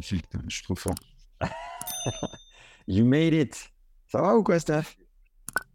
Je 0.00 0.06
suis 0.48 0.62
trop 0.62 0.74
fort. 0.76 0.94
You 2.86 3.04
made 3.04 3.34
it. 3.34 3.70
Ça 4.08 4.20
va 4.20 4.36
ou 4.36 4.42
quoi, 4.42 4.58
Steph? 4.58 4.96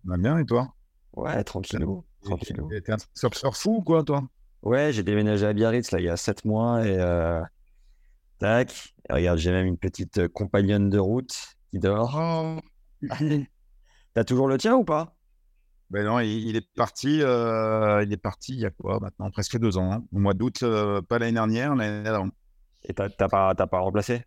Va 0.03 0.17
bien, 0.17 0.37
et 0.39 0.45
toi? 0.45 0.73
Ouais, 1.15 1.43
tranquillou. 1.43 2.03
tranquillou. 2.23 2.69
T'es 2.83 2.91
un 2.91 2.97
surfeur 3.13 3.55
fou 3.55 3.77
ou 3.77 3.81
quoi, 3.81 4.03
toi? 4.03 4.27
Ouais, 4.63 4.91
j'ai 4.91 5.03
déménagé 5.03 5.45
à 5.45 5.53
Biarritz 5.53 5.91
là, 5.91 5.99
il 5.99 6.05
y 6.05 6.09
a 6.09 6.17
7 6.17 6.43
mois 6.43 6.85
et 6.85 6.97
euh, 6.99 7.41
tac. 8.39 8.93
Et 9.09 9.13
regarde, 9.13 9.37
j'ai 9.37 9.51
même 9.51 9.65
une 9.67 9.77
petite 9.77 10.17
euh, 10.17 10.27
compagnonne 10.27 10.89
de 10.89 10.97
route 10.99 11.35
qui 11.71 11.79
dort. 11.79 12.15
Oh. 12.17 12.59
T'as 14.13 14.23
toujours 14.23 14.47
le 14.47 14.57
tien 14.57 14.75
ou 14.75 14.83
pas? 14.83 15.15
Ben 15.91 16.03
non, 16.05 16.19
il, 16.19 16.47
il 16.49 16.55
est 16.55 16.67
parti. 16.75 17.21
euh, 17.21 18.03
il 18.03 18.11
est 18.11 18.17
parti 18.17 18.53
il 18.53 18.59
y 18.59 18.65
a 18.65 18.71
quoi 18.71 18.99
maintenant? 18.99 19.29
Presque 19.29 19.57
deux 19.59 19.77
ans. 19.77 19.91
hein. 19.91 20.03
Au 20.11 20.17
mois 20.19 20.33
d'août, 20.33 20.63
euh, 20.63 21.01
pas 21.01 21.19
l'année 21.19 21.33
dernière, 21.33 21.75
l'année 21.75 22.03
d'avant. 22.03 22.29
Et 22.87 22.93
t'as 22.93 23.09
t'as 23.09 23.27
pas, 23.27 23.53
t'as 23.55 23.67
pas 23.67 23.79
remplacé? 23.79 24.23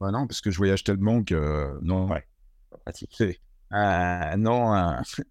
Bah 0.00 0.10
non, 0.10 0.26
parce 0.26 0.40
que 0.40 0.50
je 0.50 0.56
voyage 0.58 0.84
tellement 0.84 1.22
que 1.24 1.78
non. 1.82 2.08
Ouais. 2.08 2.24
Pas 2.70 2.78
pratique. 2.78 3.10
C'est- 3.16 3.38
Ah, 3.70 4.34
non, 4.38 4.72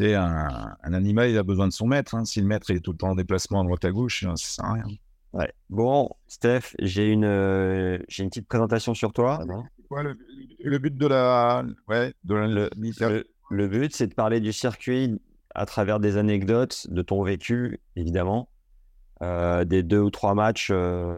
un, 0.00 0.92
animal, 0.92 1.30
il 1.30 1.38
a 1.38 1.42
besoin 1.42 1.66
de 1.68 1.72
son 1.72 1.86
maître. 1.86 2.14
hein. 2.14 2.24
Si 2.24 2.40
le 2.40 2.46
maître 2.46 2.70
il 2.70 2.76
est 2.76 2.80
tout 2.80 2.92
le 2.92 2.98
temps 2.98 3.10
en 3.10 3.14
déplacement 3.14 3.60
à 3.60 3.64
droite 3.64 3.84
à 3.84 3.90
gauche, 3.90 4.24
hein, 4.24 4.36
ça 4.36 4.46
sert 4.48 4.64
à 4.64 4.72
rien. 4.74 4.84
Ouais. 5.32 5.52
Bon, 5.70 6.10
Steph, 6.28 6.74
j'ai 6.80 7.10
une, 7.10 7.24
euh, 7.24 7.98
j'ai 8.08 8.22
une 8.22 8.30
petite 8.30 8.48
présentation 8.48 8.94
sur 8.94 9.12
toi. 9.12 9.38
Ouais, 9.90 10.02
le, 10.02 10.16
le 10.64 10.78
but 10.78 10.96
de 10.96 11.06
la, 11.06 11.64
ouais, 11.88 12.12
de 12.24 12.34
la, 12.34 12.46
Le, 12.46 12.70
le- 12.76 13.26
le 13.50 13.68
but, 13.68 13.94
c'est 13.94 14.06
de 14.06 14.14
parler 14.14 14.40
du 14.40 14.52
circuit 14.52 15.20
à 15.54 15.66
travers 15.66 16.00
des 16.00 16.16
anecdotes, 16.16 16.86
de 16.90 17.02
ton 17.02 17.22
vécu, 17.22 17.80
évidemment, 17.96 18.48
euh, 18.48 18.55
des 19.20 19.82
deux 19.82 20.00
ou 20.00 20.10
trois 20.10 20.34
matchs 20.34 20.70
euh, 20.72 21.14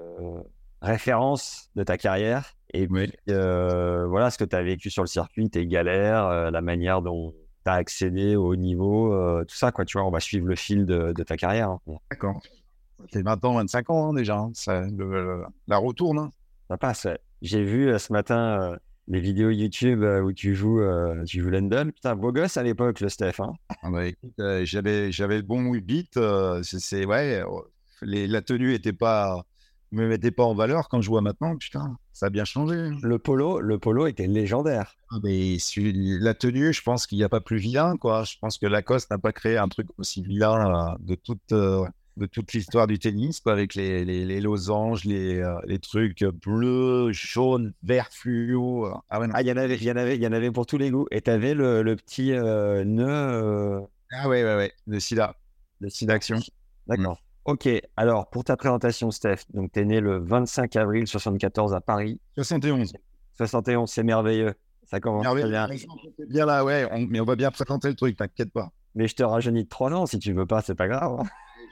références 0.82 1.70
de 1.74 1.82
ta 1.84 1.96
carrière. 1.98 2.54
Et 2.74 2.86
puis, 2.86 2.94
Oui. 3.06 3.12
euh, 3.30 4.06
voilà 4.06 4.30
ce 4.30 4.38
que 4.38 4.44
tu 4.44 4.54
as 4.56 4.62
vécu 4.62 4.90
sur 4.90 5.02
le 5.02 5.08
circuit, 5.08 5.48
tes 5.50 5.66
galères, 5.66 6.26
euh, 6.26 6.50
la 6.50 6.60
manière 6.60 7.02
dont 7.02 7.32
tu 7.64 7.70
as 7.70 7.74
accédé 7.74 8.36
au 8.36 8.48
haut 8.52 8.56
niveau, 8.56 9.12
euh, 9.12 9.44
tout 9.44 9.56
ça, 9.56 9.72
quoi. 9.72 9.84
Tu 9.84 9.98
vois, 9.98 10.06
on 10.06 10.10
va 10.10 10.20
suivre 10.20 10.46
le 10.46 10.54
fil 10.54 10.84
de, 10.86 11.12
de 11.12 11.22
ta 11.22 11.36
carrière. 11.36 11.70
hein. 11.70 11.80
D'accord. 12.10 12.40
C'est 13.12 13.22
20 13.22 13.44
ans, 13.44 13.54
25 13.54 13.90
ans 13.90 14.10
hein, 14.10 14.14
déjà. 14.14 14.36
hein. 14.38 14.50
Ça, 14.54 14.82
le- 14.82 15.10
le- 15.22 15.44
la 15.66 15.78
retourne. 15.78 16.18
hein. 16.18 16.32
Ça 16.68 16.76
passe. 16.76 17.04
ouais. 17.04 17.18
J'ai 17.42 17.62
vu 17.64 17.88
euh, 17.88 17.98
ce 17.98 18.12
matin 18.12 18.60
euh, 18.72 18.76
les 19.06 19.20
vidéos 19.20 19.50
YouTube 19.50 20.02
euh, 20.02 20.20
où 20.20 20.32
tu 20.32 20.54
joues, 20.54 20.80
euh, 20.80 21.24
tu 21.24 21.40
joues 21.40 21.48
London. 21.50 21.90
Putain, 21.94 22.16
beau 22.16 22.32
gosse 22.32 22.56
à 22.56 22.62
l'époque, 22.62 23.00
le 23.00 23.08
Steph. 23.08 23.40
hein. 23.40 23.52
Ah 23.82 23.90
bah, 23.90 24.02
euh, 24.40 24.64
j'avais, 24.64 25.10
j'avais 25.12 25.36
le 25.36 25.42
bon 25.42 25.70
beat. 25.78 26.16
euh, 26.16 26.60
c'est, 26.64 27.06
ouais, 27.06 27.40
euh, 27.40 27.46
les, 28.02 28.26
la 28.26 28.42
tenue 28.42 28.74
était 28.74 28.92
pas, 28.92 29.44
me 29.92 30.06
mettait 30.06 30.30
pas 30.30 30.44
en 30.44 30.54
valeur 30.54 30.88
quand 30.88 31.00
je 31.00 31.08
vois 31.08 31.20
maintenant. 31.20 31.56
Putain, 31.56 31.96
ça 32.12 32.26
a 32.26 32.30
bien 32.30 32.44
changé. 32.44 32.90
Le 33.02 33.18
polo, 33.18 33.60
le 33.60 33.78
polo 33.78 34.06
était 34.06 34.26
légendaire. 34.26 34.94
Ah, 35.10 35.16
mais 35.22 35.56
la 35.76 36.34
tenue, 36.34 36.72
je 36.72 36.82
pense 36.82 37.06
qu'il 37.06 37.18
n'y 37.18 37.24
a 37.24 37.28
pas 37.28 37.40
plus 37.40 37.58
vilain, 37.58 37.96
quoi. 37.96 38.24
Je 38.24 38.36
pense 38.40 38.58
que 38.58 38.66
Lacoste 38.66 39.10
n'a 39.10 39.18
pas 39.18 39.32
créé 39.32 39.56
un 39.56 39.68
truc 39.68 39.88
aussi 39.98 40.22
vilain 40.22 40.92
euh, 40.92 40.96
de 41.00 41.14
toute, 41.14 41.52
euh, 41.52 41.86
de 42.16 42.26
toute 42.26 42.52
l'histoire 42.52 42.86
du 42.86 42.98
tennis, 42.98 43.40
quoi, 43.40 43.52
avec 43.52 43.74
les, 43.74 44.04
les, 44.04 44.24
les 44.24 44.40
losanges, 44.40 45.04
les, 45.04 45.38
euh, 45.38 45.58
les 45.66 45.78
trucs 45.78 46.24
bleus, 46.24 47.12
jaunes, 47.12 47.72
verts 47.82 48.10
fluo. 48.12 48.86
Ah 49.08 49.20
ouais. 49.20 49.28
Ah, 49.32 49.42
il 49.42 49.48
y 49.48 49.52
en 49.52 49.56
avait, 49.56 49.76
il 49.76 49.84
y 49.84 49.90
en 49.90 49.96
avait, 49.96 50.16
il 50.16 50.22
y 50.22 50.26
en 50.26 50.32
avait 50.32 50.50
pour 50.50 50.66
tous 50.66 50.78
les 50.78 50.90
goûts. 50.90 51.06
Et 51.10 51.22
tu 51.22 51.30
avais 51.30 51.54
le, 51.54 51.82
le 51.82 51.96
petit 51.96 52.32
euh, 52.32 52.84
nœud 52.84 53.80
Ah 54.12 54.28
ouais, 54.28 54.44
ouais, 54.44 54.56
ouais, 54.56 54.72
le 54.86 55.00
sida. 55.00 55.34
Le 55.80 55.88
sida 55.88 56.14
action. 56.14 56.40
D'accord. 56.86 57.22
Ok, 57.48 57.66
alors 57.96 58.28
pour 58.28 58.44
ta 58.44 58.58
présentation, 58.58 59.10
Steph, 59.10 59.38
donc 59.54 59.72
tu 59.72 59.80
es 59.80 59.84
né 59.86 60.00
le 60.00 60.18
25 60.18 60.76
avril 60.76 61.06
74 61.06 61.72
à 61.72 61.80
Paris. 61.80 62.20
71. 62.34 62.92
71, 63.38 63.90
c'est 63.90 64.02
merveilleux. 64.02 64.52
Ça 64.84 65.00
commence 65.00 65.24
très 65.40 65.48
bien. 65.48 65.66
Bien 66.28 66.44
là, 66.44 66.62
ouais, 66.62 66.86
on- 66.92 67.06
mais 67.06 67.20
on 67.20 67.24
va 67.24 67.36
bien 67.36 67.50
présenter 67.50 67.88
le 67.88 67.94
truc, 67.94 68.16
t'inquiète 68.18 68.52
pas. 68.52 68.70
Mais 68.94 69.08
je 69.08 69.14
te 69.14 69.22
rajeunis 69.22 69.64
de 69.64 69.68
3 69.70 69.90
ans 69.94 70.04
si 70.04 70.18
tu 70.18 70.34
veux 70.34 70.44
pas, 70.44 70.60
c'est 70.60 70.74
pas 70.74 70.88
grave. 70.88 71.20
hein. 71.20 71.24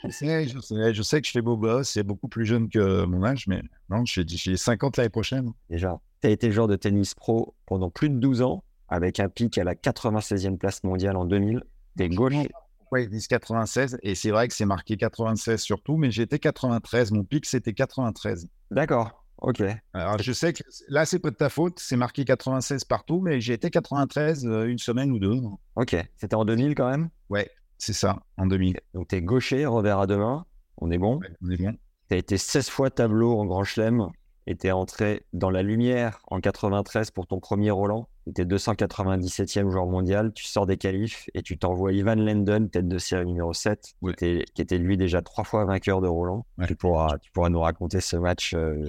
Je 0.05 0.11
sais, 0.11 0.49
je 0.49 0.59
sais, 0.61 0.95
je 0.95 1.03
sais 1.03 1.21
que 1.21 1.27
je 1.27 1.33
fais 1.33 1.43
beau 1.43 1.59
gosse, 1.59 1.91
c'est 1.91 2.03
beaucoup 2.03 2.29
plus 2.29 2.47
jeune 2.47 2.71
que 2.71 3.05
mon 3.05 3.23
âge, 3.25 3.47
mais 3.47 3.61
non, 3.91 4.03
j'ai 4.07 4.25
j'ai 4.27 4.57
50 4.57 4.97
l'année 4.97 5.11
prochaine. 5.11 5.53
Déjà, 5.69 6.01
tu 6.23 6.29
as 6.29 6.31
été 6.31 6.53
joueur 6.53 6.69
de 6.69 6.77
tennis 6.77 7.15
pro 7.15 7.55
pendant 7.67 7.91
plus 7.91 8.09
de 8.09 8.17
12 8.19 8.41
ans, 8.41 8.65
avec 8.89 9.21
un 9.21 9.29
pic 9.29 9.59
à 9.59 9.65
la 9.65 9.75
96e 9.75 10.57
place 10.57 10.85
mondiale 10.85 11.17
en 11.17 11.27
2000. 11.27 11.63
T'es 11.99 12.09
gaucher. 12.09 12.49
Ouais, 12.93 13.05
ils 13.05 13.11
disent 13.11 13.27
96, 13.27 13.99
et 14.03 14.15
c'est 14.15 14.31
vrai 14.31 14.49
que 14.49 14.55
c'est 14.55 14.65
marqué 14.65 14.97
96 14.97 15.61
surtout, 15.61 15.97
mais 15.97 16.11
j'étais 16.11 16.39
93, 16.39 17.11
mon 17.13 17.25
pic 17.25 17.45
c'était 17.47 17.73
93. 17.73 18.49
D'accord, 18.71 19.25
ok. 19.39 19.63
Alors 19.93 20.19
je 20.19 20.33
sais 20.33 20.53
que 20.53 20.63
là 20.89 21.05
c'est 21.05 21.19
pas 21.19 21.31
de 21.31 21.37
ta 21.37 21.49
faute, 21.49 21.79
c'est 21.81 21.97
marqué 21.97 22.25
96 22.25 22.85
partout, 22.85 23.21
mais 23.21 23.41
j'ai 23.41 23.55
été 23.55 23.71
93 23.71 24.47
euh, 24.47 24.67
une 24.67 24.79
semaine 24.79 25.11
ou 25.11 25.19
deux. 25.19 25.41
Ok, 25.75 25.97
c'était 26.17 26.37
en 26.37 26.45
2000 26.45 26.75
quand 26.75 26.89
même? 26.91 27.09
Ouais, 27.29 27.51
c'est 27.79 27.93
ça, 27.93 28.21
en 28.37 28.47
2000. 28.47 28.81
Donc 28.95 29.09
t'es 29.09 29.21
gaucher, 29.21 29.67
revers 29.67 29.99
à 29.99 30.07
deux 30.07 30.19
mains. 30.19 30.47
On 30.79 30.91
est 30.91 30.99
bon. 30.99 31.19
Ouais, 31.19 31.29
on 31.43 31.51
est 31.51 31.57
bien. 31.57 31.73
Tu 32.09 32.15
as 32.15 32.19
été 32.19 32.39
16 32.39 32.69
fois 32.71 32.91
tableau 32.91 33.39
en 33.39 33.47
Grand 33.47 33.65
Chelem 33.65 34.09
et 34.47 34.57
tu 34.57 34.67
es 34.69 34.71
entré 34.73 35.25
dans 35.33 35.51
la 35.51 35.63
lumière 35.63 36.21
en 36.29 36.41
93 36.41 37.11
pour 37.11 37.27
ton 37.27 37.41
premier 37.41 37.71
Roland. 37.71 38.09
Tu 38.25 38.31
étais 38.31 38.45
297e 38.45 39.71
joueur 39.71 39.87
mondial. 39.87 40.33
Tu 40.33 40.45
sors 40.45 40.67
des 40.67 40.77
qualifs 40.77 41.29
et 41.35 41.43
tu 41.43 41.59
t'envoies 41.59 41.93
Ivan 41.93 42.15
Lendon, 42.17 42.69
tête 42.69 42.89
de 42.89 42.99
série 42.99 43.27
numéro 43.27 43.53
7, 43.53 43.95
Ouais. 44.03 44.15
qui, 44.15 44.25
était, 44.27 44.45
qui 44.55 44.63
était 44.63 44.79
lui 44.79 44.97
déjà 44.97 45.23
trois 45.23 45.45
fois 45.45 45.65
vainqueur 45.65 46.01
de 46.01 46.09
Roland. 46.09 46.47
Ouais. 46.59 46.67
Tu, 46.67 46.77
pourras, 46.77 47.19
tu 47.19 47.31
pourras 47.33 47.49
nous 47.51 47.61
raconter 47.61 48.01
ce 48.01 48.17
match 48.17 48.55
euh, 48.55 48.85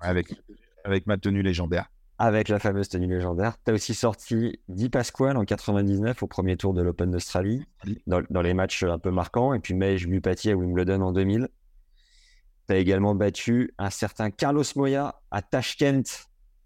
Avec, 0.00 0.28
avec 0.84 1.06
ma 1.06 1.16
tenue 1.18 1.42
légendaire. 1.42 1.90
avec 2.18 2.48
la 2.48 2.58
fameuse 2.58 2.88
tenue 2.88 3.08
légendaire. 3.08 3.56
Tu 3.64 3.70
as 3.72 3.74
aussi 3.74 3.94
sorti 3.94 4.60
Di 4.68 4.88
Pasquale 4.90 5.36
en 5.36 5.44
99 5.44 6.22
au 6.22 6.26
premier 6.26 6.56
tour 6.56 6.74
de 6.74 6.82
l'Open 6.82 7.10
d'Australie, 7.10 7.64
dans 8.06 8.42
les 8.42 8.54
matchs 8.54 8.82
un 8.84 8.98
peu 8.98 9.10
marquants. 9.10 9.54
Et 9.54 9.58
puis 9.60 9.74
Mej 9.74 10.06
Bupati 10.06 10.50
à 10.50 10.56
Wimbledon 10.56 11.00
en 11.00 11.12
2000. 11.12 11.48
Tu 12.70 12.76
as 12.76 12.78
également 12.78 13.16
battu 13.16 13.74
un 13.78 13.90
certain 13.90 14.30
Carlos 14.30 14.62
Moya 14.76 15.20
à 15.32 15.42
Tashkent 15.42 16.04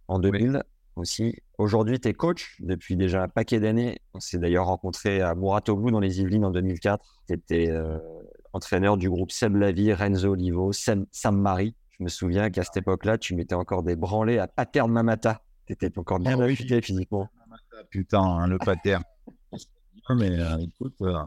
en 0.07 0.19
2000 0.19 0.63
aussi. 0.97 1.35
Aujourd'hui, 1.57 1.99
tu 1.99 2.09
es 2.09 2.13
coach 2.13 2.57
depuis 2.61 2.95
déjà 2.95 3.23
un 3.23 3.29
paquet 3.29 3.59
d'années. 3.59 4.03
On 4.13 4.21
s'est 4.21 4.37
d'ailleurs 4.37 4.67
rencontré 4.67 5.23
à 5.23 5.35
Muratoglou 5.35 5.91
dans 5.91 6.01
les 6.01 6.21
Yvelines 6.21 6.45
en 6.45 6.51
2004. 6.51 7.23
Tu 7.27 7.33
étais 7.33 7.73
entraîneur 8.53 8.99
du 8.99 9.09
groupe 9.09 9.33
Seb 9.33 9.57
Lavie, 9.57 9.95
Renzo 9.95 10.33
Olivo, 10.33 10.73
Sam, 10.73 11.07
Sam 11.11 11.41
Marie. 11.41 11.75
Je 11.99 12.05
me 12.05 12.11
souviens 12.11 12.51
qu'à 12.51 12.65
cette 12.65 12.77
époque-là, 12.77 13.17
tu 13.17 13.35
mettais 13.35 13.55
encore 13.55 13.83
des 13.83 13.97
branlés 13.97 14.39
à 14.39 14.47
Paterne 14.47 14.93
Mamata. 14.93 15.41
Tu 15.67 15.73
étais 15.73 15.99
encore 15.99 16.19
bien 16.19 16.37
Oh 16.39 16.43
oui. 16.43 16.53
affûté 16.53 16.83
physiquement. 16.83 17.31
Putain, 17.89 18.21
hein, 18.21 18.47
le 18.47 18.59
pater. 20.07 20.19
mais 20.21 20.39
euh, 20.41 20.59
écoute, 20.59 20.95
euh, 21.03 21.19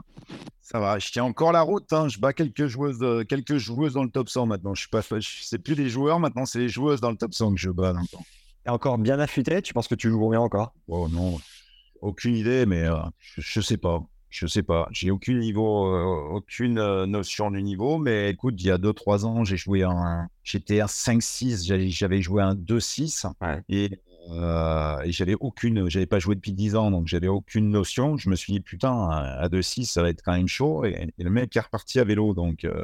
ça 0.61 0.79
va, 0.79 0.99
je 0.99 1.11
tiens 1.11 1.23
encore 1.23 1.51
la 1.51 1.61
route. 1.61 1.91
hein. 1.93 2.07
Je 2.09 2.19
bats 2.19 2.33
quelques 2.33 2.67
joueuses, 2.67 2.99
euh, 3.01 3.23
quelques 3.23 3.57
joueuses 3.57 3.93
dans 3.93 4.03
le 4.03 4.09
top 4.09 4.29
100 4.29 4.45
maintenant. 4.45 4.73
Je 4.75 4.81
suis 4.81 4.89
pas, 4.89 5.01
c'est 5.01 5.59
plus 5.59 5.75
les 5.75 5.89
joueurs 5.89 6.19
maintenant, 6.19 6.45
c'est 6.45 6.59
les 6.59 6.69
joueuses 6.69 7.01
dans 7.01 7.11
le 7.11 7.17
top 7.17 7.33
100 7.33 7.53
que 7.53 7.59
je 7.59 7.69
bats. 7.69 7.93
maintenant. 7.93 8.23
T'es 8.63 8.69
encore 8.69 8.97
bien 8.97 9.19
affûté? 9.19 9.61
Tu 9.61 9.73
penses 9.73 9.87
que 9.87 9.95
tu 9.95 10.09
joues 10.09 10.29
bien 10.29 10.39
encore? 10.41 10.73
Oh 10.87 11.07
non, 11.09 11.39
aucune 12.01 12.35
idée, 12.35 12.65
mais 12.65 12.85
je, 13.19 13.41
je 13.41 13.61
sais 13.61 13.77
pas. 13.77 14.03
Je 14.29 14.45
sais 14.45 14.61
pas. 14.61 14.89
J'ai 14.91 15.09
aucun 15.09 15.35
niveau, 15.35 15.89
aucune 16.35 16.73
notion 17.05 17.49
du 17.49 17.63
niveau, 17.63 17.97
mais 17.97 18.29
écoute, 18.31 18.55
il 18.57 18.65
y 18.67 18.71
a 18.71 18.77
2-3 18.77 19.23
ans, 19.25 19.45
j'ai 19.45 19.55
joué 19.55 19.83
un. 19.83 20.27
J'étais 20.43 20.81
un 20.81 20.85
5-6, 20.87 21.65
j'avais- 21.65 21.89
j'avais 21.89 22.21
joué 22.21 22.41
un 22.43 22.53
2-6 22.53 23.25
Ouais. 23.41 23.61
et, 23.69 24.01
euh, 24.29 25.01
et 25.03 25.11
j'avais 25.11 25.35
aucune. 25.39 25.89
J'avais 25.89 26.05
pas 26.05 26.19
joué 26.19 26.35
depuis 26.35 26.53
10 26.53 26.75
ans, 26.75 26.91
donc 26.91 27.07
j'avais 27.07 27.27
aucune 27.27 27.69
notion. 27.69 28.17
Je 28.17 28.29
me 28.29 28.35
suis 28.35 28.53
dit, 28.53 28.59
putain, 28.59 29.09
à 29.09 29.47
2-6, 29.49 29.85
ça 29.85 30.01
va 30.01 30.09
être 30.09 30.21
quand 30.23 30.33
même 30.33 30.47
chaud. 30.47 30.85
Et, 30.85 31.13
le 31.17 31.29
mec 31.29 31.55
est 31.55 31.59
reparti 31.59 31.99
à 31.99 32.03
vélo, 32.03 32.33
donc. 32.33 32.63
euh, 32.65 32.83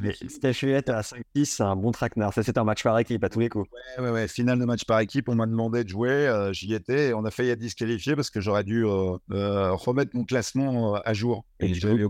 mais 0.00 0.14
Steph 0.28 0.62
Huyette 0.62 0.88
à 0.88 1.02
5-6, 1.02 1.44
c'est 1.56 1.62
un 1.62 1.74
bon 1.76 1.90
traquenard. 1.90 2.32
Ça, 2.32 2.42
c'était 2.42 2.58
un 2.58 2.64
match 2.64 2.82
par 2.82 2.98
équipe 2.98 3.24
à 3.24 3.28
tous 3.28 3.40
les 3.40 3.48
coups. 3.48 3.68
Ouais, 3.98 4.04
ouais, 4.04 4.10
ouais. 4.10 4.28
Finale 4.28 4.58
de 4.58 4.64
match 4.64 4.84
par 4.84 5.00
équipe, 5.00 5.28
on 5.28 5.34
m'a 5.34 5.46
demandé 5.46 5.84
de 5.84 5.88
jouer. 5.88 6.10
euh, 6.10 6.52
J'y 6.52 6.72
étais 6.74 7.08
et 7.08 7.14
on 7.14 7.24
a 7.24 7.30
failli 7.30 7.50
être 7.50 7.58
disqualifié 7.58 8.14
parce 8.14 8.30
que 8.30 8.40
j'aurais 8.40 8.64
dû 8.64 8.84
euh, 8.86 9.16
euh, 9.32 9.72
remettre 9.72 10.12
mon 10.14 10.24
classement 10.24 10.94
à 10.94 11.12
jour. 11.14 11.44
Et 11.58 11.74
j'avais 11.74 12.04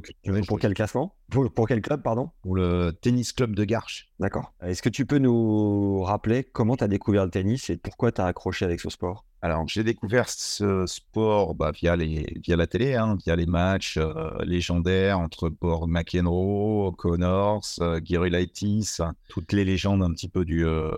pour 0.47 0.59
quel 0.59 0.75
classement? 0.75 1.15
Pour, 1.31 1.51
pour 1.53 1.69
quel 1.69 1.81
club, 1.81 2.03
pardon? 2.03 2.31
Pour 2.43 2.57
le 2.57 2.91
tennis 3.01 3.33
club 3.33 3.55
de 3.55 3.65
Garches. 3.65 4.11
D'accord. 4.19 4.53
Est-ce 4.63 4.83
que 4.83 4.89
tu 4.89 5.07
peux 5.07 5.19
nous 5.19 6.03
rappeler 6.03 6.45
comment 6.45 6.77
tu 6.77 6.85
as 6.85 6.89
découvert 6.89 7.25
le 7.25 7.31
tennis 7.31 7.71
et 7.71 7.77
pourquoi 7.77 8.13
tu 8.13 8.21
as 8.21 8.27
accroché 8.27 8.65
avec 8.65 8.81
ce 8.81 8.91
sport? 8.91 9.25
Alors, 9.43 9.67
j'ai 9.67 9.85
découvert 9.85 10.29
ce 10.29 10.85
sport 10.87 11.55
bah, 11.55 11.71
via, 11.71 11.97
les, 11.97 12.27
via 12.45 12.57
la 12.57 12.67
télé, 12.67 12.95
hein, 12.95 13.17
via 13.25 13.37
les 13.37 13.47
matchs 13.47 13.97
euh, 13.97 14.31
légendaires 14.45 15.19
entre 15.19 15.49
Paul 15.49 15.89
McEnroe, 15.89 16.93
Connors, 16.97 17.65
euh, 17.81 18.01
Gary 18.03 18.29
Laitis, 18.29 18.97
hein, 18.99 19.15
toutes 19.29 19.53
les 19.53 19.65
légendes 19.65 20.03
un 20.03 20.11
petit 20.13 20.29
peu 20.29 20.45
du, 20.45 20.67
euh, 20.67 20.91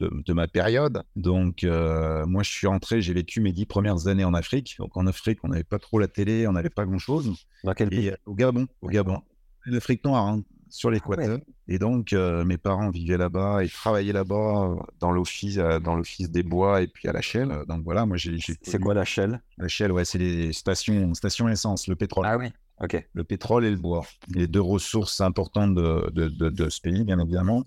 de, 0.00 0.10
de 0.26 0.32
ma 0.32 0.48
période. 0.48 1.04
Donc, 1.14 1.62
euh, 1.62 2.26
moi, 2.26 2.42
je 2.42 2.50
suis 2.50 2.66
rentré, 2.66 3.02
j'ai 3.02 3.12
vécu 3.12 3.40
mes 3.40 3.52
dix 3.52 3.66
premières 3.66 4.08
années 4.08 4.24
en 4.24 4.34
Afrique. 4.34 4.74
Donc, 4.80 4.96
en 4.96 5.06
Afrique, 5.06 5.38
on 5.44 5.48
n'avait 5.48 5.62
pas 5.62 5.78
trop 5.78 6.00
la 6.00 6.08
télé, 6.08 6.48
on 6.48 6.52
n'avait 6.52 6.70
pas 6.70 6.84
grand-chose. 6.84 7.36
Dans 7.62 7.74
quel 7.74 7.90
pays? 7.90 8.08
Et 8.08 8.16
au 8.26 8.34
Gabon, 8.34 8.66
au 8.82 8.88
Gabon, 8.88 9.22
l'Afrique 9.66 10.04
noire, 10.04 10.26
hein, 10.26 10.42
sur 10.70 10.90
l'équateur. 10.90 11.38
Et 11.68 11.78
donc, 11.78 12.12
euh, 12.12 12.44
mes 12.44 12.56
parents 12.58 12.90
vivaient 12.90 13.16
là-bas 13.18 13.62
et 13.64 13.68
travaillaient 13.68 14.12
là-bas 14.12 14.70
euh, 14.70 14.76
dans 15.00 15.10
l'office, 15.12 15.58
euh, 15.58 15.78
dans 15.80 15.94
l'office 15.94 16.30
des 16.30 16.42
bois 16.42 16.82
et 16.82 16.86
puis 16.86 17.08
à 17.08 17.12
la 17.12 17.20
Shell. 17.20 17.52
Donc 17.68 17.82
voilà, 17.84 18.06
moi 18.06 18.16
j'ai. 18.16 18.36
C'est 18.62 18.78
quoi 18.80 18.94
la 18.94 19.04
Shell? 19.04 19.42
La 19.58 19.68
Shell, 19.68 19.92
ouais, 19.92 20.04
c'est 20.04 20.18
les 20.18 20.52
stations, 20.52 21.12
stations 21.14 21.48
essence, 21.48 21.86
le 21.86 21.96
pétrole. 21.96 22.26
Ah 22.26 22.38
oui. 22.38 22.46
Ok. 22.82 23.06
Le 23.12 23.24
pétrole 23.24 23.66
et 23.66 23.70
le 23.70 23.76
bois. 23.76 24.06
Les 24.28 24.46
deux 24.46 24.60
ressources 24.62 25.20
importantes 25.20 25.74
de, 25.74 26.10
de, 26.12 26.28
de, 26.28 26.48
de 26.48 26.68
ce 26.70 26.80
pays, 26.80 27.04
bien 27.04 27.18
évidemment. 27.18 27.64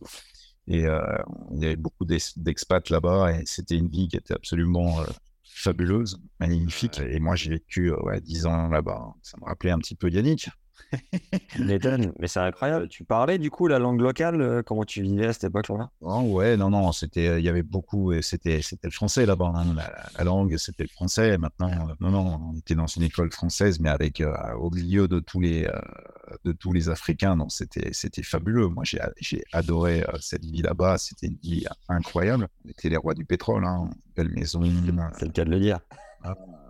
Et 0.67 0.85
euh, 0.87 0.99
il 1.51 1.61
y 1.61 1.65
avait 1.65 1.75
beaucoup 1.75 2.05
d'ex- 2.05 2.37
d'expats 2.37 2.89
là-bas 2.89 3.33
et 3.33 3.43
c'était 3.45 3.75
une 3.75 3.89
vie 3.89 4.07
qui 4.07 4.15
était 4.15 4.33
absolument 4.33 5.01
euh, 5.01 5.05
fabuleuse, 5.43 6.19
magnifique. 6.39 6.99
Et 6.99 7.19
moi, 7.19 7.35
j'ai 7.35 7.51
vécu 7.51 7.91
ouais, 7.93 8.21
10 8.21 8.45
ans 8.47 8.69
là-bas. 8.69 9.13
Ça 9.21 9.37
me 9.39 9.45
rappelait 9.45 9.71
un 9.71 9.77
petit 9.77 9.93
peu 9.95 10.09
Yannick. 10.09 10.49
Nathan, 11.59 11.97
mais 12.19 12.27
c'est 12.27 12.39
incroyable. 12.39 12.87
Tu 12.87 13.03
parlais 13.03 13.37
du 13.37 13.49
coup 13.49 13.67
la 13.67 13.79
langue 13.79 14.01
locale 14.01 14.41
euh, 14.41 14.61
Comment 14.63 14.83
tu 14.85 15.01
vivais 15.01 15.27
à 15.27 15.33
cette 15.33 15.45
époque-là? 15.45 15.89
Oh, 16.01 16.21
ouais, 16.21 16.57
non, 16.57 16.69
non, 16.69 16.91
c'était, 16.91 17.39
il 17.39 17.45
y 17.45 17.49
avait 17.49 17.63
beaucoup, 17.63 18.13
c'était, 18.21 18.61
c'était 18.61 18.87
le 18.87 18.91
français 18.93 19.25
là-bas, 19.25 19.51
hein, 19.55 19.73
la, 19.75 19.91
la 20.17 20.23
langue, 20.23 20.57
c'était 20.57 20.83
le 20.83 20.89
français. 20.89 21.37
Maintenant, 21.37 21.69
euh, 21.69 21.93
non, 21.99 22.11
non, 22.11 22.41
on 22.53 22.57
était 22.57 22.75
dans 22.75 22.87
une 22.87 23.03
école 23.03 23.31
française, 23.31 23.79
mais 23.79 23.89
avec 23.89 24.21
euh, 24.21 24.33
au 24.55 24.69
milieu 24.69 25.07
de 25.07 25.19
tous 25.19 25.39
les, 25.39 25.65
euh, 25.65 25.79
de 26.43 26.51
tous 26.51 26.73
les 26.73 26.89
Africains, 26.89 27.35
donc 27.35 27.51
c'était, 27.51 27.93
c'était 27.93 28.23
fabuleux. 28.23 28.67
Moi, 28.67 28.83
j'ai, 28.83 28.99
j'ai 29.19 29.43
adoré 29.51 30.01
euh, 30.03 30.17
cette 30.19 30.45
vie 30.45 30.61
là-bas. 30.61 30.97
C'était 30.97 31.27
une 31.27 31.37
vie 31.41 31.65
incroyable. 31.89 32.47
On 32.65 32.69
était 32.69 32.89
les 32.89 32.97
rois 32.97 33.13
du 33.13 33.25
pétrole, 33.25 33.65
hein, 33.65 33.89
belle 34.15 34.29
maison. 34.29 34.61
C'est 35.17 35.25
le 35.25 35.31
cas 35.31 35.45
de 35.45 35.51
le 35.51 35.59
dire. 35.59 35.79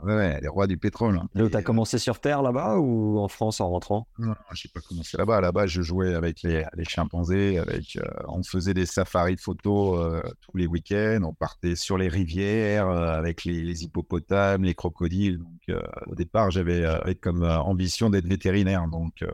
Ouais, 0.04 0.16
ouais, 0.16 0.42
les 0.42 0.48
rois 0.48 0.68
du 0.68 0.78
pétrole. 0.78 1.16
hein. 1.18 1.30
Donc, 1.36 1.52
tu 1.52 1.58
as 1.58 1.62
commencé 1.62 1.98
sur 1.98 2.20
Terre 2.20 2.42
là-bas 2.42 2.78
ou 2.78 3.20
en 3.20 3.28
France 3.28 3.62
en 3.62 3.70
rentrant? 3.70 4.08
Non, 4.20 4.28
non, 4.30 4.36
j'ai 4.54 4.68
pas 4.68 4.82
commencé 4.82 5.16
là-bas. 5.18 5.40
Là-bas, 5.40 5.66
je 5.68 5.82
jouais 5.82 6.14
avec 6.14 6.42
les, 6.42 6.66
les 6.76 6.84
chimpanzés. 6.84 7.60
Avec, 7.60 7.96
euh, 7.96 8.02
on 8.28 8.44
faisait 8.44 8.74
des 8.74 8.86
safaris 8.86 9.36
de 9.36 9.42
photos 9.42 10.00
euh, 10.00 10.22
tous 10.42 10.58
les 10.58 10.68
week-ends. 10.68 11.22
On 11.24 11.34
partait 11.34 11.76
sur 11.76 11.98
les 11.98 12.10
rivières 12.10 12.90
euh, 12.90 13.18
avec 13.18 13.46
les, 13.46 13.62
les 13.62 13.84
hippopotames, 13.84 14.64
les 14.64 14.76
crocodiles. 14.76 15.38
Donc, 15.38 15.62
euh, 15.70 15.82
au 16.08 16.16
départ, 16.16 16.52
j'avais 16.52 16.84
euh, 16.84 17.00
comme 17.22 17.44
euh, 17.44 17.60
ambition 17.60 18.10
d'être 18.10 18.28
vétérinaire. 18.28 18.88
Donc, 18.88 19.22
euh, 19.22 19.32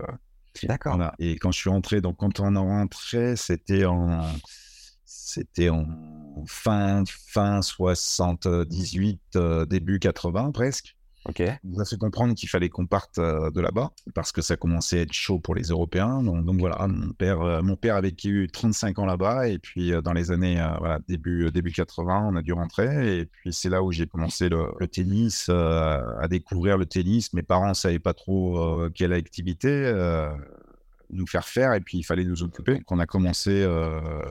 D'accord. 0.64 0.98
voilà. 0.98 1.14
Et 1.18 1.38
quand 1.38 1.52
je 1.52 1.60
suis 1.60 1.70
rentré, 1.70 2.02
donc 2.02 2.18
quand 2.18 2.40
on 2.42 2.56
est 2.56 2.60
rentré, 2.60 3.36
c'était 3.36 3.86
en, 3.86 4.22
c'était 5.06 5.70
en 5.70 5.86
fin, 6.48 7.04
fin 7.08 7.62
78, 7.62 9.22
euh, 9.36 9.66
début 9.66 10.00
80 10.00 10.52
presque. 10.52 10.96
Ok. 11.26 11.44
On 11.66 11.70
nous 11.70 11.82
a 11.82 11.86
fait 11.86 11.98
comprendre 11.98 12.34
qu'il 12.34 12.48
fallait 12.48 12.70
qu'on 12.70 12.88
parte 12.88 13.18
euh, 13.20 13.52
de 13.52 13.60
là-bas 13.60 13.92
parce 14.16 14.32
que 14.32 14.42
ça 14.42 14.56
commençait 14.56 15.00
à 15.00 15.02
être 15.02 15.14
chaud 15.14 15.38
pour 15.38 15.54
les 15.54 15.64
Européens. 15.64 16.24
Donc, 16.24 16.46
donc 16.46 16.60
voilà, 16.60 16.88
mon 16.88 17.12
père, 17.12 17.42
euh, 17.42 17.62
mon 17.62 17.76
père 17.76 17.96
a 17.96 18.02
vécu 18.02 18.50
35 18.52 19.00
ans 19.00 19.06
là-bas 19.06 19.50
et 19.50 19.60
puis 19.60 19.94
euh, 19.94 20.02
dans 20.02 20.14
les 20.14 20.32
années 20.32 20.62
euh, 20.62 20.68
voilà, 20.80 21.00
début, 21.08 21.52
début 21.52 21.72
80, 21.72 22.30
on 22.32 22.36
a 22.38 22.42
dû 22.42 22.54
rentrer 22.54 23.20
et 23.20 23.26
puis 23.26 23.54
c'est 23.54 23.70
là 23.70 23.84
où 23.84 23.92
j'ai 23.92 24.08
commencé 24.08 24.48
le, 24.48 24.72
le 24.80 24.88
tennis, 24.88 25.50
à 25.50 26.28
découvrir 26.30 26.78
le 26.78 26.86
tennis. 26.86 27.34
Mes 27.34 27.44
parents 27.44 27.70
ne 27.70 27.74
savaient 27.74 28.00
pas 28.00 28.14
trop 28.14 28.90
quelle 28.96 29.14
activité 29.14 29.92
nous 31.12 31.28
faire 31.28 31.48
faire 31.48 31.74
et 31.74 31.82
puis 31.82 31.98
il 31.98 32.04
fallait 32.04 32.24
nous 32.24 32.44
occuper. 32.44 32.76
Donc, 32.76 32.92
on 32.92 33.00
a 33.00 33.06
commencé 33.06 33.64
euh, 33.64 34.22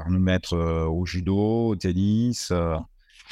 par 0.00 0.10
nous 0.10 0.18
mettre 0.18 0.54
euh, 0.54 0.86
au 0.86 1.04
judo, 1.04 1.68
au 1.68 1.76
tennis 1.76 2.50
euh, 2.52 2.74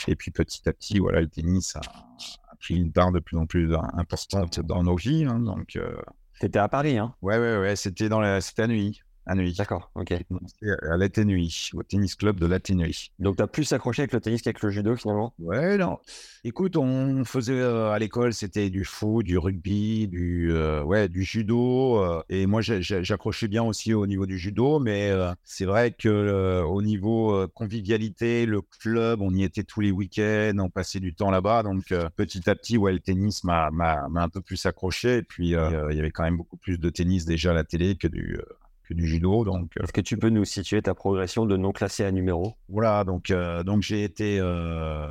et 0.07 0.15
puis 0.17 0.31
petit 0.31 0.69
à 0.69 0.73
petit, 0.75 0.99
voilà, 0.99 1.21
le 1.23 1.29
tennis 1.29 1.75
a, 1.77 1.81
a 1.81 2.57
pris 2.61 2.77
une 2.77 2.93
part 2.93 3.11
de 3.11 3.21
plus 3.21 3.39
en 3.39 3.47
plus 3.47 3.75
importante 3.95 4.61
dans 4.61 4.83
nos 4.83 4.97
vies. 4.97 5.25
hein, 5.25 5.41
donc, 5.41 5.77
euh, 5.77 5.97
T'étais 6.41 6.59
à 6.59 6.69
Paris, 6.69 6.99
hein? 6.99 7.15
Ouais, 7.23 7.39
ouais, 7.39 7.59
ouais, 7.59 7.75
c'était 7.75 8.11
dans 8.11 8.21
la, 8.21 8.43
c'était 8.43 8.63
à 8.63 8.67
nuit, 8.67 9.01
à 9.29 9.35
nuit. 9.35 9.55
D'accord. 9.57 9.91
Ok. 9.95 10.13
À 10.13 10.97
la 10.97 11.09
nuit, 11.25 11.71
au 11.75 11.83
tennis 11.83 12.15
club 12.15 12.41
de 12.41 12.47
la 12.47 12.59
nuit. 12.71 13.13
Donc, 13.19 13.37
tu 13.37 13.43
as 13.43 13.47
plus 13.47 13.73
accroché 13.73 14.03
avec 14.03 14.13
le 14.13 14.21
tennis 14.21 14.43
qu'avec 14.43 14.63
le 14.63 14.71
judo 14.71 14.97
finalement? 14.97 15.35
Ouais, 15.39 15.77
non. 15.77 15.99
Écoute, 16.45 16.77
on 16.77 17.25
faisait 17.25 17.53
euh, 17.53 17.91
à 17.91 17.99
l'école, 17.99 18.33
c'était 18.33 18.71
du 18.71 18.85
foot, 18.85 19.25
du 19.25 19.37
rugby, 19.37 20.09
du, 20.09 20.51
euh, 20.53 20.83
ouais, 20.83 21.09
du 21.09 21.23
judo. 21.25 22.03
euh, 22.03 22.23
et 22.29 22.47
moi, 22.47 22.63
j'accrochais 22.63 23.49
bien 23.49 23.63
aussi 23.63 23.93
au 23.93 24.07
niveau 24.07 24.25
du 24.25 24.39
judo, 24.39 24.79
mais 24.79 25.13
c'est 25.45 25.67
vrai 25.67 25.93
que 25.93 26.63
au 26.63 26.81
niveau 26.81 27.47
convivialité, 27.49 28.47
le 28.47 28.63
club, 28.63 29.21
on 29.21 29.35
y 29.35 29.43
était 29.43 29.65
tous 29.65 29.81
les 29.81 29.91
week-ends, 29.91 30.57
on 30.59 30.71
passait 30.71 31.01
du 31.01 31.15
temps 31.15 31.31
là-bas. 31.31 31.63
Donc, 31.63 31.93
petit 32.17 32.49
à 32.49 32.55
petit, 32.55 32.79
ouais, 32.79 32.93
le 32.93 33.01
tennis 33.01 33.45
m'a 33.45 33.69
un 33.71 34.29
peu 34.29 34.41
plus 34.41 34.65
accroché. 34.65 35.19
Et 35.19 35.23
puis, 35.23 35.49
il 35.49 35.53
y 35.53 35.57
avait 35.99 36.11
quand 36.11 36.25
même 36.25 36.39
beaucoup 36.39 36.57
plus 36.57 36.79
de 36.79 36.89
tennis 36.89 37.27
déjà 37.27 37.51
à 37.51 37.55
la 37.55 37.65
télé 37.65 37.97
que 37.97 38.09
du, 38.09 38.39
que 38.89 38.95
du 38.95 39.07
judo. 39.07 39.45
Donc, 39.45 39.71
euh, 39.79 39.85
Est-ce 39.85 39.93
que 39.93 40.01
tu 40.01 40.17
peux 40.17 40.31
nous 40.31 40.45
situer 40.45 40.83
ta 40.83 40.95
progression 40.95 41.47
de 41.47 41.57
non 41.57 41.73
classé 41.73 42.05
à 42.05 42.11
numéro? 42.11 42.55
Voilà, 42.69 43.05
donc, 43.05 43.31
euh, 43.31 43.63
donc 43.63 43.83
j'ai 43.83 44.03
été 44.03 44.39
euh, 44.41 45.11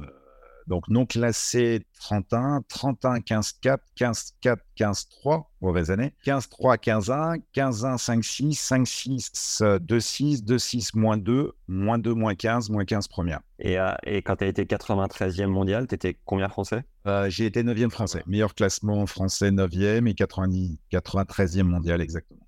donc 0.68 0.90
non 0.90 1.06
classé 1.06 1.86
31, 2.02 2.62
31, 2.68 3.22
15, 3.22 3.54
4, 3.62 3.84
15, 3.96 4.34
4, 4.42 4.62
15, 4.76 5.10
3, 5.10 5.52
mauvaise 5.62 5.92
année, 5.92 6.14
15, 6.26 6.50
3, 6.50 6.78
15, 6.78 7.10
1, 7.10 7.36
15, 7.54 7.86
1, 7.86 7.98
5, 7.98 8.24
6, 8.24 8.54
5, 8.54 8.88
6, 8.88 9.64
2, 9.82 10.00
6, 10.00 10.44
2, 10.44 10.60
6, 10.60 10.94
moins 10.96 11.18
2, 11.18 11.54
moins 11.68 11.98
2, 11.98 12.14
moins 12.14 12.36
15, 12.36 12.70
moins 12.70 12.86
15 12.86 13.08
première. 13.08 13.40
et, 13.60 13.80
euh, 13.80 13.94
et 14.04 14.22
quand 14.22 14.38
tu 14.38 14.44
as 14.44 14.48
été 14.48 14.66
93e 14.66 15.48
mondial, 15.48 15.88
tu 15.88 15.96
étais 15.96 16.18
combien 16.26 16.50
français? 16.50 16.84
Euh, 17.08 17.30
j'ai 17.30 17.46
été 17.46 17.64
9e 17.64 17.90
français, 17.90 18.24
meilleur 18.28 18.54
classement 18.54 19.06
français 19.06 19.52
9e 19.52 20.08
et 20.08 20.14
90, 20.14 20.80
93e 20.92 21.64
mondial 21.64 22.02
exactement. 22.02 22.47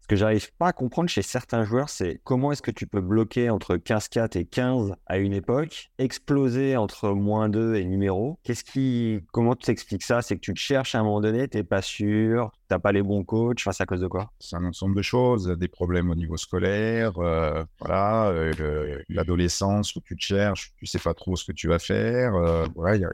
Ce 0.00 0.06
que 0.08 0.16
j'arrive 0.16 0.52
pas 0.58 0.68
à 0.68 0.72
comprendre 0.72 1.08
chez 1.08 1.22
certains 1.22 1.64
joueurs, 1.64 1.88
c'est 1.88 2.20
comment 2.24 2.52
est-ce 2.52 2.62
que 2.62 2.70
tu 2.70 2.86
peux 2.86 3.00
bloquer 3.00 3.48
entre 3.50 3.76
15-4 3.76 4.36
et 4.36 4.44
15 4.44 4.94
à 5.06 5.18
une 5.18 5.32
époque, 5.32 5.90
exploser 5.98 6.76
entre 6.76 7.10
moins 7.10 7.48
2 7.48 7.76
et 7.76 7.84
numéro. 7.84 8.38
Qu'est-ce 8.42 8.64
qui, 8.64 9.20
comment 9.32 9.54
tu 9.54 9.66
t'expliques 9.66 10.02
ça? 10.02 10.22
C'est 10.22 10.34
que 10.36 10.40
tu 10.40 10.52
te 10.54 10.58
cherches 10.58 10.94
à 10.94 11.00
un 11.00 11.04
moment 11.04 11.20
donné, 11.20 11.46
t'es 11.48 11.62
pas 11.64 11.82
sûr, 11.82 12.50
t'as 12.68 12.78
pas 12.78 12.92
les 12.92 13.02
bons 13.02 13.24
coachs, 13.24 13.58
enfin, 13.60 13.72
c'est 13.72 13.82
à 13.82 13.86
cause 13.86 14.00
de 14.00 14.08
quoi? 14.08 14.30
C'est 14.40 14.56
un 14.56 14.64
ensemble 14.64 14.96
de 14.96 15.02
choses, 15.02 15.46
des 15.46 15.68
problèmes 15.68 16.10
au 16.10 16.14
niveau 16.14 16.36
scolaire, 16.36 17.18
euh, 17.18 17.64
voilà, 17.78 18.28
euh, 18.28 18.52
le- 18.58 19.04
l'adolescence 19.08 19.94
où 19.96 20.00
tu 20.00 20.16
te 20.16 20.22
cherches, 20.22 20.72
tu 20.76 20.86
sais 20.86 20.98
pas 20.98 21.14
trop 21.14 21.36
ce 21.36 21.44
que 21.44 21.52
tu 21.52 21.68
vas 21.68 21.78
faire, 21.78 22.34
euh, 22.34 22.66
voilà, 22.74 22.96
il 22.96 23.02
y 23.02 23.04
a 23.04 23.10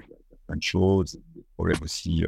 plein 0.46 0.56
de 0.56 0.62
choses, 0.62 1.18
des 1.34 1.44
problèmes 1.56 1.82
aussi 1.82 2.24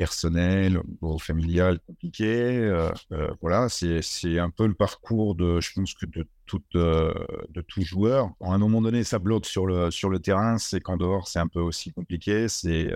au 0.00 0.86
niveau 0.86 1.18
familial 1.18 1.78
compliqués, 1.86 2.58
euh, 2.58 2.90
euh, 3.12 3.32
voilà, 3.40 3.68
c'est 3.68 4.38
un 4.38 4.50
peu 4.50 4.66
le 4.66 4.74
parcours 4.74 5.34
de, 5.34 5.60
je 5.60 5.72
pense 5.74 5.94
que 5.94 6.06
de 6.06 6.26
tout, 6.44 6.62
euh, 6.74 7.14
de 7.50 7.60
tout 7.62 7.82
joueur. 7.82 8.30
À 8.40 8.52
un 8.52 8.58
moment 8.58 8.82
donné, 8.82 9.04
ça 9.04 9.18
bloque 9.18 9.46
sur 9.46 9.66
le, 9.66 9.90
sur 9.90 10.10
le 10.10 10.18
terrain, 10.18 10.58
c'est 10.58 10.80
qu'en 10.80 10.96
dehors, 10.96 11.28
c'est 11.28 11.38
un 11.38 11.48
peu 11.48 11.60
aussi 11.60 11.92
compliqué, 11.92 12.48
c'est 12.48 12.92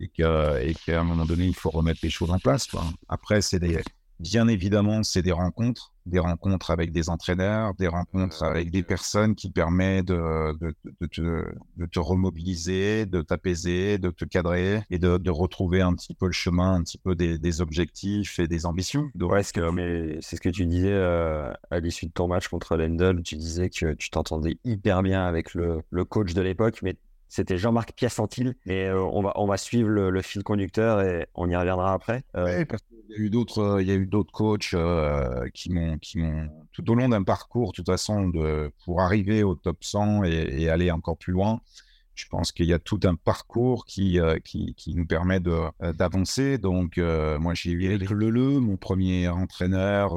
et 0.00 0.08
qu'à 0.08 1.00
un 1.00 1.04
moment 1.04 1.26
donné, 1.26 1.46
il 1.46 1.54
faut 1.54 1.70
remettre 1.70 2.00
les 2.02 2.10
choses 2.10 2.30
en 2.30 2.38
place. 2.38 2.66
quoi. 2.66 2.84
Après, 3.08 3.40
c'est 3.40 3.58
des, 3.58 3.82
bien 4.20 4.48
évidemment, 4.48 5.02
c'est 5.02 5.22
des 5.22 5.32
rencontres, 5.32 5.92
des 6.08 6.18
rencontres 6.18 6.70
avec 6.70 6.92
des 6.92 7.08
entraîneurs, 7.10 7.74
des 7.74 7.88
rencontres 7.88 8.42
avec 8.42 8.70
des 8.70 8.82
personnes 8.82 9.34
qui 9.34 9.50
permettent 9.50 10.06
de, 10.06 10.56
de, 10.60 10.74
de- 10.84 10.94
de 11.00 11.06
te, 11.06 11.44
de 11.76 11.86
te 11.86 11.98
remobiliser, 11.98 13.06
de 13.06 13.22
t'apaiser, 13.22 13.98
de 13.98 14.10
te 14.10 14.24
cadrer 14.24 14.82
et 14.90 14.98
de, 14.98 15.30
retrouver 15.30 15.80
un 15.82 15.94
petit 15.94 16.14
peu 16.14 16.26
le 16.26 16.32
chemin, 16.32 16.74
un 16.74 16.82
petit 16.82 16.98
peu 16.98 17.14
des, 17.14 17.38
des 17.38 17.60
objectifs 17.60 18.38
et 18.38 18.48
des 18.48 18.66
ambitions. 18.66 19.10
Donc, 19.14 19.32
Ouais, 19.32 19.42
ce 19.42 19.52
que- 19.52 19.70
mais 19.70 20.18
c'est 20.22 20.36
ce 20.36 20.40
que 20.40 20.48
tu 20.48 20.64
disais 20.66 20.92
euh, 20.92 21.52
à 21.70 21.80
l'issue 21.80 22.06
de 22.06 22.12
ton 22.12 22.28
match 22.28 22.48
contre 22.48 22.76
Lendl. 22.76 23.22
Tu 23.22 23.36
disais 23.36 23.68
que 23.70 23.92
tu 23.94 24.10
t'entendais 24.10 24.58
hyper 24.64 25.02
bien 25.02 25.24
avec 25.26 25.54
le, 25.54 25.82
le 25.90 26.04
coach 26.04 26.32
de 26.34 26.40
l'époque, 26.42 26.80
mais 26.82 26.96
C'était 27.28 27.58
Jean-Marc 27.58 27.92
Piacentil. 27.92 28.54
Et 28.66 28.90
on, 28.90 29.22
va, 29.22 29.32
on 29.36 29.46
va 29.46 29.56
suivre 29.56 29.88
le, 29.88 30.22
fil 30.22 30.42
conducteur 30.42 31.00
et 31.02 31.26
on 31.34 31.48
y 31.48 31.56
reviendra 31.56 31.92
après. 31.92 32.24
Qu'il 32.34 32.46
y 33.10 33.14
a 33.14 33.18
eu 33.18 33.30
d'autres, 33.30 33.78
il 33.80 33.86
y 33.86 33.90
a 33.90 33.94
eu 33.94 34.06
d'autres 34.06 34.32
coachs 34.32 34.74
qui 35.54 35.70
m'ont, 35.72 35.98
qui 35.98 36.18
m'ont, 36.18 36.48
tout 36.72 36.90
au 36.90 36.94
long 36.94 37.08
d'un 37.08 37.22
parcours, 37.22 37.72
de 37.72 37.76
toute 37.76 37.86
façon, 37.86 38.32
pour 38.84 39.00
arriver 39.00 39.42
au 39.42 39.54
top 39.54 39.82
100 39.82 40.24
et 40.24 40.68
aller 40.68 40.90
encore 40.90 41.16
plus 41.16 41.32
loin, 41.32 41.60
je 42.18 42.26
pense 42.26 42.50
qu'il 42.50 42.66
y 42.66 42.72
a 42.72 42.80
tout 42.80 42.98
un 43.04 43.14
parcours 43.14 43.86
qui, 43.86 44.18
euh, 44.18 44.38
qui, 44.40 44.74
nous 44.94 45.06
permet 45.06 45.40
euh, 45.46 45.92
d'avancer. 45.92 46.58
Donc, 46.58 46.98
euh, 46.98 47.38
moi, 47.38 47.54
j'ai 47.54 47.70
eu 47.70 47.84
Eric 47.84 48.10
Leleu, 48.10 48.58
mon 48.58 48.76
premier 48.76 49.28
entraîneur 49.28 50.16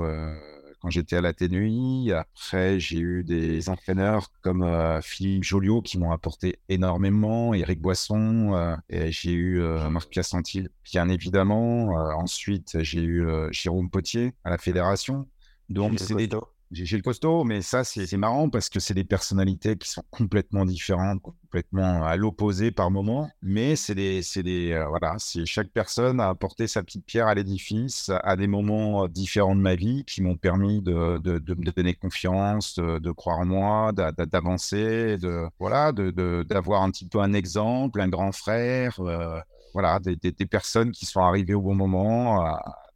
quand 0.82 0.90
j'étais 0.90 1.16
à 1.16 1.22
la 1.22 1.34
TNUI. 1.34 2.12
Après, 2.12 2.80
j'ai 2.80 3.00
eu 3.00 3.24
des 3.24 3.70
entraîneurs 3.70 4.32
comme 4.42 4.66
Philippe 5.02 5.44
Joliot 5.44 5.82
qui 5.82 6.00
m'ont 6.00 6.12
apporté 6.12 6.60
énormément, 6.70 7.54
Eric 7.54 7.80
Boisson, 7.80 8.78
et 8.90 9.12
j'ai 9.12 9.34
eu 9.34 9.62
Marc 9.90 10.10
Piacentil, 10.10 10.70
bien 10.84 11.08
évidemment. 11.10 11.90
ensuite, 12.18 12.82
j'ai 12.82 13.04
eu 13.04 13.26
Jérôme 13.52 13.90
Potier 13.90 14.34
à 14.44 14.50
la 14.50 14.58
fédération. 14.58 15.28
Donc, 15.70 16.00
c'est 16.00 16.16
des, 16.16 16.30
j'ai 16.72 16.98
le 16.98 17.04
costaud, 17.04 17.44
mais 17.44 17.62
ça, 17.62 17.84
c'est 17.84 18.18
marrant 18.18 18.50
parce 18.50 18.70
que 18.70 18.80
c'est 18.80 18.94
des 18.94 19.04
personnalités 19.04 19.76
qui 19.78 19.90
sont 19.90 20.04
complètement 20.10 20.66
différentes, 20.66 21.22
complètement 21.22 22.04
à 22.04 22.16
l'opposé 22.16 22.72
par 22.72 22.92
moment. 22.92 23.30
Mais 23.42 23.76
c'est 23.76 23.96
des, 23.96 24.22
des 24.38 24.72
euh, 24.72 24.88
voilà, 24.88 25.16
c'est 25.18 25.46
chaque 25.46 25.70
personne 25.70 26.20
a 26.20 26.30
apporté 26.30 26.68
sa 26.68 26.82
petite 26.82 27.06
pierre 27.06 27.28
à 27.28 27.36
l'édifice 27.36 28.10
à 28.24 28.36
des 28.38 28.48
moments 28.48 29.04
euh, 29.04 29.08
différents 29.08 29.56
de 29.56 29.62
ma 29.62 29.76
vie 29.76 30.06
qui 30.06 30.22
m'ont 30.22 30.38
permis 30.38 30.82
de, 30.82 31.18
de, 31.18 31.40
de, 31.40 31.54
me 31.56 31.72
donner 31.72 31.94
confiance, 31.94 32.80
de, 32.80 33.12
croire 33.12 33.40
en 33.40 33.46
moi, 33.46 33.92
d'avancer, 33.92 35.18
de, 35.18 35.48
voilà, 35.60 35.92
d'avoir 35.92 36.84
un 36.84 36.92
petit 36.92 37.08
peu 37.08 37.20
un 37.20 37.34
exemple, 37.34 38.00
un 38.00 38.08
grand 38.08 38.32
frère. 38.32 39.00
Euh, 39.00 39.40
voilà, 39.74 40.00
des, 40.00 40.16
des, 40.16 40.46
personnes 40.46 40.92
qui 40.92 41.06
sont 41.06 41.22
arrivées 41.22 41.54
au 41.54 41.62
bon 41.62 41.76
moment, 41.76 42.46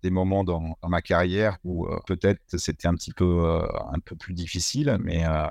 des 0.06 0.12
moments 0.12 0.44
dans, 0.44 0.78
ma 0.88 1.02
carrière 1.02 1.58
où 1.64 1.88
euh, 1.88 1.98
peut-être 2.06 2.40
c'était 2.58 2.88
un 2.88 2.94
petit 2.94 3.12
peu, 3.12 3.26
euh, 3.26 3.66
un 3.92 4.00
peu 4.00 4.16
plus 4.16 4.36
difficile, 4.36 4.98
mais 5.02 5.26
euh, 5.26 5.48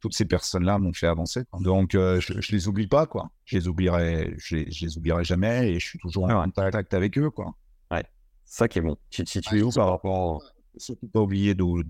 toutes 0.00 0.14
ces 0.14 0.24
personnes-là 0.24 0.78
m'ont 0.78 0.94
fait 0.94 1.06
avancer. 1.06 1.42
Donc, 1.60 1.90
je, 1.92 2.32
ne 2.32 2.52
les 2.52 2.68
oublie 2.68 2.86
pas, 2.86 3.06
quoi. 3.06 3.30
Je 3.44 3.58
les 3.58 3.68
oublierai, 3.68 4.34
je 4.38 4.56
les, 4.56 4.96
oublierai 4.96 5.24
jamais 5.24 5.72
et 5.72 5.78
je 5.78 5.86
suis 5.86 5.98
toujours 5.98 6.24
en 6.24 6.44
contact 6.44 6.94
avec 6.94 7.18
eux, 7.18 7.28
quoi. 7.28 7.54
Ouais, 7.90 8.04
ça 8.46 8.66
qui 8.66 8.78
est 8.78 8.82
bon. 8.82 8.96
Tu 9.10 9.24
te 9.24 9.30
situes 9.30 9.62
où 9.62 9.70
par 9.70 9.90
rapport 9.90 10.42
Surtout 10.78 11.08
pas 11.08 11.20
oublier 11.20 11.54
d'où 11.54 11.82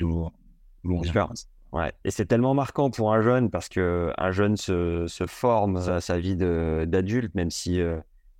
l'on 0.82 1.00
vient. 1.02 1.28
Ouais. 1.70 1.92
Et 2.04 2.10
c'est 2.10 2.24
tellement 2.24 2.54
marquant 2.54 2.90
pour 2.90 3.12
un 3.12 3.20
jeune 3.20 3.50
parce 3.50 3.68
que 3.68 4.12
un 4.16 4.32
jeune 4.32 4.56
se, 4.56 5.06
se 5.06 5.26
forme 5.26 5.76
à 5.76 6.00
sa 6.00 6.18
vie 6.18 6.34
d'adulte, 6.34 7.34
même 7.34 7.50
si 7.50 7.80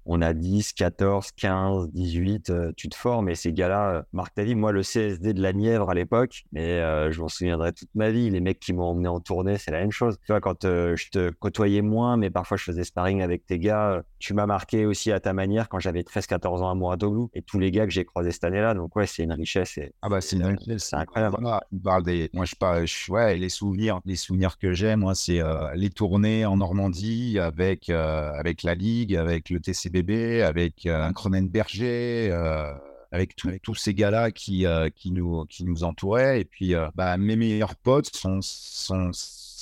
on 0.09 0.23
a 0.23 0.33
10, 0.33 0.73
14, 0.73 1.33
15, 1.37 1.91
18, 1.93 2.53
tu 2.77 2.88
te 2.88 2.97
formes 2.97 3.29
et 3.29 3.35
ces 3.35 3.53
gars-là 3.53 4.05
euh, 4.15 4.25
ta 4.35 4.43
vie. 4.43 4.55
Moi, 4.55 4.73
le 4.73 4.83
CSD 4.83 5.35
de 5.35 5.43
la 5.43 5.53
Nièvre 5.53 5.91
à 5.91 5.95
l'époque, 5.95 6.45
mais 6.53 6.81
euh, 6.81 7.12
je 7.12 7.21
m'en 7.21 7.29
souviendrai 7.29 7.73
toute 7.73 7.91
ma 7.95 8.11
vie. 8.11 8.31
Les 8.31 8.41
mecs 8.41 8.59
qui 8.59 8.73
m'ont 8.73 8.85
emmené 8.85 9.09
en 9.09 9.21
tournée, 9.21 9.59
c'est 9.59 9.71
la 9.71 9.81
même 9.81 9.93
chose. 9.93 10.17
Tu 10.25 10.33
vois, 10.33 10.41
quand 10.41 10.65
euh, 10.65 10.97
je 10.97 11.11
te 11.11 11.31
côtoyais 11.31 11.83
moins, 11.83 12.17
mais 12.17 12.31
parfois 12.31 12.57
je 12.57 12.65
faisais 12.65 12.85
sparring 12.85 13.23
avec 13.23 13.47
tes 13.47 13.59
gars, 13.59 14.03
tu 14.18 14.34
m'as 14.34 14.46
marqué 14.46 14.87
aussi 14.87 15.12
à 15.12 15.20
ta 15.20 15.32
manière 15.32 15.68
quand 15.68 15.78
j'avais 15.78 16.02
13, 16.02 16.26
14 16.26 16.62
ans 16.62 16.70
à 16.70 16.75
Mouratoglou 16.75 17.30
et 17.34 17.42
tous 17.42 17.58
les 17.58 17.70
gars 17.70 17.87
que 17.87 17.92
j'ai 17.92 18.04
croisés 18.04 18.32
cette 18.32 18.44
année-là. 18.44 18.75
Donc, 18.75 18.96
ouais, 18.96 19.06
c'est 19.06 19.22
une 19.22 19.32
richesse. 19.32 19.78
Et, 19.78 19.92
ah, 20.02 20.08
bah, 20.08 20.20
c'est 20.20 20.37
une 20.37 20.44
richesse. 20.44 20.84
C'est 20.84 20.96
incroyable. 20.96 21.37
parle 21.84 22.02
des, 22.02 22.30
moi, 22.32 22.44
je 22.44 22.54
parle, 22.54 22.84
ouais, 23.08 23.37
les 23.37 23.48
souvenirs, 23.48 24.00
les 24.04 24.16
souvenirs 24.16 24.58
que 24.58 24.72
j'ai, 24.72 24.96
moi, 24.96 25.14
c'est 25.14 25.40
les 25.75 25.90
tournées 25.90 26.46
en 26.46 26.56
Normandie 26.56 27.38
avec, 27.38 27.90
avec 27.90 28.62
la 28.62 28.75
Ligue, 28.75 29.16
avec 29.16 29.50
le 29.50 29.60
TCB 29.60 29.98
avec 30.42 30.87
euh, 30.87 31.02
un 31.02 31.12
Cronenberger, 31.12 32.30
euh, 32.30 32.72
avec, 33.12 33.34
avec, 33.44 33.62
tous 33.62 33.75
ces 33.75 33.94
gars-là 33.94 34.30
qui, 34.30 34.66
euh, 34.66 34.90
qui, 34.90 35.10
nous, 35.10 35.44
qui 35.46 35.64
nous 35.64 35.84
entouraient. 35.84 36.40
Et 36.40 36.44
puis, 36.44 36.75
bah, 36.94 37.16
mes 37.16 37.37
meilleurs 37.37 37.76
potes 37.76 38.14
sont, 38.14 38.40
sont, 38.42 39.10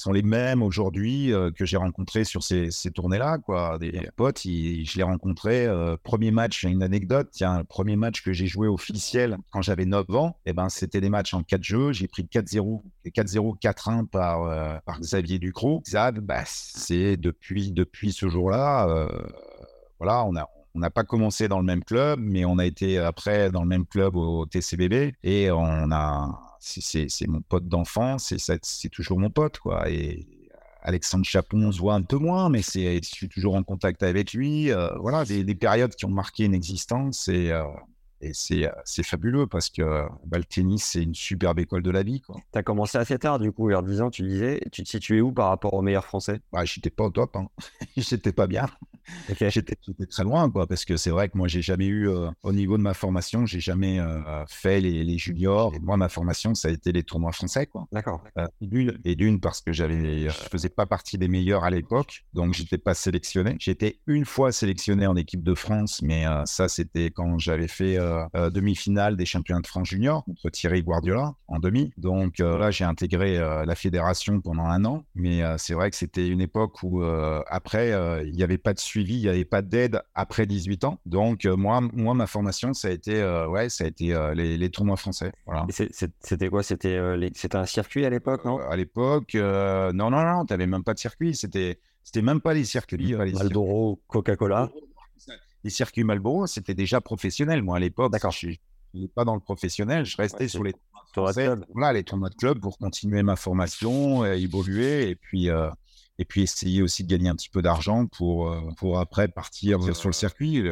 sont 0.06 0.12
les 0.12 0.22
mêmes 0.22 0.62
aujourd'hui 0.62 1.32
que 1.56 1.64
j'ai 1.64 1.76
rencontrés 1.76 2.24
sur 2.24 2.42
ces, 2.42 2.70
ces 2.70 2.90
tournées-là. 2.90 3.38
Quoi. 3.38 3.78
Des 3.78 4.08
potes, 4.16 4.42
je 4.42 4.96
les 4.96 5.02
rencontrais. 5.02 5.68
premier 6.02 6.30
match, 6.30 6.62
une 6.64 6.82
anecdote. 6.82 7.28
Tiens, 7.32 7.58
le 7.58 7.64
premier 7.64 7.96
match 7.96 8.22
que 8.22 8.32
j'ai 8.32 8.46
joué 8.46 8.68
officiel 8.68 9.36
quand 9.50 9.62
j'avais 9.62 9.84
9 9.84 10.14
ans, 10.14 10.36
et 10.46 10.50
eh 10.50 10.52
ben, 10.52 10.68
c'était 10.68 11.00
des 11.00 11.10
matchs 11.10 11.34
en 11.34 11.42
4 11.42 11.62
jeux. 11.62 11.92
J'ai 11.92 12.08
pris 12.08 12.22
4-0, 12.22 12.82
4-0, 13.06 13.58
4-1 13.60 14.06
par, 14.06 14.82
par 14.82 15.00
Xavier 15.00 15.38
Ducrot. 15.38 15.82
Xav, 15.84 16.20
bah, 16.20 16.42
c'est 16.46 17.16
depuis, 17.16 17.72
depuis 17.72 18.12
ce 18.12 18.28
jour-là 18.28 19.08
voilà, 19.98 20.24
on 20.24 20.36
a, 20.36 20.48
on 20.74 20.78
n'a 20.78 20.90
pas 20.90 21.04
commencé 21.04 21.48
dans 21.48 21.58
le 21.58 21.64
même 21.64 21.82
club, 21.82 22.20
mais 22.20 22.44
on 22.44 22.58
a 22.58 22.66
été 22.66 22.98
après 22.98 23.50
dans 23.50 23.62
le 23.62 23.68
même 23.68 23.86
club 23.86 24.16
au 24.16 24.46
TCBB 24.46 25.14
et 25.22 25.50
on 25.50 25.90
a, 25.90 26.55
c'est 26.66 27.26
mon 27.28 27.40
pote 27.40 27.68
d'enfance 27.68 28.32
et 28.32 28.38
c'est 28.38 28.88
toujours 28.88 29.18
mon 29.18 29.30
pote, 29.30 29.58
quoi. 29.58 29.88
Et 29.88 30.26
Alexandre 30.82 31.24
Chapon, 31.24 31.62
on 31.62 31.72
se 31.72 31.78
voit 31.80 31.94
un 31.94 32.02
peu 32.02 32.16
moins, 32.16 32.48
mais 32.48 32.62
je 32.62 33.00
suis 33.02 33.28
toujours 33.28 33.54
en 33.54 33.62
contact 33.62 34.02
avec 34.02 34.32
lui. 34.32 34.70
Euh, 34.70 34.88
voilà, 34.98 35.24
des, 35.24 35.54
périodes 35.54 35.94
qui 35.94 36.04
ont 36.04 36.10
marqué 36.10 36.44
une 36.44 36.54
existence 36.54 37.28
et, 37.28 37.50
euh, 37.50 37.64
et 38.20 38.32
c'est, 38.32 39.02
fabuleux 39.02 39.46
parce 39.46 39.70
que 39.70 40.06
bah, 40.26 40.38
le 40.38 40.44
tennis, 40.44 40.84
c'est 40.84 41.02
une 41.02 41.14
superbe 41.14 41.58
école 41.58 41.82
de 41.82 41.90
la 41.90 42.02
vie. 42.02 42.22
Tu 42.52 42.58
as 42.58 42.62
commencé 42.62 42.98
assez 42.98 43.18
tard, 43.18 43.38
du 43.38 43.52
coup, 43.52 43.68
vers 43.68 43.82
10 43.82 44.00
ans, 44.02 44.10
tu 44.10 44.22
disais. 44.22 44.60
Tu 44.72 44.82
te 44.82 44.88
situais 44.88 45.20
où 45.20 45.32
par 45.32 45.48
rapport 45.48 45.74
aux 45.74 45.82
meilleurs 45.82 46.06
français? 46.06 46.40
Bah, 46.52 46.64
J'étais 46.64 46.90
pas 46.90 47.04
au 47.04 47.10
top. 47.10 47.36
Hein. 47.36 47.48
j'étais 47.96 48.32
pas 48.32 48.46
bien. 48.46 48.66
J'étais 49.28 49.76
très 50.10 50.24
loin, 50.24 50.50
quoi, 50.50 50.66
parce 50.66 50.84
que 50.84 50.96
c'est 50.96 51.10
vrai 51.10 51.28
que 51.28 51.36
moi, 51.36 51.48
j'ai 51.48 51.62
jamais 51.62 51.86
eu, 51.86 52.08
euh, 52.08 52.30
au 52.42 52.52
niveau 52.52 52.76
de 52.76 52.82
ma 52.82 52.94
formation, 52.94 53.46
j'ai 53.46 53.60
jamais 53.60 54.00
euh, 54.00 54.44
fait 54.48 54.80
les, 54.80 55.18
juniors. 55.18 55.74
Et 55.74 55.78
moi, 55.78 55.96
ma 55.96 56.08
formation, 56.08 56.54
ça 56.54 56.68
a 56.68 56.70
été 56.70 56.92
les 56.92 57.02
tournois 57.02 57.32
français, 57.32 57.66
quoi. 57.66 57.86
D'accord. 57.92 58.22
Euh, 58.38 58.46
et 59.04 59.14
d'une, 59.14 59.40
parce 59.40 59.60
que 59.60 59.72
j'avais, 59.72 60.28
je 60.28 60.30
faisais 60.30 60.68
pas 60.68 60.86
partie 60.86 61.18
des 61.18 61.28
meilleurs 61.28 61.64
à 61.64 61.70
l'époque, 61.70 62.24
donc 62.34 62.54
j'étais 62.54 62.78
pas 62.78 62.94
sélectionné. 62.94 63.56
J'étais 63.58 64.00
une 64.06 64.24
fois 64.24 64.52
sélectionné 64.52 65.06
en 65.06 65.16
équipe 65.16 65.42
de 65.42 65.54
France, 65.54 66.02
mais 66.02 66.24
ça, 66.44 66.68
c'était 66.68 67.10
quand 67.10 67.38
j'avais 67.38 67.68
fait 67.68 67.96
demi-finale 68.50 69.16
des 69.16 69.26
championnats 69.26 69.60
de 69.60 69.66
France 69.66 69.88
junior 69.88 70.24
contre 70.24 70.50
Thierry 70.50 70.82
Guardiola 70.82 71.34
en 71.48 71.58
demi. 71.58 71.92
Donc 71.96 72.38
là, 72.38 72.70
j'ai 72.70 72.84
intégré 72.84 73.38
la 73.38 73.74
fédération 73.74 74.40
pendant 74.40 74.64
un 74.64 74.84
an, 74.84 75.04
mais 75.14 75.42
c'est 75.58 75.74
vrai 75.74 75.90
que 75.90 75.96
c'était 75.96 76.28
une 76.28 76.40
époque 76.40 76.82
où 76.82 77.02
après, 77.02 77.90
il 78.24 78.32
n'y 78.32 78.42
avait 78.42 78.58
pas 78.58 78.74
de 78.74 78.80
il 78.94 79.20
n'y 79.20 79.28
avait 79.28 79.44
pas 79.44 79.62
d'aide 79.62 80.00
après 80.14 80.46
18 80.46 80.84
ans. 80.84 81.00
Donc, 81.06 81.44
euh, 81.44 81.56
moi, 81.56 81.80
moi, 81.92 82.14
ma 82.14 82.26
formation, 82.26 82.72
ça 82.72 82.88
a 82.88 82.90
été, 82.90 83.20
euh, 83.20 83.48
ouais, 83.48 83.68
ça 83.68 83.84
a 83.84 83.86
été 83.86 84.14
euh, 84.14 84.34
les, 84.34 84.70
tournois 84.70 84.96
français. 84.96 85.32
Voilà. 85.46 85.66
C'était 85.70 86.48
quoi? 86.48 86.62
C'était 86.62 86.98
un 87.54 87.66
circuit 87.66 88.04
à 88.04 88.10
l'époque, 88.10 88.44
non? 88.44 88.58
À 88.58 88.76
l'époque, 88.76 89.34
non, 89.34 90.10
non, 90.10 90.10
non, 90.10 90.44
tu 90.44 90.52
n'avais 90.52 90.66
même 90.66 90.84
pas 90.84 90.94
de 90.94 90.98
circuit. 90.98 91.34
C'était 91.34 91.78
même 92.22 92.40
pas 92.40 92.54
les 92.54 92.64
circuits. 92.64 93.14
Malboro, 93.14 94.00
Coca-Cola. 94.08 94.70
Les 95.66 95.70
circuits 95.70 96.04
Malboro, 96.04 96.46
c'était 96.46 96.74
déjà 96.74 97.00
professionnel. 97.00 97.60
Moi, 97.60 97.78
à 97.78 97.80
l'époque, 97.80 98.12
d'accord, 98.12 98.30
je 98.30 98.50
n'étais 98.94 99.12
pas 99.12 99.24
dans 99.24 99.34
le 99.34 99.40
professionnel. 99.40 100.04
Je 100.04 100.16
restais 100.16 100.46
sur 100.46 100.62
les 100.62 100.74
tournois 101.12 101.32
de 101.32 101.36
club. 101.36 101.66
Voilà, 101.74 101.92
les 101.92 102.04
tournois 102.04 102.30
de 102.30 102.36
club 102.36 102.60
pour 102.60 102.78
continuer 102.78 103.24
ma 103.24 103.34
formation, 103.34 104.24
évoluer 104.24 105.10
et 105.10 105.16
puis 105.16 105.50
et 106.18 106.24
puis 106.24 106.42
essayer 106.42 106.82
aussi 106.82 107.04
de 107.04 107.08
gagner 107.08 107.28
un 107.28 107.34
petit 107.34 107.50
peu 107.50 107.62
d'argent 107.62 108.06
pour, 108.06 108.50
euh, 108.50 108.60
pour 108.76 108.98
après 108.98 109.28
partir 109.28 109.82
sur 109.94 110.08
le 110.08 110.14
circuit. 110.14 110.62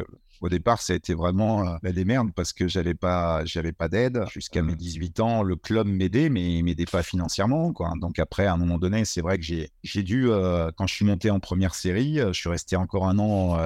Au 0.41 0.49
départ, 0.49 0.81
ça 0.81 0.93
a 0.93 0.95
été 0.95 1.13
vraiment 1.13 1.67
euh, 1.67 1.77
la 1.83 1.91
démerde 1.91 2.31
parce 2.35 2.53
que 2.53 2.67
j'avais 2.67 2.93
pas, 2.93 3.43
j'avais 3.45 3.71
pas 3.71 3.87
d'aide. 3.87 4.23
Jusqu'à 4.31 4.61
mes 4.61 4.75
18 4.75 5.19
ans, 5.19 5.43
le 5.43 5.55
club 5.55 5.87
m'aidait, 5.87 6.29
mais 6.29 6.57
il 6.57 6.63
m'aidait 6.63 6.85
pas 6.85 7.03
financièrement. 7.03 7.73
Quoi. 7.73 7.93
Donc 7.99 8.19
après, 8.19 8.45
à 8.45 8.53
un 8.53 8.57
moment 8.57 8.77
donné, 8.77 9.05
c'est 9.05 9.21
vrai 9.21 9.37
que 9.37 9.43
j'ai, 9.43 9.69
j'ai 9.83 10.03
dû, 10.03 10.29
euh, 10.29 10.71
quand 10.75 10.87
je 10.87 10.93
suis 10.93 11.05
monté 11.05 11.29
en 11.29 11.39
première 11.39 11.75
série, 11.75 12.17
je 12.17 12.33
suis 12.33 12.49
resté 12.49 12.75
encore 12.75 13.07
un 13.07 13.17
an 13.19 13.57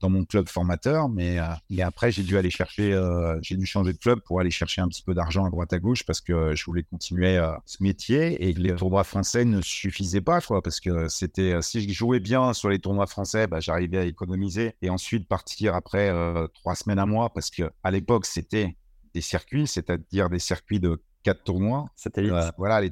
dans 0.00 0.10
mon 0.10 0.24
club 0.24 0.48
formateur, 0.48 1.08
mais, 1.08 1.38
mais 1.70 1.82
après, 1.82 2.10
j'ai 2.10 2.22
dû 2.22 2.36
aller 2.36 2.50
chercher, 2.50 2.98
j'ai 3.42 3.56
dû 3.56 3.66
changer 3.66 3.92
de 3.92 3.98
club 3.98 4.20
pour 4.20 4.40
aller 4.40 4.50
chercher 4.50 4.80
un 4.80 4.88
petit 4.88 5.02
peu 5.02 5.14
d'argent 5.14 5.44
à 5.44 5.50
droite 5.50 5.72
à 5.72 5.78
gauche 5.78 6.04
parce 6.04 6.20
que 6.20 6.54
je 6.54 6.64
voulais 6.64 6.82
continuer 6.82 7.40
ce 7.66 7.82
métier 7.82 8.48
et 8.48 8.52
les 8.52 8.74
tournois 8.74 9.04
français 9.04 9.44
ne 9.44 9.60
suffisaient 9.60 10.20
pas, 10.20 10.40
quoi, 10.40 10.62
parce 10.62 10.80
que 10.80 11.08
c'était, 11.08 11.60
si 11.62 11.88
je 11.88 11.92
jouais 11.92 12.20
bien 12.20 12.52
sur 12.52 12.68
les 12.68 12.78
tournois 12.78 13.06
français, 13.06 13.46
bah, 13.46 13.60
j'arrivais 13.60 13.98
à 13.98 14.04
économiser 14.04 14.74
et 14.82 14.90
ensuite 14.90 15.28
partir 15.28 15.74
après 15.74 15.93
euh, 15.98 16.46
trois 16.48 16.74
semaines 16.74 16.98
à 16.98 17.06
mois 17.06 17.30
parce 17.30 17.50
que 17.50 17.70
à 17.82 17.90
l'époque 17.90 18.26
c'était 18.26 18.76
des 19.14 19.20
circuits, 19.20 19.66
c'est-à-dire 19.66 20.28
des 20.28 20.38
circuits 20.38 20.80
de 20.80 21.02
quatre 21.22 21.44
tournois. 21.44 21.86
Satellites. 21.96 22.32
Euh, 22.32 22.50
voilà, 22.58 22.80
les, 22.80 22.90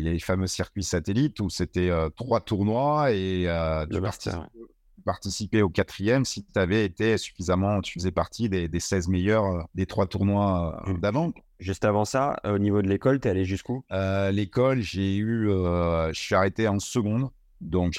les, 0.00 0.18
fameux 0.18 0.46
circuits 0.46 0.84
satellites 0.84 1.40
où 1.40 1.50
c'était 1.50 1.90
euh, 1.90 2.08
trois 2.10 2.40
tournois 2.40 3.12
et 3.12 3.46
tu 3.90 5.02
participais, 5.04 5.62
au 5.62 5.68
quatrième 5.68 6.24
si 6.24 6.44
tu 6.44 6.58
avais 6.58 6.84
été 6.84 7.16
suffisamment, 7.18 7.80
tu 7.80 7.92
faisais 7.98 8.10
partie 8.10 8.48
des, 8.48 8.66
des 8.66 8.80
16 8.80 9.08
meilleurs 9.08 9.68
des 9.74 9.86
trois 9.86 10.06
tournois 10.06 10.82
mmh. 10.86 11.00
d'avant. 11.00 11.32
Juste 11.60 11.84
avant 11.84 12.04
ça, 12.04 12.40
au 12.44 12.58
niveau 12.58 12.82
de 12.82 12.88
l'école, 12.88 13.20
tu 13.20 13.28
es 13.28 13.30
allé 13.30 13.44
jusqu'où? 13.44 13.84
L'école, 13.90 14.80
j'ai 14.80 15.16
eu, 15.16 15.46
je 15.48 16.10
suis 16.12 16.34
arrêté 16.34 16.66
en 16.66 16.80
seconde 16.80 17.30
Donc, 17.60 17.94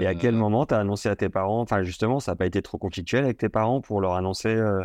Et 0.00 0.06
à 0.06 0.14
quel 0.14 0.34
euh, 0.34 0.38
moment 0.38 0.66
tu 0.66 0.74
as 0.74 0.78
annoncé 0.78 1.08
à 1.08 1.16
tes 1.16 1.28
parents? 1.28 1.60
Enfin, 1.60 1.82
justement, 1.82 2.20
ça 2.20 2.32
n'a 2.32 2.36
pas 2.36 2.46
été 2.46 2.62
trop 2.62 2.78
conflictuel 2.78 3.24
avec 3.24 3.38
tes 3.38 3.48
parents 3.48 3.80
pour 3.80 4.00
leur 4.00 4.14
annoncer 4.14 4.48
euh, 4.48 4.84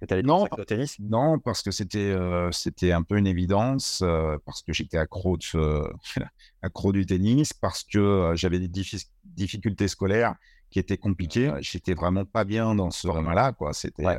que 0.00 0.06
tu 0.06 0.14
allais 0.14 0.22
Non. 0.22 0.48
au 0.50 0.64
tennis? 0.64 0.98
Non, 1.00 1.38
parce 1.38 1.62
que 1.62 1.70
c'était 1.70 1.98
euh, 1.98 2.50
c'était 2.50 2.92
un 2.92 3.02
peu 3.02 3.18
une 3.18 3.26
évidence, 3.26 4.02
parce 4.44 4.62
que 4.62 4.72
j'étais 4.72 4.98
accro, 4.98 5.36
de, 5.36 5.92
accro 6.62 6.92
du 6.92 7.06
tennis, 7.06 7.52
parce 7.52 7.84
que 7.84 8.32
j'avais 8.34 8.58
des 8.58 8.68
diffi- 8.68 9.06
difficultés 9.24 9.88
scolaires 9.88 10.34
qui 10.70 10.78
étaient 10.78 10.98
compliquées. 10.98 11.52
J'étais 11.60 11.94
vraiment 11.94 12.24
pas 12.24 12.44
bien 12.44 12.74
dans 12.74 12.90
ce 12.90 13.06
domaine-là, 13.06 13.52
quoi. 13.52 13.72
C'était 13.74 14.04
Ouais. 14.06 14.18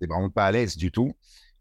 vraiment 0.00 0.30
pas 0.30 0.46
à 0.46 0.52
l'aise 0.52 0.76
du 0.76 0.90
tout. 0.90 1.14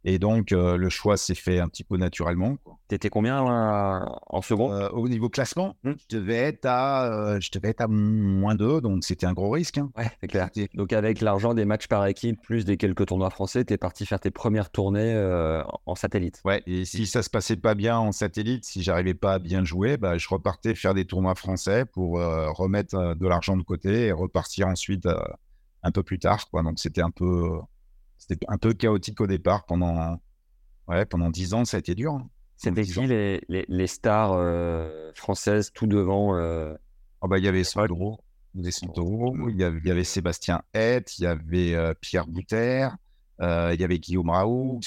Et 0.06 0.20
donc, 0.20 0.52
euh, 0.52 0.76
le 0.76 0.90
choix 0.90 1.16
s'est 1.16 1.34
fait 1.36 1.60
un 1.60 1.68
petit 1.70 1.84
peu 1.86 1.96
naturellement. 1.98 2.58
T'étais 2.90 3.10
combien 3.10 3.44
là, 3.44 4.06
en 4.28 4.42
second? 4.42 4.72
Euh, 4.74 4.90
au 4.90 5.08
niveau 5.08 5.30
classement, 5.30 5.76
Hmm. 5.84 5.94
je, 6.10 6.18
devais 6.18 6.36
être 6.36 6.66
à, 6.66 7.06
euh, 7.06 7.40
je 7.40 7.50
devais 7.52 7.70
être 7.70 7.82
à 7.82 7.88
moins 7.88 8.56
2, 8.56 8.82
donc 8.82 9.04
c'était 9.06 9.26
un 9.26 9.34
gros 9.34 9.50
risque. 9.50 9.78
hein. 9.78 9.92
Ouais, 9.98 10.12
c'est 10.20 10.28
clair. 10.28 10.50
Donc 10.74 10.92
avec 10.94 11.22
l'argent 11.22 11.54
des 11.54 11.64
matchs 11.66 11.88
par 11.88 12.06
équipe, 12.06 12.42
plus 12.42 12.66
des 12.66 12.76
quelques 12.78 13.06
tournois 13.06 13.30
français, 13.30 13.64
t'es 13.64 13.78
parti 13.78 14.06
faire 14.06 14.20
tes 14.20 14.32
premières 14.32 14.70
tournées 14.72 15.14
euh, 15.14 15.64
en- 15.86 15.96
satellite. 15.96 16.42
Ouais, 16.44 16.62
et 16.68 16.84
si 16.86 17.06
ça 17.06 17.24
se 17.24 17.30
passait 17.30 17.56
pas 17.56 17.74
bien 17.76 17.98
en 17.98 18.12
satellite, 18.12 18.66
si 18.66 18.84
j'arrivais 18.84 19.14
pas 19.14 19.34
à 19.36 19.40
bien 19.40 19.64
jouer, 19.64 19.96
bah, 19.98 20.18
je 20.18 20.28
repartais 20.28 20.76
faire 20.76 20.94
des 20.94 21.06
tournois 21.06 21.36
français 21.36 21.86
pour 21.86 22.20
euh, 22.20 22.52
remettre 22.52 22.96
euh, 22.96 23.16
de 23.16 23.28
l'argent 23.28 23.56
de 23.56 23.64
côté 23.64 24.08
et 24.08 24.12
repartir 24.12 24.68
ensuite 24.68 25.06
euh, 25.06 25.18
un 25.84 25.92
peu 25.92 26.04
plus 26.04 26.20
tard. 26.20 26.50
Quoi. 26.50 26.62
Donc 26.64 26.80
c'était 26.80 27.02
un 27.02 27.12
peu, 27.12 27.52
c'était 28.28 28.46
un 28.48 28.58
peu 28.58 28.74
chaotique 28.74 29.20
au 29.22 29.28
départ 29.28 29.66
pendant, 29.66 30.18
ouais, 30.88 31.06
pendant 31.06 31.30
10 31.30 31.54
ans, 31.54 31.66
ça 31.66 31.78
a 31.78 31.80
été 31.80 31.96
dur. 31.96 32.14
hein. 32.14 32.30
C'était 32.58 32.82
Pendant 32.82 32.86
10 32.86 32.98
ans. 33.00 33.02
qui 33.04 33.08
les, 33.10 33.42
les, 33.50 33.66
les 33.68 33.88
stars 33.88 34.34
euh, 34.34 35.12
françaises 35.16 35.72
tout 35.74 35.88
devant 35.88 36.36
euh, 36.36 36.74
Ah 37.22 37.28
bah, 37.28 37.38
il 37.38 37.44
y 37.44 37.48
avait 37.48 37.64
Sandro, 37.64 38.20
il 38.56 38.62
y 38.62 38.64
avait 38.64 38.72
Sandro, 38.72 39.36
il 39.50 39.58
y 39.58 39.64
avait, 39.64 39.80
il 39.80 39.88
y 39.88 39.92
avait 39.92 40.04
Sébastien 40.04 40.62
Hett, 40.74 41.18
il 41.18 41.24
y 41.24 41.28
avait 41.28 41.74
euh, 41.76 41.94
Pierre 42.00 42.28
Bouter, 42.28 42.88
euh, 43.42 43.72
il 43.74 43.82
y 43.82 43.84
avait 43.84 44.00
Guillaume 44.00 44.30
Raoult, 44.30 44.80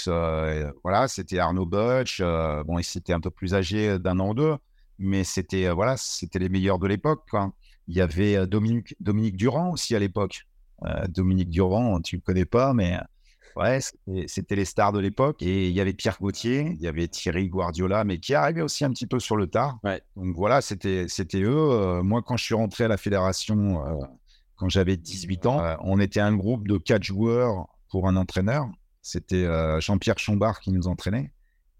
voilà, 0.83 1.09
c'était 1.09 1.39
Arnaud 1.39 1.67
Butch. 1.67 2.23
bon, 2.23 2.79
ils 2.79 2.97
étaient 2.99 3.13
un 3.13 3.21
peu 3.21 3.31
plus 3.31 3.55
âgés 3.55 3.99
d'un 3.99 4.19
an 4.21 4.31
ou 4.31 4.35
deux, 4.35 4.57
mais 4.99 5.25
c'était 5.25 5.69
voilà, 5.71 5.97
c'était 5.99 6.39
les 6.39 6.49
meilleurs 6.49 6.79
de 6.79 6.87
l'époque. 6.87 7.25
quoi. 7.31 7.53
Il 7.89 7.97
y 7.97 8.01
avait 8.01 8.47
Dominique, 8.47 8.95
Dominique 9.01 9.37
Durand 9.37 9.71
aussi 9.73 9.95
à 9.95 9.99
l'époque. 9.99 10.47
Dominique 11.09 11.49
Durand, 11.51 12.01
tu 12.01 12.17
le 12.17 12.23
connais 12.23 12.45
pas, 12.45 12.73
mais 12.75 12.99
ouais, 13.57 13.81
c'était- 14.27 14.55
les 14.57 14.65
stars 14.65 14.93
de 14.93 15.01
l'époque. 15.01 15.43
Et 15.43 15.69
il 15.69 15.75
y 15.75 15.81
avait 15.81 15.93
Pierre 15.93 16.19
Gauthier, 16.21 16.73
il 16.75 16.81
y 16.81 16.87
avait 16.87 17.09
Thierry 17.09 17.49
Guardiola, 17.49 18.05
mais 18.05 18.19
qui 18.19 18.35
arrivait 18.35 18.63
aussi 18.63 18.85
un 18.85 18.91
petit 18.91 19.07
peu 19.07 19.19
sur 19.19 19.37
le 19.37 19.47
tard. 19.49 19.79
Ouais. 19.85 20.01
Donc 20.17 20.35
voilà, 20.37 20.61
c'était 20.61 21.07
c'était 21.09 21.41
eux. 21.43 21.57
Euh, 21.57 22.03
moi, 22.03 22.23
quand 22.23 22.37
je 22.37 22.45
suis 22.45 22.55
rentré 22.55 22.85
à 22.85 22.89
la 22.89 22.97
fédération, 22.97 23.85
euh, 23.87 23.95
quand 24.57 24.69
j'avais 24.69 24.97
18 24.97 25.47
ans, 25.47 25.61
euh, 25.61 25.75
on 25.81 25.99
était 26.01 26.21
un 26.21 26.35
groupe 26.37 26.69
de 26.69 26.79
quatre 26.79 27.03
joueurs 27.03 27.67
pour 27.91 28.09
un 28.09 28.17
entraîneur. 28.17 28.67
C'était 29.03 29.47
Jean-Pierre 29.81 30.19
Chambard 30.19 30.59
qui 30.61 30.73
nous 30.73 30.89
entraînait. 30.89 31.31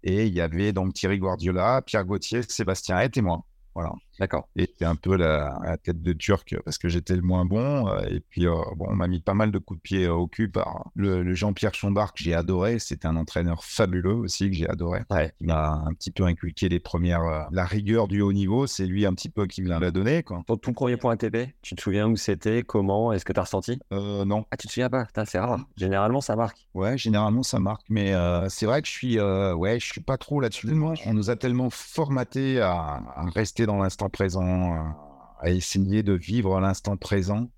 Et 0.03 0.27
il 0.27 0.33
y 0.33 0.39
avait 0.39 0.71
donc 0.71 0.93
Thierry 0.93 1.17
Guardiola, 1.19 1.81
Pierre 1.81 2.05
Gauthier, 2.05 2.41
Sébastien 2.43 2.97
Hett 2.99 3.17
et 3.17 3.21
moi. 3.21 3.43
Voilà. 3.75 3.91
D'accord. 4.19 4.47
Et 4.55 4.65
c'était 4.65 4.85
un 4.85 4.95
peu 4.95 5.15
la, 5.15 5.59
la 5.63 5.77
tête 5.77 6.01
de 6.01 6.13
Turc 6.13 6.55
parce 6.65 6.77
que 6.77 6.89
j'étais 6.89 7.15
le 7.15 7.21
moins 7.21 7.45
bon. 7.45 7.87
euh, 7.87 8.01
Et 8.09 8.19
puis, 8.19 8.47
euh, 8.47 8.53
bon, 8.75 8.87
on 8.89 8.95
m'a 8.95 9.07
mis 9.07 9.21
pas 9.21 9.33
mal 9.33 9.51
de 9.51 9.59
coups 9.59 9.77
de 9.79 9.81
pied 9.81 10.05
euh, 10.05 10.13
au 10.13 10.27
cul 10.27 10.49
par 10.49 10.89
le, 10.95 11.21
le 11.23 11.33
Jean-Pierre 11.33 11.73
Chambard 11.73 12.13
que 12.13 12.23
j'ai 12.23 12.33
adoré. 12.33 12.79
C'était 12.79 13.07
un 13.07 13.15
entraîneur 13.15 13.63
fabuleux 13.63 14.13
aussi 14.15 14.49
que 14.49 14.55
j'ai 14.55 14.67
adoré. 14.69 15.01
Ouais. 15.11 15.33
Il 15.39 15.47
m'a 15.47 15.83
un 15.85 15.93
petit 15.93 16.11
peu 16.11 16.23
inculqué 16.23 16.69
les 16.69 16.79
premières, 16.79 17.21
euh, 17.21 17.43
la 17.51 17.65
rigueur 17.65 18.07
du 18.07 18.21
haut 18.21 18.33
niveau. 18.33 18.67
C'est 18.67 18.85
lui 18.85 19.05
un 19.05 19.13
petit 19.13 19.29
peu 19.29 19.45
qui 19.45 19.61
me 19.61 19.69
l'a 19.69 19.91
donné, 19.91 20.23
quoi. 20.23 20.41
Ton 20.47 20.57
tout 20.57 20.73
premier 20.73 20.97
point 20.97 21.13
ATP, 21.13 21.53
tu 21.61 21.75
te 21.75 21.81
souviens 21.81 22.07
où 22.07 22.15
c'était, 22.15 22.63
comment, 22.63 23.13
est-ce 23.13 23.25
que 23.25 23.33
t'as 23.33 23.43
ressenti? 23.43 23.79
Euh, 23.93 24.25
non. 24.25 24.45
Ah, 24.51 24.57
tu 24.57 24.67
te 24.67 24.73
souviens 24.73 24.89
pas? 24.89 25.07
C'est 25.25 25.39
rare. 25.39 25.59
Généralement, 25.75 26.21
ça 26.21 26.35
marque. 26.35 26.67
Ouais, 26.73 26.97
généralement 26.97 27.43
ça 27.43 27.59
marque, 27.59 27.83
mais 27.89 28.13
euh, 28.13 28.47
c'est 28.49 28.65
vrai 28.65 28.81
que 28.81 28.87
je 28.87 28.93
suis, 28.93 29.19
euh, 29.19 29.53
ouais, 29.53 29.79
je 29.79 29.85
suis 29.85 30.01
pas 30.01 30.17
trop 30.17 30.39
là-dessus. 30.39 30.67
Moi, 30.67 30.93
on 31.05 31.13
nous 31.13 31.29
a 31.29 31.35
tellement 31.35 31.69
formaté 31.69 32.59
à, 32.61 33.01
à 33.15 33.25
rester 33.33 33.65
dans 33.65 33.77
l'instant 33.77 34.06
présent, 34.09 34.73
à, 34.73 34.95
à 35.41 35.49
essayer 35.49 36.03
de 36.03 36.13
vivre 36.13 36.59
l'instant 36.59 36.97
présent. 36.97 37.49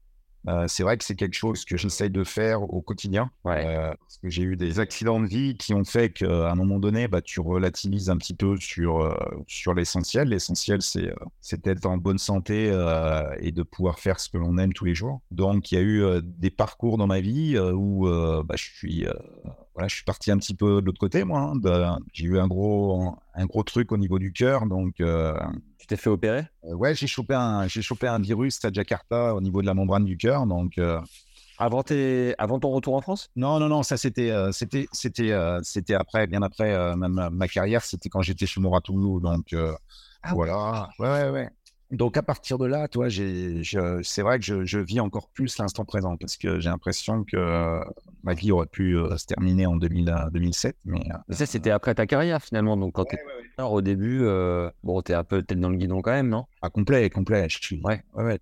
Euh, 0.48 0.66
c'est 0.70 0.84
vrai 0.84 0.98
que 0.98 1.04
c'est 1.04 1.18
quelque 1.18 1.34
chose 1.36 1.66
que 1.66 1.76
j'essaye 1.76 2.10
de 2.10 2.24
faire 2.24 2.64
au 2.64 2.82
quotidien. 2.82 3.30
Ouais. 3.44 3.62
Euh, 3.66 3.90
parce 4.00 4.18
que 4.20 4.30
j'ai 4.30 4.44
eu 4.44 4.56
des 4.56 4.80
accidents 4.80 5.20
de 5.20 5.28
vie 5.28 5.58
qui 5.58 5.74
ont 5.74 5.84
fait 5.84 6.12
qu'à 6.14 6.50
un 6.52 6.56
moment 6.56 6.80
donné, 6.80 7.10
bah, 7.10 7.22
tu 7.22 7.42
relativises 7.42 8.10
un 8.10 8.16
petit 8.16 8.34
peu 8.34 8.56
sur, 8.56 9.02
euh, 9.02 9.14
sur 9.48 9.74
l'essentiel. 9.74 10.30
L'essentiel, 10.30 10.82
c'est 10.82 11.10
euh, 11.10 11.16
c'est 11.42 11.62
d'être 11.66 11.86
en 11.86 11.98
bonne 11.98 12.18
santé 12.20 12.70
euh, 12.72 13.30
et 13.42 13.52
de 13.52 13.64
pouvoir 13.64 14.00
faire 14.00 14.18
ce 14.22 14.30
que 14.30 14.38
l'on 14.38 14.58
aime 14.58 14.72
tous 14.72 14.86
les 14.86 14.96
jours. 14.96 15.20
Donc, 15.30 15.74
il 15.74 15.76
y 15.76 15.78
a 15.78 15.82
eu 15.82 16.04
euh, 16.04 16.22
des 16.24 16.52
parcours 16.52 16.98
dans 16.98 17.08
ma 17.08 17.20
vie 17.20 17.58
euh, 17.58 17.74
où 17.74 18.08
euh, 18.08 18.42
bah, 18.42 18.56
je 18.58 18.64
suis 18.64 19.06
euh, 19.08 19.14
voilà, 19.74 19.90
je 19.90 19.96
suis 19.96 20.06
parti 20.06 20.32
un 20.32 20.38
petit 20.38 20.56
peu 20.56 20.80
de 20.82 20.86
l'autre 20.86 21.00
côté, 21.00 21.26
moi. 21.26 21.42
hein, 21.42 21.56
de- 21.58 21.86
J'ai 22.14 22.26
eu 22.28 22.40
un 22.40 22.48
gros, 22.48 23.14
un 23.36 23.46
gros 23.46 23.64
truc 23.64 23.92
au 23.92 23.98
niveau 23.98 24.20
du 24.20 24.32
cœur. 24.32 24.68
Donc, 24.68 25.02
euh, 25.02 25.38
Tu 25.80 25.88
t'es 25.88 25.96
fait 25.98 26.10
opérer? 26.10 26.44
Euh, 26.66 26.74
ouais, 26.76 26.94
j'ai 26.94 27.08
chopé, 27.08 27.34
un, 27.34 27.68
j'ai 27.68 27.82
chopé 27.82 28.08
un 28.08 28.20
virus 28.20 28.64
à 28.66 28.72
Jakarta 28.72 29.34
au 29.34 29.42
niveau 29.42 29.62
de 29.62 29.66
la 29.66 29.74
membrane 29.74 30.06
du 30.06 30.18
cœur. 30.18 30.46
Donc, 30.46 30.78
euh, 30.78 31.00
avant, 31.58 31.84
tes... 31.84 32.36
avant 32.38 32.60
ton 32.60 32.70
retour 32.72 32.96
en 32.96 33.02
France? 33.02 33.30
Non, 33.36 33.60
non, 33.60 33.70
non, 33.70 33.82
ça 33.84 33.98
c'était, 33.98 34.30
euh, 34.32 34.52
c'était, 34.52 34.88
c'était, 34.92 35.32
euh, 35.32 35.60
c'était 35.64 35.94
après, 35.94 36.28
bien 36.28 36.42
après 36.42 36.96
ma, 36.96 37.30
ma- 37.30 37.48
carrière. 37.48 37.84
C'était 37.84 38.10
quand 38.10 38.22
j'étais 38.22 38.46
chez 38.46 38.60
Moratoulou. 38.60 39.22
Donc, 39.22 39.54
euh, 39.54 39.74
voilà. 40.34 40.90
Ouais, 41.00 41.08
ouais, 41.08 41.30
ouais. 41.30 41.50
Donc, 41.92 42.18
à 42.18 42.22
partir 42.24 42.58
de 42.60 42.66
là, 42.68 42.88
toi, 42.88 43.10
j'ai, 43.10 43.64
je- 43.64 44.02
c'est 44.04 44.22
vrai 44.22 44.38
que 44.38 44.46
je, 44.46 44.64
je 44.64 44.78
vis 44.80 45.00
encore 45.00 45.28
plus 45.30 45.58
l'instant 45.58 45.86
présent 45.86 46.18
parce 46.18 46.38
que 46.38 46.60
j'ai 46.60 46.70
l'impression 46.70 47.24
que 47.24 47.36
euh, 47.36 47.84
ma 48.24 48.34
vie 48.36 48.52
aurait 48.52 48.68
pu 48.68 48.96
euh, 48.96 49.18
se 49.18 49.26
terminer 49.26 49.66
en 49.66 49.76
2000, 49.76 50.10
euh, 50.10 50.30
2007. 50.32 50.78
Mais, 50.86 51.00
euh, 51.00 51.18
Mais 51.28 51.36
ça, 51.36 51.48
c'était 51.48 51.72
après 51.72 51.96
ta 51.96 52.06
carrière 52.06 52.44
finalement. 52.44 52.78
Donc, 52.78 52.94
quand 52.94 53.06
t'étais 53.06 53.24
au 53.58 53.82
début, 53.82 54.20
euh, 54.22 54.70
bon, 54.84 55.02
t'es 55.02 55.16
un 55.16 55.24
peu 55.24 55.42
tête 55.42 55.60
dans 55.60 55.70
le 55.70 55.78
guidon 55.78 56.02
quand 56.02 56.12
même, 56.12 56.30
non? 56.30 56.46
Ah, 56.62 56.70
complet, 56.70 57.10
complet. 57.10 57.48
Je 57.50 57.58
suis. 57.60 57.82
Ouais. 57.84 58.04
ouais, 58.14 58.24
ouais. 58.24 58.40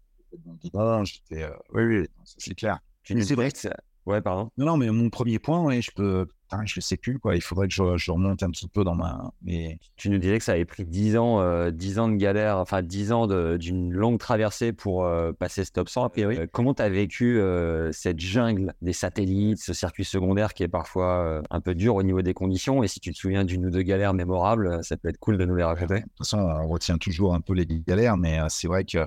J'étais, 1.06 1.44
euh, 1.44 1.50
oui, 1.74 1.84
oui, 1.86 2.08
c'est 2.26 2.54
clair. 2.56 2.80
Tu 3.04 3.16
nous 3.16 3.24
dirais 3.24 3.52
que 3.52 3.58
ça- 3.58 3.76
Ouais, 4.06 4.22
pardon. 4.22 4.50
Non, 4.58 4.66
non, 4.66 4.78
mais 4.78 4.90
mon 4.90 5.10
premier 5.10 5.40
point, 5.40 5.62
ouais, 5.64 5.82
je 5.82 5.92
peux. 5.92 6.28
Je 6.66 6.80
sais 6.80 6.98
plus, 6.98 7.20
quoi. 7.20 7.36
Il 7.36 7.42
faudrait 7.42 7.68
que 7.68 7.74
je, 7.74 7.98
je 7.98 8.12
remonte 8.12 8.42
un 8.44 8.50
petit 8.50 8.68
peu 8.68 8.84
dans 8.84 8.96
ma. 8.96 9.32
Mais... 9.42 9.80
Tu 9.98 10.10
nous 10.10 10.18
disais 10.18 10.38
que 10.38 10.44
ça 10.44 10.54
avait 10.54 10.66
pris 10.66 10.86
10 10.86 11.18
ans, 11.18 11.42
euh, 11.42 11.72
10 11.72 12.00
ans 12.00 12.08
de 12.08 12.16
galère, 12.16 12.58
enfin 12.58 12.82
10 12.82 13.12
ans 13.12 13.28
d'une 13.58 13.92
longue 13.92 14.18
traversée 14.20 14.72
pour 14.74 15.04
euh, 15.06 15.34
passer 15.34 15.66
ce 15.66 15.72
top 15.72 15.90
100 15.90 16.06
a 16.06 16.10
priori. 16.10 16.38
Euh, 16.38 16.48
comment 16.52 16.74
tu 16.74 16.82
as 16.82 16.90
vécu 16.90 17.40
euh, 17.40 17.92
cette 17.92 18.20
jungle 18.20 18.74
des 18.82 18.94
satellites, 18.94 19.60
ce 19.60 19.74
circuit 19.74 20.06
secondaire 20.06 20.54
qui 20.54 20.64
est 20.64 20.68
parfois 20.68 21.42
un 21.50 21.62
peu 21.62 21.76
dur 21.76 21.96
au 21.96 22.04
niveau 22.04 22.22
des 22.22 22.34
conditions? 22.34 22.84
Et 22.84 22.88
si 22.88 23.00
tu 23.00 23.12
te 23.12 23.18
souviens 23.18 23.44
d'une 23.44 23.66
ou 23.66 23.70
deux 23.70 23.82
galères 23.84 24.14
mémorables, 24.14 24.84
ça 24.84 24.96
peut 24.98 25.10
être 25.10 25.20
cool 25.20 25.38
de 25.38 25.46
nous 25.46 25.56
les 25.56 25.64
raconter. 25.64 25.96
De 25.96 26.00
toute 26.02 26.18
façon, 26.20 26.40
on 26.40 26.68
retient 26.68 26.98
toujours 26.98 27.34
un 27.34 27.42
peu 27.42 27.54
les 27.54 27.66
galères, 27.66 28.18
mais 28.18 28.40
c'est 28.50 28.68
vrai 28.68 28.86
que 28.86 29.06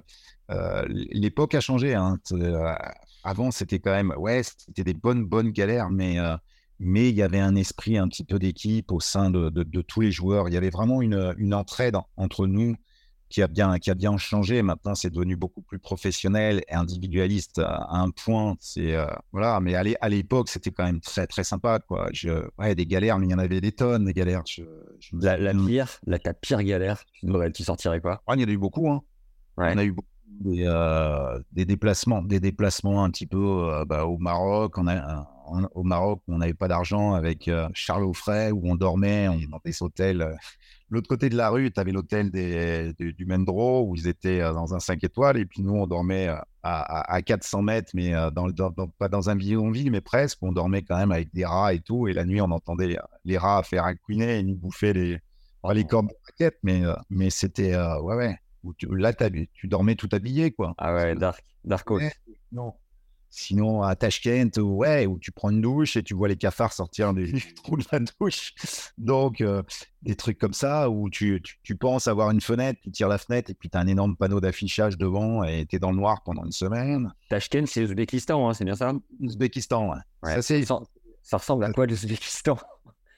euh, 0.50 0.84
l'époque 0.88 1.54
a 1.54 1.60
changé. 1.60 1.94
Hein. 1.94 2.18
Euh, 2.32 2.74
avant, 3.22 3.50
c'était 3.50 3.78
quand 3.78 3.92
même. 3.92 4.12
Ouais, 4.16 4.42
c'était 4.42 4.84
des 4.84 4.94
bonnes, 4.94 5.24
bonnes 5.24 5.50
galères, 5.50 5.90
mais. 5.90 6.18
euh, 6.18 6.36
mais 6.80 7.10
il 7.10 7.14
y 7.16 7.22
avait 7.22 7.38
un 7.40 7.54
esprit 7.54 7.96
un 7.98 8.08
petit 8.08 8.24
peu 8.24 8.38
d'équipe 8.40 8.90
au 8.90 8.98
sein 9.00 9.30
de, 9.30 9.50
de- 9.50 9.62
de 9.62 9.82
tous 9.82 10.00
les 10.00 10.10
joueurs. 10.10 10.48
Il 10.48 10.54
y 10.54 10.56
avait 10.56 10.70
vraiment 10.70 11.02
une, 11.02 11.34
une 11.38 11.54
entraide 11.54 11.96
entre 12.16 12.46
nous 12.48 12.74
qui 13.28 13.42
a 13.42 13.46
bien, 13.46 13.78
qui 13.78 13.90
a 13.92 13.94
bien 13.94 14.16
changé. 14.16 14.60
Maintenant, 14.62 14.96
c'est 14.96 15.10
devenu 15.10 15.36
beaucoup 15.36 15.62
plus 15.62 15.78
professionnel 15.78 16.62
et 16.68 16.74
individualiste 16.74 17.60
à 17.60 17.96
un 17.96 18.10
point. 18.10 18.56
C'est 18.58 18.96
euh, 18.96 19.06
voilà, 19.30 19.60
mais 19.60 19.76
à 19.76 19.84
l'é- 19.84 19.96
à 20.00 20.08
l'époque, 20.08 20.48
c'était 20.48 20.72
quand 20.72 20.84
même 20.84 21.00
très 21.00 21.28
très 21.28 21.44
sympa, 21.44 21.78
quoi. 21.78 22.08
Je, 22.12 22.30
ouais, 22.58 22.74
des 22.74 22.86
galères, 22.86 23.18
mais 23.20 23.26
il 23.28 23.30
y 23.30 23.34
en 23.34 23.38
avait 23.38 23.60
des 23.60 23.70
tonnes, 23.70 24.06
des 24.06 24.14
galères. 24.14 24.42
Je, 24.48 24.62
je 24.98 25.14
me 25.14 25.22
La, 25.22 25.52
pire, 25.54 25.88
la, 26.06 26.18
ta 26.18 26.34
pire 26.34 26.62
galère, 26.64 27.04
tu, 27.54 27.62
sortirais 27.62 28.00
quoi? 28.00 28.20
Ah, 28.26 28.34
il 28.34 28.40
y 28.40 28.44
en 28.44 28.48
a 28.48 28.50
eu 28.50 28.58
beaucoup, 28.58 28.90
hein. 28.90 29.02
Ouais. 29.56 29.74
On 29.74 29.78
a 29.78 29.84
eu 29.84 29.92
beaucoup 29.92 30.08
des, 30.40 30.64
euh, 30.66 31.38
des 31.52 31.66
déplacements, 31.66 32.22
des 32.22 32.40
déplacements 32.40 33.04
un 33.04 33.10
petit 33.10 33.26
peu 33.26 33.38
euh, 33.38 33.84
bah, 33.84 34.06
au 34.06 34.18
Maroc. 34.18 34.76
On 34.78 34.88
a, 34.88 35.28
en- 35.50 35.68
au 35.74 35.82
Maroc, 35.82 36.22
on 36.28 36.38
n'avait 36.38 36.54
pas 36.54 36.68
d'argent 36.68 37.14
avec 37.14 37.48
euh, 37.48 37.68
Charles 37.74 38.04
Offray 38.04 38.50
où 38.52 38.60
on 38.64 38.74
dormait 38.76 39.28
on, 39.28 39.36
dans 39.48 39.60
des 39.64 39.82
hôtels. 39.82 40.22
euh, 40.22 40.34
L'autre 40.92 41.08
côté 41.08 41.28
de 41.28 41.36
la 41.36 41.50
rue, 41.50 41.70
tu 41.70 41.78
avais 41.78 41.92
l'hôtel 41.92 42.30
des, 42.32 42.92
du, 42.98 43.12
du 43.12 43.24
Mendro 43.24 43.86
où 43.86 43.94
ils 43.94 44.08
étaient 44.08 44.40
euh, 44.40 44.52
dans 44.52 44.74
un 44.74 44.80
5 44.80 45.04
étoiles 45.04 45.36
et 45.38 45.46
puis 45.46 45.62
nous, 45.62 45.74
on 45.74 45.86
dormait 45.86 46.26
à, 46.28 46.44
à, 46.62 47.14
à 47.14 47.22
400 47.22 47.62
mètres, 47.62 47.90
mais 47.94 48.10
dans, 48.32 48.48
dans- 48.50 48.70
dans- 48.70 48.88
pas 48.88 49.08
dans 49.08 49.30
un 49.30 49.36
bidonville, 49.36 49.90
mais 49.92 50.00
presque. 50.00 50.38
On 50.42 50.50
dormait 50.52 50.82
quand 50.82 50.96
même 50.96 51.12
avec 51.12 51.32
des 51.32 51.44
rats 51.44 51.74
et 51.74 51.80
tout. 51.80 52.08
Et 52.08 52.12
la 52.12 52.24
nuit, 52.24 52.40
on 52.40 52.50
entendait 52.50 52.96
les 53.24 53.38
rats 53.38 53.62
faire 53.62 53.84
un 53.84 53.94
couiner 53.94 54.38
et 54.40 54.42
nous 54.42 54.56
bouffer 54.56 54.92
les, 54.92 55.18
les 55.72 55.84
cordes 55.84 56.08
de 56.08 56.14
raquettes, 56.26 56.58
mais, 56.64 56.82
mais 57.08 57.30
c'était, 57.30 57.76
ouais, 57.76 58.16
ouais. 58.16 58.36
Où 58.64 58.74
tu- 58.74 58.88
là, 58.94 59.12
tu 59.14 59.68
dormais 59.68 59.94
tout 59.94 60.08
habillé, 60.12 60.50
quoi. 60.50 60.74
Ah 60.76 60.92
ouais, 60.94 61.14
Dark, 61.14 61.42
Dark. 61.64 61.88
Ouais. 61.90 62.12
Non. 62.52 62.74
Sinon, 63.32 63.82
à 63.82 63.94
Tashkent, 63.94 64.58
ouais, 64.58 65.06
où 65.06 65.18
tu 65.18 65.30
prends 65.30 65.50
une 65.50 65.60
douche 65.60 65.96
et 65.96 66.02
tu 66.02 66.14
vois 66.14 66.26
les 66.26 66.36
cafards 66.36 66.72
sortir 66.72 67.14
du 67.14 67.54
trou 67.54 67.76
de 67.76 67.84
la 67.92 68.00
douche. 68.00 68.54
Donc, 68.98 69.40
euh, 69.40 69.62
des 70.02 70.16
trucs 70.16 70.38
comme 70.38 70.52
ça 70.52 70.90
où 70.90 71.08
tu, 71.08 71.40
tu, 71.42 71.56
tu, 71.62 71.76
penses 71.76 72.08
avoir 72.08 72.32
une 72.32 72.40
fenêtre, 72.40 72.80
tu 72.82 72.90
tires 72.90 73.08
la 73.08 73.18
fenêtre 73.18 73.48
et 73.48 73.54
puis 73.54 73.70
tu 73.70 73.78
as 73.78 73.80
un 73.80 73.86
énorme 73.86 74.16
panneau 74.16 74.40
d'affichage 74.40 74.98
devant 74.98 75.44
et 75.44 75.64
tu 75.66 75.76
es 75.76 75.78
dans 75.78 75.92
le 75.92 75.96
noir 75.96 76.22
pendant 76.24 76.44
une 76.44 76.52
semaine. 76.52 77.12
Tashkent, 77.28 77.66
c'est 77.66 77.84
Ouzbékistan, 77.84 78.48
hein, 78.48 78.54
c'est 78.54 78.64
bien 78.64 78.74
ça? 78.74 78.92
Ouzbékistan, 79.20 79.90
ouais. 79.90 79.98
ouais. 80.24 80.42
Ça, 80.42 80.64
ça, 80.64 80.80
ça, 81.22 81.36
ressemble 81.36 81.64
à 81.64 81.72
quoi 81.72 81.86
l'Ouzbékistan? 81.86 82.58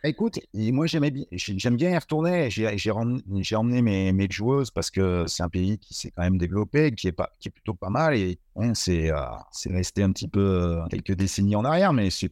Écoute, 0.05 0.41
moi 0.53 0.87
j'aimais 0.87 1.13
bien, 1.13 1.25
j'aime 1.31 1.77
bien 1.77 1.91
y 1.91 1.97
retourner. 1.97 2.51
J'ai 2.51 3.55
emmené 3.55 3.83
mes, 4.13 4.27
joueuses 4.29 4.73
parce 4.73 4.91
que 4.91 5.27
c'est 5.29 5.45
un 5.45 5.49
pays 5.49 5.79
qui 5.79 5.95
s'est 5.95 6.11
quand 6.11 6.25
même 6.25 6.39
développé, 6.39 6.91
qui 6.91 7.07
est, 7.07 7.13
pas, 7.13 7.31
qui 7.39 7.49
est 7.49 7.51
plutôt 7.53 7.75
pas 7.75 7.89
mal. 7.89 8.17
Et 8.17 8.41
bon, 8.57 8.75
c'est 8.75 9.13
euh, 9.13 9.21
resté 9.67 10.03
un 10.03 10.11
petit 10.11 10.27
peu 10.27 10.41
euh, 10.41 10.87
quelques 10.91 11.13
décennies 11.13 11.55
en 11.55 11.65
arrière, 11.65 11.93
mais 11.93 12.11
ça, 12.11 12.27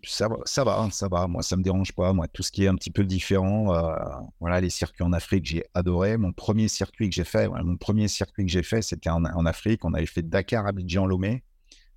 ça 0.46 0.64
va, 0.64 0.88
ça 0.90 1.08
va. 1.08 1.28
Moi, 1.28 1.42
ça 1.44 1.56
me 1.56 1.62
dérange 1.62 1.92
pas. 1.92 2.12
Moi, 2.12 2.26
tout 2.26 2.42
ce 2.42 2.50
qui 2.50 2.64
est 2.64 2.68
un 2.68 2.74
petit 2.74 2.90
peu 2.90 3.04
différent, 3.04 3.72
euh, 3.72 3.94
voilà, 4.40 4.60
les 4.60 4.70
circuits 4.70 5.04
en 5.04 5.12
Afrique, 5.12 5.46
j'ai 5.46 5.64
adoré. 5.72 6.16
Mon 6.16 6.32
premier 6.32 6.66
circuit 6.66 7.08
que 7.08 7.14
j'ai 7.14 7.24
fait, 7.24 7.48
mon 7.48 7.76
premier 7.76 8.08
circuit 8.08 8.44
que 8.44 8.50
j'ai 8.50 8.64
fait, 8.64 8.82
c'était 8.82 9.10
en, 9.10 9.24
en, 9.24 9.46
Afrique. 9.46 9.84
On 9.84 9.94
avait 9.94 10.06
fait 10.06 10.28
Dakar, 10.28 10.66
Abidjan, 10.66 11.06
Lomé 11.06 11.44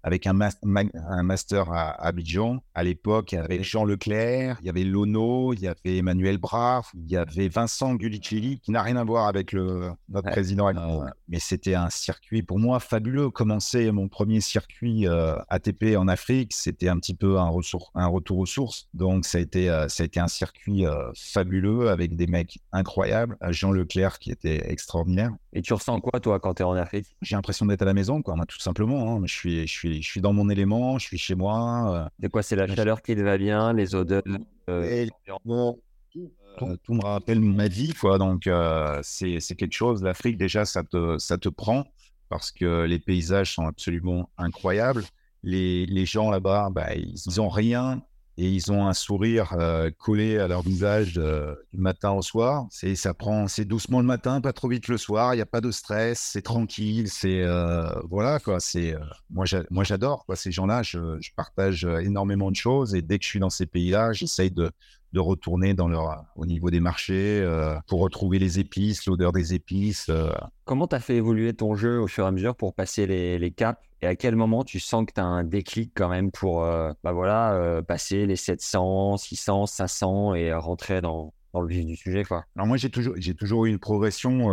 avec 0.03 0.27
un, 0.27 0.37
un 0.41 1.23
master 1.23 1.71
à 1.71 1.91
Abidjan. 2.05 2.61
À 2.75 2.83
l'époque, 2.83 3.31
il 3.31 3.35
y 3.35 3.37
avait 3.37 3.63
Jean 3.63 3.85
Leclerc, 3.85 4.57
il 4.61 4.65
y 4.65 4.69
avait 4.69 4.83
Lono, 4.83 5.53
il 5.53 5.61
y 5.61 5.67
avait 5.67 5.97
Emmanuel 5.97 6.37
Braff, 6.37 6.91
il 6.93 7.09
y 7.09 7.15
avait 7.15 7.47
Vincent 7.47 7.95
Gulichelli, 7.95 8.59
qui 8.59 8.71
n'a 8.71 8.81
rien 8.81 8.97
à 8.97 9.03
voir 9.03 9.27
avec 9.27 9.53
le, 9.53 9.91
notre 10.09 10.29
président. 10.29 10.71
Ah 10.75 11.13
Mais 11.29 11.39
c'était 11.39 11.75
un 11.75 11.89
circuit 11.89 12.43
pour 12.43 12.59
moi 12.59 12.79
fabuleux. 12.79 13.29
Commencer 13.29 13.91
mon 13.91 14.09
premier 14.09 14.41
circuit 14.41 15.07
euh, 15.07 15.35
ATP 15.47 15.95
en 15.97 16.07
Afrique, 16.09 16.53
c'était 16.53 16.89
un 16.89 16.97
petit 16.97 17.15
peu 17.15 17.39
un, 17.39 17.51
un, 17.95 18.07
retour 18.07 18.39
aux 18.39 18.45
sources. 18.45 18.89
Donc 18.93 19.25
ça 19.25 19.37
a 19.37 19.41
été, 19.41 19.69
euh, 19.69 19.87
ça 19.87 20.03
a 20.03 20.05
été 20.05 20.19
un 20.19 20.27
circuit 20.27 20.85
euh, 20.85 21.11
fabuleux 21.15 21.89
avec 21.89 22.15
des 22.15 22.27
mecs 22.27 22.59
incroyables. 22.73 23.37
Jean 23.49 23.71
Leclerc 23.71 24.19
qui 24.19 24.31
était 24.31 24.69
extraordinaire. 24.69 25.31
Et 25.53 25.61
tu 25.61 25.73
ressens 25.73 25.99
quoi 26.01 26.19
toi 26.19 26.39
quand 26.39 26.55
tu 26.55 26.63
es 26.63 26.65
en 26.65 26.73
Afrique? 26.73 27.15
J'ai 27.21 27.35
l'impression 27.35 27.65
d'être 27.65 27.83
à 27.83 27.85
la 27.85 27.93
maison, 27.93 28.21
quoi, 28.21 28.35
tout 28.47 28.59
simplement. 28.59 29.15
Hein. 29.15 29.21
Je 29.25 29.33
suis, 29.33 29.67
je 29.67 29.71
suis 29.71 29.92
je 30.01 30.09
suis 30.09 30.21
dans 30.21 30.33
mon 30.33 30.49
élément, 30.49 30.97
je 30.97 31.05
suis 31.05 31.17
chez 31.17 31.35
moi. 31.35 32.09
C'est 32.21 32.29
quoi 32.29 32.43
C'est 32.43 32.55
la 32.55 32.67
chaleur 32.67 33.01
qui 33.01 33.15
te 33.15 33.21
va 33.21 33.37
bien, 33.37 33.73
les 33.73 33.95
odeurs 33.95 34.23
euh, 34.69 35.07
bon, 35.43 35.79
tout, 36.11 36.77
tout, 36.83 36.93
me 36.93 37.03
rappelle 37.03 37.39
ma 37.39 37.67
vie, 37.67 37.93
quoi. 37.93 38.17
Donc, 38.17 38.47
euh, 38.47 38.99
c'est 39.03 39.39
quelque 39.55 39.73
chose. 39.73 40.03
L'Afrique, 40.03 40.37
déjà, 40.37 40.65
ça 40.65 40.83
te, 40.83 41.17
ça 41.17 41.37
te 41.37 41.49
prend 41.49 41.85
parce 42.29 42.51
que 42.51 42.83
les 42.83 42.99
paysages 42.99 43.53
sont 43.53 43.67
absolument 43.67 44.29
incroyables. 44.37 45.03
Les, 45.43 45.85
les 45.85 46.05
gens 46.05 46.31
là-bas, 46.31 46.69
bah, 46.71 46.95
ils 46.95 47.37
n'ont 47.37 47.49
rien 47.49 48.01
et 48.37 48.49
ils 48.49 48.71
ont 48.71 48.87
un 48.87 48.93
sourire 48.93 49.53
euh, 49.53 49.91
collé 49.97 50.39
à 50.39 50.47
leur 50.47 50.63
visage 50.63 51.15
euh, 51.17 51.55
du 51.71 51.79
matin 51.79 52.11
au 52.11 52.21
soir. 52.21 52.65
C'est 52.71 52.95
ça 52.95 53.13
prend, 53.13 53.47
c'est 53.47 53.65
doucement 53.65 53.99
le 53.99 54.05
matin, 54.05 54.41
pas 54.41 54.53
trop 54.53 54.67
vite 54.67 54.87
le 54.87 54.97
soir. 54.97 55.33
Il 55.33 55.37
n'y 55.37 55.41
a 55.41 55.47
pas 55.47 55.61
de 55.61 55.71
stress, 55.71 56.19
c'est 56.19 56.41
tranquille. 56.41 57.09
C'est 57.09 57.41
euh, 57.43 57.87
voilà 58.09 58.39
quoi. 58.39 58.59
C'est 58.59 58.95
moi, 59.29 59.45
moi 59.69 59.83
j'adore 59.83 60.25
quoi. 60.25 60.35
Ces 60.35 60.51
gens-là, 60.51 60.81
je, 60.81 61.17
je, 61.21 61.29
partage 61.35 61.85
énormément 61.85 62.49
de 62.49 62.55
choses 62.55 62.95
et 62.95 63.01
dès 63.01 63.19
que 63.19 63.23
je 63.23 63.29
suis 63.29 63.39
dans 63.39 63.49
ces 63.49 63.65
pays-là, 63.65 64.13
j'essaye 64.13 64.51
de 64.51 64.71
de 65.13 65.19
retourner 65.19 65.73
dans 65.73 65.87
leur, 65.87 66.25
au 66.35 66.45
niveau 66.45 66.71
des 66.71 66.79
marchés 66.79 67.39
euh, 67.41 67.77
pour 67.87 68.01
retrouver 68.01 68.39
les 68.39 68.59
épices, 68.59 69.05
l'odeur 69.05 69.31
des 69.31 69.53
épices. 69.53 70.07
Euh. 70.09 70.31
Comment 70.65 70.87
tu 70.87 70.95
as 70.95 70.99
fait 70.99 71.15
évoluer 71.15 71.53
ton 71.53 71.75
jeu 71.75 71.99
au 71.99 72.07
fur 72.07 72.25
et 72.25 72.27
à 72.27 72.31
mesure 72.31 72.55
pour 72.55 72.73
passer 72.73 73.05
les, 73.05 73.37
les 73.37 73.51
caps 73.51 73.79
et 74.01 74.07
à 74.07 74.15
quel 74.15 74.35
moment 74.35 74.63
tu 74.63 74.79
sens 74.79 75.05
que 75.05 75.13
tu 75.13 75.21
as 75.21 75.25
un 75.25 75.43
déclic 75.43 75.91
quand 75.95 76.09
même 76.09 76.31
pour 76.31 76.63
euh, 76.63 76.91
bah 77.03 77.13
voilà, 77.13 77.81
passer 77.87 78.25
les 78.25 78.35
700, 78.35 79.17
600, 79.17 79.67
500 79.67 80.35
et 80.35 80.53
rentrer 80.53 80.99
dans, 80.99 81.33
dans 81.53 81.61
le 81.61 81.67
vif 81.67 81.85
du 81.85 81.95
sujet 81.95 82.23
quoi? 82.23 82.43
Alors 82.55 82.67
moi 82.67 82.75
j'ai 82.75 82.89
toujours, 82.89 83.13
j'ai 83.17 83.33
toujours 83.33 83.65
eu 83.65 83.69
une 83.69 83.79
progression 83.79 84.49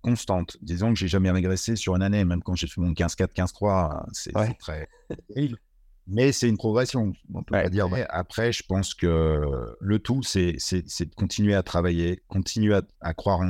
constante. 0.00 0.56
Disons 0.60 0.92
que 0.92 0.98
j'ai 0.98 1.08
jamais 1.08 1.30
régressé 1.30 1.76
sur 1.76 1.94
une 1.94 2.02
année, 2.02 2.24
même 2.24 2.42
quand 2.42 2.56
j'ai 2.56 2.66
fait 2.66 2.80
mon 2.80 2.92
15-4, 2.92 3.28
15-3, 3.32 4.04
c'est 4.12 4.32
très 4.58 4.88
mais 6.06 6.32
c'est 6.32 6.48
une 6.48 6.56
progression, 6.56 7.12
on 7.32 7.42
peut 7.42 7.52
pas 7.52 7.68
dire. 7.68 7.88
Après, 8.08 8.52
je 8.52 8.62
pense 8.66 8.94
que 8.94 9.42
le 9.80 9.98
tout, 9.98 10.22
c'est 10.22 10.52
de 10.52 11.14
continuer 11.14 11.54
à 11.54 11.62
travailler, 11.62 12.20
continuer 12.28 12.78
à, 13.00 13.14
croire 13.14 13.40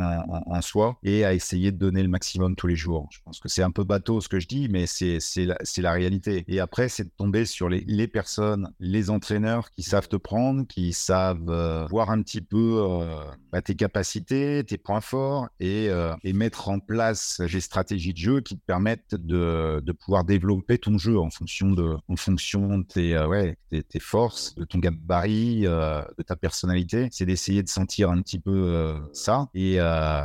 en, 0.46 0.60
soi 0.62 0.98
et 1.02 1.24
à 1.24 1.34
essayer 1.34 1.72
de 1.72 1.76
donner 1.76 2.02
le 2.02 2.08
maximum 2.08 2.56
tous 2.56 2.66
les 2.66 2.76
jours. 2.76 3.08
Je 3.10 3.18
pense 3.24 3.40
que 3.40 3.48
c'est 3.48 3.62
un 3.62 3.70
peu 3.70 3.84
bateau 3.84 4.20
ce 4.20 4.28
que 4.28 4.40
je 4.40 4.46
dis, 4.46 4.68
mais 4.68 4.86
c'est 4.86 5.18
la, 5.38 5.56
la, 5.78 5.92
réalité. 5.92 6.44
Et 6.48 6.60
après, 6.60 6.88
c'est 6.88 7.04
de 7.04 7.12
tomber 7.16 7.44
sur 7.44 7.68
les, 7.68 7.80
les, 7.86 8.08
personnes, 8.08 8.72
les 8.80 9.10
entraîneurs 9.10 9.70
qui 9.70 9.82
savent 9.82 10.08
te 10.08 10.16
prendre, 10.16 10.66
qui 10.66 10.92
savent 10.92 11.48
euh, 11.48 11.86
voir 11.90 12.10
un 12.10 12.22
petit 12.22 12.40
peu 12.40 12.82
euh, 12.84 13.24
bah, 13.50 13.62
tes 13.62 13.74
capacités, 13.74 14.64
tes 14.64 14.78
points 14.78 15.00
forts 15.00 15.48
et, 15.60 15.88
euh, 15.88 16.14
et, 16.22 16.32
mettre 16.32 16.68
en 16.68 16.78
place 16.78 17.40
des 17.40 17.60
stratégies 17.60 18.12
de 18.12 18.18
jeu 18.18 18.40
qui 18.40 18.56
te 18.56 18.64
permettent 18.64 19.14
de, 19.14 19.82
de 19.84 19.92
pouvoir 19.92 20.24
développer 20.24 20.78
ton 20.78 20.98
jeu 20.98 21.18
en 21.18 21.30
fonction 21.30 21.70
de, 21.70 21.96
en 22.08 22.16
fonction 22.16 22.41
de 22.78 22.82
tes, 22.82 23.16
euh, 23.16 23.26
ouais, 23.26 23.56
tes, 23.70 24.00
forces, 24.00 24.54
de 24.54 24.64
ton 24.64 24.78
gabarit, 24.78 25.66
euh, 25.66 26.02
de 26.18 26.22
ta 26.22 26.36
personnalité. 26.36 27.08
C'est 27.10 27.26
d'essayer 27.26 27.62
de 27.62 27.68
sentir 27.68 28.10
un 28.10 28.20
petit 28.22 28.38
peu 28.38 28.50
euh, 28.52 28.98
ça. 29.12 29.48
Et 29.54 29.78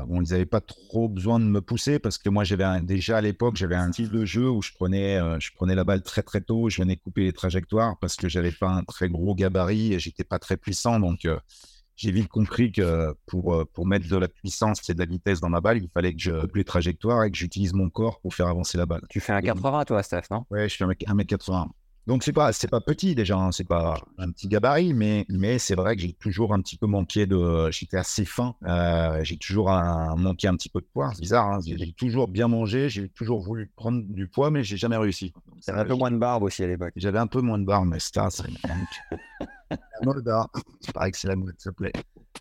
bon, 0.07 0.21
ils 0.21 0.31
n'avaient 0.31 0.45
pas 0.45 0.61
trop 0.61 1.09
besoin 1.09 1.39
de 1.39 1.45
me 1.45 1.61
pousser 1.61 1.99
parce 1.99 2.17
que 2.17 2.29
moi, 2.29 2.43
j'avais 2.43 2.81
déjà 2.81 3.17
à 3.17 3.21
l'époque, 3.21 3.55
j'avais 3.55 3.75
un 3.75 3.91
style 3.91 4.09
de 4.09 4.25
jeu 4.25 4.49
où 4.49 4.61
je 4.61 4.71
prenais, 4.73 5.19
je 5.39 5.51
prenais 5.55 5.75
la 5.75 5.83
balle 5.83 6.01
très 6.01 6.23
très 6.23 6.41
tôt, 6.41 6.69
je 6.69 6.81
venais 6.81 6.97
couper 6.97 7.23
les 7.23 7.33
trajectoires 7.33 7.97
parce 7.99 8.15
que 8.15 8.27
j'avais 8.27 8.51
pas 8.51 8.69
un 8.69 8.83
très 8.83 9.09
gros 9.09 9.35
gabarit 9.35 9.93
et 9.93 9.99
j'étais 9.99 10.23
pas 10.23 10.39
très 10.39 10.57
puissant. 10.57 10.99
Donc, 10.99 11.27
j'ai 11.97 12.11
vite 12.11 12.27
compris 12.27 12.71
que 12.71 13.13
pour, 13.25 13.65
pour 13.73 13.87
mettre 13.87 14.07
de 14.07 14.17
la 14.17 14.27
puissance 14.27 14.87
et 14.87 14.93
de 14.93 14.99
la 14.99 15.05
vitesse 15.05 15.39
dans 15.39 15.49
ma 15.49 15.61
balle, 15.61 15.77
il 15.77 15.89
fallait 15.89 16.13
que 16.13 16.21
je 16.21 16.31
coupe 16.41 16.55
les 16.55 16.63
trajectoires 16.63 17.23
et 17.23 17.31
que 17.31 17.37
j'utilise 17.37 17.73
mon 17.73 17.89
corps 17.89 18.21
pour 18.21 18.33
faire 18.33 18.47
avancer 18.47 18.77
la 18.77 18.85
balle. 18.85 19.01
Tu 19.09 19.19
fais 19.19 19.33
un 19.33 19.41
80 19.41 19.85
toi, 19.85 20.03
Steph, 20.03 20.23
non? 20.29 20.45
Ouais, 20.51 20.69
je 20.69 20.75
fais 20.75 20.83
un 20.83 20.89
1m80. 20.89 21.67
Donc 22.07 22.23
c'est 22.23 22.31
pas 22.33 22.53
c'est 22.53 22.69
pas 22.69 22.79
petit 22.79 23.15
déjà, 23.15 23.37
hein, 23.37 23.51
c'est 23.51 23.67
pas 23.67 23.99
un 24.17 24.31
petit 24.31 24.47
gabarit, 24.47 24.93
mais 24.93 25.25
mais 25.27 25.59
c'est 25.59 25.75
vrai 25.75 25.95
que 25.97 26.01
j'ai 26.01 26.13
toujours 26.13 26.53
un 26.53 26.61
petit 26.61 26.77
peu 26.77 26.87
manqué 26.87 27.25
de, 27.25 27.69
j'étais 27.69 27.97
assez 27.97 28.23
fin, 28.23 28.55
euh, 28.65 29.21
j'ai 29.23 29.35
toujours 29.37 29.69
un, 29.69 30.15
manqué 30.15 30.47
un 30.47 30.55
petit 30.55 30.69
peu 30.69 30.79
de 30.79 30.85
poids, 30.85 31.11
c'est 31.13 31.19
bizarre, 31.19 31.47
hein, 31.47 31.59
j'ai 31.65 31.91
toujours 31.91 32.29
bien 32.29 32.47
mangé, 32.47 32.87
j'ai 32.87 33.09
toujours 33.09 33.41
voulu 33.41 33.69
prendre 33.75 34.01
du 34.07 34.27
poids, 34.27 34.51
mais 34.51 34.63
j'ai 34.63 34.77
jamais 34.77 34.95
réussi. 34.95 35.33
J'avais 35.65 35.81
un 35.81 35.85
peu 35.85 35.95
moins 35.95 36.11
de 36.11 36.17
barbe 36.17 36.43
aussi 36.43 36.63
à 36.63 36.67
l'époque. 36.67 36.93
J'avais 36.95 37.19
un 37.19 37.27
peu 37.27 37.41
moins 37.41 37.57
de 37.57 37.65
barbe, 37.65 37.87
mais 37.89 37.99
ça, 37.99 38.29
c'est 38.29 38.43
la 39.69 39.77
mode. 40.03 40.33
C'est 40.79 40.93
pareil 40.93 41.11
que 41.11 41.17
c'est 41.17 41.27
la 41.27 41.35
mode, 41.35 41.55
s'il 41.57 41.71
te 41.71 41.75
plaît. 41.75 41.93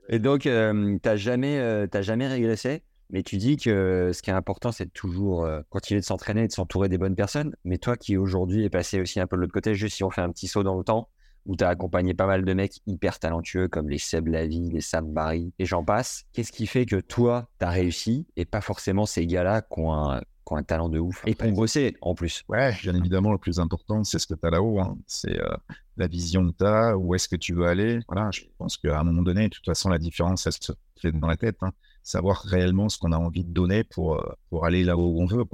Et 0.09 0.19
donc, 0.19 0.47
euh, 0.47 0.97
t'as 1.03 1.17
jamais, 1.17 1.59
euh, 1.59 1.87
jamais 2.03 2.29
régressé? 2.29 2.83
Mais 3.11 3.23
tu 3.23 3.37
dis 3.37 3.57
que 3.57 4.11
ce 4.13 4.23
qui 4.23 4.31
est 4.31 4.35
important, 4.35 4.73
c'est 4.73 4.87
de 4.87 4.91
toujours 4.91 5.49
continuer 5.71 6.01
de 6.01 6.05
s'entraîner 6.05 6.45
et 6.45 6.49
de 6.49 6.53
s'entourer 6.53 6.89
des 6.89 6.99
bonnes 6.99 7.15
personnes. 7.15 7.55
Mais 7.65 7.79
toi 7.79 7.97
qui 7.97 8.17
aujourd'hui 8.17 8.65
est 8.65 8.71
passé 8.71 9.01
aussi 9.01 9.21
un 9.21 9.27
peu 9.27 9.37
de 9.37 9.43
l'autre 9.43 9.53
côté, 9.53 9.75
juste 9.75 9.97
si 9.97 10.05
on 10.05 10.11
fait 10.11 10.23
un 10.23 10.31
petit 10.31 10.49
saut 10.49 10.63
dans 10.63 10.77
le 10.77 10.85
temps, 10.85 11.09
où 11.47 11.57
tu 11.57 11.65
as 11.65 11.69
accompagné 11.69 12.15
pas 12.15 12.27
mal 12.27 12.45
de 12.45 12.53
mecs 12.53 12.81
hyper 12.87 13.19
talentueux 13.19 13.69
comme 13.69 13.89
les 13.89 13.99
Seb 13.99 14.27
Lavie, 14.27 14.71
les 14.71 14.81
Sam 14.81 15.13
Barry 15.13 15.53
et 15.59 15.65
j'en 15.65 15.85
passe, 15.85 16.25
qu'est-ce 16.33 16.53
qui 16.53 16.67
fait 16.67 16.87
que 16.87 16.97
toi, 16.97 17.49
tu 17.59 17.65
as 17.65 17.71
réussi 17.71 18.27
et 18.37 18.45
pas 18.45 18.61
forcément 18.61 19.07
ces 19.07 19.27
gars-là 19.27 19.63
qui 19.63 19.81
ont 19.81 19.95
un, 19.95 20.21
un 20.51 20.63
talent 20.63 20.89
de 20.89 20.99
ouf 20.99 21.23
et 21.27 21.35
pour 21.35 21.51
bosser 21.53 21.97
en 22.03 22.15
plus. 22.15 22.45
Ouais, 22.49 22.75
bien 22.83 22.95
évidemment, 22.95 23.33
le 23.33 23.39
plus 23.39 23.59
important, 23.59 24.05
c'est 24.05 24.19
ce 24.19 24.27
que 24.27 24.35
tu 24.35 24.47
as 24.47 24.51
là-haut. 24.51 24.81
Hein. 24.81 24.99
C'est 25.07 25.41
euh, 25.41 25.57
la 25.97 26.07
vision 26.07 26.47
que 26.51 26.57
tu 26.57 26.65
as, 26.65 26.97
où 26.97 27.15
est-ce 27.15 27.29
que 27.29 27.37
tu 27.37 27.55
veux 27.55 27.67
aller. 27.67 28.01
Voilà, 28.09 28.31
je 28.33 28.43
pense 28.59 28.77
qu'à 28.77 29.01
un 29.01 29.05
moment 29.05 29.23
donné, 29.23 29.45
de 29.45 29.55
toute 29.55 29.65
façon, 29.65 29.89
la 29.89 29.99
différence, 29.99 30.47
elle 30.47 30.53
se 30.53 30.73
fait 31.01 31.13
dans 31.13 31.27
la 31.27 31.37
tête. 31.37 31.57
Hein 31.63 31.73
savoir 32.07 32.41
réellement 32.43 32.89
ce 32.89 32.99
qu'on 32.99 33.11
a 33.11 33.19
envie 33.19 33.43
de 33.43 33.53
donner 33.53 33.83
pour, 33.83 34.15
euh, 34.15 34.33
pour 34.49 34.65
aller 34.65 34.85
là 34.85 34.97
où 34.97 35.21
on 35.21 35.27
veut. 35.27 35.45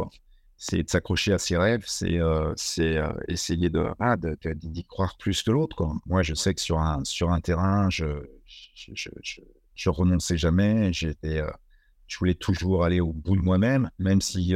C'est 0.58 0.82
de 0.82 0.88
s'accrocher 0.88 1.32
à 1.32 1.38
ses 1.38 1.56
rêves, 1.56 1.84
c'est 1.86 2.18
euh, 2.18 2.54
euh, 2.78 3.12
essayer 3.26 3.70
de 3.70 3.86
ah, 3.98 4.16
d'y 4.16 4.84
croire 4.84 5.16
plus 5.16 5.42
que 5.42 5.50
l'autre. 5.50 5.82
Moi, 6.06 6.22
je 6.22 6.34
sais 6.34 6.54
que 6.54 6.60
sur 6.60 6.78
un, 6.78 7.02
sur 7.04 7.32
un 7.32 7.40
terrain, 7.40 7.88
je 7.90 8.04
je, 8.46 8.92
je, 8.94 9.40
je, 9.74 9.90
renonçais 9.90 10.36
jamais. 10.36 10.92
Je 10.92 12.18
voulais 12.18 12.34
toujours 12.34 12.84
aller 12.84 13.00
au 13.00 13.14
bout 13.14 13.36
de 13.36 13.40
moi-même, 13.40 13.90
même 13.98 14.20
si, 14.20 14.54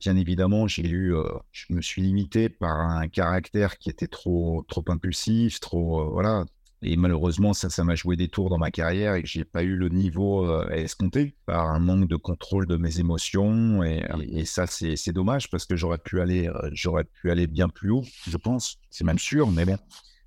bien 0.00 0.16
évidemment, 0.16 0.66
j'ai 0.66 0.88
eu, 0.88 1.14
je 1.52 1.72
me 1.72 1.80
suis 1.80 2.02
limité 2.02 2.48
par 2.48 2.80
un 2.80 3.06
caractère 3.08 3.78
qui 3.78 3.88
était 3.90 4.08
trop, 4.08 4.64
trop 4.68 4.84
impulsif, 4.88 5.60
trop, 5.60 6.10
voilà, 6.10 6.44
et 6.82 6.96
malheureusement, 6.96 7.54
ça, 7.54 7.70
ça 7.70 7.84
m'a 7.84 7.94
joué 7.94 8.16
des 8.16 8.28
tours 8.28 8.50
dans 8.50 8.58
ma 8.58 8.70
carrière 8.70 9.14
et 9.14 9.22
que 9.22 9.28
j'ai 9.28 9.44
pas 9.44 9.62
eu 9.62 9.76
le 9.76 9.88
niveau 9.88 10.44
euh, 10.44 10.68
à 10.70 10.76
escompter 10.76 11.34
par 11.46 11.70
un 11.70 11.78
manque 11.78 12.08
de 12.08 12.16
contrôle 12.16 12.66
de 12.66 12.76
mes 12.76 13.00
émotions. 13.00 13.82
Et, 13.82 14.04
et 14.28 14.44
ça, 14.44 14.66
c'est 14.66 15.12
dommage 15.12 15.50
parce 15.50 15.64
que 15.64 15.76
j'aurais 15.76 15.98
pu 15.98 16.20
aller, 16.20 16.48
euh, 16.48 16.70
j'aurais 16.72 17.04
pu 17.04 17.30
aller 17.30 17.46
bien 17.46 17.68
plus 17.68 17.90
haut, 17.90 18.04
je 18.28 18.36
pense. 18.36 18.78
C'est 18.90 19.04
même 19.04 19.18
sûr, 19.18 19.50
mais 19.50 19.64
bien. 19.64 19.78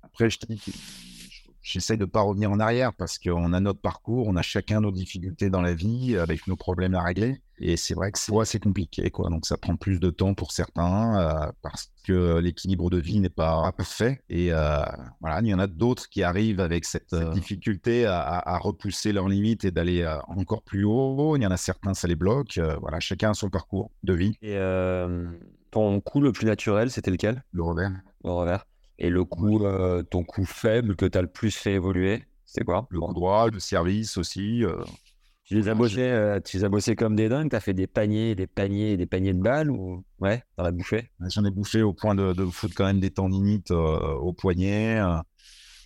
Après, 0.02 0.28
je 0.28 0.38
te 0.38 0.46
dis 0.52 0.60
j'essaie 1.62 1.96
de 1.96 2.04
pas 2.04 2.22
revenir 2.22 2.50
en 2.50 2.60
arrière 2.60 2.92
parce 2.94 3.18
qu'on 3.18 3.52
a 3.52 3.60
notre 3.60 3.80
parcours, 3.80 4.26
on 4.28 4.36
a 4.36 4.42
chacun 4.42 4.80
nos 4.80 4.92
difficultés 4.92 5.50
dans 5.50 5.62
la 5.62 5.74
vie 5.74 6.16
avec 6.16 6.46
nos 6.46 6.56
problèmes 6.56 6.94
à 6.94 7.02
régler. 7.02 7.40
Et 7.62 7.76
c'est 7.76 7.92
vrai 7.92 8.10
que 8.10 8.18
c'est 8.18 8.36
assez 8.38 8.58
compliqué, 8.58 9.10
quoi. 9.10 9.28
Donc 9.28 9.44
ça 9.44 9.58
prend 9.58 9.76
plus 9.76 10.00
de 10.00 10.08
temps 10.08 10.32
pour 10.32 10.50
certains 10.50 11.20
euh, 11.20 11.52
parce 11.60 11.92
que 12.04 12.38
l'équilibre 12.38 12.88
de 12.88 12.96
vie 12.96 13.20
n'est 13.20 13.28
pas 13.28 13.70
parfait. 13.72 14.22
Et 14.30 14.50
euh, 14.50 14.80
voilà, 15.20 15.40
il 15.42 15.48
y 15.48 15.54
en 15.54 15.58
a 15.58 15.66
d'autres 15.66 16.08
qui 16.08 16.22
arrivent 16.22 16.60
avec 16.60 16.86
cette, 16.86 17.12
euh, 17.12 17.32
difficulté 17.32 18.06
à, 18.06 18.58
repousser 18.58 19.12
leurs 19.12 19.28
limites 19.28 19.64
et 19.66 19.70
d'aller 19.70 20.06
encore 20.28 20.62
plus 20.62 20.84
haut. 20.84 21.36
Il 21.36 21.42
y 21.42 21.46
en 21.46 21.50
a 21.50 21.58
certains, 21.58 21.92
ça 21.92 22.08
les 22.08 22.16
bloque. 22.16 22.58
voilà, 22.80 22.98
chacun 22.98 23.30
a 23.30 23.34
son 23.34 23.50
parcours 23.50 23.90
de 24.02 24.14
vie. 24.14 24.36
Et 24.40 24.58
ton 25.70 26.00
coup 26.00 26.20
le 26.20 26.32
plus 26.32 26.46
naturel, 26.46 26.90
c'était 26.90 27.10
lequel? 27.10 27.44
Le 27.52 27.62
revers. 27.62 27.92
Le 28.24 28.30
revers. 28.30 28.66
Et 29.00 29.10
le 29.10 29.24
coup, 29.24 29.62
ton 30.10 30.24
coup 30.24 30.44
faible 30.44 30.94
que 30.94 31.06
tu 31.06 31.18
as 31.18 31.22
le 31.22 31.28
plus 31.28 31.56
fait 31.56 31.72
évoluer, 31.72 32.24
c'est 32.44 32.64
quoi? 32.64 32.86
Le 32.90 33.00
droit, 33.00 33.50
le 33.50 33.58
service 33.58 34.16
aussi. 34.16 34.64
Tu 35.50 35.56
les 35.56 35.68
as 35.68 35.74
bossés, 35.74 36.02
euh, 36.02 36.38
tu 36.38 36.58
les 36.58 36.64
as 36.64 36.68
bossés 36.68 36.94
comme 36.94 37.16
des 37.16 37.28
dingues? 37.28 37.50
Tu 37.50 37.56
as 37.56 37.60
fait 37.60 37.74
des 37.74 37.88
paniers, 37.88 38.36
des 38.36 38.46
paniers, 38.46 38.96
des 38.96 39.06
paniers 39.06 39.34
de 39.34 39.42
balles 39.42 39.68
ou 39.68 40.04
ouais, 40.20 40.44
dans 40.56 40.62
la 40.62 40.70
bouffée. 40.70 41.10
J'en 41.26 41.44
ai 41.44 41.50
bouffé 41.50 41.82
au 41.82 41.92
point 41.92 42.14
de, 42.14 42.32
de 42.32 42.44
foutre 42.44 42.76
quand 42.76 42.84
même 42.84 43.00
des 43.00 43.10
tendinites 43.10 43.72
euh, 43.72 44.12
au 44.14 44.32
poignet. 44.32 45.00
Euh. 45.00 45.16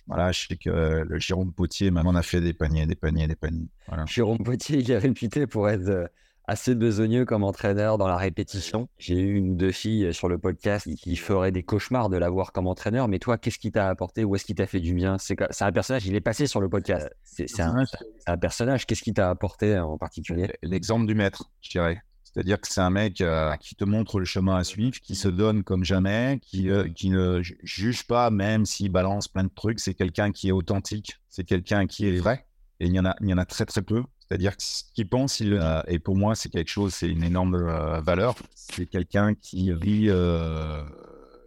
voilà, 0.05 0.31
je 0.31 0.45
sais 0.45 0.55
que 0.55 1.03
le 1.09 1.17
Jérôme 1.17 1.51
Potier 1.51 1.89
m'en 1.89 2.13
a 2.13 2.21
fait 2.21 2.41
des 2.41 2.53
paniers, 2.53 2.85
des 2.85 2.93
paniers, 2.93 3.25
des 3.25 3.35
paniers. 3.35 3.65
Jérôme 4.05 4.37
Potier, 4.43 4.77
il 4.77 4.91
est 4.91 4.99
réputé 4.99 5.47
pour 5.47 5.67
être 5.67 6.11
assez 6.47 6.75
besogneux 6.75 7.25
comme 7.25 7.43
entraîneur 7.43 7.97
dans 7.97 8.07
la 8.07 8.17
répétition. 8.17 8.87
J'ai 8.97 9.19
eu 9.19 9.35
une 9.35 9.51
ou 9.51 9.55
deux 9.55 9.71
filles 9.71 10.13
sur 10.13 10.29
le 10.29 10.37
podcast 10.37 10.87
qui 10.95 11.15
feraient 11.15 11.51
des 11.51 11.63
cauchemars 11.63 12.09
de 12.09 12.17
l'avoir 12.17 12.51
comme 12.51 12.67
entraîneur. 12.67 13.07
Mais 13.07 13.19
toi, 13.19 13.37
qu'est-ce 13.37 13.59
qui 13.59 13.71
t'a 13.71 13.89
apporté? 13.89 14.23
Où 14.23 14.35
est-ce 14.35 14.45
qui 14.45 14.55
t'a 14.55 14.67
fait 14.67 14.79
du 14.79 14.93
bien? 14.93 15.17
C'est 15.17 15.37
un 15.61 15.71
personnage, 15.71 16.05
il 16.05 16.15
est 16.15 16.21
passé 16.21 16.47
sur 16.47 16.61
le 16.61 16.69
podcast. 16.69 17.09
C'est 17.23 17.47
un, 17.59 18.37
personnage. 18.37 18.85
Qu'est-ce 18.85 19.03
qui 19.03 19.13
t'a 19.13 19.29
apporté 19.29 19.77
en 19.77 19.97
particulier? 19.97 20.51
L'exemple 20.61 21.05
du 21.05 21.15
maître, 21.15 21.51
je 21.61 21.69
dirais. 21.71 22.01
C'est-à-dire 22.23 22.59
que 22.59 22.67
c'est 22.67 22.81
un 22.81 22.89
mec 22.89 23.21
euh, 23.21 23.55
qui 23.61 23.75
te 23.75 23.85
montre 23.85 24.19
le 24.19 24.25
chemin 24.25 24.57
à 24.57 24.65
suivre, 24.65 24.99
qui 24.99 25.15
se 25.15 25.29
donne 25.29 25.63
comme 25.63 25.85
jamais, 25.85 26.39
qui, 26.41 26.69
euh, 26.69 26.89
qui 26.89 27.09
ne 27.09 27.41
juge 27.63 28.05
pas 28.07 28.29
même 28.29 28.65
s'il 28.65 28.91
balance 28.91 29.29
plein 29.29 29.45
de 29.45 29.51
trucs. 29.55 29.79
C'est 29.79 29.93
quelqu'un 29.93 30.33
qui 30.33 30.49
est 30.49 30.51
authentique, 30.51 31.13
c'est 31.29 31.45
quelqu'un 31.45 31.87
qui 31.87 32.09
est 32.09 32.17
vrai. 32.17 32.45
Et 32.79 32.87
il 32.87 32.93
y 32.93 32.99
en 32.99 33.05
a, 33.05 33.15
il 33.21 33.29
y 33.29 33.33
en 33.33 33.37
a 33.37 33.45
très 33.45 33.65
très 33.65 33.81
peu. 33.81 34.03
C'est-à-dire 34.27 34.53
ce 34.57 34.83
qu'il 34.93 35.07
pense, 35.07 35.41
euh, 35.41 35.81
et 35.87 35.99
pour 35.99 36.15
moi, 36.15 36.33
c'est 36.33 36.49
quelque 36.49 36.69
chose, 36.69 36.93
c'est 36.93 37.07
une 37.07 37.23
énorme 37.23 37.55
euh, 37.55 38.01
valeur. 38.01 38.35
C'est 38.55 38.87
quelqu'un 38.87 39.35
qui 39.35 39.71
vit 39.73 40.07
euh, 40.09 40.81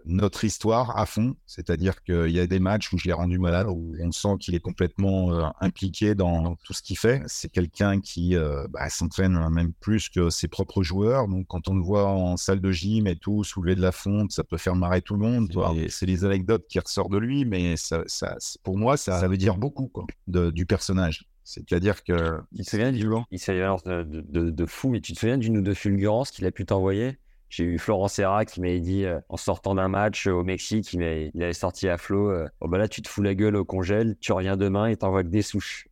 notre 0.08 0.44
histoire 0.44 0.96
à 0.98 1.06
fond. 1.06 1.36
C'est-à-dire 1.46 2.02
qu'il 2.02 2.30
y 2.30 2.40
a 2.40 2.46
des 2.46 2.58
matchs 2.58 2.92
où 2.92 2.98
je 2.98 3.06
l'ai 3.06 3.12
rendu 3.12 3.38
malade, 3.38 3.66
où 3.68 3.94
on 4.00 4.10
sent 4.10 4.36
qu'il 4.40 4.54
est 4.54 4.60
complètement 4.60 5.52
impliqué 5.60 6.14
dans 6.14 6.56
tout 6.64 6.72
ce 6.72 6.82
qu'il 6.82 6.98
fait. 6.98 7.22
C'est 7.26 7.50
quelqu'un 7.50 8.00
qui 8.00 8.34
bah, 8.70 8.88
s'entraîne 8.88 9.38
même 9.50 9.72
plus 9.80 10.08
que 10.08 10.30
ses 10.30 10.48
propres 10.48 10.82
joueurs. 10.82 11.28
Donc, 11.28 11.46
quand 11.48 11.68
on 11.68 11.74
le 11.74 11.82
voit 11.82 12.06
en 12.06 12.36
salle 12.36 12.60
de 12.60 12.72
gym 12.72 13.06
et 13.06 13.16
tout, 13.16 13.44
soulever 13.44 13.74
de 13.74 13.82
la 13.82 13.92
fonte, 13.92 14.32
ça 14.32 14.44
peut 14.44 14.56
faire 14.56 14.74
marrer 14.74 15.02
tout 15.02 15.14
le 15.14 15.20
monde. 15.20 15.50
C'est 15.88 16.06
les 16.06 16.24
anecdotes 16.24 16.66
qui 16.68 16.78
ressortent 16.78 17.12
de 17.12 17.18
lui, 17.18 17.44
mais 17.44 17.76
ça, 17.76 18.02
ça, 18.06 18.36
pour 18.62 18.78
moi, 18.78 18.96
ça, 18.96 19.20
ça 19.20 19.28
veut 19.28 19.36
dire 19.36 19.56
beaucoup 19.56 19.88
quoi, 19.88 20.04
de, 20.26 20.50
du 20.50 20.66
personnage. 20.66 21.24
C'est-à-dire 21.44 22.04
que. 22.04 22.40
Il 22.52 22.64
se 22.64 22.72
souvient 22.72 22.92
du 22.92 23.08
Il 23.30 23.38
se 23.38 23.52
de, 23.52 24.02
de, 24.02 24.50
de, 24.50 24.66
fou, 24.66 24.90
mais 24.90 25.00
tu 25.00 25.14
te 25.14 25.18
souviens 25.18 25.38
d'une 25.38 25.58
ou 25.58 25.62
deux 25.62 25.74
fulgurances 25.74 26.30
qu'il 26.30 26.44
a 26.44 26.50
pu 26.50 26.66
t'envoyer? 26.66 27.18
J'ai 27.48 27.64
eu 27.64 27.78
Florent 27.78 28.08
Serra 28.08 28.44
qui 28.44 28.60
m'avait 28.60 28.80
dit, 28.80 29.04
euh, 29.04 29.20
en 29.28 29.36
sortant 29.36 29.74
d'un 29.74 29.88
match 29.88 30.26
au 30.26 30.44
Mexique, 30.44 30.92
il, 30.92 31.02
avait 31.02 31.52
sorti 31.52 31.88
à 31.88 31.96
flot 31.96 32.30
euh, 32.30 32.46
Oh 32.60 32.68
bah 32.68 32.76
là, 32.78 32.88
tu 32.88 33.00
te 33.00 33.08
fous 33.08 33.22
la 33.22 33.34
gueule 33.34 33.56
au 33.56 33.64
congèle, 33.64 34.16
tu 34.20 34.32
reviens 34.32 34.56
demain 34.56 34.86
et 34.86 34.96
t'envoies 34.96 35.22
que 35.22 35.28
des 35.28 35.42
souches. 35.42 35.88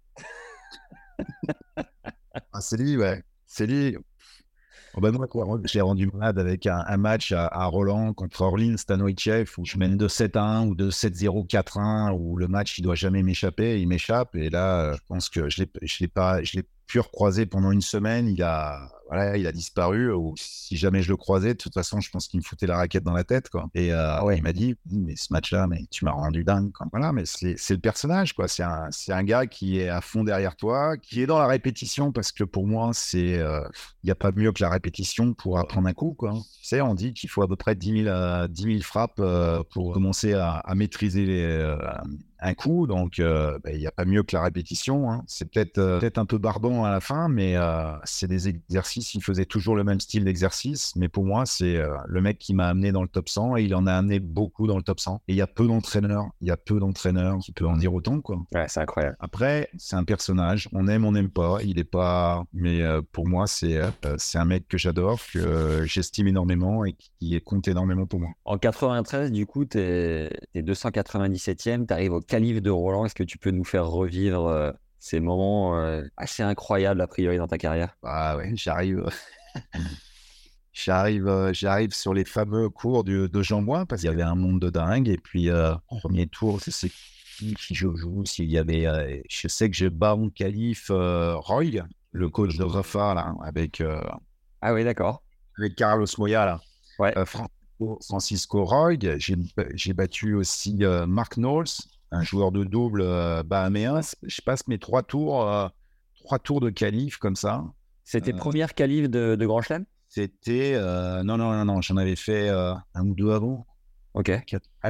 ah, 1.77 2.61
c'est 2.61 2.77
lui, 2.77 2.97
ouais. 2.97 3.23
C'est 3.47 3.66
lui. 3.66 3.97
Oh 4.99 5.01
bah 5.01 5.12
moi, 5.12 5.27
j'ai 5.64 5.83
rendu 5.83 6.09
malade 6.12 6.38
avec 6.38 6.66
un, 6.66 6.97
match 6.97 7.33
à, 7.33 7.66
Roland 7.66 8.14
contre 8.14 8.40
Orlin 8.40 8.79
Stanoichev 8.79 9.51
où 9.59 9.64
je 9.66 9.77
mène 9.77 9.99
de 9.99 10.09
7 10.09 10.37
à 10.37 10.42
1 10.42 10.69
ou 10.69 10.75
de 10.75 10.90
7-0, 10.90 11.47
4-1 11.47 12.12
où 12.12 12.37
le 12.38 12.49
match 12.49 12.79
il 12.79 12.83
doit 12.83 12.95
jamais 12.95 13.23
m'échapper, 13.23 13.79
il 13.79 13.88
m'échappe 13.88 14.35
et 14.37 14.49
là 14.49 14.95
je 14.95 15.01
pense 15.07 15.29
que 15.29 15.51
je 15.51 15.66
l'ai 16.01 16.09
pas, 16.09 16.42
je 16.42 16.57
l'ai 16.57 16.64
pu 16.87 17.01
recroiser 17.01 17.45
pendant 17.45 17.73
une 17.73 17.83
semaine, 17.83 18.27
il 18.27 18.42
a 18.42 18.88
voilà, 19.09 19.37
il 19.37 19.47
a 19.47 19.53
disparu. 19.53 20.12
Ou 20.12 20.35
si 20.37 20.77
jamais 20.77 21.03
je 21.03 21.09
le 21.09 21.16
croisais, 21.16 21.55
de 21.55 21.59
toute 21.59 21.75
façon, 21.75 22.01
je 22.01 22.11
pense 22.11 22.29
qu'il 22.29 22.40
me 22.40 22.45
foutait 22.45 22.66
la 22.66 22.77
raquette 22.77 23.05
dans 23.05 23.12
la 23.12 23.25
tête, 23.25 23.49
quoi. 23.49 23.69
Et 23.75 23.92
euh, 23.92 24.23
ouais. 24.23 24.38
il 24.38 24.42
m'a 24.42 24.53
dit, 24.53 24.77
mais 24.90 25.16
ce 25.16 25.33
match-là, 25.33 25.66
mais 25.66 25.87
tu 25.90 26.05
m'as 26.05 26.12
rendu 26.12 26.45
dingue, 26.45 26.73
quoi. 26.73 26.87
Voilà, 26.90 27.12
mais 27.12 27.25
c'est 27.27 27.71
le 27.71 27.79
personnage, 27.79 28.33
quoi. 28.33 28.49
C'est 28.49 28.62
un, 28.62 28.88
un 29.09 29.25
gars 29.25 29.47
qui 29.47 29.79
est 29.79 29.88
à 29.88 30.01
fond 30.01 30.25
derrière 30.25 30.57
toi, 30.57 30.97
qui 30.97 31.23
est 31.23 31.27
dans 31.27 31.38
la 31.38 31.47
répétition, 31.47 32.12
parce 32.12 32.33
que 32.33 32.45
pour 32.45 32.66
moi, 32.66 32.90
c'est, 32.92 33.19
il 33.21 33.40
euh, 33.40 33.66
n'y 34.05 34.11
a 34.11 34.16
pas 34.16 34.33
mieux 34.33 34.53
que 34.53 34.62
la 34.62 34.71
répétition 34.71 35.35
pour 35.35 35.59
apprendre 35.59 35.88
un 35.88 35.95
coup, 35.95 36.14
quoi. 36.14 36.33
Tu 36.33 36.64
sais, 36.64 36.81
on 36.81 36.95
dit 36.95 37.14
qu'il 37.14 37.31
faut 37.31 37.42
à 37.42 37.49
peu 37.49 37.57
près 37.57 37.75
10 37.75 38.05
000, 38.05 38.49
10 38.49 38.62
000 38.62 38.81
frappes 38.83 39.21
euh, 39.21 39.62
pour 39.71 39.92
commencer 39.92 40.33
à, 40.35 40.55
à 40.55 40.75
maîtriser 40.75 41.27
les, 41.27 41.77
un 42.40 42.55
coup. 42.55 42.87
Donc, 42.87 43.18
euh, 43.18 43.59
bah, 43.62 43.72
il 43.72 43.79
n'y 43.79 43.87
a 43.87 43.92
pas 43.92 44.05
mieux 44.05 44.22
que 44.22 44.37
la 44.37 44.42
répétition. 44.42 45.11
Hein. 45.11 45.22
C'est 45.27 45.51
peut-être 45.51 45.79
euh, 45.79 45.99
peut-être 45.99 46.18
un 46.18 46.27
peu 46.27 46.38
barbant 46.38 46.85
à 46.85 46.90
la 46.90 47.01
fin, 47.01 47.29
mais 47.29 47.57
euh, 47.57 47.92
c'est 48.05 48.29
des 48.29 48.49
exercices. 48.49 49.14
Il 49.14 49.22
faisait 49.22 49.44
toujours 49.44 49.77
le 49.77 49.85
même 49.85 50.01
style 50.01 50.25
d'exercice. 50.25 50.94
Mais 50.96 51.09
pour 51.09 51.25
moi, 51.25 51.46
c'est 51.46 51.81
le 52.07 52.20
mec 52.20 52.38
qui 52.38 52.55
m'a 52.55 52.68
amené 52.68 52.92
dans 52.92 53.03
le 53.03 53.09
top 53.09 53.29
100 53.29 53.57
et 53.57 53.62
il 53.62 53.75
en 53.75 53.87
a 53.87 53.92
amené 53.92 54.20
beaucoup 54.20 54.66
dans 54.66 54.77
le 54.77 54.83
top 54.83 55.01
100. 55.01 55.22
Et 55.29 55.33
il 55.33 55.37
y 55.37 55.42
a 55.42 55.46
peu 55.46 55.66
d'entraîneurs. 55.66 56.27
Il 56.40 56.49
y 56.49 56.51
a 56.51 56.57
peu 56.57 56.79
d'entraîneurs 56.79 57.38
qui 57.38 57.53
peuvent 57.53 57.68
en 57.68 57.77
dire 57.77 57.94
autant. 57.94 58.20
Quoi. 58.20 58.38
Ouais, 58.55 58.66
c'est 58.68 58.81
incroyable. 58.81 59.16
Après, 59.20 59.68
c'est 59.79 59.96
un 59.96 60.05
personnage. 60.05 60.68
On 60.72 60.88
aime, 60.88 61.05
on 61.05 61.12
n'aime 61.12 61.31
pas. 61.31 61.59
Il 61.62 61.77
n'est 61.77 61.85
pas. 61.85 62.44
Mais 62.53 62.83
pour 63.12 63.27
moi, 63.27 63.46
c'est 63.46 63.81
c'est 64.18 64.38
un 64.38 64.44
mec 64.44 64.68
que 64.68 64.79
j'adore, 64.79 65.20
que 65.33 65.85
j'estime 65.85 66.29
énormément 66.29 66.85
et 66.85 66.94
qui 67.18 67.40
compte 67.42 67.68
énormément 67.68 68.07
pour 68.07 68.20
moi. 68.20 68.31
En 68.44 68.59
93, 68.59 69.33
du 69.33 69.46
coup, 69.46 69.64
tu 69.64 69.79
es, 69.79 70.31
297e. 70.55 71.87
Tu 71.87 71.92
arrives 71.92 72.12
au 72.12 72.20
calife 72.27 72.61
de 72.61 72.71
Roland, 72.71 73.05
est-ce 73.05 73.15
que 73.15 73.25
tu 73.25 73.39
peux 73.39 73.51
nous 73.51 73.65
faire 73.65 73.87
revivre 73.87 74.47
euh, 74.47 74.73
ces 74.99 75.21
moments 75.21 75.79
euh, 75.79 76.03
assez 76.17 76.43
incroyables 76.43 77.01
a 77.01 77.07
priori 77.07 77.39
dans 77.39 77.49
ta 77.49 77.59
carrière? 77.59 77.97
Ah 78.03 78.37
ouais, 78.37 78.53
j'arrive. 78.55 79.09
j'arrive, 80.73 81.29
euh, 81.29 81.53
j'arrive 81.53 81.93
sur 81.93 82.15
les 82.15 82.25
fameux 82.25 82.69
cours 82.69 83.05
de, 83.05 83.27
de 83.27 83.43
Jean 83.43 83.62
Boin 83.62 83.87
parce 83.87 84.03
qu'il 84.03 84.11
y 84.11 84.12
avait 84.12 84.23
un 84.23 84.35
monde 84.35 84.61
de 84.61 84.71
dingue. 84.71 85.09
Et 85.09 85.19
puis, 85.19 85.49
premier 86.03 86.27
tour, 86.27 86.61
c'est 86.61 86.91
qui 87.39 87.55
je 87.59 87.89
joue. 87.95 88.25
S'il 88.25 88.51
y 88.51 88.59
avait, 88.59 89.23
je 89.29 89.49
sais 89.49 89.71
que 89.71 89.77
je 89.77 89.87
bats 89.87 90.17
mon 90.17 90.31
calife 90.31 90.91
Roy, 90.91 91.83
le 92.12 92.29
coach 92.29 92.57
de 92.57 92.65
Rafa, 92.65 93.15
là, 93.15 93.35
avec. 93.43 93.83
ah 94.62 94.75
oui, 94.75 94.85
d'accord. 94.85 95.23
Avec 95.59 95.77
Carlos 95.77 96.07
Moya, 96.19 96.45
là. 96.45 96.61
Ouais. 96.99 97.15
Francisco 98.09 98.65
Roy. 98.65 98.97
J'ai 99.19 99.93
battu 99.93 100.35
aussi 100.35 100.79
Mark 101.07 101.35
Knowles, 101.37 101.67
un 102.11 102.23
joueur 102.23 102.53
de 102.53 102.64
double 102.64 103.03
euh, 103.03 103.42
bahaméen. 103.42 104.01
Je 104.23 104.40
passe 104.42 104.66
mes 104.69 104.79
trois 104.79 105.03
tours, 105.03 105.49
euh, 105.49 105.69
trois 106.16 106.38
tours 106.38 106.61
de 106.61 106.71
qualif 106.71 107.16
comme 107.19 107.37
ça. 107.37 107.64
C'était 108.05 108.35
euh, 108.35 108.37
première 108.37 108.75
qualif 108.75 109.09
de, 109.09 109.37
Grand 109.45 109.62
Chelem? 109.62 109.85
C'était 110.09 110.79
non 111.25 111.37
non 111.37 111.53
non 111.53 111.64
non, 111.64 111.81
j'en 111.83 111.97
avais 111.97 112.16
fait 112.16 112.49
un 112.49 113.07
ou 113.07 113.14
deux 113.14 113.33
avant. 113.33 113.66
Ok. 114.14 114.31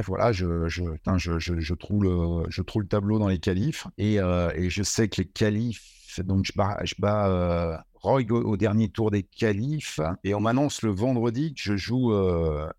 voilà, 0.05 0.31
je, 0.31 0.69
je, 0.69 0.83
je, 1.17 1.59
je, 1.59 1.73
trouve 1.73 2.03
le, 2.03 2.45
je 2.49 2.61
trouve 2.61 2.83
le 2.83 2.87
tableau 2.87 3.19
dans 3.19 3.27
les 3.27 3.39
qualifs 3.39 3.87
et, 3.97 4.15
et 4.15 4.69
je 4.69 4.83
sais 4.83 5.09
que 5.09 5.21
les 5.21 5.27
qualifs, 5.27 6.19
donc 6.23 6.45
je 6.45 6.53
bats, 6.55 6.79
je 6.83 6.95
bats 6.97 7.83
Roy 7.95 8.21
au, 8.29 8.55
dernier 8.55 8.89
tour 8.89 9.11
des 9.11 9.23
qualifs 9.23 9.99
et 10.23 10.33
on 10.33 10.39
m'annonce 10.39 10.81
le 10.81 10.91
vendredi 10.91 11.53
que 11.53 11.59
je 11.61 11.75
joue 11.75 12.13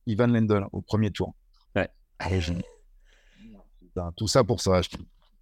Ivan 0.06 0.28
Lendl 0.28 0.68
au 0.72 0.80
premier 0.80 1.10
tour. 1.10 1.34
Ouais. 1.76 1.90
Allez, 2.18 2.40
tout 4.16 4.28
ça 4.28 4.44
pour 4.44 4.60
ça. 4.60 4.80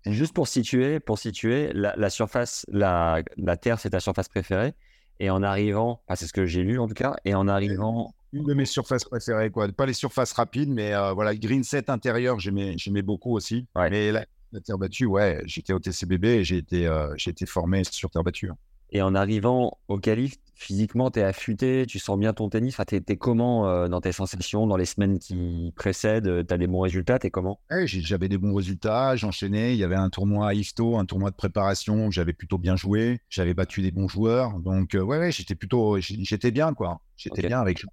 Juste 0.05 0.35
pour 0.35 0.47
situer, 0.47 1.01
pour 1.01 1.19
situer 1.19 1.73
la, 1.73 2.11
surface, 2.11 2.65
la, 2.69 3.23
la 3.37 3.57
Terre, 3.57 3.81
c'est 3.81 3.91
ta 3.91 4.01
surface 4.01 4.29
préférée. 4.29 4.75
Et 5.19 5.31
en 5.31 5.43
arrivant, 5.43 6.03
c'est 6.15 6.27
ce 6.27 6.33
que 6.33 6.47
j'ai 6.47 6.63
lu 6.63 6.79
en 6.79 6.87
tout 6.87 6.95
cas, 6.95 7.17
et 7.25 7.35
en 7.35 7.49
arrivant. 7.49 8.15
Une 8.33 8.45
de 8.45 8.55
mes 8.55 8.67
surfaces 8.67 9.05
préférées, 9.05 9.51
quoi. 9.51 9.69
Pas 9.73 9.87
les 9.87 9.95
surfaces 9.95 10.33
rapides, 10.33 10.69
mais 10.69 10.95
euh, 10.95 11.13
voilà, 11.13 11.35
green 11.35 11.65
set 11.65 11.89
intérieur, 11.89 12.39
j'aimais 12.39 13.03
beaucoup 13.03 13.35
aussi. 13.35 13.67
Mais 13.75 14.13
la, 14.13 14.27
terre 14.65 14.79
battue, 14.79 15.07
ouais, 15.07 15.43
j'étais 15.47 15.73
au 15.73 15.79
TCBB 15.79 16.25
et 16.25 16.45
j'ai 16.45 16.59
été, 16.59 16.87
euh, 16.87 17.15
été 17.15 17.47
formé 17.47 17.83
sur 17.85 18.11
terre 18.11 18.25
battue. 18.25 18.51
Hein. 18.51 18.57
Et 18.91 19.03
en 19.03 19.15
arrivant 19.15 19.79
au 19.89 19.99
calife, 19.99 20.37
physiquement, 20.57 21.11
tu 21.11 21.21
es 21.21 21.23
affûté, 21.23 21.85
tu 21.87 21.99
sens 21.99 22.19
bien 22.19 22.33
ton 22.33 22.49
tennis. 22.49 22.75
Enfin, 22.75 22.85
tu 22.85 22.97
es, 22.97 23.17
comment 23.17 23.69
euh, 23.69 23.89
dans 23.89 24.01
tes 24.01 24.13
sensations 24.13 24.67
dans 24.67 24.77
les 24.77 24.87
semaines 24.87 25.19
qui 25.19 25.73
précèdent 25.77 26.27
euh, 26.27 26.43
Tu 26.43 26.53
as 26.53 26.59
des 26.59 26.67
bons 26.67 26.81
résultats 26.81 27.19
Tu 27.19 27.29
es 27.29 27.31
comment 27.31 27.61
J'avais 27.71 28.29
des 28.29 28.39
bons 28.39 28.55
résultats, 28.55 29.15
j'enchaînais. 29.17 29.75
Il 29.75 29.79
y 29.79 29.85
avait 29.85 29.97
un 29.97 30.09
tournoi 30.09 30.49
à 30.49 30.55
Isto, 30.55 30.99
un 30.99 31.05
tournoi 31.05 31.31
de 31.31 31.37
préparation 31.37 32.11
j'avais 32.11 32.33
plutôt 32.33 32.59
bien 32.59 32.75
joué. 32.75 33.21
J'avais 33.29 33.55
battu 33.55 33.83
des 33.83 33.91
bons 33.91 34.09
joueurs. 34.09 34.59
Donc, 34.59 34.95
euh, 34.95 35.03
ouais, 35.03 35.19
ouais 35.19 35.31
j'étais 35.31 35.55
plutôt 35.55 35.99
j'étais 36.01 36.51
bien, 36.51 36.73
quoi. 36.73 37.01
J'étais 37.17 37.47
bien 37.47 37.61
avec 37.61 37.85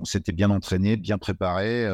on 0.00 0.04
s'était 0.04 0.32
bien 0.32 0.50
entraîné, 0.50 0.96
bien 0.96 1.18
préparé. 1.18 1.86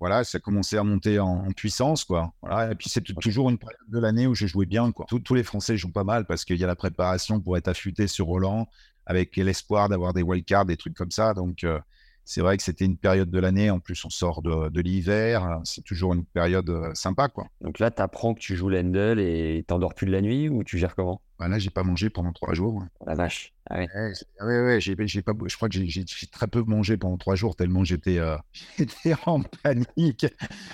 Voilà, 0.00 0.24
ça 0.24 0.38
commençait 0.38 0.78
à 0.78 0.84
monter 0.84 1.18
en, 1.18 1.46
en 1.46 1.50
puissance, 1.52 2.04
quoi. 2.04 2.32
Voilà, 2.42 2.72
et 2.72 2.74
puis 2.74 2.88
c'est 2.88 3.02
toujours 3.02 3.50
une 3.50 3.58
période 3.58 3.78
de 3.88 3.98
l'année 3.98 4.26
où 4.26 4.34
je 4.34 4.46
jouais 4.46 4.66
bien, 4.66 4.92
quoi. 4.92 5.06
Tous, 5.08 5.18
tous 5.20 5.34
les 5.34 5.42
Français 5.42 5.76
jouent 5.76 5.92
pas 5.92 6.04
mal 6.04 6.26
parce 6.26 6.44
qu'il 6.44 6.56
y 6.56 6.64
a 6.64 6.66
la 6.66 6.76
préparation 6.76 7.40
pour 7.40 7.56
être 7.56 7.68
affûté 7.68 8.06
sur 8.06 8.26
Roland, 8.26 8.68
avec 9.06 9.36
l'espoir 9.36 9.88
d'avoir 9.88 10.12
des 10.12 10.22
wildcards, 10.22 10.66
des 10.66 10.76
trucs 10.76 10.94
comme 10.94 11.10
ça. 11.10 11.34
Donc, 11.34 11.64
euh, 11.64 11.80
c'est 12.24 12.42
vrai 12.42 12.58
que 12.58 12.62
c'était 12.62 12.84
une 12.84 12.98
période 12.98 13.30
de 13.30 13.38
l'année. 13.38 13.70
En 13.70 13.80
plus, 13.80 14.04
on 14.04 14.10
sort 14.10 14.42
de, 14.42 14.68
de 14.68 14.80
l'hiver. 14.82 15.60
C'est 15.64 15.82
toujours 15.82 16.12
une 16.12 16.26
période 16.26 16.68
euh, 16.68 16.92
sympa, 16.94 17.28
quoi. 17.28 17.46
Donc 17.62 17.78
là, 17.78 17.90
tu 17.90 18.02
apprends 18.02 18.34
que 18.34 18.40
tu 18.40 18.54
joues 18.54 18.68
l'Handle 18.68 19.18
et 19.18 19.64
t'endors 19.66 19.94
plus 19.94 20.06
de 20.06 20.12
la 20.12 20.20
nuit 20.20 20.48
ou 20.50 20.62
tu 20.62 20.76
gères 20.76 20.94
comment? 20.94 21.22
Bah, 21.38 21.48
là, 21.48 21.58
j'ai 21.58 21.70
pas 21.70 21.84
mangé 21.84 22.10
pendant 22.10 22.32
trois 22.32 22.54
jours. 22.54 22.74
ouais. 22.76 22.86
Oh 23.00 23.04
La 23.06 23.14
vache. 23.14 23.52
Ah 23.70 23.78
ouais. 23.78 23.88
Ouais, 23.94 24.12
j'ai- 24.14 24.44
ouais, 24.44 24.60
ouais, 24.64 24.80
j'ai, 24.80 24.96
j'ai 25.06 25.22
pas, 25.22 25.32
je 25.46 25.54
crois 25.56 25.68
que 25.68 25.74
j'ai, 25.84 26.04
très 26.32 26.48
peu 26.48 26.62
mangé 26.62 26.96
pendant 26.96 27.16
trois 27.16 27.36
jours 27.36 27.54
tellement 27.54 27.84
j'étais, 27.84 28.18
euh, 28.18 28.36
j'étais 28.78 29.14
en 29.26 29.42
panique. 29.42 30.26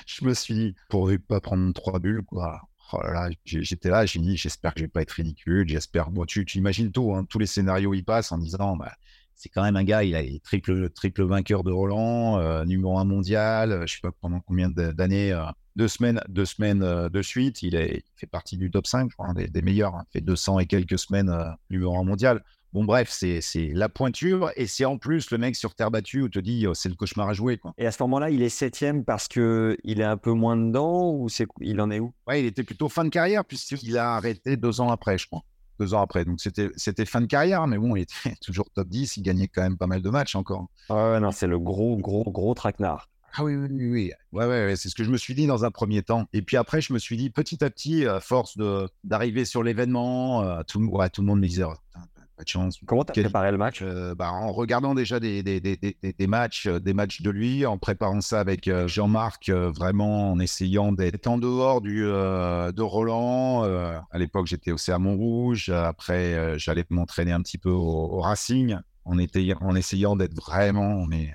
Je 0.06 0.24
me 0.24 0.32
suis 0.34 0.54
dit, 0.54 0.74
pourvu 0.88 1.18
de 1.18 1.22
pas 1.22 1.40
prendre 1.40 1.72
trois 1.74 1.98
bulles, 1.98 2.22
quoi. 2.24 2.60
Oh 2.92 3.00
là 3.02 3.12
là, 3.28 3.30
j'étais 3.44 3.88
là, 3.88 4.06
j'ai 4.06 4.20
dit, 4.20 4.36
j'espère 4.36 4.74
que 4.74 4.80
je 4.80 4.84
vais 4.84 4.88
pas 4.90 5.02
être 5.02 5.10
ridicule, 5.12 5.68
j'espère. 5.68 6.10
Bon, 6.10 6.24
tu, 6.26 6.44
tu 6.44 6.58
imagines 6.58 6.92
tout, 6.92 7.14
hein, 7.14 7.24
tous 7.28 7.38
les 7.38 7.46
scénarios 7.46 7.94
y 7.94 8.02
passent 8.02 8.30
en 8.32 8.38
disant, 8.38 8.76
bah, 8.76 8.92
c'est 9.34 9.48
quand 9.48 9.62
même 9.62 9.76
un 9.76 9.84
gars, 9.84 10.04
il 10.04 10.14
est 10.14 10.42
triple, 10.44 10.90
triple 10.90 11.24
vainqueur 11.24 11.64
de 11.64 11.72
Roland, 11.72 12.38
euh, 12.38 12.64
numéro 12.64 12.98
un 12.98 13.04
mondial, 13.04 13.72
euh, 13.72 13.86
je 13.86 13.94
sais 13.94 14.00
pas 14.02 14.12
pendant 14.20 14.40
combien 14.40 14.68
d'années, 14.70 15.32
euh, 15.32 15.44
deux 15.76 15.88
semaines, 15.88 16.20
deux 16.28 16.44
semaines 16.44 16.82
euh, 16.82 17.08
de 17.08 17.22
suite, 17.22 17.62
il, 17.62 17.74
est, 17.74 17.96
il 17.96 18.12
fait 18.16 18.26
partie 18.26 18.56
du 18.56 18.70
top 18.70 18.86
5, 18.86 19.10
je 19.10 19.14
crois, 19.16 19.28
un 19.28 19.34
des, 19.34 19.48
des 19.48 19.62
meilleurs, 19.62 19.94
hein, 19.94 20.04
il 20.08 20.12
fait 20.12 20.20
200 20.20 20.60
et 20.60 20.66
quelques 20.66 20.98
semaines 20.98 21.30
euh, 21.30 21.50
numéro 21.70 21.98
un 21.98 22.04
mondial. 22.04 22.42
Bon, 22.74 22.82
bref, 22.82 23.08
c'est 23.08 23.40
la 23.72 23.88
pointure 23.88 24.50
et 24.56 24.66
c'est 24.66 24.84
en 24.84 24.98
plus 24.98 25.30
le 25.30 25.38
mec 25.38 25.54
sur 25.54 25.76
terre 25.76 25.92
battue 25.92 26.22
où 26.22 26.28
te 26.28 26.40
dit 26.40 26.66
euh, 26.66 26.74
c'est 26.74 26.88
le 26.88 26.96
cauchemar 26.96 27.28
à 27.28 27.32
jouer. 27.32 27.56
Quoi. 27.56 27.72
Et 27.78 27.86
à 27.86 27.92
ce 27.92 28.02
moment-là, 28.02 28.30
il 28.30 28.42
est 28.42 28.48
septième 28.48 29.04
parce 29.04 29.28
que 29.28 29.76
il 29.84 30.00
est 30.00 30.04
un 30.04 30.16
peu 30.16 30.32
moins 30.32 30.56
dedans 30.56 31.12
ou 31.12 31.28
c'est 31.28 31.46
il 31.60 31.80
en 31.80 31.92
est 31.92 32.00
où? 32.00 32.12
Ouais, 32.26 32.40
il 32.40 32.46
était 32.46 32.64
plutôt 32.64 32.88
fin 32.88 33.04
de 33.04 33.10
carrière 33.10 33.44
puisqu'il 33.44 33.96
a 33.96 34.16
arrêté 34.16 34.56
deux 34.56 34.80
ans 34.80 34.90
après, 34.90 35.18
je 35.18 35.28
crois. 35.28 35.42
Deux 35.78 35.94
ans 35.94 36.02
après. 36.02 36.24
Donc 36.24 36.40
c'était 36.40 36.70
c'était 36.74 37.04
fin 37.04 37.20
de 37.20 37.26
carrière, 37.26 37.64
mais 37.68 37.78
bon, 37.78 37.94
il 37.94 38.02
était 38.02 38.34
toujours 38.42 38.68
top 38.74 38.88
10, 38.88 39.18
il 39.18 39.22
gagnait 39.22 39.46
quand 39.46 39.62
même 39.62 39.78
pas 39.78 39.86
mal 39.86 40.02
de 40.02 40.10
matchs 40.10 40.34
encore. 40.34 40.66
Ah 40.88 41.12
ouais, 41.12 41.20
non, 41.20 41.30
c'est 41.30 41.46
le 41.46 41.60
gros, 41.60 41.96
gros, 41.96 42.24
gros 42.24 42.54
traquenard. 42.54 43.08
Ah 43.36 43.42
oui, 43.44 43.56
oui, 43.56 43.68
oui, 43.70 43.86
oui. 43.90 44.12
Ouais, 44.32 44.44
ouais, 44.46 44.66
ouais, 44.66 44.76
c'est 44.76 44.88
ce 44.88 44.94
que 44.94 45.02
je 45.04 45.10
me 45.10 45.16
suis 45.16 45.34
dit 45.34 45.46
dans 45.46 45.64
un 45.64 45.70
premier 45.70 46.02
temps. 46.02 46.26
Et 46.32 46.42
puis 46.42 46.56
après, 46.56 46.80
je 46.80 46.92
me 46.92 46.98
suis 46.98 47.16
dit 47.16 47.30
petit 47.30 47.64
à 47.64 47.70
petit, 47.70 48.06
à 48.06 48.20
force 48.20 48.56
d'arriver 49.02 49.44
sur 49.44 49.62
l'événement, 49.64 50.42
euh, 50.42 50.62
tout, 50.68 50.78
le- 50.80 50.86
ouais, 50.86 51.10
tout 51.10 51.20
le 51.22 51.26
monde 51.26 51.40
me 51.40 51.46
disait 51.48 51.64
oh, 51.64 51.72
putain, 51.72 52.06
pas 52.36 52.42
de 52.44 52.48
chance. 52.48 52.78
Comment 52.86 53.04
t'as 53.04 53.12
préparé 53.24 53.50
le 53.50 53.58
match? 53.58 53.80
Euh, 53.82 54.14
bah, 54.14 54.30
en 54.30 54.52
regardant 54.52 54.94
déjà 54.94 55.18
des, 55.18 55.42
des, 55.42 55.60
des, 55.60 55.76
des, 55.76 56.26
matchs, 56.28 56.66
euh, 56.66 56.78
des 56.78 56.94
matchs 56.94 57.22
de 57.22 57.30
lui, 57.30 57.66
en 57.66 57.76
préparant 57.76 58.20
ça 58.20 58.38
avec 58.38 58.68
euh, 58.68 58.86
Jean-Marc, 58.86 59.50
vraiment 59.50 60.30
en 60.32 60.38
essayant 60.38 60.92
d'être 60.92 61.26
en 61.26 61.36
dehors 61.38 61.80
du, 61.80 62.02
de 62.02 62.82
Roland. 62.82 63.64
à 63.64 64.18
l'époque, 64.18 64.46
j'étais 64.46 64.70
au 64.70 64.78
CA 64.78 64.98
Montrouge. 65.00 65.70
Après, 65.70 66.56
j'allais 66.58 66.84
m'entraîner 66.90 67.32
un 67.32 67.40
petit 67.42 67.58
peu 67.58 67.70
au, 67.70 67.82
au 68.12 68.20
Racing, 68.20 68.76
en, 69.04 69.18
été- 69.18 69.54
en 69.60 69.74
essayant 69.74 70.14
d'être 70.14 70.34
vraiment 70.34 71.04
mais, 71.06 71.32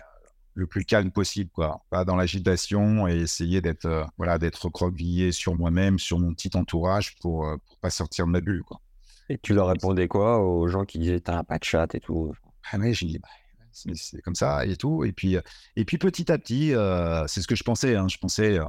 le 0.53 0.67
plus 0.67 0.85
calme 0.85 1.11
possible, 1.11 1.49
quoi. 1.51 1.85
Pas 1.89 2.05
dans 2.05 2.15
l'agitation 2.15 3.07
et 3.07 3.15
essayer 3.21 3.61
d'être 3.61 3.85
euh, 3.85 4.03
voilà, 4.17 4.37
d'être 4.37 4.65
recroquevillé 4.65 5.31
sur 5.31 5.55
moi-même, 5.55 5.99
sur 5.99 6.19
mon 6.19 6.33
petit 6.33 6.49
entourage 6.55 7.15
pour, 7.17 7.47
euh, 7.47 7.57
pour 7.65 7.77
pas 7.77 7.89
sortir 7.89 8.25
de 8.25 8.31
ma 8.31 8.41
bulle, 8.41 8.63
quoi. 8.63 8.81
Et 9.29 9.37
tu 9.37 9.53
leur 9.53 9.67
répondais 9.67 10.07
quoi 10.07 10.39
aux 10.39 10.67
gens 10.67 10.85
qui 10.85 10.99
disaient 10.99 11.19
t'as 11.19 11.43
pas 11.43 11.59
de 11.59 11.63
chat 11.63 11.93
et 11.93 11.99
tout? 11.99 12.33
Ah 12.71 12.77
ouais, 12.77 12.93
j'ai 12.93 13.05
dit, 13.05 13.19
bah, 13.19 13.27
c'est 13.71 14.21
comme 14.21 14.35
ça 14.35 14.65
et 14.65 14.75
tout. 14.75 15.03
Et 15.05 15.11
puis, 15.11 15.37
et 15.75 15.85
puis 15.85 15.97
petit 15.97 16.31
à 16.31 16.37
petit, 16.37 16.73
euh, 16.73 17.25
c'est 17.27 17.41
ce 17.41 17.47
que 17.47 17.55
je 17.55 17.63
pensais. 17.63 17.95
hein, 17.95 18.07
je 18.07 18.17
pensais, 18.17 18.59
euh, 18.59 18.65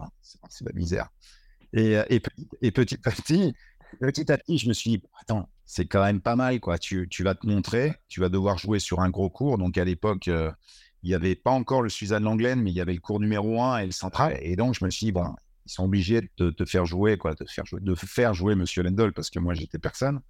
c'est 0.49 0.67
la 0.67 0.73
misère. 0.73 1.09
Et, 1.73 1.97
euh, 1.97 2.05
et, 2.09 2.21
petit, 2.21 2.49
et 2.63 2.71
petit 2.73 2.99
à 3.05 3.11
petit, 3.11 3.55
petit 4.01 4.31
à 4.31 4.39
petit, 4.39 4.59
je 4.59 4.69
me 4.69 4.73
suis 4.73 4.91
dit, 4.91 5.03
attends, 5.21 5.49
c'est 5.65 5.87
quand 5.87 6.03
même 6.03 6.21
pas 6.21 6.37
mal, 6.37 6.61
quoi. 6.61 6.79
Tu, 6.79 7.09
tu 7.09 7.23
vas 7.25 7.35
te 7.35 7.47
montrer, 7.47 7.95
tu 8.09 8.21
vas 8.21 8.29
devoir 8.29 8.59
jouer 8.59 8.81
sur 8.81 9.01
un 9.01 9.11
gros 9.11 9.31
cours. 9.31 9.57
Donc 9.59 9.79
à 9.79 9.85
l'époque, 9.85 10.29
euh, 10.29 10.51
il 11.03 11.09
n'y 11.09 11.15
avait 11.15 11.35
pas 11.35 11.51
encore 11.51 11.83
le 11.83 11.89
Suzanne 11.89 12.25
Langlaine, 12.25 12.61
mais 12.61 12.71
il 12.71 12.77
y 12.77 12.81
avait 12.81 12.95
le 12.95 13.01
cours 13.01 13.21
numéro 13.21 13.63
1 13.63 13.79
et 13.79 13.87
le 13.87 13.93
central. 13.93 14.39
Et 14.43 14.57
donc 14.57 14.75
je 14.75 14.85
me 14.85 14.91
suis 14.91 15.07
dit, 15.07 15.13
bon, 15.13 15.35
ils 15.67 15.73
sont 15.73 15.85
obligés 15.85 16.31
de 16.37 16.51
te, 16.51 16.65
faire 16.65 16.85
jouer, 16.85 17.17
quoi, 17.17 17.35
de 17.35 17.45
faire 17.47 17.65
jouer, 17.65 17.81
de 17.81 17.95
faire 17.95 18.35
jouer 18.35 18.55
Monsieur 18.55 18.83
Lendl 18.83 19.13
parce 19.13 19.31
que 19.31 19.39
moi 19.39 19.55
j'étais 19.55 19.79
personne. 19.79 20.21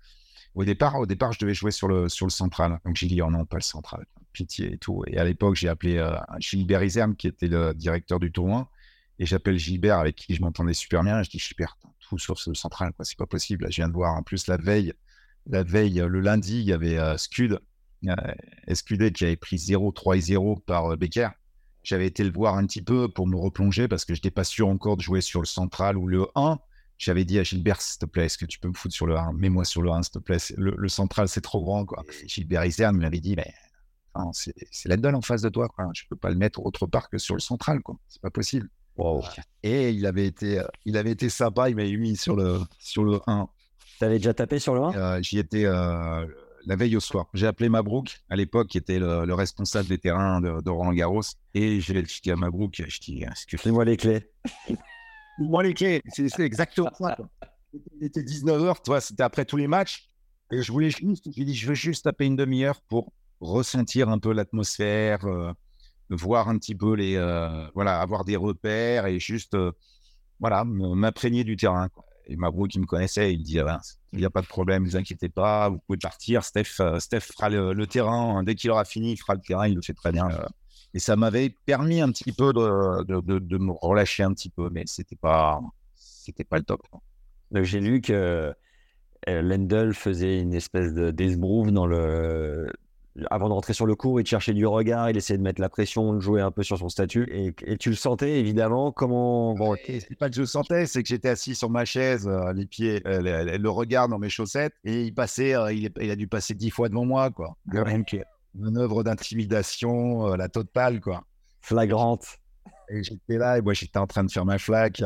Au 0.54 0.64
départ, 0.64 0.98
au 0.98 1.06
départ, 1.06 1.32
je 1.32 1.38
devais 1.38 1.54
jouer 1.54 1.70
sur 1.70 1.86
le, 1.86 2.08
sur 2.08 2.26
le 2.26 2.30
central. 2.30 2.80
Donc 2.84 2.96
j'ai 2.96 3.06
dit, 3.06 3.22
oh 3.22 3.30
non, 3.30 3.44
pas 3.44 3.56
le 3.56 3.62
central. 3.62 4.04
Pitié 4.32 4.72
et 4.74 4.78
tout. 4.78 5.04
Et 5.06 5.16
à 5.18 5.24
l'époque, 5.24 5.54
j'ai 5.54 5.68
appelé 5.68 5.96
euh, 5.96 6.16
Gilbert 6.40 6.82
Isern, 6.82 7.14
qui 7.14 7.28
était 7.28 7.46
le 7.46 7.72
directeur 7.72 8.18
du 8.18 8.32
tournoi. 8.32 8.68
Et 9.20 9.26
j'appelle 9.26 9.58
Gilbert, 9.58 9.98
avec 9.98 10.16
qui 10.16 10.34
je 10.34 10.40
m'entendais 10.40 10.72
super 10.72 11.04
bien. 11.04 11.20
Et 11.20 11.24
je 11.24 11.30
dis, 11.30 11.38
Gilbert, 11.38 11.78
tout 12.00 12.18
sur 12.18 12.36
le 12.46 12.54
central, 12.54 12.92
quoi. 12.94 13.04
C'est 13.04 13.18
pas 13.18 13.26
possible. 13.26 13.64
Là, 13.64 13.70
je 13.70 13.76
viens 13.76 13.88
de 13.88 13.92
voir. 13.92 14.16
En 14.16 14.22
plus, 14.22 14.48
la 14.48 14.56
veille, 14.56 14.92
la 15.46 15.62
veille, 15.62 16.02
le 16.04 16.20
lundi, 16.20 16.58
il 16.58 16.66
y 16.66 16.72
avait 16.72 16.98
euh, 16.98 17.16
Scud, 17.16 17.60
euh, 18.06 18.74
Scudé 18.74 19.12
qui 19.12 19.24
avait 19.24 19.36
pris 19.36 19.58
0, 19.58 19.92
3 19.92 20.16
et 20.16 20.20
0 20.20 20.56
par 20.66 20.92
euh, 20.92 20.96
Becker. 20.96 21.28
J'avais 21.82 22.06
été 22.06 22.24
le 22.24 22.32
voir 22.32 22.56
un 22.56 22.66
petit 22.66 22.82
peu 22.82 23.08
pour 23.08 23.26
me 23.26 23.36
replonger 23.36 23.88
parce 23.88 24.04
que 24.04 24.14
je 24.14 24.18
n'étais 24.18 24.30
pas 24.30 24.44
sûr 24.44 24.68
encore 24.68 24.96
de 24.96 25.02
jouer 25.02 25.20
sur 25.20 25.40
le 25.40 25.46
central 25.46 25.96
ou 25.96 26.06
le 26.06 26.26
1. 26.34 26.58
J'avais 26.98 27.24
dit 27.24 27.38
à 27.38 27.42
Gilbert, 27.42 27.80
s'il 27.80 27.98
te 27.98 28.04
plaît, 28.04 28.26
est-ce 28.26 28.36
que 28.36 28.44
tu 28.44 28.58
peux 28.58 28.68
me 28.68 28.74
foutre 28.74 28.94
sur 28.94 29.06
le 29.06 29.16
1 29.16 29.32
Mets-moi 29.32 29.64
sur 29.64 29.80
le 29.80 29.90
1, 29.90 30.02
s'il 30.02 30.12
te 30.12 30.18
plaît. 30.18 30.36
Le, 30.58 30.74
le 30.76 30.88
central, 30.88 31.28
c'est 31.28 31.40
trop 31.40 31.62
grand. 31.62 31.86
Quoi. 31.86 32.04
Et 32.22 32.28
Gilbert 32.28 32.64
Isern 32.66 32.96
m'avait 32.98 33.20
dit, 33.20 33.34
mais 33.36 33.50
enfin, 34.12 34.30
c'est 34.34 34.52
c'est 34.70 34.90
Lendl 34.90 35.14
en 35.14 35.22
face 35.22 35.40
de 35.40 35.48
toi. 35.48 35.68
Quoi. 35.68 35.88
Je 35.94 36.02
peux 36.10 36.16
pas 36.16 36.28
le 36.28 36.36
mettre 36.36 36.60
autre 36.64 36.86
part 36.86 37.08
que 37.08 37.16
sur 37.16 37.34
le 37.34 37.40
central. 37.40 37.80
quoi. 37.80 37.96
C'est 38.08 38.20
pas 38.20 38.30
possible. 38.30 38.68
Wow. 38.96 39.22
Et 39.62 39.90
il 39.90 40.04
avait 40.04 40.26
été, 40.26 40.58
euh, 40.58 40.66
il 40.84 40.98
avait 40.98 41.12
été 41.12 41.30
sympa. 41.30 41.70
Il 41.70 41.76
m'avait 41.76 41.96
mis 41.96 42.16
sur 42.16 42.36
le, 42.36 42.60
sur 42.78 43.02
le 43.04 43.20
1. 43.26 43.48
T'avais 43.98 44.18
déjà 44.18 44.34
tapé 44.34 44.58
sur 44.58 44.74
le 44.74 44.82
1 44.82 44.92
Euh, 44.94 45.22
J'y 45.22 45.38
étais 45.38 45.64
euh, 45.64 46.26
la 46.66 46.76
veille 46.76 46.96
au 46.96 47.00
soir. 47.00 47.28
J'ai 47.34 47.46
appelé 47.46 47.68
Mabrouk, 47.68 48.20
à 48.28 48.36
l'époque, 48.36 48.68
qui 48.68 48.78
était 48.78 48.98
le, 48.98 49.24
le 49.24 49.34
responsable 49.34 49.88
des 49.88 49.98
terrains 49.98 50.40
de, 50.40 50.60
de 50.60 50.70
Roland 50.70 50.92
Garros. 50.92 51.22
Et 51.54 51.80
j'ai 51.80 52.02
dis 52.02 52.30
à 52.30 52.36
Mabrouk, 52.36 52.82
je 52.86 53.00
dis, 53.00 53.24
Fais-moi 53.56 53.84
les 53.84 53.96
clés. 53.96 54.30
moi 55.38 55.62
les 55.62 55.74
clés, 55.74 56.02
c'est 56.08 56.40
exactement 56.40 56.90
ça. 56.98 57.16
Il 57.72 58.04
était 58.06 58.22
19h, 58.22 58.82
toi, 58.82 59.00
c'était 59.00 59.22
après 59.22 59.44
tous 59.44 59.56
les 59.56 59.68
matchs. 59.68 60.08
Et 60.52 60.62
je 60.62 60.72
voulais 60.72 60.90
juste, 60.90 61.28
j'ai 61.32 61.44
dit, 61.44 61.54
je 61.54 61.68
veux 61.68 61.74
juste 61.74 62.04
taper 62.04 62.26
une 62.26 62.36
demi-heure 62.36 62.80
pour 62.88 63.12
ressentir 63.40 64.08
un 64.08 64.18
peu 64.18 64.32
l'atmosphère, 64.32 65.24
euh, 65.24 65.52
voir 66.10 66.48
un 66.48 66.58
petit 66.58 66.74
peu 66.74 66.94
les, 66.94 67.14
euh, 67.16 67.68
voilà, 67.74 68.00
avoir 68.00 68.24
des 68.24 68.36
repères 68.36 69.06
et 69.06 69.20
juste, 69.20 69.54
euh, 69.54 69.70
voilà, 70.40 70.64
m'imprégner 70.64 71.44
du 71.44 71.56
terrain. 71.56 71.88
quoi. 71.88 72.04
Et 72.26 72.36
Mabrouk, 72.36 72.74
il 72.74 72.80
me 72.80 72.86
connaissait, 72.86 73.32
il 73.32 73.40
me 73.40 73.44
dit, 73.44 73.60
ah 73.60 73.64
ben, 73.64 73.80
il 74.12 74.18
n'y 74.18 74.24
a 74.24 74.30
pas 74.30 74.42
de 74.42 74.46
problème, 74.46 74.82
ne 74.84 74.88
vous 74.88 74.96
inquiétez 74.96 75.28
pas, 75.28 75.68
vous 75.68 75.78
pouvez 75.86 75.98
partir. 75.98 76.44
Steph, 76.44 76.80
euh, 76.80 76.98
Steph 76.98 77.20
fera 77.20 77.48
le, 77.48 77.86
terrain, 77.86 78.38
hein. 78.38 78.42
dès 78.42 78.54
qu'il 78.54 78.70
aura 78.70 78.84
fini, 78.84 79.12
il 79.12 79.16
fera 79.16 79.34
le 79.34 79.40
terrain, 79.40 79.68
il 79.68 79.74
le 79.76 79.82
fait 79.82 79.94
très 79.94 80.12
bien. 80.12 80.28
euh. 80.30 80.44
Et 80.94 80.98
ça 80.98 81.14
m'avait 81.14 81.54
permis 81.66 82.00
un 82.00 82.10
petit 82.10 82.32
peu 82.32 82.52
de, 82.52 83.04
de, 83.04 83.38
de, 83.38 83.58
me 83.58 83.72
relâcher 83.72 84.24
un 84.24 84.32
petit 84.32 84.50
peu, 84.50 84.70
mais 84.72 84.82
c'était 84.86 85.14
pas, 85.14 85.60
c'était 85.94 86.42
pas 86.42 86.58
le 86.58 86.64
top. 86.64 86.82
j'ai 87.52 87.78
lu 87.78 88.00
que 88.00 88.52
euh, 89.28 89.42
Lendl 89.42 89.94
faisait 89.94 90.40
une 90.40 90.54
espèce 90.54 90.92
de 90.92 91.10
dans 91.70 91.86
le 91.86 92.72
avant 93.30 93.48
de 93.48 93.54
rentrer 93.54 93.72
sur 93.72 93.86
le 93.86 93.94
cours, 93.96 94.20
il 94.20 94.26
cherchait 94.26 94.52
du 94.54 94.66
regard, 94.66 95.10
il 95.10 95.16
essayait 95.16 95.36
de 95.38 95.42
mettre 95.42 95.60
la 95.60 95.68
pression, 95.68 96.12
de 96.14 96.20
jouer 96.20 96.40
un 96.40 96.50
peu 96.50 96.62
sur 96.62 96.78
son 96.78 96.88
statut. 96.88 97.28
Et, 97.32 97.54
et 97.72 97.76
tu 97.76 97.90
le 97.90 97.96
sentais 97.96 98.38
évidemment. 98.38 98.92
Comment 98.92 99.54
bon, 99.54 99.74
c'est 99.86 100.16
pas 100.18 100.28
que 100.30 100.36
je 100.36 100.42
le 100.42 100.46
sentais, 100.46 100.86
c'est 100.86 101.02
que 101.02 101.08
j'étais 101.08 101.28
assis 101.28 101.54
sur 101.54 101.70
ma 101.70 101.84
chaise, 101.84 102.26
euh, 102.28 102.52
les 102.52 102.66
pieds, 102.66 103.02
euh, 103.06 103.44
le, 103.44 103.56
le 103.58 103.70
regard 103.70 104.08
dans 104.08 104.18
mes 104.18 104.30
chaussettes, 104.30 104.74
et 104.84 105.02
il 105.04 105.14
passait, 105.14 105.54
euh, 105.54 105.72
il, 105.72 106.10
a 106.10 106.16
dû 106.16 106.28
passer 106.28 106.54
dix 106.54 106.70
fois 106.70 106.88
devant 106.88 107.04
moi, 107.04 107.30
quoi. 107.30 107.56
Le 107.66 107.84
même 107.84 108.04
que- 108.04 108.18
Une 108.58 108.78
œuvre 108.78 109.02
d'intimidation, 109.02 110.34
la 110.36 110.48
totale, 110.48 111.00
quoi. 111.00 111.22
flagrante. 111.60 112.26
Et 112.88 113.02
j'étais 113.04 113.38
là, 113.38 113.58
et 113.58 113.60
moi 113.60 113.72
j'étais 113.74 113.98
en 113.98 114.06
train 114.06 114.24
de 114.24 114.30
faire 114.30 114.44
ma 114.44 114.58
flaque. 114.58 115.02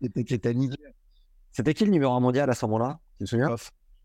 J'étais 0.00 0.24
tétanisé. 0.24 0.76
C'était 1.52 1.74
qui 1.74 1.84
le 1.84 1.90
numéro 1.90 2.12
1 2.12 2.20
mondial 2.20 2.48
à 2.50 2.54
ce 2.54 2.64
moment-là? 2.66 3.00
Tu 3.18 3.24
te 3.24 3.30
souviens? 3.30 3.48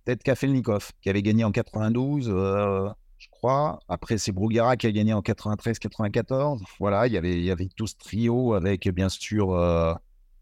Peut-être 0.06 0.24
Kafelnikov, 0.24 0.91
qui 1.02 1.10
avait 1.10 1.24
gagné 1.24 1.44
en 1.44 1.52
92, 1.52 2.30
euh, 2.30 2.89
je 3.18 3.28
crois. 3.32 3.80
Après, 3.88 4.18
c'est 4.18 4.32
Bruguera 4.32 4.78
qui 4.78 4.88
a 4.88 4.91
gagné 4.91 5.13
en 5.13 5.22
93-94. 5.22 6.62
Voilà, 6.80 7.08
il 7.08 7.13
y 7.13 7.18
avait, 7.18 7.38
il 7.38 7.44
y 7.44 7.52
avait 7.52 7.68
tout 7.76 7.88
ce 7.88 7.96
trio 7.96 8.54
avec, 8.54 8.88
bien 8.89 9.10
sûr, 9.10 9.54
euh, 9.54 9.94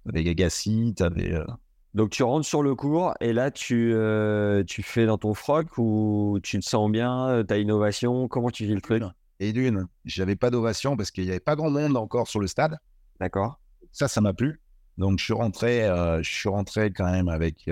avec 0.08 0.28
Agassi, 0.28 0.94
t'avais, 0.96 1.34
euh, 1.34 1.46
Donc 1.94 2.10
tu 2.10 2.24
rentres 2.24 2.46
sur 2.46 2.62
le 2.62 2.76
cours 2.76 3.14
et 3.22 3.32
là 3.32 3.52
tu, 3.52 3.94
euh, 3.94 4.64
tu 4.66 4.84
fais 4.84 5.06
dans 5.06 5.18
ton 5.18 5.34
froc 5.34 5.78
ou 5.78 6.40
tu 6.44 6.60
te 6.60 6.66
sens 6.66 6.92
bien, 6.92 7.44
tu 7.48 7.54
as 7.54 7.58
innovation, 7.58 8.28
comment 8.28 8.50
tu 8.50 8.66
vis 8.66 8.76
le 8.76 8.82
truc? 8.82 9.04
Et 9.40 9.54
d'une, 9.54 9.88
j'avais 10.06 10.36
pas 10.36 10.50
d'ovation 10.50 10.98
parce 10.98 11.12
qu'il 11.12 11.24
n'y 11.24 11.30
avait 11.30 11.40
pas 11.40 11.56
grand 11.56 11.70
monde 11.70 11.96
encore 11.98 12.28
sur 12.28 12.40
le 12.40 12.48
stade. 12.48 12.78
D'accord 13.20 13.60
Ça, 13.92 14.08
ça 14.08 14.22
m'a 14.22 14.34
plu. 14.34 14.60
Donc, 14.98 15.18
je 15.18 15.24
suis 15.24 15.34
rentré, 15.34 15.88
je 16.22 16.30
suis 16.30 16.50
rentré 16.50 16.92
quand 16.92 17.10
même 17.10 17.28
avec 17.28 17.68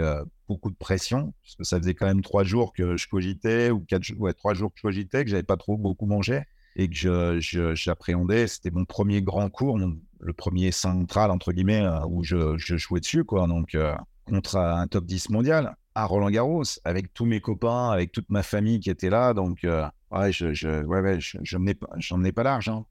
beaucoup 0.52 0.70
de 0.70 0.76
pression, 0.76 1.34
parce 1.44 1.56
que 1.56 1.64
ça 1.64 1.78
faisait 1.80 1.94
quand 1.94 2.06
même 2.08 2.22
trois 2.22 2.44
jours 2.44 2.74
que 2.74 2.98
je 2.98 3.08
cogitais, 3.08 3.70
ou 3.72 3.80
quatre 3.82 4.04
jours, 4.04 4.20
ouais, 4.22 4.34
trois 4.34 4.54
jours 4.54 4.70
que 4.72 4.78
je 4.78 4.82
cogitais, 4.84 5.24
que 5.24 5.30
j'avais 5.32 5.43
pas 5.43 5.58
trop 5.58 5.78
beaucoup 5.78 6.06
mangé. 6.06 6.41
et 6.78 6.88
que 6.88 7.39
j'appréhendais. 7.74 8.47
C'était 8.47 8.72
mon 8.72 8.86
premier 8.86 9.22
grand 9.22 9.49
cours, 9.49 9.78
mon- 9.78 9.97
le 10.22 10.34
premier 10.34 10.72
central, 10.72 11.30
entre 11.32 11.52
guillemets, 11.52 11.84
euh, 11.86 12.06
où 12.08 12.24
je, 12.24 12.58
je 12.58 12.78
jouais 12.78 13.02
dessus, 13.02 13.26
quoi. 13.26 13.45
Donc, 13.47 13.76
euh, 13.76 13.93
contre 14.26 14.56
un 14.58 14.88
top 14.88 15.06
10 15.06 15.30
mondial 15.30 15.76
à 15.95 16.06
Roland 16.06 16.30
Garros, 16.30 16.64
avec 16.86 17.14
tous 17.14 17.26
mes 17.26 17.41
copains, 17.41 17.89
avec 17.89 18.14
toute 18.14 18.30
ma 18.30 18.41
famille 18.43 18.80
qui 18.80 18.89
était 18.89 19.10
là. 19.10 19.34
Donc, 19.34 19.66
euh, 19.66 19.86
ouais, 20.12 20.32
je, 20.32 20.54
je, 20.54 20.84
ouais, 20.86 21.02
ouais, 21.02 21.20
je, 21.20 21.38
je 21.43 21.58
menais 21.58 21.74
pas- 21.74 21.89
j'en 21.97 22.18
menais 22.18 22.32
pas 22.32 22.43
large. 22.43 22.70
Hein. 22.70 22.86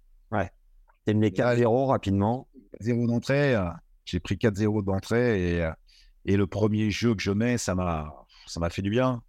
T'es 1.06 1.14
mené 1.14 1.30
4-0 1.32 1.86
rapidement. 1.86 2.48
0 2.80 3.06
d'entrée, 3.06 3.54
euh, 3.54 3.64
j'ai 4.04 4.20
pris 4.20 4.36
4-0 4.36 4.82
d'entrée 4.82 5.56
et, 5.56 5.68
et 6.24 6.36
le 6.36 6.46
premier 6.46 6.90
jeu 6.90 7.14
que 7.14 7.22
je 7.22 7.30
mets, 7.30 7.58
ça 7.58 7.74
m'a, 7.74 8.26
ça 8.46 8.60
m'a 8.60 8.70
fait 8.70 8.82
du 8.82 8.90
bien. 8.90 9.22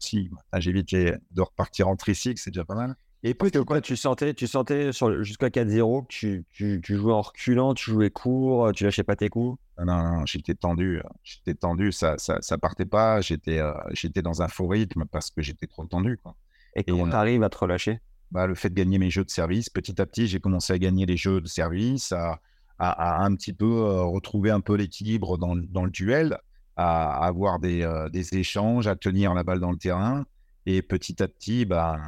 Dit, 0.00 0.30
ah, 0.52 0.60
j'évite 0.60 0.94
de 0.94 1.42
repartir 1.42 1.88
en 1.88 1.96
tri-six, 1.96 2.36
c'est 2.36 2.50
déjà 2.50 2.64
pas 2.64 2.76
mal. 2.76 2.94
Et 3.24 3.32
que 3.32 3.38
petit, 3.38 3.64
quoi, 3.64 3.80
tu 3.80 3.96
sentais, 3.96 4.34
tu 4.34 4.46
sentais 4.46 4.90
jusqu'à 5.22 5.48
4-0 5.48 6.02
que 6.02 6.06
tu, 6.08 6.44
tu, 6.50 6.80
tu 6.82 6.96
jouais 6.96 7.12
en 7.12 7.22
reculant, 7.22 7.74
tu 7.74 7.90
jouais 7.90 8.10
court, 8.10 8.70
tu 8.72 8.84
lâchais 8.84 9.02
pas 9.02 9.16
tes 9.16 9.30
coups? 9.30 9.58
non, 9.78 9.86
non, 9.86 10.18
non, 10.18 10.26
j'étais 10.26 10.54
tendu, 10.54 10.98
euh, 10.98 11.02
j'étais 11.24 11.54
tendu, 11.54 11.90
ça, 11.90 12.16
ça, 12.18 12.38
ça 12.42 12.58
partait 12.58 12.84
pas, 12.84 13.20
j'étais, 13.20 13.58
euh, 13.58 13.72
j'étais 13.92 14.22
dans 14.22 14.42
un 14.42 14.48
faux 14.48 14.68
rythme 14.68 15.04
parce 15.10 15.30
que 15.30 15.42
j'étais 15.42 15.66
trop 15.66 15.84
tendu, 15.86 16.18
quoi. 16.18 16.36
Et 16.76 16.84
comment 16.84 17.06
euh, 17.06 17.10
t'arrives 17.10 17.42
à 17.42 17.48
te 17.48 17.58
relâcher? 17.58 18.00
bah, 18.34 18.46
le 18.48 18.54
fait 18.54 18.68
de 18.68 18.74
gagner 18.74 18.98
mes 18.98 19.10
jeux 19.10 19.24
de 19.24 19.30
service. 19.30 19.70
Petit 19.70 20.00
à 20.02 20.06
petit, 20.06 20.26
j'ai 20.26 20.40
commencé 20.40 20.72
à 20.72 20.78
gagner 20.78 21.06
les 21.06 21.16
jeux 21.16 21.40
de 21.40 21.46
service, 21.46 22.12
à, 22.12 22.40
à- 22.78 23.20
à 23.20 23.24
un 23.24 23.34
petit 23.36 23.52
peu 23.52 23.64
euh, 23.66 24.02
retrouver 24.04 24.50
un 24.50 24.60
peu 24.60 24.74
l'équilibre 24.76 25.38
dans, 25.38 25.54
le- 25.54 25.66
dans 25.66 25.84
le 25.84 25.90
duel, 25.90 26.38
à, 26.76 27.24
avoir 27.26 27.58
des, 27.60 27.82
euh, 27.82 28.08
des 28.08 28.34
échanges, 28.36 28.86
à 28.86 28.96
tenir 28.96 29.34
la 29.34 29.42
balle 29.44 29.60
dans 29.60 29.70
le 29.72 29.78
terrain. 29.78 30.24
Et 30.66 30.82
petit 30.82 31.22
à 31.22 31.28
petit, 31.28 31.64
bah, 31.66 31.98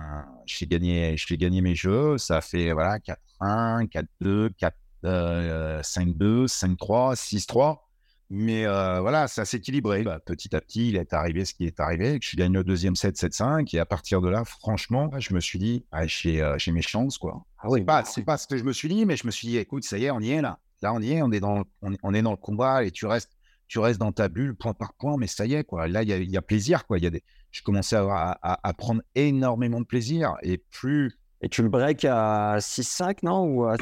j'ai 0.47 0.67
gagné, 0.67 1.14
gagné 1.33 1.61
mes 1.61 1.75
jeux. 1.75 2.19
Ça 2.19 2.41
fait 2.41 2.73
voilà, 2.73 2.99
4-1, 2.99 3.87
4-2, 3.87 4.51
4, 4.59 4.77
euh, 5.05 5.83
5-2, 5.83 6.47
5-3, 6.47 7.14
6-3. 7.17 7.83
Mais 8.31 8.67
euh, 8.67 9.01
voilà, 9.01 9.29
ça 9.29 9.45
s'est 9.45 9.59
équilibré. 9.59 10.03
Bah, 10.03 10.19
petit 10.25 10.55
à 10.57 10.61
petit, 10.61 10.89
il 10.89 10.97
est 10.97 11.12
arrivé 11.12 11.45
ce 11.45 11.55
qui 11.55 11.67
est 11.67 11.79
arrivé. 11.81 12.19
Je 12.21 12.37
gagne 12.37 12.53
le 12.55 12.64
deuxième 12.64 12.97
set 12.97 13.17
7-5. 13.17 13.73
Et 13.75 13.79
à 13.79 13.87
partir 13.87 14.21
de 14.21 14.29
là, 14.29 14.45
franchement, 14.45 15.11
je 15.19 15.33
me 15.35 15.41
suis 15.41 15.59
dit, 15.59 15.85
ah, 15.93 16.07
j'ai 16.07 16.43
euh, 16.43 16.57
mes 16.73 16.83
chances. 16.83 17.19
quoi. 17.19 17.45
Ah 17.67 17.71
oui, 17.71 17.81
C'est 17.81 17.85
pas, 17.85 18.05
c'est 18.05 18.23
pas 18.25 18.37
ce 18.39 18.47
que 18.47 18.57
je 18.57 18.62
me 18.62 18.73
suis 18.73 18.89
dit, 18.89 19.05
mais 19.07 19.17
je 19.17 19.27
me 19.27 19.33
suis 19.33 19.49
dit, 19.49 19.57
écoute, 19.57 19.83
ça 19.85 19.99
y 19.99 20.05
est, 20.05 20.11
on 20.12 20.21
y 20.21 20.31
est 20.31 20.41
là. 20.41 20.59
Là, 20.83 20.93
on 20.93 21.01
y 21.01 21.12
est, 21.12 21.23
on 21.23 21.33
est 21.33 21.41
dans, 21.41 21.64
on, 21.83 21.93
est- 21.93 21.99
on 22.05 22.14
est 22.14 22.23
dans 22.23 22.31
le 22.31 22.37
combat 22.37 22.85
et 22.85 22.93
tu 22.93 23.07
restes, 23.07 23.33
tu 23.67 23.81
restes 23.81 23.99
dans 23.99 24.12
ta 24.12 24.29
bulle 24.29 24.55
point 24.55 24.73
par 24.73 24.95
point, 24.95 25.17
mais 25.19 25.27
ça 25.27 25.47
y 25.47 25.55
est, 25.55 25.64
quoi. 25.64 25.89
Là, 25.89 26.03
il 26.05 26.09
y 26.09 26.12
a, 26.12 26.19
y 26.19 26.37
a 26.37 26.43
plaisir, 26.43 26.87
quoi. 26.87 26.99
Il 26.99 27.05
y 27.05 27.07
a 27.07 27.11
des... 27.11 27.25
Je 27.51 27.62
commençais 27.62 27.97
à, 27.97 28.01
avoir- 28.01 28.39
à, 28.43 28.73
prendre 28.75 29.03
énormément 29.17 29.81
de 29.81 29.87
plaisir 29.87 30.35
et 30.43 30.59
plus. 30.59 31.19
Et 31.41 31.49
tu 31.49 31.62
le 31.62 31.69
break 31.69 32.05
à 32.05 32.59
6-5, 32.61 33.19
non 33.25 33.45
Ou 33.47 33.64
à... 33.64 33.77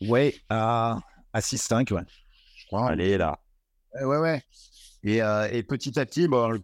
Ouais, 0.00 0.34
à, 0.48 0.98
à 1.32 1.40
6-5, 1.40 1.92
ouais. 1.92 2.02
Je 2.56 2.66
crois. 2.66 2.88
Allez, 2.90 3.16
là. 3.18 3.38
Ouais, 4.02 4.16
ouais. 4.16 4.42
Et, 5.04 5.22
euh, 5.22 5.48
et 5.52 5.62
petit 5.62 5.98
à 6.00 6.06
petit, 6.06 6.26
bon, 6.26 6.58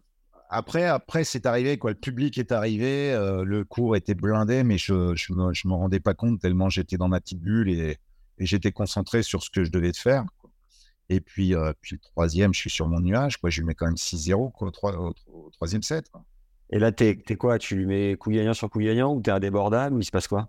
après, 0.57 0.84
après 0.84 1.24
c'est 1.24 1.46
arrivé, 1.46 1.78
quoi. 1.78 1.90
Le 1.90 1.96
public 1.98 2.38
est 2.38 2.52
arrivé, 2.52 3.12
euh, 3.12 3.44
le 3.44 3.64
cours 3.64 3.96
était 3.96 4.14
blindé, 4.14 4.62
mais 4.64 4.78
je 4.78 5.14
je 5.14 5.32
me, 5.32 5.52
je 5.55 5.68
me 5.68 5.74
rendais 5.74 6.00
pas 6.00 6.14
compte 6.14 6.40
tellement 6.40 6.68
j'étais 6.70 6.96
dans 6.96 7.09
ma 7.09 7.20
petite 7.20 7.40
bulle 7.40 7.68
et, 7.70 7.98
et 8.38 8.46
j'étais 8.46 8.72
concentré 8.72 9.22
sur 9.22 9.42
ce 9.42 9.50
que 9.50 9.64
je 9.64 9.70
devais 9.70 9.92
faire. 9.92 10.24
quoi. 10.38 10.50
Et 11.11 11.20
puis, 11.20 11.55
euh, 11.55 11.72
puis 11.82 11.96
le 11.96 12.00
troisième, 12.00 12.55
je 12.55 12.61
suis 12.61 12.70
sur 12.70 12.88
mon 12.88 13.00
nuage, 13.00 13.36
quoi. 13.38 13.50
Je 13.50 13.61
lui 13.61 13.66
mets 13.66 13.74
quand 13.74 13.86
même 13.86 13.96
6-0 13.96 14.50
quoi, 14.50 14.68
au, 14.68 14.70
troi- 14.70 14.96
au- 14.98 15.14
au 15.32 15.50
troisième 15.50 15.82
set. 15.82 16.09
quoi. 16.11 16.24
Et 16.70 16.78
là, 16.78 16.92
t'es 16.92 17.16
t'es 17.26 17.36
quoi? 17.36 17.59
Tu 17.59 17.76
lui 17.76 17.86
mets 17.86 18.16
coup 18.16 18.30
gagnant 18.30 18.55
sur 18.55 18.70
coup 18.70 18.80
gagnant 18.80 19.14
ou 19.14 19.20
t'es 19.20 19.30
indébordable 19.30 19.96
ou 19.96 20.00
il 20.00 20.05
se 20.05 20.11
passe 20.11 20.28
quoi? 20.28 20.46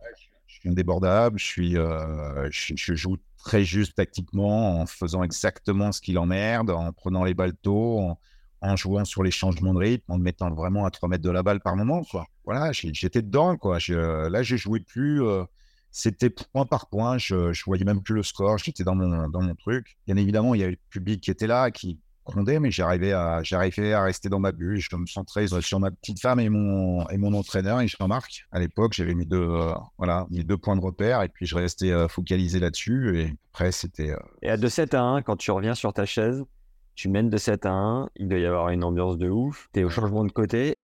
Je 0.47 0.59
suis 0.61 0.69
indébordable, 0.69 1.37
je, 1.39 1.45
suis, 1.45 1.77
euh, 1.77 2.47
je, 2.51 2.73
je 2.75 2.95
joue 2.95 3.17
très 3.37 3.63
juste 3.63 3.95
tactiquement 3.95 4.79
en 4.81 4.85
faisant 4.85 5.23
exactement 5.23 5.91
ce 5.91 6.01
qui 6.01 6.13
l'emmerde, 6.13 6.69
en 6.71 6.91
prenant 6.93 7.23
les 7.25 7.33
balles 7.33 7.55
tôt, 7.61 7.99
en, 7.99 8.19
en 8.65 8.75
jouant 8.75 9.05
sur 9.05 9.23
les 9.23 9.31
changements 9.31 9.73
de 9.73 9.79
rythme, 9.79 10.11
en 10.11 10.17
me 10.17 10.23
mettant 10.23 10.53
vraiment 10.53 10.85
à 10.85 10.91
3 10.91 11.09
mètres 11.09 11.23
de 11.23 11.29
la 11.29 11.43
balle 11.43 11.59
par 11.61 11.75
moment. 11.75 12.03
Voilà, 12.45 12.71
j'étais 12.71 13.21
dedans. 13.21 13.57
Quoi. 13.57 13.79
Je, 13.79 14.27
là, 14.27 14.43
je 14.43 14.55
jouais 14.55 14.79
plus. 14.79 15.23
euh, 15.23 15.43
c'était 15.91 16.29
point 16.29 16.65
par 16.65 16.89
point. 16.89 17.17
Je, 17.17 17.53
je 17.53 17.63
voyais 17.65 17.85
même 17.85 18.01
plus 18.01 18.15
le 18.15 18.23
score. 18.23 18.57
J'étais 18.57 18.83
dans 18.83 18.95
mon, 18.95 19.29
dans 19.29 19.41
mon 19.41 19.55
truc. 19.55 19.97
Bien 20.07 20.17
évidemment, 20.17 20.53
il 20.53 20.59
y 20.61 20.63
avait 20.63 20.73
le 20.73 20.77
public 20.89 21.21
qui 21.21 21.31
était 21.31 21.47
là, 21.47 21.71
qui 21.71 21.99
grondait, 22.25 22.59
mais 22.59 22.71
j'arrivais 22.71 23.13
à, 23.13 23.43
j'arrivais 23.43 23.93
à 23.93 24.03
rester 24.03 24.27
dans 24.29 24.39
ma 24.39 24.51
bulle. 24.51 24.77
Je 24.79 24.93
me 24.95 25.05
centrais 25.05 25.45
sur 25.61 25.79
ma 25.79 25.91
petite 25.91 26.19
femme 26.19 26.39
et 26.39 26.49
mon, 26.49 27.07
et 27.09 27.17
mon 27.17 27.33
entraîneur, 27.33 27.79
et 27.81 27.87
Jean-Marc. 27.87 28.45
À 28.51 28.59
l'époque, 28.59 28.93
j'avais 28.93 29.13
mes 29.13 29.25
deux, 29.25 29.37
euh, 29.47 29.73
voilà, 29.97 30.25
deux 30.31 30.57
points 30.57 30.75
de 30.75 30.81
repère, 30.81 31.21
et 31.21 31.29
puis 31.29 31.45
je 31.45 31.55
restais 31.55 31.91
euh, 31.91 32.07
focalisé 32.07 32.59
là-dessus. 32.59 33.19
Et 33.19 33.33
après, 33.53 33.71
c'était. 33.71 34.09
euh, 34.11 34.17
Et 34.41 34.49
à 34.49 34.57
2-7 34.57 34.95
à 34.95 35.01
1, 35.01 35.21
quand 35.21 35.37
tu 35.37 35.51
reviens 35.51 35.75
sur 35.75 35.93
ta 35.93 36.05
chaise, 36.05 36.43
tu 36.95 37.09
mènes 37.09 37.29
de 37.29 37.37
7 37.37 37.65
à 37.65 37.71
1, 37.71 38.09
il 38.15 38.27
doit 38.27 38.39
y 38.39 38.45
avoir 38.45 38.69
une 38.69 38.83
ambiance 38.83 39.17
de 39.17 39.29
ouf, 39.29 39.67
t'es 39.73 39.83
au 39.83 39.89
changement 39.89 40.23
de 40.25 40.31
côté. 40.31 40.75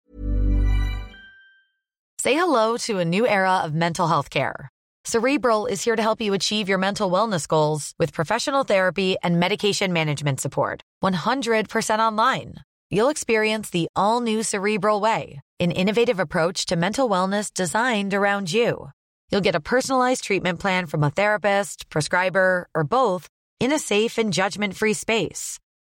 Say 2.19 2.35
hello 2.35 2.77
to 2.85 2.99
a 2.99 3.05
new 3.05 3.25
era 3.25 3.61
of 3.65 3.73
mental 3.73 4.07
health 4.07 4.29
care. 4.29 4.69
Cerebral 5.05 5.65
is 5.65 5.83
here 5.83 5.95
to 5.95 6.01
help 6.01 6.21
you 6.21 6.35
achieve 6.35 6.69
your 6.69 6.77
mental 6.77 7.09
wellness 7.09 7.47
goals 7.47 7.93
with 7.97 8.13
professional 8.13 8.63
therapy 8.63 9.15
and 9.23 9.39
medication 9.39 9.91
management 9.91 10.39
support. 10.39 10.83
100% 11.03 11.99
online. 11.99 12.55
You'll 12.91 13.09
experience 13.09 13.71
the 13.71 13.87
all 13.95 14.21
new 14.21 14.43
Cerebral 14.43 14.99
Way, 15.01 15.39
an 15.59 15.71
innovative 15.71 16.19
approach 16.19 16.67
to 16.67 16.75
mental 16.75 17.09
wellness 17.09 17.51
designed 17.51 18.13
around 18.13 18.53
you. 18.53 18.91
You'll 19.31 19.41
get 19.41 19.55
a 19.55 19.61
personalized 19.61 20.23
treatment 20.23 20.59
plan 20.59 20.85
from 20.85 21.03
a 21.03 21.09
therapist, 21.09 21.89
prescriber, 21.89 22.67
or 22.75 22.83
both 22.83 23.27
in 23.59 23.71
a 23.71 23.79
safe 23.79 24.17
and 24.17 24.33
judgment 24.33 24.75
free 24.75 24.93
space. 24.93 25.57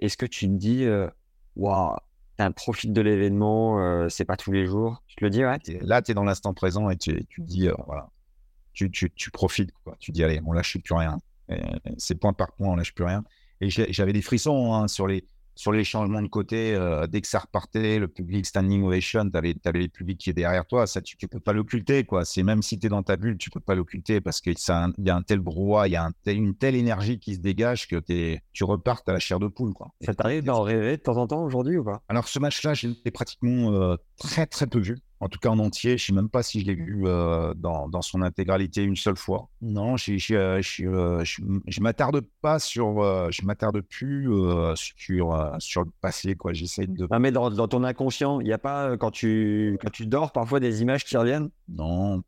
Est-ce 0.00 0.16
que 0.16 0.26
tu 0.26 0.46
te 0.46 0.52
dis, 0.52 0.86
waouh, 1.56 1.96
t'as 2.36 2.46
un 2.46 2.52
profil 2.52 2.92
de 2.92 3.00
l'événement, 3.00 4.08
c'est 4.08 4.24
pas 4.24 4.36
tous 4.36 4.50
les 4.52 4.66
jours? 4.66 5.02
Tu 5.06 5.16
te 5.16 5.24
le 5.24 5.30
dis, 5.30 5.44
ouais? 5.44 5.58
Là, 5.82 6.02
tu 6.02 6.10
es 6.10 6.14
dans 6.14 6.24
l'instant 6.24 6.52
présent 6.54 6.90
et 6.90 6.96
tu, 6.96 7.24
tu 7.26 7.42
dis, 7.42 7.68
voilà, 7.86 8.08
tu, 8.72 8.90
tu, 8.90 9.10
tu 9.10 9.30
profites. 9.30 9.70
Tu 9.98 10.10
dis, 10.10 10.24
allez, 10.24 10.40
on 10.46 10.52
lâche 10.52 10.78
plus 10.82 10.94
rien. 10.94 11.18
C'est 11.98 12.14
point 12.14 12.32
par 12.32 12.52
point, 12.52 12.68
on 12.68 12.76
lâche 12.76 12.94
plus 12.94 13.04
rien. 13.04 13.24
Et 13.60 13.68
j'avais 13.68 14.12
des 14.12 14.22
frissons 14.22 14.72
hein, 14.72 14.88
sur, 14.88 15.06
les, 15.06 15.26
sur 15.54 15.72
les 15.72 15.84
changements 15.84 16.22
de 16.22 16.28
côté. 16.28 16.74
euh, 16.74 17.06
dès 17.06 17.20
que 17.20 17.26
ça 17.28 17.38
repartait, 17.38 17.98
le 17.98 18.08
public 18.08 18.46
standing 18.46 18.82
ovation, 18.84 19.28
tu 19.30 19.36
avais, 19.36 19.54
le 19.64 19.86
public 19.88 20.18
qui 20.18 20.30
est 20.30 20.32
derrière 20.32 20.66
toi. 20.66 20.86
Ça, 20.86 21.00
tu 21.02 21.16
ne 21.20 21.26
peux 21.28 21.40
pas 21.40 21.52
l'occulter. 21.52 22.04
quoi. 22.04 22.24
C'est 22.24 22.42
Même 22.42 22.62
si 22.62 22.78
tu 22.78 22.86
es 22.86 22.88
dans 22.90 23.02
ta 23.02 23.16
bulle, 23.16 23.36
tu 23.38 23.50
peux 23.50 23.60
pas 23.60 23.74
l'occulter 23.74 24.20
parce 24.20 24.40
qu'il 24.40 24.54
y 24.58 25.10
a 25.10 25.16
un 25.16 25.22
tel 25.22 25.40
brouhaha, 25.40 25.88
il 25.88 25.92
y 25.92 25.96
a 25.96 26.04
un 26.04 26.12
tel- 26.24 26.36
une 26.36 26.54
telle 26.54 26.74
énergie 26.74 27.18
qui 27.18 27.34
se 27.34 27.40
dégage 27.40 27.88
que 27.88 27.96
t'es- 27.96 28.40
tu 28.52 28.64
repartes 28.64 29.08
à 29.08 29.12
la 29.12 29.18
chair 29.18 29.38
de 29.38 29.48
poule. 29.48 29.72
Quoi. 29.74 29.88
Ça 30.00 30.14
t'arrive 30.14 30.44
d'en 30.44 30.62
rêver 30.62 30.96
de 30.96 31.02
temps 31.02 31.16
en 31.16 31.26
temps 31.26 31.44
aujourd'hui 31.44 31.76
ou 31.76 31.84
pas? 31.84 32.02
Alors, 32.08 32.28
ce 32.28 32.38
match-là, 32.38 32.74
je 32.74 32.88
l'ai 33.04 33.10
pratiquement 33.10 33.72
euh, 33.72 33.96
très, 34.18 34.46
très 34.46 34.66
peu 34.66 34.78
vu. 34.80 34.98
En 35.20 35.28
tout 35.28 35.38
cas, 35.38 35.50
en 35.50 35.58
entier. 35.58 35.98
Je 35.98 36.04
ne 36.04 36.06
sais 36.06 36.12
même 36.22 36.30
pas 36.30 36.42
si 36.42 36.60
je 36.60 36.66
l'ai 36.66 36.74
vu 36.74 37.02
euh, 37.06 37.52
dans, 37.54 37.88
dans 37.88 38.00
son 38.02 38.22
intégralité 38.22 38.82
une 38.82 38.96
seule 38.96 39.16
fois. 39.16 39.48
Non, 39.60 39.94
euh, 39.94 39.96
je 39.96 40.34
euh, 40.34 40.60
je 40.62 41.42
je 41.66 41.80
m'attarde 41.80 42.22
pas 42.40 42.58
sur. 42.58 43.02
euh, 43.02 43.28
je 43.30 43.44
m'attarde 43.44 43.80
plus 43.82 44.30
euh, 44.32 44.74
sur, 44.76 45.34
euh, 45.34 45.50
sur 45.58 45.84
le 45.84 45.90
passé. 46.00 46.34
quoi. 46.36 46.52
J'essaie 46.54 46.86
de. 46.86 47.06
Non, 47.10 47.18
mais 47.20 47.32
dans, 47.32 47.50
dans 47.50 47.68
ton 47.68 47.84
inconscient, 47.84 48.40
il 48.40 48.46
n'y 48.46 48.52
a 48.52 48.58
pas, 48.58 48.90
euh, 48.90 48.96
quand 48.96 49.10
tu, 49.10 49.78
quand 49.82 49.90
tu 49.90 50.06
dors, 50.06 50.32
parfois 50.32 50.58
des 50.58 50.80
images 50.82 51.04
qui 51.04 51.16
reviennent? 51.16 51.50
Non. 51.68 52.22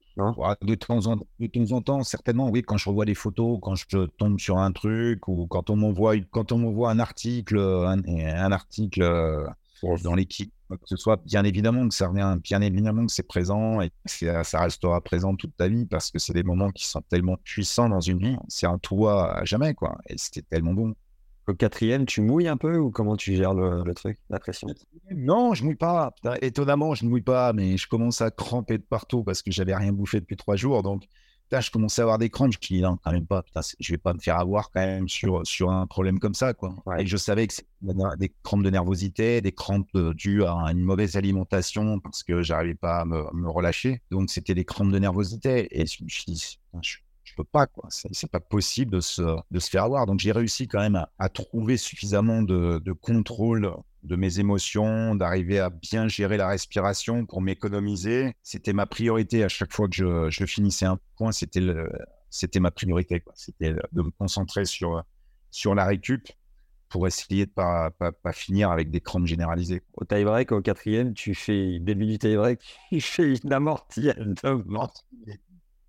De, 0.62 0.74
temps 0.74 1.06
en, 1.06 1.16
de 1.16 1.46
temps 1.46 1.72
en 1.76 1.80
temps, 1.80 2.02
certainement, 2.04 2.50
oui, 2.50 2.62
quand 2.62 2.76
je 2.76 2.88
revois 2.88 3.06
des 3.06 3.14
photos, 3.14 3.58
quand 3.62 3.74
je 3.74 4.04
tombe 4.18 4.38
sur 4.38 4.58
un 4.58 4.70
truc 4.72 5.26
ou 5.28 5.46
quand 5.46 5.70
on 5.70 5.76
m'envoie 5.76 6.14
quand 6.30 6.52
on 6.52 6.58
m'envoie 6.58 6.90
un 6.90 6.98
article, 6.98 7.58
un, 7.58 8.02
un 8.06 8.52
article 8.52 9.02
euh, 9.02 9.46
dans 10.04 10.14
l'équipe, 10.14 10.52
que 10.76 10.86
ce 10.86 10.96
soit, 10.96 11.22
bien 11.24 11.44
évidemment 11.44 11.88
que 11.88 11.94
ça 11.94 12.08
revient, 12.08 12.36
bien 12.42 12.60
évidemment 12.60 13.06
que 13.06 13.12
c'est 13.12 13.26
présent 13.26 13.80
et 13.80 13.90
que 13.90 13.94
c'est- 14.06 14.44
ça 14.44 14.60
restera 14.62 15.00
présent 15.00 15.34
toute 15.36 15.56
ta 15.56 15.68
vie 15.68 15.86
parce 15.86 16.10
que 16.10 16.18
c'est 16.18 16.32
des 16.32 16.42
moments 16.42 16.70
qui 16.70 16.86
sont 16.86 17.02
tellement 17.02 17.36
puissants 17.44 17.88
dans 17.88 18.00
une 18.00 18.18
vie. 18.18 18.36
C'est 18.48 18.66
un 18.66 18.78
toi 18.78 19.38
à 19.38 19.44
jamais, 19.44 19.74
quoi. 19.74 19.98
Et 20.08 20.14
c'était 20.16 20.42
tellement 20.42 20.74
bon. 20.74 20.94
Au 21.48 21.54
quatrième, 21.54 22.06
tu 22.06 22.20
mouilles 22.20 22.46
un 22.46 22.56
peu 22.56 22.78
ou 22.78 22.90
comment 22.92 23.16
tu 23.16 23.34
gères 23.34 23.52
le, 23.52 23.82
le 23.84 23.94
truc, 23.94 24.18
la 24.30 24.38
pression? 24.38 24.68
Non, 25.10 25.54
je 25.54 25.64
mouille 25.64 25.74
pas. 25.74 26.14
Étonnamment, 26.40 26.94
je 26.94 27.04
ne 27.04 27.10
mouille 27.10 27.22
pas, 27.22 27.52
mais 27.52 27.76
je 27.76 27.88
commence 27.88 28.20
à 28.20 28.30
cramper 28.30 28.78
de 28.78 28.84
partout 28.84 29.24
parce 29.24 29.42
que 29.42 29.50
j'avais 29.50 29.74
rien 29.74 29.92
bouffé 29.92 30.20
depuis 30.20 30.36
trois 30.36 30.54
jours. 30.54 30.84
Donc, 30.84 31.02
je 31.60 31.70
commençais 31.70 32.00
à 32.02 32.04
avoir 32.04 32.18
des 32.18 32.30
crampes. 32.30 32.52
Je 32.52 32.58
me 32.58 32.78
dis, 32.78 32.82
non, 32.82 32.98
quand 33.02 33.12
même 33.12 33.26
pas. 33.26 33.42
Putain, 33.42 33.60
je 33.78 33.92
vais 33.92 33.98
pas 33.98 34.14
me 34.14 34.18
faire 34.18 34.38
avoir 34.38 34.70
quand 34.70 34.80
même 34.80 35.08
sur, 35.08 35.46
sur 35.46 35.70
un 35.70 35.86
problème 35.86 36.18
comme 36.18 36.34
ça. 36.34 36.54
Quoi. 36.54 36.74
Ouais. 36.86 37.02
Et 37.02 37.06
je 37.06 37.16
savais 37.16 37.46
que 37.46 37.54
c'était 37.54 37.68
des 38.18 38.32
crampes 38.42 38.62
de 38.62 38.70
nervosité, 38.70 39.40
des 39.40 39.52
crampes 39.52 39.88
euh, 39.94 40.14
dues 40.14 40.44
à 40.44 40.52
une 40.70 40.80
mauvaise 40.80 41.16
alimentation 41.16 42.00
parce 42.00 42.22
que 42.22 42.42
j'arrivais 42.42 42.74
pas 42.74 43.00
à 43.00 43.04
me, 43.04 43.24
me 43.34 43.48
relâcher. 43.48 44.02
Donc, 44.10 44.30
c'était 44.30 44.54
des 44.54 44.64
crampes 44.64 44.92
de 44.92 44.98
nervosité. 44.98 45.68
Et 45.80 45.86
je 45.86 46.04
me 46.04 46.08
suis 46.08 46.24
dit, 46.26 46.58
je 46.82 46.96
je 47.24 47.36
peux 47.36 47.44
pas, 47.44 47.66
quoi. 47.66 47.86
C'est 47.88 48.12
c'est 48.12 48.30
pas 48.30 48.40
possible 48.40 48.90
de 48.90 49.00
se, 49.00 49.22
de 49.22 49.58
se 49.58 49.70
faire 49.70 49.84
avoir. 49.84 50.06
Donc, 50.06 50.18
j'ai 50.20 50.32
réussi 50.32 50.68
quand 50.68 50.80
même 50.80 50.96
à, 50.96 51.10
à 51.18 51.28
trouver 51.28 51.76
suffisamment 51.78 52.42
de, 52.42 52.78
de 52.84 52.92
contrôle 52.92 53.72
de 54.02 54.16
mes 54.16 54.40
émotions, 54.40 55.14
d'arriver 55.14 55.58
à 55.58 55.70
bien 55.70 56.08
gérer 56.08 56.36
la 56.36 56.48
respiration 56.48 57.24
pour 57.26 57.40
m'économiser. 57.40 58.34
C'était 58.42 58.72
ma 58.72 58.86
priorité 58.86 59.44
à 59.44 59.48
chaque 59.48 59.72
fois 59.72 59.88
que 59.88 59.94
je, 59.94 60.30
je 60.30 60.44
finissais 60.44 60.86
un 60.86 60.98
point. 61.16 61.32
C'était 61.32 61.60
le, 61.60 61.90
c'était 62.30 62.60
ma 62.60 62.70
priorité, 62.70 63.20
quoi. 63.20 63.32
C'était 63.36 63.72
de 63.92 64.02
me 64.02 64.10
concentrer 64.10 64.64
sur, 64.64 65.04
sur 65.50 65.74
la 65.74 65.84
récup 65.84 66.28
pour 66.88 67.06
essayer 67.06 67.46
de 67.46 67.50
pas, 67.50 67.90
pas, 67.90 68.12
pas 68.12 68.32
finir 68.32 68.70
avec 68.70 68.90
des 68.90 69.00
crampes 69.00 69.26
généralisées. 69.26 69.82
Au 69.94 70.04
tie-break, 70.04 70.52
au 70.52 70.60
quatrième, 70.60 71.14
tu 71.14 71.34
fais, 71.34 71.78
début 71.78 72.06
du 72.06 72.18
tie-break, 72.18 72.60
tu 72.90 73.00
fais 73.00 73.34
une 73.34 73.52
amortie 73.52 74.10
mains. 74.66 74.90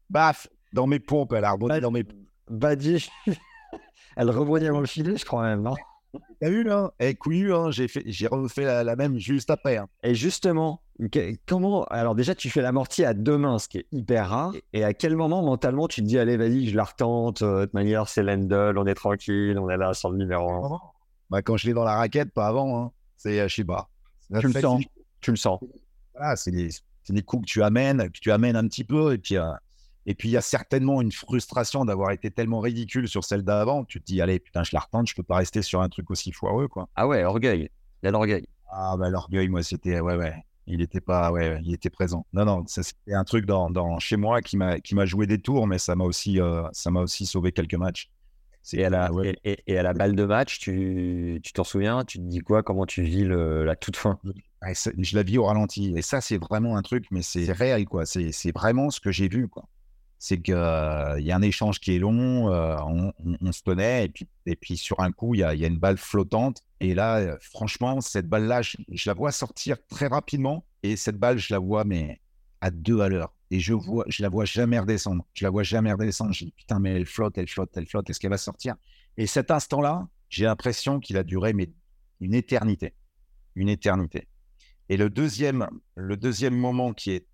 Baf, 0.10 0.48
dans 0.72 0.88
mes 0.88 1.00
pompes, 1.00 1.34
elle 1.34 1.46
a 1.46 1.52
rebondi 1.52 1.82
dans 1.82 1.92
mes 1.92 2.06
Badji, 2.50 3.10
elle 4.16 4.30
rebondit 4.30 4.68
dans 4.68 4.80
le 4.80 4.86
filet, 4.86 5.18
je 5.18 5.26
crois 5.26 5.44
même, 5.44 5.62
non? 5.62 5.76
T'as 6.40 6.50
vu 6.50 6.64
là? 6.64 6.94
Eh, 7.00 7.16
couillu, 7.16 7.54
hein, 7.54 7.72
j'ai 7.72 7.88
fait, 7.88 8.04
j'ai 8.06 8.28
refait 8.28 8.66
la, 8.66 8.84
la 8.84 8.96
même 8.96 9.18
juste 9.18 9.50
après. 9.50 9.78
hein. 9.78 9.88
Et 10.04 10.14
justement, 10.14 10.82
que- 11.12 11.36
comment 11.48 11.86
Alors 11.86 12.16
déjà, 12.16 12.36
tu 12.36 12.50
fais 12.50 12.62
l'amorti 12.62 13.04
à 13.04 13.14
deux 13.14 13.38
mains, 13.38 13.58
ce 13.60 13.68
qui 13.68 13.80
est 13.80 13.88
hyper 13.92 14.30
rare. 14.30 14.54
Et 14.74 14.84
à 14.84 14.94
quel 14.94 15.16
moment 15.16 15.42
mentalement 15.42 15.88
tu 15.88 16.02
te 16.02 16.06
dis, 16.08 16.20
allez, 16.20 16.38
vas-y, 16.38 16.68
je 16.70 16.76
la 16.76 16.84
retente. 16.84 17.42
euh, 17.42 17.62
De 17.62 17.66
toute 17.66 17.74
manière, 17.74 18.08
c'est 18.08 18.22
Lendl, 18.24 18.78
on 18.78 18.86
est 18.86 18.94
tranquille, 18.94 19.58
on 19.58 19.70
est 19.70 19.78
là 19.78 19.94
sur 19.94 20.12
le 20.12 20.18
numéro 20.18 20.50
1. 20.52 20.80
Bah, 21.30 21.42
quand 21.42 21.58
je 21.58 21.66
l'ai 21.68 21.74
dans 21.74 21.84
la 21.86 21.96
raquette, 21.96 22.32
pas 22.32 22.48
avant. 22.48 22.84
Hein. 22.84 22.92
C'est, 23.18 23.40
euh, 23.40 23.48
je 23.48 23.56
sais 23.56 23.64
pas. 23.64 23.90
Tu 24.40 24.48
le 24.48 24.54
sens. 24.62 24.84
Tu 25.22 25.32
le 25.32 25.38
sens. 25.38 25.60
Voilà, 26.14 26.36
c'est 26.36 26.52
des, 26.52 26.70
c'est 27.04 27.14
des 27.14 27.24
coups 27.24 27.46
que 27.46 27.52
tu 27.52 27.64
amènes, 27.64 28.10
que 28.12 28.20
tu 28.20 28.32
amènes 28.32 28.56
un 28.56 28.68
petit 28.68 28.84
peu. 28.84 29.14
Et 29.14 29.18
puis, 29.18 29.38
euh, 29.38 29.50
et 30.06 30.16
puis 30.16 30.30
il 30.30 30.32
y 30.32 30.38
a 30.38 30.42
certainement 30.42 31.02
une 31.02 31.12
frustration 31.12 31.86
d'avoir 31.86 32.12
été 32.12 32.32
tellement 32.32 32.60
ridicule 32.60 33.08
sur 33.08 33.24
celle 33.24 33.44
d'avant. 33.44 33.86
Tu 33.86 34.00
te 34.00 34.06
dis, 34.06 34.22
allez, 34.22 34.40
putain, 34.40 34.64
je 34.64 34.72
la 34.74 34.80
retente, 34.82 35.08
je 35.08 35.16
peux 35.16 35.24
pas 35.24 35.38
rester 35.38 35.62
sur 35.62 35.82
un 35.82 35.90
truc 35.90 36.12
aussi 36.12 36.32
foireux, 36.32 36.68
quoi. 36.68 36.90
Ah 36.96 37.08
ouais, 37.08 37.24
orgueil. 37.24 37.70
Il 38.02 38.06
y 38.06 38.10
a 38.10 38.12
l'orgueil. 38.12 38.46
Ah, 38.72 38.96
bah, 38.98 39.10
l'orgueil, 39.10 39.48
moi, 39.50 39.64
c'était, 39.64 40.00
ouais, 40.00 40.16
ouais. 40.16 40.36
Il 40.66 40.82
était 40.82 41.02
pas, 41.02 41.32
ouais, 41.32 41.60
il 41.64 41.74
était 41.74 41.90
présent. 41.90 42.26
Non, 42.34 42.46
non, 42.46 42.64
ça, 42.68 42.84
c'était 42.84 43.14
un 43.14 43.24
truc 43.26 43.46
dans, 43.46 43.70
dans, 43.70 44.00
chez 44.00 44.16
moi 44.16 44.42
qui 44.42 44.56
m'a, 44.58 44.80
qui 44.80 44.96
m'a 44.96 45.06
joué 45.06 45.28
des 45.28 45.40
tours, 45.40 45.68
mais 45.68 45.78
ça 45.78 45.96
m'a 45.96 46.06
aussi, 46.06 46.40
euh, 46.40 46.64
ça 46.72 46.90
m'a 46.90 47.02
aussi 47.02 47.26
sauvé 47.26 47.52
quelques 47.52 47.76
matchs. 47.76 48.10
Et 48.72 48.86
à 48.86 48.90
la, 48.90 49.12
ouais. 49.12 49.36
et, 49.44 49.52
et- 49.54 49.64
et 49.74 49.78
à 49.78 49.84
la 49.84 49.94
balle 49.94 50.16
de 50.16 50.24
match, 50.26 50.60
tu 50.60 51.40
tu 51.44 51.52
t'en 51.54 51.64
souviens? 51.66 52.06
Tu 52.06 52.18
te 52.18 52.24
dis 52.24 52.40
quoi? 52.40 52.64
Comment 52.64 52.86
tu 52.86 53.04
vis 53.04 53.24
le- 53.26 53.66
la 53.66 53.76
toute 53.76 53.98
fin? 53.98 54.18
Ouais, 54.62 54.74
je 54.98 55.16
la 55.16 55.24
vis 55.24 55.38
au 55.38 55.44
ralenti. 55.46 55.94
Et 55.98 56.02
ça, 56.02 56.22
c'est 56.22 56.38
vraiment 56.38 56.78
un 56.78 56.82
truc, 56.82 57.06
mais 57.12 57.22
c'est 57.22 57.52
réel, 57.52 57.86
quoi. 57.86 58.06
C'est 58.06 58.32
c'est 58.32 58.52
vraiment 58.54 58.90
ce 58.90 59.00
que 59.02 59.12
j'ai 59.12 59.28
vu, 59.28 59.48
quoi. 59.50 59.66
C'est 60.26 60.42
qu'il 60.42 60.54
y 60.56 61.32
a 61.32 61.36
un 61.36 61.42
échange 61.42 61.82
qui 61.82 61.96
est 61.96 62.00
long, 62.00 62.50
euh, 62.50 62.78
on, 62.88 63.12
on- 63.26 63.38
on 63.42 63.52
se 63.52 63.62
connaît, 63.62 64.06
et 64.06 64.10
puis, 64.10 64.26
et 64.46 64.56
puis 64.56 64.78
sur 64.78 65.02
un 65.02 65.12
coup, 65.12 65.36
il 65.36 65.40
y 65.40 65.44
a, 65.44 65.54
il 65.54 65.60
y 65.60 65.66
a 65.66 65.68
une 65.68 65.80
balle 65.80 65.98
flottante. 65.98 66.64
Et 66.80 66.94
là, 66.94 67.18
euh, 67.18 67.38
franchement, 67.42 68.00
cette 68.00 68.30
balle-là, 68.30 68.62
je, 68.62 68.78
je 68.90 69.10
la 69.10 69.16
vois 69.16 69.34
sortir 69.34 69.76
très 69.90 70.08
rapidement. 70.08 70.66
Et 70.82 70.96
cette 70.96 71.18
balle, 71.18 71.40
je 71.40 71.54
la 71.54 71.60
vois, 71.60 71.84
mais 71.84 72.22
à 72.62 72.72
deux 72.72 73.02
à 73.02 73.10
l'heure. 73.10 73.34
Et 73.52 73.60
je 73.60 73.74
vois, 73.74 74.06
je 74.08 74.24
la 74.24 74.30
vois 74.30 74.46
jamais 74.46 74.80
redescendre. 74.80 75.26
Je 75.34 75.44
la 75.44 75.50
vois 75.50 75.64
jamais 75.64 75.92
redescendre. 75.92 76.32
Je 76.32 76.46
dis, 76.46 76.54
putain, 76.56 76.80
mais 76.80 76.92
elle 76.96 77.06
flotte, 77.06 77.38
elle 77.38 77.50
flotte, 77.50 77.72
elle 77.76 77.86
flotte. 77.86 78.10
Est-ce 78.10 78.22
qu'elle 78.22 78.32
va 78.32 78.38
sortir? 78.38 78.76
Et 79.18 79.28
cet 79.28 79.52
instant-là, 79.52 80.08
j'ai 80.30 80.46
l'impression 80.46 81.02
qu'il 81.02 81.18
a 81.18 81.24
duré 81.26 81.52
mais, 81.52 81.70
une 82.22 82.34
éternité. 82.34 82.94
Une 83.56 83.68
éternité. 83.68 84.30
Et 84.88 84.96
le 84.96 85.10
deuxième, 85.10 85.68
le 85.96 86.16
deuxième 86.16 86.56
moment 86.56 86.94
qui 86.94 87.12
est 87.12 87.28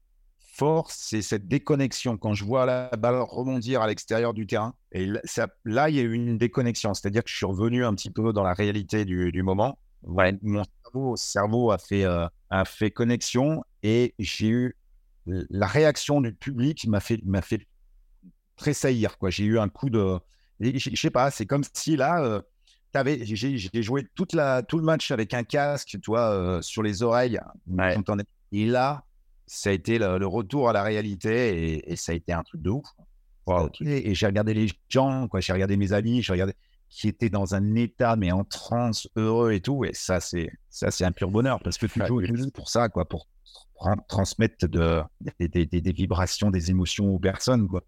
fort, 0.60 0.92
c'est 0.92 1.22
cette 1.22 1.48
déconnexion. 1.48 2.18
Quand 2.18 2.34
je 2.34 2.44
vois 2.46 2.66
la 2.66 2.90
balle 2.98 3.22
rebondir 3.22 3.82
à 3.82 3.88
l'extérieur 3.88 4.34
du 4.34 4.46
terrain, 4.48 4.76
et 4.92 5.06
là, 5.06 5.20
ça- 5.24 5.48
là, 5.66 5.90
il 5.90 5.96
y 5.96 6.00
a 6.00 6.04
eu 6.04 6.14
une 6.14 6.38
déconnexion. 6.38 6.94
C'est-à-dire 6.94 7.24
que 7.24 7.30
je 7.30 7.36
suis 7.36 7.46
revenu 7.46 7.86
un 7.86 7.94
petit 7.96 8.12
peu 8.12 8.34
dans 8.34 8.44
la 8.44 8.54
réalité 8.54 9.06
du, 9.06 9.32
du 9.32 9.44
moment. 9.44 9.80
Ouais. 10.04 10.38
Mon 10.42 10.64
cerveau, 10.84 11.16
cerveau 11.18 11.72
a, 11.72 11.78
fait, 11.78 12.04
euh, 12.06 12.28
a 12.50 12.66
fait 12.66 12.92
connexion 12.92 13.64
et 13.84 14.14
j'ai 14.20 14.48
eu 14.50 14.76
la 15.26 15.68
réaction 15.68 16.22
du 16.22 16.34
public 16.34 16.88
m'a 16.88 17.00
fait, 17.00 17.20
m'a 17.26 17.42
fait 17.42 17.68
tressaillir. 18.56 19.18
Quoi. 19.18 19.30
J'ai 19.30 19.46
eu 19.46 19.60
un 19.60 19.70
coup 19.70 19.90
de. 19.90 20.20
Je 20.60 20.96
sais 20.96 21.10
pas, 21.10 21.32
c'est 21.32 21.46
comme 21.46 21.64
si 21.74 21.96
là, 21.96 22.22
euh, 22.24 22.42
t'avais- 22.92 23.24
j'ai 23.26 23.58
j'ai 23.58 23.84
joué 23.84 24.08
toute 24.16 24.34
la, 24.34 24.64
tout 24.64 24.78
le 24.78 24.84
match 24.84 25.12
avec 25.12 25.34
un 25.34 25.44
casque, 25.44 25.98
toi, 26.02 26.32
euh, 26.32 26.62
sur 26.62 26.84
les 26.84 27.04
oreilles. 27.04 27.40
Ouais. 27.68 27.96
Et 28.52 28.66
là, 28.66 29.06
ça 29.52 29.72
a 29.72 29.74
été 29.74 29.98
le, 29.98 30.18
le 30.20 30.28
retour 30.28 30.70
à 30.70 30.74
la 30.74 30.84
réalité 30.84 31.74
et, 31.74 31.92
et 31.92 31.96
ça 31.96 32.12
a 32.12 32.16
été 32.16 32.32
un 32.34 32.44
truc 32.44 32.62
de 32.62 32.70
ouf. 32.70 32.86
Wow. 33.48 33.70
Et, 33.82 34.12
et 34.12 34.14
j'ai 34.16 34.28
regardé 34.28 34.54
les 34.54 34.68
gens, 34.90 35.28
quoi. 35.28 35.40
J'ai 35.40 35.54
regardé 35.54 35.76
mes 35.76 35.92
amis, 35.92 36.22
j'ai 36.22 36.34
regardé 36.34 36.54
qui 36.88 37.08
étaient 37.08 37.30
dans 37.30 37.56
un 37.56 37.76
état 37.76 38.16
mais 38.16 38.32
en 38.32 38.44
transe, 38.44 39.08
heureux 39.16 39.52
et 39.52 39.62
tout. 39.62 39.86
Et 39.86 39.92
ça, 39.94 40.20
c'est 40.20 40.52
ça, 40.70 40.92
c'est 40.92 41.04
un 41.04 41.12
pur 41.12 41.32
bonheur 41.32 41.60
parce 41.64 41.78
que 41.78 41.88
tu 41.88 42.06
joues 42.06 42.22
juste 42.24 42.52
pour 42.54 42.70
ça, 42.70 42.90
quoi, 42.90 43.06
pour 43.10 43.28
tra- 43.80 44.06
transmettre 44.08 44.68
de, 44.68 45.02
des, 45.40 45.48
des- 45.48 45.66
des- 45.66 45.82
des 45.82 45.92
vibrations, 45.92 46.52
des 46.52 46.70
émotions 46.70 47.08
aux 47.16 47.20
personnes, 47.20 47.68
quoi. 47.68 47.82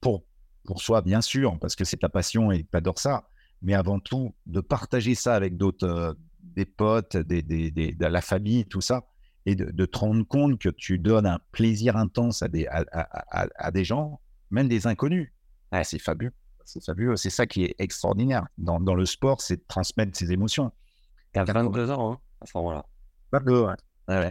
Pour 0.00 0.24
pour 0.64 0.82
soi, 0.82 1.02
bien 1.02 1.20
sûr, 1.20 1.58
parce 1.60 1.74
que 1.76 1.84
c'est 1.84 1.96
ta 1.98 2.08
passion 2.08 2.50
et 2.52 2.64
tu 2.64 2.76
adores 2.76 2.98
ça. 2.98 3.28
Mais 3.62 3.74
avant 3.74 4.00
tout, 4.00 4.34
de 4.46 4.60
partager 4.60 5.14
ça 5.14 5.34
avec 5.34 5.56
d'autres, 5.56 5.86
euh, 5.86 6.12
des 6.42 6.64
potes, 6.66 7.16
des, 7.16 7.42
des- 7.42 7.70
de 7.70 8.06
la 8.06 8.20
famille, 8.20 8.64
tout 8.66 8.80
ça, 8.80 9.04
et 9.46 9.54
de, 9.54 9.70
de 9.70 9.86
te 9.86 9.98
rendre 9.98 10.24
compte 10.26 10.58
que 10.58 10.68
tu 10.68 10.98
donnes 10.98 11.26
un 11.26 11.38
plaisir 11.52 11.96
intense 11.96 12.42
à 12.42 12.48
des, 12.48 12.66
à, 12.66 12.84
à- 12.92 13.42
à- 13.42 13.48
à 13.56 13.70
des 13.70 13.84
gens, 13.84 14.20
même 14.50 14.68
des 14.68 14.86
inconnus. 14.86 15.32
Ah, 15.70 15.84
c'est 15.84 15.98
fabuleux. 15.98 16.32
C'est 16.64 16.84
fabuleux. 16.84 17.16
C'est 17.16 17.30
ça 17.30 17.46
qui 17.46 17.64
est 17.64 17.74
extraordinaire 17.78 18.46
dans, 18.58 18.80
dans 18.80 18.94
le 18.94 19.06
sport, 19.06 19.40
c'est 19.40 19.56
de 19.56 19.64
transmettre 19.66 20.16
ses 20.16 20.32
émotions. 20.32 20.72
T'as 21.32 21.44
22 21.44 21.90
ans 21.90 22.12
hein, 22.12 22.18
à 22.40 22.46
ce 22.46 22.52
moment-là. 22.58 22.84
Fabuleux, 23.30 23.62
ouais. 23.66 23.74
Ouais, 24.08 24.18
ouais. 24.18 24.30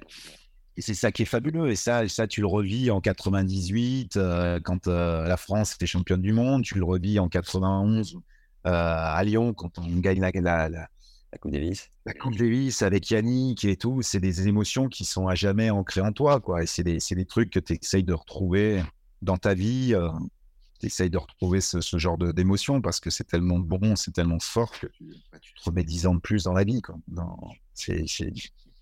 Et 0.77 0.81
c'est 0.81 0.93
ça 0.93 1.11
qui 1.11 1.23
est 1.23 1.25
fabuleux. 1.25 1.69
Et 1.69 1.75
ça, 1.75 2.07
ça 2.07 2.27
tu 2.27 2.41
le 2.41 2.47
revis 2.47 2.89
en 2.91 3.01
98, 3.01 4.15
euh, 4.17 4.59
quand 4.63 4.87
euh, 4.87 5.27
la 5.27 5.37
France 5.37 5.73
était 5.75 5.85
championne 5.87 6.21
du 6.21 6.31
monde. 6.33 6.63
Tu 6.63 6.75
le 6.77 6.85
revis 6.85 7.19
en 7.19 7.27
91 7.27 8.15
euh, 8.15 8.19
à 8.71 9.21
Lyon, 9.23 9.53
quand 9.53 9.77
on 9.79 9.87
gagne 9.97 10.19
la, 10.21 10.31
la, 10.31 10.69
la, 10.69 10.89
La 11.31 11.37
Coupe 11.37 11.51
Davis. 11.51 11.91
la 12.05 12.13
Coupe 12.13 12.35
avec 12.81 13.09
Yannick 13.11 13.63
et 13.65 13.77
tout. 13.77 14.01
C'est 14.01 14.19
des 14.19 14.47
émotions 14.47 14.87
qui 14.87 15.05
sont 15.05 15.27
à 15.27 15.35
jamais 15.35 15.69
ancrées 15.69 16.01
en 16.01 16.11
toi. 16.11 16.39
Quoi. 16.39 16.63
Et 16.63 16.65
c'est 16.65 16.83
des, 16.83 17.25
trucs 17.25 17.51
que 17.51 17.59
tu 17.59 17.77
essayes 17.81 18.03
de 18.03 18.13
retrouver 18.13 18.83
dans 19.21 19.37
ta 19.37 19.53
vie. 19.53 19.93
tu 20.79 20.87
essayes 20.87 21.09
de 21.09 21.17
retrouver 21.17 21.61
ce, 21.61 21.97
genre 21.97 22.17
d'émotions 22.17 22.81
parce 22.81 22.99
que 22.99 23.09
c'est 23.09 23.25
tellement 23.25 23.59
bon, 23.59 23.95
c'est 23.95 24.11
tellement 24.11 24.39
fort 24.39 24.71
que 24.71 24.87
tu, 24.87 25.13
bah, 25.31 25.39
te 25.39 25.69
remets 25.69 25.83
10 25.83 26.07
ans 26.07 26.15
de 26.15 26.19
plus 26.19 26.43
dans 26.43 26.53
la 26.53 26.63
vie. 26.63 26.81
Quoi. 26.81 26.95
C'est, 27.73 28.05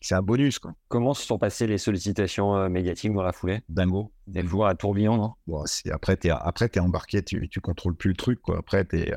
c'est, 0.01 0.15
un 0.15 0.21
bonus. 0.21 0.59
Quoi. 0.59 0.73
Comment 0.87 1.13
se 1.13 1.25
sont 1.25 1.37
passées 1.37 1.67
les 1.67 1.77
sollicitations 1.77 2.55
euh, 2.55 2.69
médiatiques 2.69 3.13
dans 3.13 3.23
la 3.23 3.31
foulée? 3.31 3.61
Dingo. 3.69 4.11
Des 4.27 4.45
joueurs 4.45 4.67
à 4.67 4.75
tourbillon, 4.75 5.17
non? 5.17 5.33
Bon, 5.47 5.63
c'est, 5.65 5.89
après, 5.91 6.17
tu 6.17 6.27
es 6.27 6.79
embarqué, 6.79 7.23
tu, 7.23 7.47
tu 7.49 7.61
contrôles 7.61 7.95
plus 7.95 8.09
le 8.09 8.15
truc. 8.15 8.41
Quoi. 8.41 8.59
Après, 8.59 8.85
tu 8.85 8.97
es, 8.97 9.13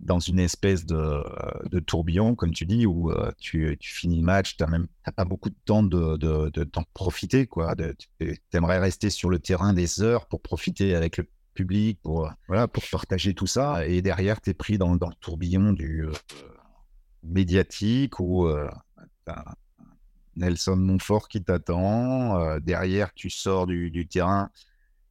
dans 0.00 0.18
une 0.18 0.38
espèce 0.38 0.86
de, 0.86 0.96
euh, 0.96 1.22
de 1.70 1.80
tourbillon, 1.80 2.34
comme 2.34 2.52
tu 2.52 2.66
dis, 2.66 2.86
où 2.86 3.10
euh, 3.10 3.30
tu, 3.38 3.76
tu 3.78 3.94
finis 3.94 4.16
le 4.16 4.24
match, 4.24 4.56
tu 4.56 4.64
n'as 4.64 5.12
pas 5.12 5.24
beaucoup 5.24 5.50
de 5.50 5.56
temps 5.64 5.82
de, 5.82 6.16
de, 6.16 6.50
de 6.50 6.64
t'en 6.64 6.84
profiter. 6.94 7.48
Tu 8.18 8.38
aimerais 8.52 8.78
rester 8.78 9.10
sur 9.10 9.30
le 9.30 9.38
terrain 9.38 9.72
des 9.72 10.02
heures 10.02 10.26
pour 10.26 10.40
profiter 10.40 10.94
avec 10.94 11.16
le 11.16 11.28
public, 11.54 12.00
pour, 12.02 12.26
euh, 12.26 12.30
voilà, 12.48 12.68
pour 12.68 12.82
partager 12.90 13.32
tout 13.32 13.46
ça. 13.46 13.86
Et 13.86 14.02
derrière, 14.02 14.40
tu 14.40 14.50
es 14.50 14.54
pris 14.54 14.76
dans, 14.76 14.96
dans 14.96 15.08
le 15.08 15.14
tourbillon 15.14 15.72
du 15.72 16.04
euh, 16.04 16.12
médiatique 17.22 18.20
où 18.20 18.46
euh, 18.46 18.68
t'as 19.24 19.54
Nelson 20.36 20.76
Montfort 20.76 21.28
qui 21.28 21.42
t'attend. 21.42 22.38
euh, 22.40 22.60
derrière, 22.60 23.12
tu 23.14 23.30
sors 23.30 23.66
du, 23.66 23.90
du 23.90 24.06
terrain. 24.06 24.50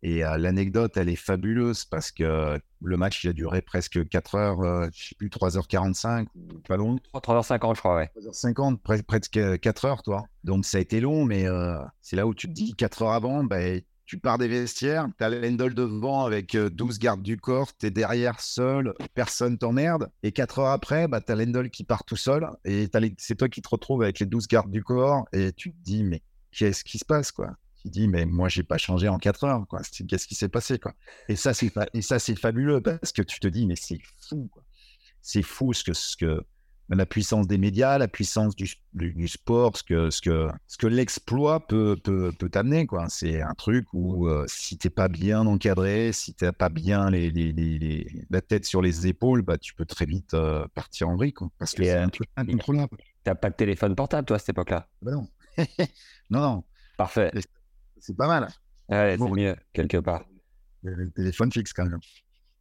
Et 0.05 0.25
euh, 0.25 0.37
l'anecdote, 0.37 0.97
elle 0.97 1.07
est 1.07 1.15
fabuleuse 1.15 1.85
parce 1.85 2.11
que 2.11 2.59
le 2.83 2.97
match, 2.97 3.23
il 3.23 3.29
a 3.29 3.33
duré 3.33 3.61
presque 3.61 4.05
4 4.09 4.35
heures, 4.35 4.59
euh, 4.61 4.87
je 4.93 5.09
sais 5.09 5.15
plus, 5.15 5.29
3h45, 5.29 6.27
ou 6.35 6.59
pas 6.67 6.75
long. 6.75 6.97
3h50, 7.13 7.75
je 7.75 7.79
crois, 7.79 7.95
ouais. 7.95 8.11
3h50, 8.19 8.81
pre- 8.81 9.03
presque 9.03 9.59
4 9.61 9.85
heures, 9.85 10.03
toi. 10.03 10.25
Donc 10.43 10.65
ça 10.65 10.77
a 10.77 10.81
été 10.81 10.99
long, 10.99 11.23
mais 11.23 11.47
euh, 11.47 11.77
c'est 12.01 12.17
là 12.17 12.27
où 12.27 12.33
tu 12.33 12.47
te 12.47 12.51
dis 12.53 12.73
4 12.73 13.01
heures 13.03 13.11
avant, 13.13 13.45
ben, 13.45 13.81
tu 14.05 14.19
pars 14.19 14.37
des 14.37 14.47
vestiaires, 14.47 15.07
tu 15.17 15.23
as 15.23 15.29
l'endol 15.29 15.73
devant 15.73 16.25
avec 16.25 16.55
euh, 16.55 16.69
12 16.69 16.99
gardes 16.99 17.21
du 17.23 17.37
corps, 17.37 17.75
tu 17.77 17.85
es 17.87 17.91
derrière 17.91 18.39
seul, 18.41 18.93
personne 19.13 19.57
t'emmerde. 19.57 20.09
Et 20.23 20.31
4 20.31 20.59
heures 20.59 20.67
après, 20.71 21.07
bah, 21.07 21.21
tu 21.21 21.33
l'endol 21.35 21.69
qui 21.69 21.83
part 21.83 22.03
tout 22.03 22.15
seul 22.15 22.47
et 22.65 22.89
les- 22.93 23.15
c'est 23.17 23.35
toi 23.35 23.49
qui 23.49 23.61
te 23.61 23.69
retrouves 23.69 24.03
avec 24.03 24.19
les 24.19 24.25
12 24.25 24.47
gardes 24.47 24.71
du 24.71 24.83
corps 24.83 25.25
et 25.33 25.53
tu 25.53 25.71
te 25.71 25.77
dis, 25.83 26.03
mais 26.03 26.21
qu'est-ce 26.51 26.83
qui 26.83 26.97
se 26.99 27.05
passe 27.05 27.31
quoi? 27.31 27.55
Tu 27.81 27.89
te 27.89 27.93
dis, 27.93 28.07
mais 28.07 28.25
moi, 28.25 28.49
j'ai 28.49 28.63
pas 28.63 28.77
changé 28.77 29.07
en 29.09 29.17
4 29.17 29.43
heures. 29.43 29.65
Qu'est-ce 30.07 30.27
qui 30.27 30.35
s'est 30.35 30.49
passé 30.49 30.79
quoi? 30.79 30.93
Et 31.27 31.35
ça, 31.35 31.53
c'est 31.53 32.35
fabuleux 32.35 32.81
parce 32.81 33.11
que 33.11 33.21
tu 33.21 33.39
te 33.39 33.47
dis, 33.47 33.65
mais 33.67 33.75
c'est 33.75 33.99
fou. 34.29 34.49
C'est 35.21 35.41
fou 35.43 35.73
ce 35.73 35.83
que, 35.83 35.93
ce 35.93 36.17
que 36.17 36.43
la 36.89 37.05
puissance 37.05 37.47
des 37.47 37.57
médias, 37.57 37.97
la 37.97 38.07
puissance 38.07 38.55
du, 38.55 38.69
du- 38.93 39.13
du 39.13 39.27
sport, 39.27 39.75
ce 39.77 39.83
que, 39.83 40.09
ce 40.09 40.21
que, 40.21 40.49
ce 40.67 40.77
que 40.77 40.87
l'exploit 40.87 41.65
peut, 41.65 41.97
peut, 42.03 42.31
peut 42.37 42.49
t'amener. 42.49 42.85
quoi. 42.85 43.07
C'est 43.09 43.41
un 43.41 43.53
truc 43.53 43.87
où 43.93 44.27
euh, 44.27 44.45
si 44.47 44.77
t'es 44.77 44.89
pas 44.89 45.07
bien 45.07 45.45
encadré, 45.47 46.11
si 46.13 46.33
t'as 46.33 46.51
pas 46.51 46.69
bien 46.69 47.09
les, 47.09 47.31
les, 47.31 47.51
les- 47.53 47.79
les- 47.79 48.25
la 48.29 48.41
tête 48.41 48.65
sur 48.65 48.81
les 48.81 49.07
épaules, 49.07 49.41
bah, 49.41 49.57
tu 49.57 49.73
peux 49.73 49.85
très 49.85 50.05
vite 50.05 50.33
euh, 50.33 50.67
partir 50.75 51.09
en 51.09 51.15
vrille. 51.15 51.33
quoi. 51.33 51.49
Parce 51.57 51.73
que 51.73 51.81
Et, 51.83 51.85
c'est 51.85 51.97
euh, 51.97 52.03
un 52.05 52.09
truc 52.09 52.29
incontrôlable. 52.35 52.97
T'as 53.23 53.35
pas 53.35 53.49
de 53.49 53.55
téléphone 53.55 53.95
portable, 53.95 54.25
toi, 54.25 54.35
à 54.35 54.39
cette 54.39 54.49
époque-là? 54.49 54.87
Bah 55.01 55.11
non. 55.13 55.27
non, 56.29 56.41
non, 56.41 56.63
Parfait. 56.97 57.31
c'est 57.99 58.17
pas 58.17 58.27
mal. 58.27 58.49
Ouais, 58.89 59.17
Bon. 59.17 59.27
c'est 59.27 59.41
mieux, 59.41 59.55
quelque 59.71 59.97
part. 59.97 60.25
Le 60.83 61.09
téléphone 61.11 61.51
fixe 61.51 61.71
quand 61.71 61.85
même. 61.85 61.99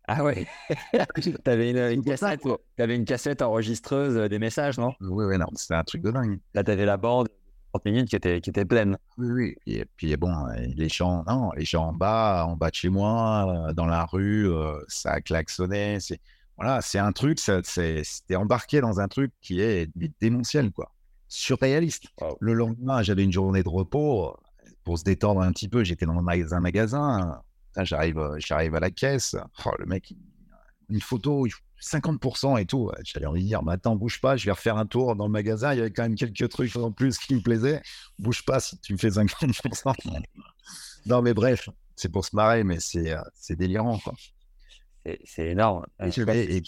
Ah 0.09 0.24
ouais 0.24 0.46
T'avais 1.44 1.70
une, 1.70 1.78
une 1.78 2.05
cassette, 2.05 2.42
t'avais 2.76 2.96
une 2.96 3.05
cassette 3.05 3.40
enregistreuse 3.42 4.16
euh, 4.16 4.28
des 4.28 4.38
messages, 4.38 4.78
non? 4.78 4.92
Oui, 5.00 5.24
oui, 5.26 5.38
non, 5.38 5.46
c'est 5.55 5.74
un 5.74 5.84
truc 5.84 6.03
de 6.03 6.11
dingue. 6.11 6.40
Là, 6.55 6.64
t'avais 6.64 6.84
la 6.84 6.96
bande 6.96 7.28
de 7.28 7.32
30 7.72 7.84
minutes 7.84 8.09
qui 8.09 8.16
était, 8.16 8.40
qui 8.40 8.50
était 8.50 8.64
pleine. 8.64 8.98
Oui, 9.16 9.30
oui. 9.30 9.57
Et 9.66 9.84
puis 9.96 10.16
bon, 10.16 10.34
euh, 10.48 10.66
les 10.76 10.88
gens, 10.88 11.24
non, 11.26 11.53
les 11.57 11.64
gens 11.64 11.88
en 11.88 11.92
bas, 11.92 12.46
en 12.46 12.57
bas 12.57 12.70
de 12.70 12.74
chez 12.74 12.88
moi, 12.88 13.68
euh, 13.68 13.72
dans 13.72 13.86
la 13.86 14.05
rue, 14.05 14.50
ça 14.88 15.12
a 15.12 15.20
klaxonné. 15.20 15.98
C'est 16.00 16.20
voilà, 16.59 16.82
c'est 16.82 16.98
un 16.98 17.12
truc, 17.12 17.38
c'était 17.40 18.36
embarqué 18.36 18.80
dans 18.80 19.00
un 19.00 19.09
truc 19.09 19.32
qui 19.40 19.61
est 19.61 19.90
démentiel, 20.20 20.70
quoi, 20.70 20.92
surréaliste. 21.28 22.09
Wow. 22.20 22.36
Le 22.40 22.53
lendemain, 22.53 23.03
j'avais 23.03 23.24
une 23.24 23.32
journée 23.32 23.62
de 23.62 23.68
repos 23.68 24.36
pour 24.84 24.98
se 24.98 25.05
détendre 25.05 25.40
un 25.40 25.53
petit 25.53 25.68
peu. 25.68 25.82
J'étais 25.82 26.07
dans 26.07 26.18
un 26.18 26.61
magasin, 26.61 27.40
j'arrive, 27.80 28.18
euh, 28.18 28.36
j'arrive 28.38 28.74
à 28.74 28.80
la 28.80 28.90
caisse. 28.90 29.36
Oh, 29.64 29.70
le 29.78 29.86
mec, 29.86 30.14
une 30.88 31.00
photo, 31.00 31.46
il 31.46 31.50
faut 31.50 31.62
50% 31.80 32.60
et 32.60 32.66
tout. 32.66 32.90
J'avais 33.04 33.26
envie 33.26 33.42
de 33.42 33.48
dire, 33.48 33.62
mais 33.62 33.72
attends, 33.72 33.96
bouge 33.96 34.20
pas, 34.20 34.36
je 34.36 34.46
vais 34.46 34.52
refaire 34.52 34.76
un 34.76 34.86
tour 34.86 35.16
dans 35.16 35.26
le 35.26 35.32
magasin. 35.32 35.72
Il 35.72 35.78
y 35.78 35.80
avait 35.80 35.90
quand 35.90 36.02
même 36.02 36.14
quelques 36.14 36.48
trucs 36.48 36.74
en 36.76 36.92
plus 36.92 37.18
qui 37.18 37.34
me 37.34 37.40
plaisaient. 37.40 37.82
Bouge 38.18 38.44
pas 38.44 38.60
si 38.60 38.78
tu 38.80 38.92
me 38.92 38.98
fais 38.98 39.08
50%. 39.08 39.94
non, 41.06 41.22
mais 41.22 41.34
bref, 41.34 41.68
c'est 41.96 42.10
pour 42.10 42.24
se 42.24 42.36
marrer, 42.36 42.64
mais 42.64 42.78
c'est, 42.78 43.12
euh, 43.12 43.22
c'est 43.34 43.56
délirant. 43.56 43.98
Quoi. 43.98 44.14
C'est 45.04 45.18
c'est 45.24 45.48
énorme. 45.48 45.84
Et 46.00 46.62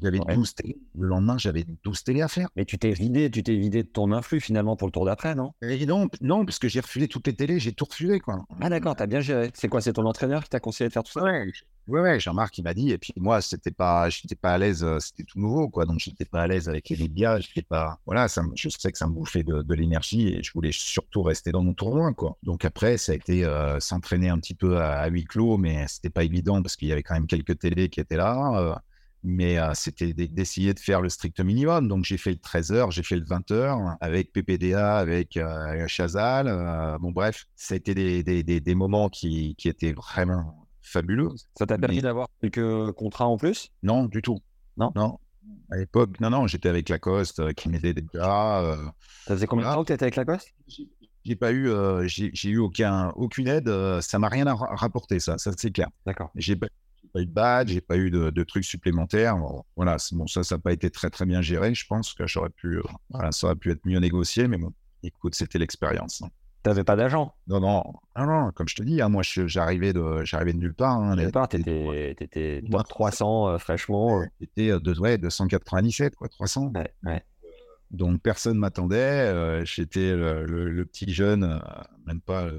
j'avais 0.00 0.18
Ouais. 0.20 0.34
12 0.34 0.54
télé. 0.54 0.76
Le 0.98 1.06
lendemain, 1.08 1.38
j'avais 1.38 1.64
12 1.84 2.04
télé 2.04 2.22
à 2.22 2.28
faire. 2.28 2.48
Mais 2.56 2.64
tu 2.64 2.78
t'es 2.78 2.90
vidé, 2.92 3.30
tu 3.30 3.42
t'es 3.42 3.56
vidé 3.56 3.82
de 3.82 3.88
ton 3.88 4.12
influx 4.12 4.40
finalement 4.40 4.76
pour 4.76 4.88
le 4.88 4.92
tour 4.92 5.04
d'après, 5.04 5.34
non? 5.34 5.52
Et 5.62 5.86
non, 5.86 6.08
non, 6.20 6.44
parce 6.44 6.58
que 6.58 6.68
j'ai 6.68 6.80
refusé 6.80 7.08
toutes 7.08 7.26
les 7.26 7.34
télés, 7.36 7.58
j'ai 7.58 7.72
tout 7.72 7.84
refusé. 7.84 8.20
Quoi. 8.20 8.44
Ah 8.60 8.68
d'accord, 8.68 8.96
t'as 8.96 9.06
bien 9.06 9.20
géré. 9.20 9.50
C'est 9.54 9.68
quoi 9.68 9.80
C'est 9.80 9.92
ton 9.92 10.06
entraîneur 10.06 10.42
qui 10.42 10.50
t'a 10.50 10.60
conseillé 10.60 10.88
de 10.88 10.92
faire 10.92 11.02
tout 11.04 11.12
ça? 11.12 11.22
Ouais, 11.22 11.46
ouais, 11.88 12.00
ouais, 12.00 12.20
Jean-Marc, 12.20 12.58
il 12.58 12.62
m'a 12.62 12.74
dit, 12.74 12.90
et 12.90 12.98
puis 12.98 13.12
moi, 13.16 13.40
c'était 13.40 13.70
pas, 13.70 14.08
j'étais 14.10 14.34
pas 14.34 14.54
à 14.54 14.58
l'aise, 14.58 14.82
euh, 14.82 14.98
c'était 14.98 15.22
tout 15.24 15.38
nouveau, 15.38 15.68
quoi, 15.68 15.86
donc 15.86 15.98
j'étais 16.00 16.24
pas 16.24 16.42
à 16.42 16.46
l'aise 16.46 16.68
avec 16.68 16.88
les 16.88 16.96
médias, 16.96 17.38
j'étais 17.38 17.62
pas, 17.62 17.98
voilà, 18.06 18.28
ça, 18.28 18.42
je 18.54 18.68
sais 18.68 18.90
que 18.90 18.98
ça 18.98 19.06
me 19.06 19.12
bouffait 19.12 19.44
de, 19.44 19.62
de 19.62 19.74
l'énergie 19.74 20.28
et 20.28 20.42
je 20.42 20.52
voulais 20.52 20.72
surtout 20.72 21.22
rester 21.22 21.52
dans 21.52 21.62
mon 21.62 21.74
tournoi, 21.74 22.12
quoi. 22.14 22.36
Donc 22.42 22.64
après, 22.64 22.96
ça 22.98 23.12
a 23.12 23.14
été 23.14 23.44
euh, 23.44 23.78
s'entraîner 23.80 24.28
un 24.28 24.38
petit 24.38 24.54
peu 24.54 24.78
à, 24.78 24.98
à 25.00 25.08
huis 25.08 25.24
clos, 25.24 25.58
mais 25.58 25.86
c'était 25.88 26.10
pas 26.10 26.24
évident 26.24 26.60
parce 26.62 26.76
qu'il 26.76 26.88
y 26.88 26.92
avait 26.92 27.02
quand 27.04 27.14
même 27.14 27.26
quelques 27.28 27.58
télés 27.58 27.88
qui 27.88 28.00
étaient 28.00 28.16
là, 28.16 28.60
euh, 28.60 28.74
mais 29.28 29.58
euh, 29.58 29.72
c'était 29.74 30.12
d'essayer 30.14 30.72
de 30.72 30.78
faire 30.78 31.00
le 31.02 31.08
strict 31.08 31.40
minimum. 31.40 31.88
Donc 31.88 32.04
j'ai 32.04 32.16
fait 32.16 32.30
le 32.30 32.36
13h, 32.36 32.90
j'ai 32.92 33.02
fait 33.02 33.16
le 33.16 33.24
20h 33.24 33.96
avec 34.00 34.32
PPDA, 34.32 34.96
avec 34.98 35.36
euh, 35.36 35.84
Chazal, 35.88 36.46
euh, 36.48 36.96
bon 36.98 37.10
bref, 37.10 37.44
été 37.70 37.94
des, 37.94 38.22
des, 38.22 38.42
des, 38.42 38.60
des 38.60 38.74
moments 38.74 39.08
qui, 39.08 39.54
qui 39.56 39.68
étaient 39.68 39.92
vraiment 39.92 40.66
fabuleux. 40.80 41.30
Ça 41.58 41.66
t'a 41.66 41.76
permis 41.76 41.96
Mais- 41.96 42.02
d'avoir 42.02 42.28
quelques 42.40 42.92
contrats 42.92 43.26
en 43.26 43.36
plus? 43.36 43.70
Non, 43.82 44.04
du 44.04 44.22
tout. 44.22 44.38
Non? 44.76 44.92
Non. 44.94 45.18
À 45.70 45.76
l'époque, 45.76 46.20
non, 46.20 46.30
non, 46.30 46.46
j'étais 46.46 46.68
avec 46.68 46.88
Lacoste 46.88 47.52
qui 47.54 47.68
m'aidait 47.68 47.94
déjà. 47.94 48.76
Ça 49.26 49.34
faisait 49.34 49.46
combien 49.46 49.68
de 49.68 49.74
temps 49.74 49.82
que 49.82 49.88
t'étais 49.88 50.04
avec 50.04 50.16
Lacoste? 50.16 50.52
J'ai 51.24 51.34
pas 51.34 51.50
eu, 51.50 51.68
euh, 51.68 52.06
j'ai 52.06 52.30
eu 52.48 52.58
aucun, 52.58 53.10
aucune 53.16 53.48
aide. 53.48 53.68
euh, 53.68 54.00
ça 54.00 54.18
m'a 54.20 54.28
rien 54.28 54.46
à 54.46 54.54
ra- 54.54 54.74
rapporté, 54.76 55.18
ça, 55.18 55.38
ça 55.38 55.50
c'est 55.56 55.72
clair. 55.72 55.88
D'accord. 56.04 56.30
J'ai 56.36 56.54
pas, 56.54 56.68
j'ai 56.68 56.85
pas 57.16 57.22
eu 57.22 57.26
de 57.26 57.30
badge, 57.32 57.68
j'ai 57.70 57.80
pas 57.80 57.96
eu 57.96 58.10
de, 58.10 58.30
de 58.30 58.42
trucs 58.44 58.64
supplémentaires. 58.64 59.36
Voilà, 59.76 59.96
bon, 60.12 60.26
ça, 60.26 60.42
ça 60.42 60.56
n'a 60.56 60.60
pas 60.60 60.72
été 60.72 60.90
très 60.90 61.10
très 61.10 61.24
bien 61.26 61.40
géré. 61.42 61.74
Je 61.74 61.86
pense 61.86 62.12
que 62.14 62.26
j'aurais 62.26 62.50
pu, 62.50 62.78
euh, 62.78 62.82
voilà, 63.10 63.32
ça 63.32 63.46
aurait 63.46 63.56
pu 63.56 63.70
être 63.70 63.84
mieux 63.86 63.98
négocié, 63.98 64.48
mais 64.48 64.58
bon, 64.58 64.72
écoute, 65.02 65.34
c'était 65.34 65.58
l'expérience. 65.58 66.22
hein. 66.22 66.28
T'avais 66.62 66.82
pas 66.82 66.96
d'agent? 66.96 67.32
Non, 67.46 67.60
non, 67.60 67.84
non, 68.16 68.26
non, 68.26 68.50
comme 68.52 68.66
je 68.68 68.74
te 68.74 68.82
dis, 68.82 69.00
hein, 69.00 69.08
moi, 69.08 69.22
j'arrivais 69.22 69.92
de, 69.92 70.24
j'arrivais 70.24 70.52
de 70.52 70.58
nulle 70.58 70.74
part. 70.74 70.96
hein, 70.96 71.14
départ, 71.14 71.48
les- 71.52 71.58
t'étais 71.62 72.14
t'étais 72.18 72.62
Moi, 72.68 72.82
300 72.82 73.48
euh, 73.50 73.58
fraîchement. 73.58 74.20
euh. 74.22 74.24
C'était 74.40 74.70
euh, 74.72 74.80
de, 74.80 74.98
ouais, 74.98 75.16
297, 75.16 76.16
quoi, 76.16 76.28
300. 76.28 76.72
Ouais, 76.74 76.92
ouais. 77.04 77.22
Donc 77.92 78.20
personne 78.20 78.58
m'attendait. 78.58 78.96
euh, 78.96 79.64
J'étais 79.64 80.10
le, 80.16 80.44
le- 80.44 80.68
le 80.70 80.84
petit 80.84 81.12
jeune, 81.14 81.44
euh, 81.44 81.58
même 82.04 82.20
pas. 82.20 82.50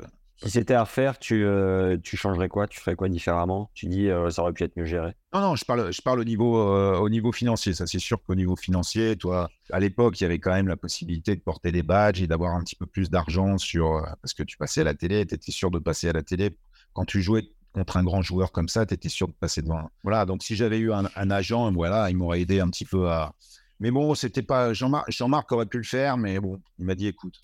Si 0.44 0.52
c'était 0.52 0.76
à 0.76 0.84
refaire, 0.84 1.18
tu, 1.18 1.44
euh, 1.44 1.98
tu 2.04 2.16
changerais 2.16 2.48
quoi? 2.48 2.68
Tu 2.68 2.80
ferais 2.80 2.96
quoi 2.96 3.10
différemment? 3.10 3.72
Tu 3.74 3.88
dis 3.88 4.08
euh, 4.08 4.30
ça 4.30 4.44
aurait 4.44 4.54
pu 4.54 4.64
être 4.64 4.78
mieux 4.78 4.86
géré. 4.86 5.16
Non, 5.34 5.42
non, 5.42 5.56
je 5.56 5.66
parle, 5.66 5.92
je 5.92 6.02
parle 6.02 6.20
au 6.20 6.24
niveau, 6.24 6.60
euh, 6.60 6.96
au 6.98 7.10
niveau 7.10 7.32
financier. 7.32 7.74
Ça, 7.74 7.88
c'est 7.88 7.98
sûr 7.98 8.22
qu'au 8.22 8.36
niveau 8.36 8.56
financier, 8.56 9.16
toi, 9.16 9.50
à 9.72 9.80
l'époque, 9.80 10.20
il 10.22 10.24
y 10.24 10.26
avait 10.26 10.38
quand 10.38 10.54
même 10.54 10.68
la 10.68 10.78
possibilité 10.78 11.36
de 11.36 11.42
porter 11.42 11.72
des 11.72 11.82
badges 11.82 12.22
et 12.22 12.28
d'avoir 12.28 12.54
un 12.54 12.64
petit 12.64 12.76
peu 12.76 12.86
plus 12.86 13.10
d'argent 13.10 13.58
sur, 13.58 14.06
parce 14.22 14.36
que 14.36 14.44
tu 14.44 14.58
passais 14.58 14.82
à 14.82 14.84
la 14.84 14.94
télé, 14.94 15.26
tu 15.26 15.34
étais 15.34 15.52
sûr 15.52 15.72
de 15.72 15.80
passer 15.80 16.08
à 16.10 16.14
la 16.14 16.22
télé. 16.22 16.56
Quand 16.94 17.06
tu 17.06 17.22
jouais 17.24 17.50
contre 17.74 17.98
un 17.98 18.04
grand 18.04 18.22
joueur 18.22 18.52
comme 18.52 18.70
ça, 18.70 18.86
tu 18.86 18.94
étais 18.94 19.10
sûr 19.10 19.28
de 19.28 19.34
passer 19.34 19.64
devant. 19.64 19.90
Voilà. 20.04 20.26
Donc, 20.26 20.44
si 20.44 20.56
j'avais 20.56 20.78
eu 20.78 20.94
un, 20.94 21.10
un 21.16 21.32
agent, 21.32 21.72
voilà, 21.72 22.12
il 22.12 22.18
m'aurait 22.18 22.42
aidé 22.42 22.60
un 22.60 22.70
petit 22.70 22.86
peu 22.86 23.10
à. 23.10 23.34
Mais 23.80 23.90
bon, 23.90 24.14
c'était 24.14 24.44
pas 24.44 24.74
Jean-Marc. 24.74 25.12
Jean-Marc 25.12 25.52
aurait 25.52 25.66
pu 25.66 25.78
le 25.78 25.84
faire, 25.84 26.18
mais 26.18 26.40
bon, 26.40 26.62
il 26.78 26.86
m'a 26.86 26.94
dit, 26.94 27.08
écoute, 27.08 27.40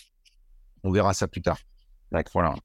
on 0.84 0.92
verra 0.92 1.16
ça 1.16 1.28
plus 1.28 1.42
tard. 1.42 1.58
Voilà. 2.34 2.56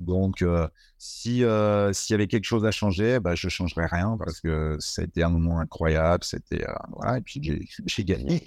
Donc, 0.00 0.42
euh, 0.42 0.68
si 0.98 1.44
euh, 1.44 1.92
s'il 1.92 2.14
y 2.14 2.16
avait 2.16 2.28
quelque 2.28 2.44
chose 2.44 2.64
à 2.64 2.70
changer, 2.70 3.20
bah, 3.20 3.34
je 3.34 3.48
changerais 3.48 3.86
rien 3.86 4.16
parce 4.18 4.40
que 4.40 4.76
ça 4.80 5.02
a 5.02 5.04
été 5.04 5.22
un 5.22 5.30
moment 5.30 5.58
incroyable. 5.60 6.24
C'était 6.24 6.68
euh, 6.68 6.72
voilà, 6.92 7.18
et 7.18 7.20
puis 7.22 7.40
j'ai 7.86 8.04
gagné 8.04 8.42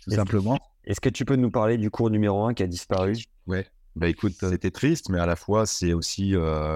tout 0.00 0.10
Est-ce- 0.10 0.22
simplement. 0.22 0.58
Est-ce 0.84 1.00
que 1.00 1.08
tu 1.08 1.24
peux 1.24 1.36
nous 1.36 1.50
parler 1.50 1.76
du 1.78 1.90
cours 1.90 2.10
numéro 2.10 2.44
1 2.44 2.54
qui 2.54 2.62
a 2.62 2.66
disparu? 2.66 3.24
Ouais. 3.46 3.66
Bah 3.96 4.08
écoute, 4.08 4.36
c'était 4.40 4.70
triste, 4.70 5.10
mais 5.10 5.18
à 5.18 5.26
la 5.26 5.36
fois 5.36 5.66
c'est 5.66 5.92
aussi 5.92 6.34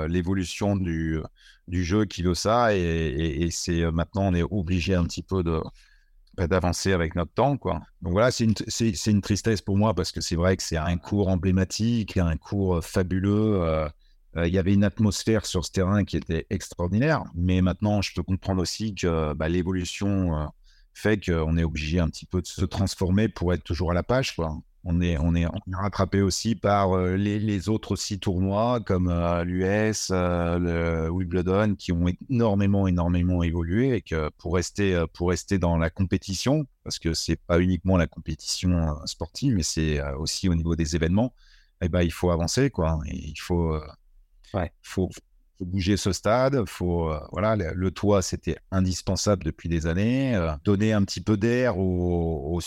l'évolution 0.08 0.76
du 0.76 1.18
du 1.66 1.82
jeu 1.84 2.04
qui 2.04 2.22
veut 2.22 2.34
ça 2.34 2.76
et, 2.76 2.78
et, 2.80 3.42
et 3.44 3.50
c'est 3.50 3.90
maintenant 3.90 4.22
on 4.28 4.34
est 4.34 4.42
obligé 4.42 4.94
un 4.94 5.04
petit 5.04 5.22
peu 5.22 5.42
de 5.42 5.60
bah, 6.36 6.46
d'avancer 6.46 6.92
avec 6.92 7.14
notre 7.14 7.32
temps 7.32 7.56
quoi. 7.56 7.80
Donc 8.02 8.12
voilà, 8.12 8.30
c'est 8.30 8.44
une 8.44 8.54
une 9.06 9.20
tristesse 9.22 9.62
pour 9.62 9.76
moi 9.76 9.94
parce 9.94 10.12
que 10.12 10.20
c'est 10.20 10.36
vrai 10.36 10.56
que 10.56 10.62
c'est 10.62 10.76
un 10.76 10.96
cours 10.98 11.28
emblématique, 11.28 12.16
un 12.16 12.36
cours 12.36 12.76
euh, 12.76 12.80
fabuleux. 12.80 13.62
euh, 13.62 13.88
euh, 14.36 14.46
il 14.46 14.52
y 14.52 14.58
avait 14.58 14.74
une 14.74 14.84
atmosphère 14.84 15.46
sur 15.46 15.64
ce 15.64 15.72
terrain 15.72 16.04
qui 16.04 16.16
était 16.18 16.46
extraordinaire, 16.50 17.24
mais 17.34 17.62
maintenant 17.62 18.02
je 18.02 18.12
peux 18.14 18.22
comprendre 18.22 18.60
aussi 18.60 18.94
que 18.94 19.32
bah, 19.32 19.48
l'évolution 19.48 20.50
fait 20.92 21.24
qu'on 21.24 21.56
est 21.56 21.64
obligé 21.64 22.00
un 22.00 22.08
petit 22.08 22.26
peu 22.26 22.42
de 22.42 22.46
se 22.46 22.64
transformer 22.66 23.28
pour 23.28 23.54
être 23.54 23.62
toujours 23.64 23.90
à 23.90 23.94
la 23.94 24.02
page 24.02 24.36
quoi 24.36 24.58
on 24.88 25.00
est, 25.00 25.18
on 25.18 25.34
est, 25.34 25.46
on 25.46 25.72
est 25.72 25.76
rattrapé 25.76 26.22
aussi 26.22 26.54
par 26.54 26.92
euh, 26.96 27.16
les, 27.16 27.38
les 27.40 27.68
autres 27.68 27.96
six 27.96 28.18
tournois 28.20 28.80
comme 28.80 29.08
euh, 29.08 29.42
l'US, 29.44 30.08
euh, 30.12 30.58
le 30.58 31.10
Wimbledon, 31.10 31.74
qui 31.76 31.92
ont 31.92 32.06
énormément, 32.30 32.86
énormément 32.86 33.42
évolué 33.42 33.96
et 33.96 34.00
que 34.02 34.30
pour 34.38 34.54
rester, 34.54 35.04
pour 35.14 35.30
rester 35.30 35.58
dans 35.58 35.76
la 35.76 35.90
compétition, 35.90 36.66
parce 36.84 36.98
que 36.98 37.14
c'est 37.14 37.36
pas 37.36 37.60
uniquement 37.60 37.96
la 37.96 38.06
compétition 38.06 38.96
sportive, 39.06 39.54
mais 39.54 39.62
c'est 39.64 40.00
aussi 40.14 40.48
au 40.48 40.54
niveau 40.54 40.76
des 40.76 40.94
événements, 40.94 41.34
eh 41.80 41.88
ben, 41.88 42.02
il 42.02 42.12
faut 42.12 42.30
avancer, 42.30 42.70
quoi. 42.70 43.00
Et 43.06 43.16
il 43.30 43.36
faut, 43.40 43.78
Ouais. 44.54 44.72
faut, 44.82 45.10
faut 45.58 45.64
bouger 45.64 45.96
ce 45.96 46.12
stade. 46.12 46.64
Faut, 46.68 47.10
euh, 47.12 47.20
voilà, 47.32 47.56
le, 47.56 47.72
le 47.74 47.90
toit, 47.90 48.22
c'était 48.22 48.56
indispensable 48.70 49.44
depuis 49.44 49.68
des 49.68 49.86
années. 49.86 50.34
euh, 50.36 50.52
donner 50.64 50.92
un 50.92 51.02
petit 51.04 51.20
peu 51.20 51.36
d'air 51.36 51.78
aux, 51.78 52.54
aux 52.56 52.60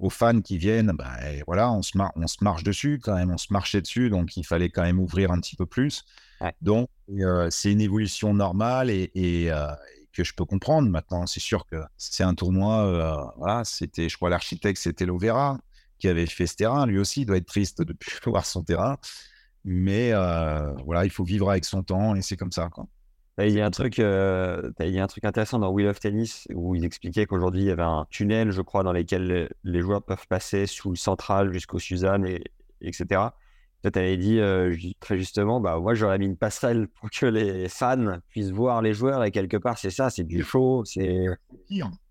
aux 0.00 0.10
fans 0.10 0.40
qui 0.40 0.58
viennent, 0.58 0.92
ben, 0.96 1.10
et 1.32 1.42
voilà, 1.46 1.70
on 1.72 1.82
se, 1.82 1.96
mar- 1.96 2.12
on 2.16 2.26
se 2.26 2.42
marche 2.42 2.62
dessus 2.64 3.00
quand 3.02 3.14
même, 3.14 3.30
on 3.30 3.38
se 3.38 3.52
marchait 3.52 3.80
dessus, 3.82 4.10
donc 4.10 4.36
il 4.36 4.44
fallait 4.44 4.70
quand 4.70 4.82
même 4.82 4.98
ouvrir 4.98 5.30
un 5.30 5.40
petit 5.40 5.56
peu 5.56 5.66
plus. 5.66 6.04
Ouais. 6.40 6.54
Donc, 6.60 6.88
euh, 7.10 7.48
c'est 7.50 7.72
une 7.72 7.80
évolution 7.80 8.34
normale 8.34 8.90
et, 8.90 9.10
et, 9.14 9.52
euh, 9.52 9.68
que 10.12 10.24
je 10.24 10.34
peux 10.34 10.44
comprendre. 10.44 10.88
Maintenant, 10.88 11.26
c'est 11.26 11.40
sûr 11.40 11.66
que 11.66 11.76
c'est 11.96 12.24
un 12.24 12.34
tournoi, 12.34 12.86
euh, 12.86 13.30
voilà, 13.36 13.64
c'était, 13.64 14.08
je 14.08 14.16
crois, 14.16 14.30
l'architecte, 14.30 14.80
c'était 14.80 15.06
Lovera 15.06 15.58
qui 15.98 16.08
avait 16.08 16.26
fait 16.26 16.46
ce 16.46 16.56
terrain. 16.56 16.86
Lui 16.86 16.98
aussi, 16.98 17.22
il 17.22 17.26
doit 17.26 17.36
être 17.36 17.46
triste 17.46 17.82
de 17.82 17.92
ne 17.92 17.96
plus 17.98 18.18
voir 18.30 18.46
son 18.46 18.62
terrain. 18.64 18.96
Mais 19.64 20.12
voilà, 20.84 21.04
il 21.04 21.10
faut 21.10 21.24
vivre 21.24 21.50
avec 21.50 21.64
son 21.66 21.82
temps 21.82 22.14
et 22.16 22.22
c'est 22.22 22.36
comme 22.36 22.52
ça. 22.52 22.68
Quoi. 22.70 22.86
Il 23.38 23.52
y, 23.52 23.60
a 23.60 23.64
un 23.64 23.70
truc, 23.70 23.98
euh, 24.00 24.70
il 24.80 24.90
y 24.90 24.98
a 24.98 25.04
un 25.04 25.06
truc 25.06 25.24
intéressant 25.24 25.58
dans 25.58 25.70
Wheel 25.70 25.88
of 25.88 25.98
Tennis 25.98 26.46
où 26.52 26.74
il 26.74 26.84
expliquait 26.84 27.24
qu'aujourd'hui 27.24 27.62
il 27.62 27.66
y 27.68 27.70
avait 27.70 27.82
un 27.82 28.06
tunnel, 28.10 28.50
je 28.50 28.60
crois, 28.60 28.82
dans 28.82 28.92
lequel 28.92 29.48
les 29.64 29.80
joueurs 29.80 30.02
peuvent 30.02 30.26
passer 30.28 30.66
sous 30.66 30.90
le 30.90 30.96
central 30.96 31.50
jusqu'au 31.52 31.78
Suzanne, 31.78 32.26
et, 32.26 32.42
etc. 32.82 33.06
Toi, 33.82 33.90
tu 33.90 33.98
avais 33.98 34.18
dit 34.18 34.38
euh, 34.40 34.76
très 35.00 35.16
justement, 35.16 35.58
bah, 35.58 35.78
moi 35.78 35.94
j'aurais 35.94 36.18
mis 36.18 36.26
une 36.26 36.36
passerelle 36.36 36.86
pour 36.88 37.08
que 37.08 37.24
les 37.24 37.68
fans 37.68 38.18
puissent 38.28 38.50
voir 38.50 38.82
les 38.82 38.92
joueurs 38.92 39.24
et 39.24 39.30
quelque 39.30 39.56
part 39.56 39.78
c'est 39.78 39.90
ça, 39.90 40.10
c'est 40.10 40.24
du 40.24 40.42
show, 40.42 40.84
c'est. 40.84 41.26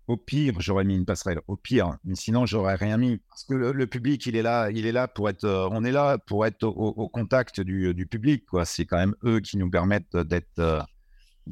Au 0.08 0.16
pire, 0.16 0.54
j'aurais 0.58 0.82
mis 0.82 0.96
une 0.96 1.04
passerelle. 1.04 1.40
Au 1.46 1.54
pire, 1.54 1.96
mais 2.04 2.16
sinon, 2.16 2.44
j'aurais 2.44 2.74
rien 2.74 2.96
mis. 2.96 3.18
Parce 3.28 3.44
que 3.44 3.54
le, 3.54 3.86
public, 3.86 4.26
il 4.26 4.34
est 4.34 4.42
là, 4.42 4.68
il 4.72 4.84
est 4.84 4.90
là 4.90 5.06
pour 5.06 5.28
être. 5.28 5.44
Euh, 5.44 5.68
on 5.70 5.84
est 5.84 5.92
là 5.92 6.18
pour 6.18 6.44
être 6.44 6.64
au, 6.64 7.08
contact 7.08 7.60
du, 7.60 8.06
public. 8.10 8.44
Quoi. 8.46 8.64
C'est 8.64 8.86
quand 8.86 8.96
même 8.96 9.14
eux 9.22 9.38
qui 9.38 9.56
nous 9.56 9.70
permettent 9.70 10.16
d'être, 10.16 10.84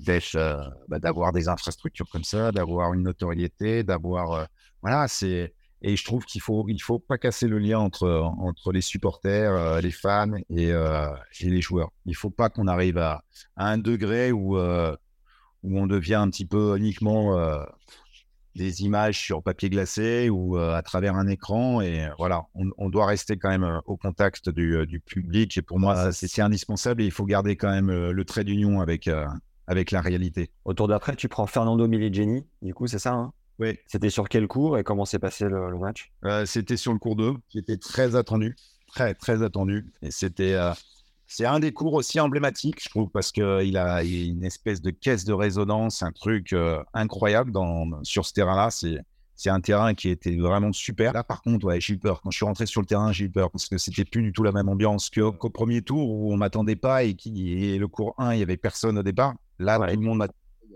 euh, 0.08 0.20
euh, 0.36 0.64
bah, 0.88 0.98
d'avoir 0.98 1.32
des 1.32 1.48
infrastructures 1.48 2.08
comme 2.10 2.24
ça, 2.24 2.52
d'avoir 2.52 2.94
une 2.94 3.02
notoriété, 3.02 3.82
d'avoir. 3.82 4.46
voilà, 4.82 5.08
c'est. 5.08 5.54
Et 5.80 5.94
je 5.94 6.04
trouve 6.04 6.24
qu'il 6.24 6.40
faut, 6.40 6.66
il 6.68 6.82
faut 6.82 6.98
pas 6.98 7.18
casser 7.18 7.46
le 7.46 7.58
lien 7.60 7.78
entre, 7.78 8.08
entre 8.08 8.72
les 8.72 8.80
supporters, 8.80 9.80
les 9.80 9.92
fans 9.92 10.32
et, 10.50 10.70
et, 10.70 11.50
les 11.50 11.60
joueurs. 11.60 11.92
Il 12.04 12.16
faut 12.16 12.30
pas 12.30 12.50
qu'on 12.50 12.66
arrive 12.66 12.98
à, 12.98 13.22
un 13.56 13.78
degré 13.78 14.32
où, 14.32 14.58
où 14.58 15.78
on 15.78 15.86
devient 15.86 16.16
un 16.16 16.30
petit 16.30 16.46
peu 16.46 16.76
uniquement 16.76 17.36
des 18.58 18.82
images 18.82 19.18
sur 19.18 19.42
papier 19.42 19.70
glacé 19.70 20.28
ou 20.28 20.58
euh, 20.58 20.74
à 20.74 20.82
travers 20.82 21.14
un 21.14 21.28
écran. 21.28 21.80
Et 21.80 22.04
euh, 22.04 22.10
voilà, 22.18 22.46
on, 22.54 22.90
doit 22.90 23.06
rester 23.06 23.38
quand 23.38 23.48
même 23.48 23.64
euh, 23.64 23.80
au 23.86 23.96
contact 23.96 24.50
du, 24.50 25.00
public. 25.06 25.56
Et 25.56 25.62
pour 25.62 25.78
moi, 25.78 26.12
c'est 26.12 26.42
indispensable. 26.42 27.00
Et 27.00 27.06
il 27.06 27.12
faut 27.12 27.24
garder 27.24 27.56
quand 27.56 27.70
même 27.70 27.90
le 27.90 28.24
trait 28.24 28.44
d'union 28.44 28.80
avec, 28.80 29.08
avec 29.68 29.92
la 29.92 30.00
réalité. 30.00 30.50
Autour 30.64 30.88
d'après, 30.88 31.14
tu 31.14 31.28
prends 31.28 31.46
Fernando 31.46 31.86
Miligeni, 31.86 32.44
du 32.62 32.74
coup, 32.74 32.88
c'est 32.88 32.98
ça 32.98 33.12
hein? 33.12 33.32
Oui. 33.60 33.78
C'était 33.86 34.10
sur 34.10 34.28
quel 34.28 34.46
cours 34.46 34.78
et 34.78 34.84
comment 34.84 35.04
s'est 35.04 35.18
passé 35.18 35.44
le, 35.44 35.78
match? 35.78 36.12
C'était 36.46 36.76
sur 36.76 36.92
le 36.92 36.98
cours 36.98 37.16
2, 37.16 37.34
qui 37.48 37.58
était 37.58 37.76
très 37.76 38.14
attendu. 38.14 38.56
Très, 38.88 39.14
très 39.14 39.42
attendu. 39.42 39.92
Et 40.00 40.10
c'était 40.10 40.56
c'est 41.28 41.44
un 41.44 41.60
des 41.60 41.72
cours 41.72 41.92
aussi 41.92 42.18
emblématiques, 42.18 42.82
je 42.82 42.88
trouve, 42.88 43.10
parce 43.10 43.32
qu'il 43.32 43.76
a, 43.76 44.02
une 44.02 44.44
espèce 44.44 44.80
de 44.80 44.90
caisse 44.90 45.26
de 45.26 45.34
résonance, 45.34 46.02
un 46.02 46.10
truc 46.10 46.54
euh, 46.54 46.82
incroyable 46.94 47.52
dans, 47.52 48.02
sur 48.02 48.24
ce 48.24 48.32
terrain-là. 48.32 48.70
C'est, 48.70 48.98
c'est 49.36 49.50
un 49.50 49.60
terrain 49.60 49.92
qui 49.92 50.08
était 50.08 50.34
vraiment 50.36 50.72
super. 50.72 51.12
Là, 51.12 51.22
par 51.22 51.42
contre, 51.42 51.66
ouais, 51.66 51.82
j'ai 51.82 51.94
eu 51.94 51.98
peur. 51.98 52.22
Quand 52.22 52.30
je 52.30 52.38
suis 52.38 52.46
rentré 52.46 52.64
sur 52.64 52.80
le 52.80 52.86
terrain, 52.86 53.12
j'ai 53.12 53.26
eu 53.26 53.30
peur 53.30 53.50
parce 53.50 53.68
que 53.68 53.76
c'était 53.76 54.06
plus 54.06 54.22
du 54.22 54.32
tout 54.32 54.42
la 54.42 54.52
même 54.52 54.70
ambiance 54.70 55.10
qu'au, 55.10 55.32
premier 55.50 55.82
tour 55.82 56.08
où 56.08 56.32
on 56.32 56.38
m'attendait 56.38 56.76
pas 56.76 57.04
et, 57.04 57.14
qui, 57.14 57.76
le 57.76 57.88
cours 57.88 58.14
1, 58.16 58.32
il 58.32 58.40
y 58.40 58.42
avait 58.42 58.56
personne 58.56 58.96
au 58.96 59.02
départ. 59.02 59.34
Là, 59.58 59.78
tout 59.78 60.00
le 60.00 60.06
monde 60.06 60.28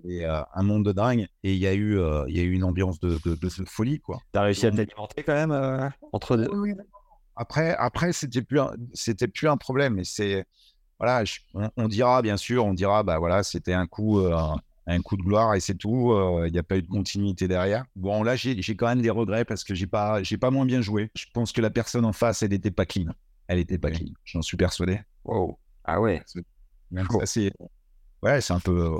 y 0.05 0.24
avait 0.24 0.33
euh, 0.33 0.43
un 0.55 0.62
monde 0.62 0.85
de 0.85 0.93
dingue 0.93 1.28
et 1.43 1.53
il 1.53 1.59
y 1.59 1.66
a 1.66 1.74
eu, 1.74 1.99
euh, 1.99 2.24
il 2.28 2.37
y 2.37 2.41
a 2.41 2.43
eu 2.43 2.53
une 2.53 2.64
ambiance 2.64 2.99
de, 3.01 3.18
de, 3.24 3.35
de, 3.35 3.49
folie. 3.66 4.01
Tu 4.01 4.39
as 4.39 4.43
réussi 4.43 4.66
à 4.66 4.70
t'alimenter 4.70 5.22
quand 5.22 5.35
même 5.35 5.93
entre 6.12 6.37
deux 6.37 6.49
après, 7.37 7.74
après 7.76 8.12
c'était 8.12 8.43
plus, 8.43 8.61
c'était 8.93 9.28
plus 9.28 9.49
un 9.49 9.57
problème. 9.57 9.99
Et 9.99 10.05
c'est, 10.05 10.45
voilà, 10.99 11.24
on, 11.76 11.89
dira 11.89 12.22
bien 12.22 12.37
sûr, 12.37 12.64
on 12.64 12.74
dira, 12.74 13.03
bah 13.03 13.18
voilà, 13.18 13.43
c'était 13.43 13.72
un 13.72 13.87
coup, 13.87 14.20
euh, 14.20 14.37
un, 14.87 15.01
coup 15.01 15.16
de 15.16 15.22
gloire 15.22 15.55
et 15.55 15.61
c'est 15.61 15.74
tout. 15.74 16.12
Euh, 16.12 16.47
il 16.47 16.53
n'y 16.53 16.59
a 16.59 16.62
pas 16.62 16.76
eu 16.76 16.83
de 16.83 16.89
continuité 16.89 17.49
derrière. 17.49 17.85
Bon, 17.97 18.22
là, 18.22 18.37
j'ai, 18.37 18.57
quand 18.76 18.87
même 18.87 19.03
des 19.03 19.11
regrets 19.11 19.45
parce 19.45 19.64
que 19.64 19.74
j'ai 19.74 19.87
pas, 19.87 20.22
j'ai 20.22 20.39
pas 20.39 20.51
moins 20.51 20.66
bien 20.66 20.80
joué. 20.80 21.11
Je 21.16 21.26
pense 21.33 21.53
que 21.53 21.61
la 21.61 21.70
personne 21.70 22.05
en 22.05 22.12
face, 22.12 22.43
elle 22.43 22.51
n'était 22.51 22.70
pas 22.70 22.87
clean. 22.87 23.12
Elle 23.49 23.59
était 23.59 23.78
pas 23.78 23.91
clean. 23.91 24.12
J'en 24.24 24.43
suis 24.43 24.57
persuadé. 24.57 25.01
Wow. 25.24 25.59
Ah 25.85 26.01
ouais. 26.01 26.22
c'est, 27.24 27.53
ouais, 28.22 28.40
c'est 28.40 28.52
un 28.52 28.60
peu, 28.60 28.98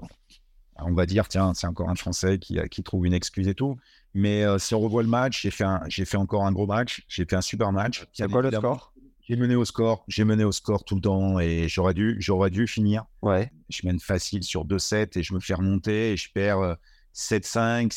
on 0.77 0.93
va 0.93 1.07
dire, 1.07 1.29
tiens, 1.29 1.53
c'est 1.55 1.67
encore 1.67 1.89
un 1.89 1.95
Français 1.95 2.39
qui, 2.39 2.59
qui 2.71 2.83
trouve 2.83 3.07
une 3.07 3.15
excuse 3.15 3.49
et 3.49 3.55
tout. 3.55 3.77
Mais 4.15 4.45
euh, 4.45 4.59
si 4.59 4.75
on 4.75 4.81
revoit 4.81 5.03
le 5.03 5.09
match, 5.09 5.43
j'ai 5.43 5.51
fait, 5.51 5.65
j'ai 5.89 6.05
fait 6.05 6.17
encore 6.17 6.45
un 6.47 6.53
gros 6.53 6.67
match. 6.67 7.03
J'ai 7.09 7.25
fait 7.25 7.37
un 7.37 7.43
super 7.43 7.73
match. 7.73 8.05
C'est 8.13 8.31
quoi 8.31 8.43
le 8.43 8.51
score? 8.51 8.93
J'ai 9.23 9.37
mené 9.37 9.55
au 9.55 9.65
score. 9.65 10.05
J'ai 10.09 10.25
mené 10.25 10.45
au 10.45 10.53
score 10.53 10.85
tout 10.85 10.97
le 10.97 11.01
temps 11.01 11.39
et 11.39 11.69
j'aurais 11.69 11.95
dû, 11.95 12.17
j'aurais 12.19 12.51
dû 12.51 12.67
finir. 12.67 13.05
Ouais. 13.23 13.51
Je 13.69 13.87
mène 13.87 14.01
facile 14.01 14.43
sur 14.43 14.67
2-7 14.67 15.19
et 15.19 15.23
je 15.23 15.33
me 15.33 15.41
fais 15.41 15.55
remonter 15.55 16.13
et 16.13 16.17
je 16.17 16.31
perds 16.33 16.77
7-5, 17.15 17.87
euh, 17.87 17.89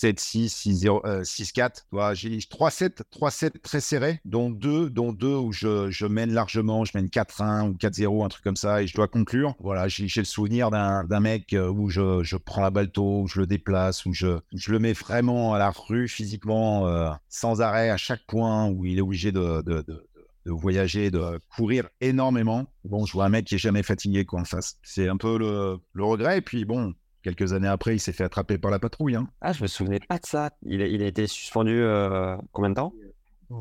7-6, 0.00 1.22
6-4. 1.22 2.14
J'ai 2.14 2.38
3-7, 2.38 3.02
3-7 3.12 3.60
très 3.62 3.80
serrés, 3.80 4.20
dont 4.24 4.50
deux, 4.50 4.88
dont 4.90 5.12
deux 5.12 5.34
où 5.34 5.52
je, 5.52 5.90
je 5.90 6.06
mène 6.06 6.32
largement, 6.32 6.84
je 6.84 6.92
mène 6.94 7.06
4-1 7.06 7.68
ou 7.68 7.74
4-0, 7.74 8.24
un 8.24 8.28
truc 8.28 8.44
comme 8.44 8.56
ça, 8.56 8.82
et 8.82 8.86
je 8.86 8.94
dois 8.94 9.08
conclure. 9.08 9.54
Voilà, 9.60 9.88
j'ai 9.88 10.08
le 10.20 10.24
souvenir 10.24 10.70
d'un 10.70 11.20
mec 11.20 11.52
euh, 11.52 11.68
où 11.68 11.90
je, 11.90 12.22
je, 12.22 12.36
prends 12.36 12.62
la 12.62 12.70
balle 12.70 12.90
tôt, 12.90 13.22
où 13.22 13.28
je 13.28 13.40
le 13.40 13.46
déplace, 13.46 14.06
où 14.06 14.12
je, 14.12 14.38
je 14.54 14.72
le 14.72 14.78
mets 14.78 14.92
vraiment 14.92 15.54
à 15.54 15.58
la 15.58 15.70
rue 15.70 16.08
physiquement, 16.08 16.86
euh, 16.86 17.10
sans 17.28 17.60
arrêt 17.60 17.90
à 17.90 17.96
chaque 17.96 18.24
point, 18.26 18.68
où 18.68 18.84
il 18.84 18.98
est 18.98 19.02
obligé 19.02 19.32
de, 19.32 19.62
de, 19.62 19.82
de 19.82 20.06
de 20.46 20.52
voyager, 20.52 21.10
de 21.10 21.38
courir 21.54 21.88
énormément. 22.00 22.66
Bon, 22.84 23.04
je 23.04 23.12
vois 23.12 23.26
un 23.26 23.28
mec 23.28 23.44
qui 23.44 23.56
est 23.56 23.58
jamais 23.58 23.82
fatigué 23.82 24.24
quoi 24.24 24.40
en 24.40 24.44
face. 24.44 24.78
C'est 24.82 25.06
un 25.06 25.18
peu 25.18 25.38
le, 25.38 25.78
le 25.92 26.04
regret. 26.04 26.38
Et 26.38 26.40
puis 26.40 26.64
bon, 26.64 26.94
Quelques 27.22 27.52
années 27.52 27.68
après, 27.68 27.96
il 27.96 27.98
s'est 27.98 28.12
fait 28.12 28.24
attraper 28.24 28.56
par 28.56 28.70
la 28.70 28.78
patrouille. 28.78 29.16
Hein. 29.16 29.28
Ah, 29.42 29.52
je 29.52 29.62
me 29.62 29.66
souvenais 29.66 30.00
pas 30.00 30.18
de 30.18 30.26
ça. 30.26 30.50
Il 30.62 30.80
a, 30.80 30.86
il 30.86 31.02
a 31.02 31.06
été 31.06 31.26
suspendu 31.26 31.82
euh, 31.82 32.36
combien 32.52 32.70
de 32.70 32.74
temps? 32.74 32.94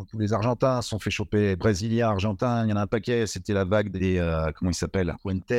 Tous 0.07 0.19
les 0.19 0.33
Argentins 0.33 0.81
sont 0.81 0.99
fait 0.99 1.09
choper. 1.09 1.55
Brésiliens, 1.55 2.09
Argentins, 2.09 2.63
il 2.63 2.69
y 2.69 2.73
en 2.73 2.77
a 2.77 2.81
un 2.81 2.87
paquet. 2.87 3.25
C'était 3.27 3.53
la 3.53 3.65
vague 3.65 3.91
des. 3.91 4.17
Euh, 4.19 4.51
comment 4.55 4.71
il 4.71 4.75
s'appelle? 4.75 5.15
Fuentes, 5.21 5.51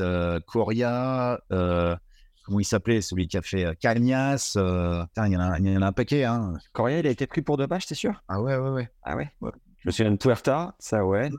euh, 0.00 0.40
Coria. 0.46 1.38
comment 1.48 2.60
il 2.60 2.64
s'appelait? 2.64 3.02
Celui 3.02 3.28
qui 3.28 3.36
a 3.36 3.42
fait 3.42 3.78
Cagnas. 3.78 4.54
il, 4.56 5.32
y 5.32 5.36
en 5.36 5.40
a, 5.40 5.58
il 5.58 5.68
y 5.70 5.76
en 5.76 5.82
a 5.82 5.86
un 5.86 5.92
paquet. 5.92 6.24
Hein. 6.24 6.54
Coria, 6.72 7.00
il 7.00 7.06
a 7.06 7.10
été 7.10 7.26
pris 7.26 7.42
pour 7.42 7.56
deux 7.56 7.68
pages, 7.68 7.86
t'es 7.86 7.94
sûr? 7.94 8.20
Ah 8.26 8.40
ouais, 8.40 8.56
ouais, 8.56 8.70
ouais. 8.70 8.88
Ah 9.02 9.16
ouais, 9.16 9.30
Je 9.42 9.86
me 9.86 9.92
souviens 9.92 10.10
de 10.10 10.16
Tuerta, 10.16 10.74
ça 10.78 11.04
ouais. 11.04 11.30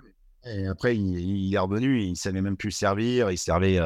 Et 0.45 0.67
après, 0.67 0.95
il, 0.95 1.19
il, 1.19 1.55
est 1.55 1.57
revenu, 1.57 2.03
il 2.03 2.15
savait 2.15 2.41
même 2.41 2.55
plus 2.57 2.69
servir. 2.71 3.31
Il 3.31 3.37
servait 3.39 3.79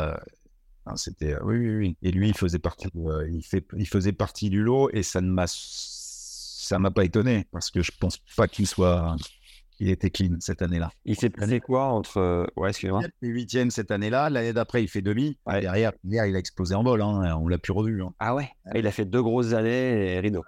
c'était 0.96 1.36
oui, 1.42 1.58
oui, 1.58 1.76
oui. 1.76 1.98
Et 2.02 2.12
lui, 2.12 2.30
il 2.30 2.38
faisait 2.38 2.60
partie, 2.60 2.88
il, 3.32 3.44
fait, 3.44 3.66
il 3.78 3.88
faisait 3.88 4.12
partie 4.12 4.50
du 4.50 4.62
lot 4.62 4.90
et 4.92 5.04
ça 5.04 5.22
ne 5.22 5.30
m'a, 5.30 5.46
ça 5.48 6.80
m'a 6.80 6.92
pas 6.92 7.06
étonné 7.06 7.48
parce 7.52 7.72
que 7.72 7.82
je 7.82 7.92
pense 8.00 8.18
pas 8.36 8.48
qu'il 8.48 8.68
soit, 8.68 9.16
il 9.80 9.90
était 9.90 10.10
clean 10.10 10.38
cette 10.40 10.62
année-là. 10.62 10.92
Il 11.06 11.16
s'est 11.16 11.30
passé 11.30 11.60
quoi 11.60 11.86
entre, 11.86 12.48
ouais, 12.56 12.70
excusez-moi. 12.70 13.02
Il 13.22 13.30
huitième 13.30 13.72
cette 13.72 13.92
année-là. 13.92 14.30
L'année 14.30 14.54
d'après, 14.54 14.84
il 14.84 14.88
fait 14.88 15.02
demi. 15.02 15.38
Derrière, 15.48 15.94
hier, 16.04 16.26
il 16.26 16.36
a 16.36 16.40
explosé 16.40 16.76
en 16.76 16.84
vol. 16.84 17.02
Hein. 17.02 17.38
On 17.40 17.48
l'a 17.48 17.58
plus 17.58 17.74
revu. 17.74 18.04
Hein. 18.04 18.14
Ah 18.20 18.36
ouais. 18.36 18.50
Il 18.76 18.86
a 18.88 18.92
fait 18.92 19.06
deux 19.06 19.24
grosses 19.24 19.54
années 19.54 20.14
et 20.14 20.20
rideau 20.20 20.44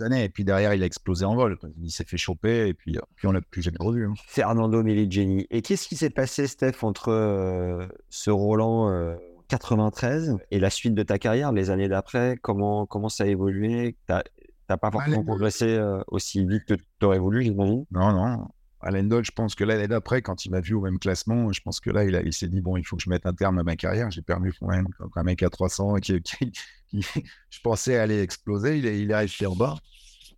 années. 0.00 0.24
Et 0.24 0.28
puis 0.28 0.44
derrière, 0.44 0.74
il 0.74 0.82
a 0.82 0.86
explosé 0.86 1.24
en 1.24 1.34
vol. 1.34 1.58
Il 1.82 1.90
s'est 1.90 2.04
fait 2.04 2.16
choper 2.16 2.68
et 2.68 2.74
puis, 2.74 2.98
puis 3.16 3.26
on 3.26 3.32
l'a 3.32 3.40
plus 3.40 3.62
jamais 3.62 3.78
revu. 3.80 4.06
Hein. 4.06 4.14
Fernando 4.26 4.82
Miligeni. 4.82 5.46
Et 5.50 5.62
qu'est-ce 5.62 5.88
qui 5.88 5.96
s'est 5.96 6.10
passé, 6.10 6.46
Steph, 6.46 6.82
entre 6.82 7.10
euh, 7.10 7.86
ce 8.08 8.30
Roland 8.30 8.90
euh, 8.90 9.14
93 9.48 10.36
et 10.50 10.60
la 10.60 10.70
suite 10.70 10.94
de 10.94 11.02
ta 11.02 11.18
carrière, 11.18 11.52
les 11.52 11.70
années 11.70 11.88
d'après, 11.88 12.38
comment, 12.40 12.86
comment 12.86 13.08
ça 13.08 13.24
a 13.24 13.26
évolué? 13.26 13.96
Tu 14.06 14.14
n'as 14.14 14.76
pas 14.76 14.90
forcément 14.90 15.24
progressé 15.24 15.66
euh, 15.66 16.02
aussi 16.08 16.44
vite 16.46 16.64
que 16.66 16.74
tu 16.74 17.06
aurais 17.06 17.18
voulu, 17.18 17.42
j'imagine? 17.42 17.84
Non, 17.90 18.12
non. 18.12 18.48
À 18.80 18.92
Lendol, 18.92 19.24
je 19.24 19.32
pense 19.32 19.56
que 19.56 19.64
l'année 19.64 19.88
d'après, 19.88 20.22
quand 20.22 20.44
il 20.44 20.50
m'a 20.50 20.60
vu 20.60 20.74
au 20.74 20.80
même 20.80 21.00
classement, 21.00 21.50
je 21.52 21.60
pense 21.62 21.80
que 21.80 21.90
là, 21.90 22.04
il, 22.04 22.22
il 22.24 22.32
s'est 22.32 22.46
dit 22.46 22.60
bon, 22.60 22.76
il 22.76 22.84
faut 22.84 22.96
que 22.96 23.02
je 23.02 23.10
mette 23.10 23.26
un 23.26 23.34
terme 23.34 23.58
à 23.58 23.64
ma 23.64 23.74
carrière. 23.74 24.10
J'ai 24.10 24.22
perdu 24.22 24.52
quand 24.60 24.68
même 24.68 24.86
un 25.16 25.22
mec 25.24 25.42
à 25.42 25.50
300 25.50 25.96
qui, 25.96 26.22
qui, 26.22 26.52
je 27.50 27.60
pensais 27.60 27.96
aller 27.96 28.20
exploser. 28.22 28.78
Il 28.78 28.86
est, 28.86 29.00
il 29.00 29.12
resté 29.12 29.46
en 29.46 29.56
bas. 29.56 29.76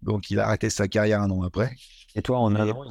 Donc, 0.01 0.31
il 0.31 0.41
a 0.41 0.47
arrêté 0.47 0.71
sa 0.71 0.89
carrière 0.89 1.21
un 1.21 1.31
an 1.31 1.43
après. 1.43 1.75
Et 2.15 2.23
toi, 2.23 2.39
en 2.39 2.55
un 2.57 2.71
an, 2.71 2.85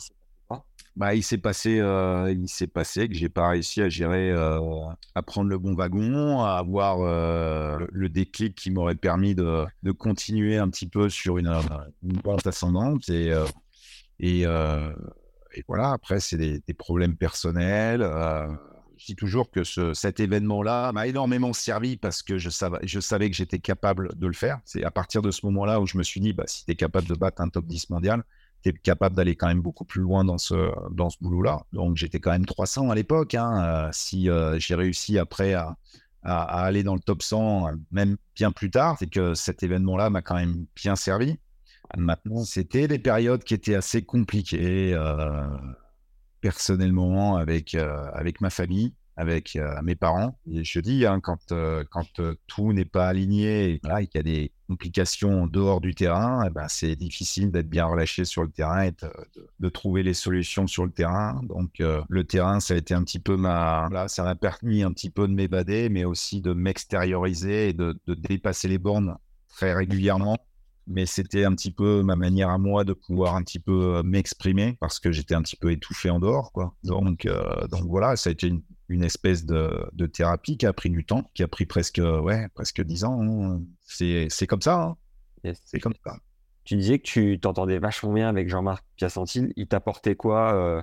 bah, 0.99 1.15
il 1.15 1.23
s'est 1.23 1.37
passé, 1.37 1.79
euh, 1.79 2.29
il 2.29 2.49
s'est 2.49 2.67
passé 2.67 3.07
que 3.07 3.15
j'ai 3.15 3.29
pas 3.29 3.47
réussi 3.47 3.81
à 3.81 3.87
gérer, 3.87 4.31
euh, 4.31 4.59
à 5.15 5.21
prendre 5.23 5.49
le 5.49 5.57
bon 5.57 5.73
wagon, 5.73 6.41
à 6.41 6.57
avoir 6.57 6.99
euh, 6.99 7.87
le, 7.89 8.09
déclic 8.09 8.53
qui 8.53 8.69
m'aurait 8.69 8.95
permis 8.95 9.33
de, 9.33 9.65
de, 9.81 9.91
continuer 9.93 10.57
un 10.57 10.69
petit 10.69 10.89
peu 10.89 11.07
sur 11.07 11.37
une, 11.37 11.47
une 12.03 12.21
pente 12.21 12.45
ascendante 12.45 13.07
et 13.07 13.31
et, 14.19 14.45
voilà. 15.67 15.93
Après, 15.93 16.19
c'est 16.19 16.37
des, 16.37 16.59
des, 16.59 16.73
problèmes 16.73 17.15
personnels. 17.15 18.01
je 18.97 19.05
dis 19.05 19.15
toujours 19.15 19.49
que 19.51 19.63
ce, 19.63 19.93
cet 19.93 20.19
événement-là 20.19 20.91
m'a 20.91 21.07
énormément 21.07 21.53
servi 21.53 21.95
parce 21.95 22.21
que 22.21 22.37
je 22.37 22.49
savais, 22.49 22.79
je 22.83 22.99
savais 22.99 23.29
que 23.29 23.35
j'étais 23.37 23.59
capable 23.59 24.17
de 24.17 24.27
le 24.27 24.33
faire. 24.33 24.59
C'est 24.65 24.83
à 24.83 24.91
partir 24.91 25.21
de 25.21 25.31
ce 25.31 25.45
moment-là 25.45 25.79
où 25.79 25.87
je 25.87 25.97
me 25.97 26.03
suis 26.03 26.19
dit, 26.19 26.33
bah, 26.33 26.43
si 26.47 26.65
tu 26.65 26.73
es 26.73 26.75
capable 26.75 27.07
de 27.07 27.15
battre 27.15 27.41
un 27.41 27.47
top 27.47 27.65
10 27.65 27.89
mondial, 27.89 28.23
es 28.65 28.73
capable 28.73 29.15
d'aller 29.15 29.35
quand 29.35 29.47
même 29.47 29.61
beaucoup 29.61 29.85
plus 29.85 30.01
loin 30.01 30.23
dans 30.23 30.37
ce, 30.37 30.71
dans 30.91 31.09
ce 31.09 31.17
boulot-là. 31.21 31.63
Donc 31.73 31.97
j'étais 31.97 32.19
quand 32.19 32.31
même 32.31 32.45
300 32.45 32.89
à 32.89 32.95
l'époque. 32.95 33.35
Hein. 33.35 33.63
Euh, 33.63 33.89
si 33.91 34.29
euh, 34.29 34.59
j'ai 34.59 34.75
réussi 34.75 35.17
après 35.17 35.53
à, 35.53 35.77
à, 36.23 36.63
aller 36.63 36.83
dans 36.83 36.95
le 36.95 36.99
top 36.99 37.21
100, 37.21 37.71
même 37.91 38.17
bien 38.35 38.51
plus 38.51 38.71
tard, 38.71 38.97
c'est 38.99 39.09
que 39.09 39.33
cet 39.33 39.63
événement-là 39.63 40.09
m'a 40.09 40.21
quand 40.21 40.35
même 40.35 40.65
bien 40.75 40.95
servi. 40.95 41.37
Maintenant, 41.97 42.43
c'était 42.43 42.87
des 42.87 42.99
périodes 42.99 43.43
qui 43.43 43.53
étaient 43.53 43.75
assez 43.75 44.03
compliquées. 44.03 44.93
Euh, 44.93 45.47
personnellement 46.41 47.37
avec, 47.37 47.75
euh, 47.75 48.05
avec 48.13 48.41
ma 48.41 48.49
famille, 48.49 48.93
avec 49.19 49.57
euh, 49.57 49.81
mes 49.83 49.95
parents. 49.95 50.39
Je 50.49 50.79
dis, 50.79 51.05
hein, 51.05 51.19
quand, 51.19 51.51
euh, 51.51 51.83
quand 51.91 52.21
tout 52.47 52.71
n'est 52.71 52.85
pas 52.85 53.09
aligné 53.09 53.73
et 53.73 53.79
qu'il 53.81 54.09
y 54.15 54.17
a 54.17 54.23
des 54.23 54.53
complications 54.69 55.43
en 55.43 55.47
dehors 55.47 55.81
du 55.81 55.93
terrain, 55.93 56.45
eh 56.47 56.49
ben, 56.49 56.67
c'est 56.69 56.95
difficile 56.95 57.51
d'être 57.51 57.69
bien 57.69 57.85
relâché 57.85 58.23
sur 58.23 58.43
le 58.43 58.49
terrain 58.49 58.83
et 58.83 58.93
de, 59.59 59.69
trouver 59.69 60.03
les 60.03 60.13
solutions 60.13 60.67
sur 60.67 60.85
le 60.85 60.91
terrain. 60.91 61.41
Donc, 61.43 61.79
le 61.79 62.23
terrain, 62.23 62.61
ça 62.61 62.75
a 62.75 62.77
été 62.77 62.93
un 62.93 63.03
petit 63.03 63.19
peu 63.19 63.35
ma. 63.35 63.89
Ça 64.07 64.23
m'a 64.23 64.35
permis 64.35 64.83
un 64.83 64.93
petit 64.93 65.09
peu 65.09 65.27
de 65.27 65.33
m'évader, 65.33 65.89
mais 65.89 66.05
aussi 66.05 66.39
de 66.39 66.53
m'extérioriser 66.53 67.69
et 67.69 67.73
de, 67.73 67.99
dépasser 68.07 68.69
les 68.69 68.77
bornes 68.77 69.17
très 69.49 69.73
régulièrement 69.73 70.37
mais 70.87 71.05
c'était 71.05 71.45
un 71.45 71.53
petit 71.53 71.69
peu 71.69 72.01
ma 72.01 72.15
manière 72.15 72.49
à 72.49 72.57
moi 72.57 72.83
de 72.83 72.93
pouvoir 72.93 73.35
un 73.35 73.43
petit 73.43 73.59
peu 73.59 73.97
euh, 73.97 74.03
m'exprimer 74.03 74.75
parce 74.79 74.99
que 74.99 75.11
j'étais 75.11 75.35
un 75.35 75.43
petit 75.43 75.55
peu 75.55 75.71
étouffé 75.71 76.09
en 76.09 76.19
dehors. 76.19 76.51
Donc, 76.83 77.27
euh, 77.27 77.67
donc 77.67 77.83
voilà, 77.83 78.15
ça 78.15 78.31
a 78.31 78.33
été 78.33 78.47
une, 78.47 78.63
une 78.89 79.03
espèce 79.03 79.45
de, 79.45 79.87
de, 79.93 80.07
thérapie 80.07 80.57
qui 80.57 80.65
a 80.65 80.73
pris 80.73 80.89
du 80.89 81.05
temps, 81.05 81.29
qui 81.35 81.43
a 81.43 81.47
pris 81.47 81.65
presque, 81.65 82.01
ouais, 82.03 82.47
presque 82.55 82.81
10 82.81 83.03
ans. 83.03 83.21
Hein. 83.21 83.61
C'est 83.85 84.47
comme 84.47 84.61
ça. 84.61 84.97
Hein. 85.43 85.53
C'est 85.63 85.79
comme 85.79 85.93
ça. 86.03 86.17
Tu 86.63 86.75
disais 86.75 86.99
que 86.99 87.03
tu 87.03 87.39
t'entendais 87.39 87.79
vachement 87.79 88.13
bien 88.13 88.27
avec 88.27 88.49
Jean-Marc 88.49 88.85
Piacentine. 88.95 89.53
Il 89.55 89.67
t'apportait 89.67 90.15
quoi 90.15 90.53
euh, 90.53 90.81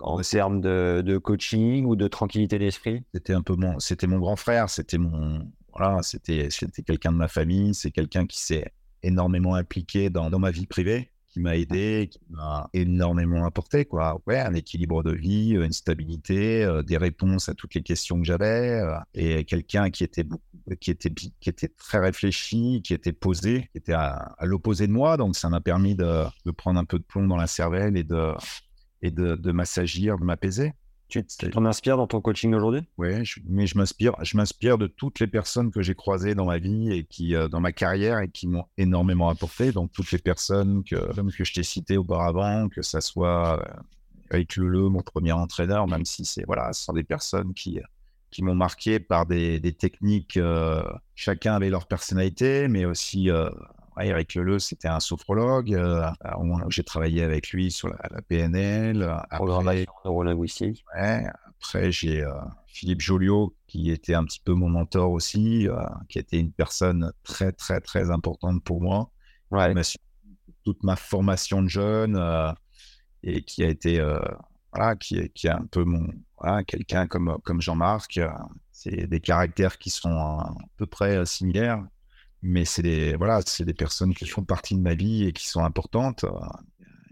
en 0.00 0.20
termes 0.20 0.60
de, 0.60 1.02
de, 1.04 1.18
coaching 1.18 1.84
ou 1.86 1.96
de 1.96 2.08
tranquillité 2.08 2.58
d'esprit? 2.58 3.02
C'était 3.12 3.34
un 3.34 3.42
peu 3.42 3.54
mon, 3.56 3.78
c'était 3.80 4.06
mon 4.06 4.18
grand 4.18 4.36
frère. 4.36 4.70
C'était 4.70 4.98
mon, 4.98 5.50
voilà, 5.74 6.02
c'était, 6.02 6.48
c'était 6.50 6.82
quelqu'un 6.82 7.12
de 7.12 7.16
ma 7.16 7.28
famille. 7.28 7.74
C'est 7.74 7.90
quelqu'un 7.90 8.26
qui 8.26 8.40
s'est 8.40 8.72
énormément 9.02 9.54
impliqué 9.54 10.10
dans, 10.10 10.30
dans 10.30 10.38
ma 10.38 10.50
vie 10.50 10.66
privée, 10.66 11.10
qui 11.30 11.40
m'a 11.40 11.56
aidé, 11.56 12.08
qui 12.10 12.20
m'a 12.30 12.68
énormément 12.72 13.44
apporté, 13.44 13.84
quoi. 13.84 14.20
Ouais, 14.26 14.40
un 14.40 14.54
équilibre 14.54 15.02
de 15.02 15.12
vie, 15.12 15.50
une 15.52 15.72
stabilité, 15.72 16.64
euh, 16.64 16.82
des 16.82 16.96
réponses 16.96 17.48
à 17.48 17.54
toutes 17.54 17.74
les 17.74 17.82
questions 17.82 18.18
que 18.18 18.24
j'avais, 18.24 18.80
euh, 18.80 18.98
et 19.14 19.44
quelqu'un 19.44 19.90
qui 19.90 20.04
était 20.04 20.24
qui 20.80 20.90
était 20.90 21.10
qui 21.10 21.48
était 21.48 21.68
très 21.68 21.98
réfléchi, 21.98 22.82
qui 22.84 22.94
était 22.94 23.12
posé, 23.12 23.68
qui 23.72 23.78
était 23.78 23.92
à, 23.92 24.34
l'opposé 24.42 24.86
de 24.86 24.92
moi, 24.92 25.16
donc 25.16 25.36
ça 25.36 25.48
m'a 25.48 25.60
permis 25.60 25.94
de, 25.94 26.24
de, 26.44 26.50
prendre 26.50 26.78
un 26.80 26.84
peu 26.84 26.98
de 26.98 27.04
plomb 27.04 27.26
dans 27.26 27.36
la 27.36 27.46
cervelle 27.46 27.96
et 27.96 28.04
de 28.04 28.32
et 29.02 29.10
de, 29.10 29.36
de 29.36 29.52
m'assagir, 29.52 30.18
de 30.18 30.24
m'apaiser. 30.24 30.74
Tu 31.10 31.50
t'en 31.50 31.64
inspires 31.64 31.96
dans 31.96 32.06
ton 32.06 32.20
coaching 32.20 32.54
aujourd'hui 32.54 32.82
Oui, 32.96 33.10
mais 33.48 33.66
je 33.66 33.76
m'inspire, 33.76 34.14
je 34.22 34.36
m'inspire 34.36 34.78
de 34.78 34.86
toutes 34.86 35.20
les 35.20 35.26
personnes 35.26 35.70
que 35.70 35.82
j'ai 35.82 35.94
croisées 35.94 36.34
dans 36.34 36.46
ma 36.46 36.58
vie 36.58 36.92
et 36.92 37.04
qui, 37.04 37.34
euh, 37.34 37.48
dans 37.48 37.60
ma 37.60 37.72
carrière, 37.72 38.20
et 38.20 38.28
qui 38.28 38.46
m'ont 38.46 38.64
énormément 38.78 39.28
apporté. 39.28 39.72
Donc 39.72 39.92
toutes 39.92 40.12
les 40.12 40.18
personnes 40.18 40.84
que, 40.84 40.96
que 41.36 41.44
je 41.44 41.52
t'ai 41.52 41.62
citées 41.62 41.96
auparavant, 41.96 42.68
que 42.68 42.82
ça 42.82 43.00
soit 43.00 43.60
euh, 43.60 43.80
Eric 44.30 44.56
Leleu, 44.56 44.88
mon 44.88 45.02
premier 45.02 45.32
entraîneur, 45.32 45.86
même 45.86 46.04
si 46.04 46.24
c'est 46.24 46.44
voilà, 46.46 46.72
ce 46.72 46.84
sont 46.84 46.92
des 46.92 47.04
personnes 47.04 47.52
qui 47.54 47.80
qui 48.30 48.44
m'ont 48.44 48.54
marqué 48.54 49.00
par 49.00 49.26
des, 49.26 49.58
des 49.58 49.72
techniques. 49.72 50.36
Euh, 50.36 50.84
chacun 51.16 51.54
avait 51.54 51.68
leur 51.68 51.86
personnalité, 51.86 52.68
mais 52.68 52.84
aussi 52.84 53.28
Eric 53.98 54.34
Leleu, 54.34 54.58
c'était 54.58 54.88
un 54.88 55.00
sophrologue. 55.00 55.74
Euh, 55.74 56.08
j'ai 56.68 56.84
travaillé 56.84 57.22
avec 57.22 57.50
lui 57.50 57.70
sur 57.70 57.88
la, 57.88 58.22
PNL. 58.22 59.10
Programmation 59.30 59.92
neurolinguistique. 60.04 60.84
Ouais, 60.94 61.26
après, 61.46 61.90
j'ai 61.92 62.22
euh, 62.22 62.32
Philippe 62.66 63.00
Joliot, 63.00 63.54
qui 63.66 63.90
était 63.90 64.14
un 64.14 64.24
petit 64.24 64.40
peu 64.40 64.54
mon 64.54 64.68
mentor 64.68 65.10
aussi, 65.10 65.68
euh, 65.68 65.76
qui 66.08 66.18
était 66.18 66.38
une 66.38 66.52
personne 66.52 67.12
très, 67.22 67.52
très, 67.52 67.80
très 67.80 68.10
importante 68.10 68.62
pour 68.64 68.80
moi. 68.80 69.10
Ouais. 69.50 69.72
Toute 70.64 70.82
ma 70.84 70.96
formation 70.96 71.62
de 71.62 71.68
jeune 71.68 72.54
et 73.22 73.42
qui 73.42 73.64
a 73.64 73.68
été, 73.68 74.00
voilà, 74.72 74.94
qui, 74.94 75.28
qui 75.30 75.46
est 75.46 75.50
un 75.50 75.66
peu 75.70 75.84
mon, 75.84 76.06
voilà, 76.38 76.62
quelqu'un 76.64 77.06
comme, 77.06 77.38
comme 77.42 77.60
Jean-Marc. 77.60 78.20
c'est 78.70 79.08
des 79.08 79.20
caractères 79.20 79.78
qui 79.78 79.90
sont 79.90 80.18
à 80.18 80.54
peu 80.76 80.86
près 80.86 81.24
similaires 81.26 81.82
mais 82.42 82.64
c'est 82.64 82.82
des, 82.82 83.14
voilà, 83.16 83.40
c'est 83.44 83.64
des 83.64 83.74
personnes 83.74 84.14
qui 84.14 84.26
font 84.26 84.44
partie 84.44 84.74
de 84.74 84.80
ma 84.80 84.94
vie 84.94 85.24
et 85.24 85.32
qui 85.32 85.48
sont 85.48 85.62
importantes. 85.62 86.24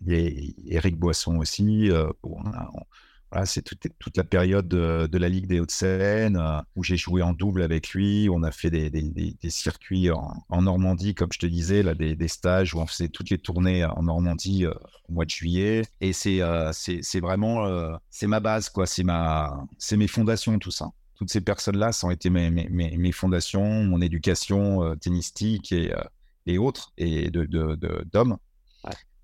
Il 0.06 0.14
y 0.14 0.74
a 0.74 0.76
Eric 0.76 0.96
Boisson 0.96 1.36
aussi. 1.36 1.90
Euh, 1.90 2.10
voilà, 2.22 3.44
c'est 3.44 3.62
toute, 3.62 4.16
la 4.16 4.24
période 4.24 4.68
de, 4.68 5.18
la 5.18 5.28
Ligue 5.28 5.46
des 5.46 5.60
Hauts-de-Seine 5.60 6.38
euh, 6.38 6.60
où 6.76 6.82
j'ai 6.82 6.96
joué 6.96 7.20
en 7.20 7.34
double 7.34 7.62
avec 7.62 7.90
lui. 7.90 8.28
On 8.32 8.42
a 8.42 8.50
fait 8.50 8.70
des, 8.70 9.50
circuits 9.50 10.10
en, 10.10 10.62
Normandie, 10.62 11.14
comme 11.14 11.32
je 11.32 11.38
te 11.38 11.46
disais, 11.46 11.82
là, 11.82 11.94
des, 11.94 12.28
stages 12.28 12.74
où 12.74 12.78
on 12.78 12.86
faisait 12.86 13.08
toutes 13.08 13.28
les 13.28 13.38
tournées 13.38 13.84
en 13.84 14.04
Normandie 14.04 14.64
euh, 14.64 14.72
au 15.08 15.12
mois 15.12 15.24
de 15.26 15.30
juillet. 15.30 15.82
Et 16.00 16.12
c'est 16.12 16.40
c'est 16.72 17.20
vraiment 17.20 17.66
c'est 18.10 18.26
ma 18.26 18.40
base, 18.40 18.70
quoi. 18.70 18.86
C'est 18.86 19.04
ma 19.04 19.66
c'est 19.76 19.96
mes 19.96 20.08
fondations, 20.08 20.58
tout 20.58 20.70
ça 20.70 20.90
toutes 21.18 21.30
ces 21.30 21.40
personnes-là, 21.40 21.92
ça 21.92 22.06
ont 22.06 22.10
été 22.10 22.30
mes, 22.30 22.50
mes, 22.50 22.68
mes, 22.68 23.12
fondations, 23.12 23.82
mon 23.82 24.00
éducation 24.00 24.84
euh, 24.84 24.94
tennistique 24.94 25.72
et, 25.72 25.92
euh, 25.92 26.00
et 26.46 26.58
autres, 26.58 26.92
et 26.96 27.28
d'hommes. 27.30 27.48
De, 27.48 27.74
de, 27.74 28.38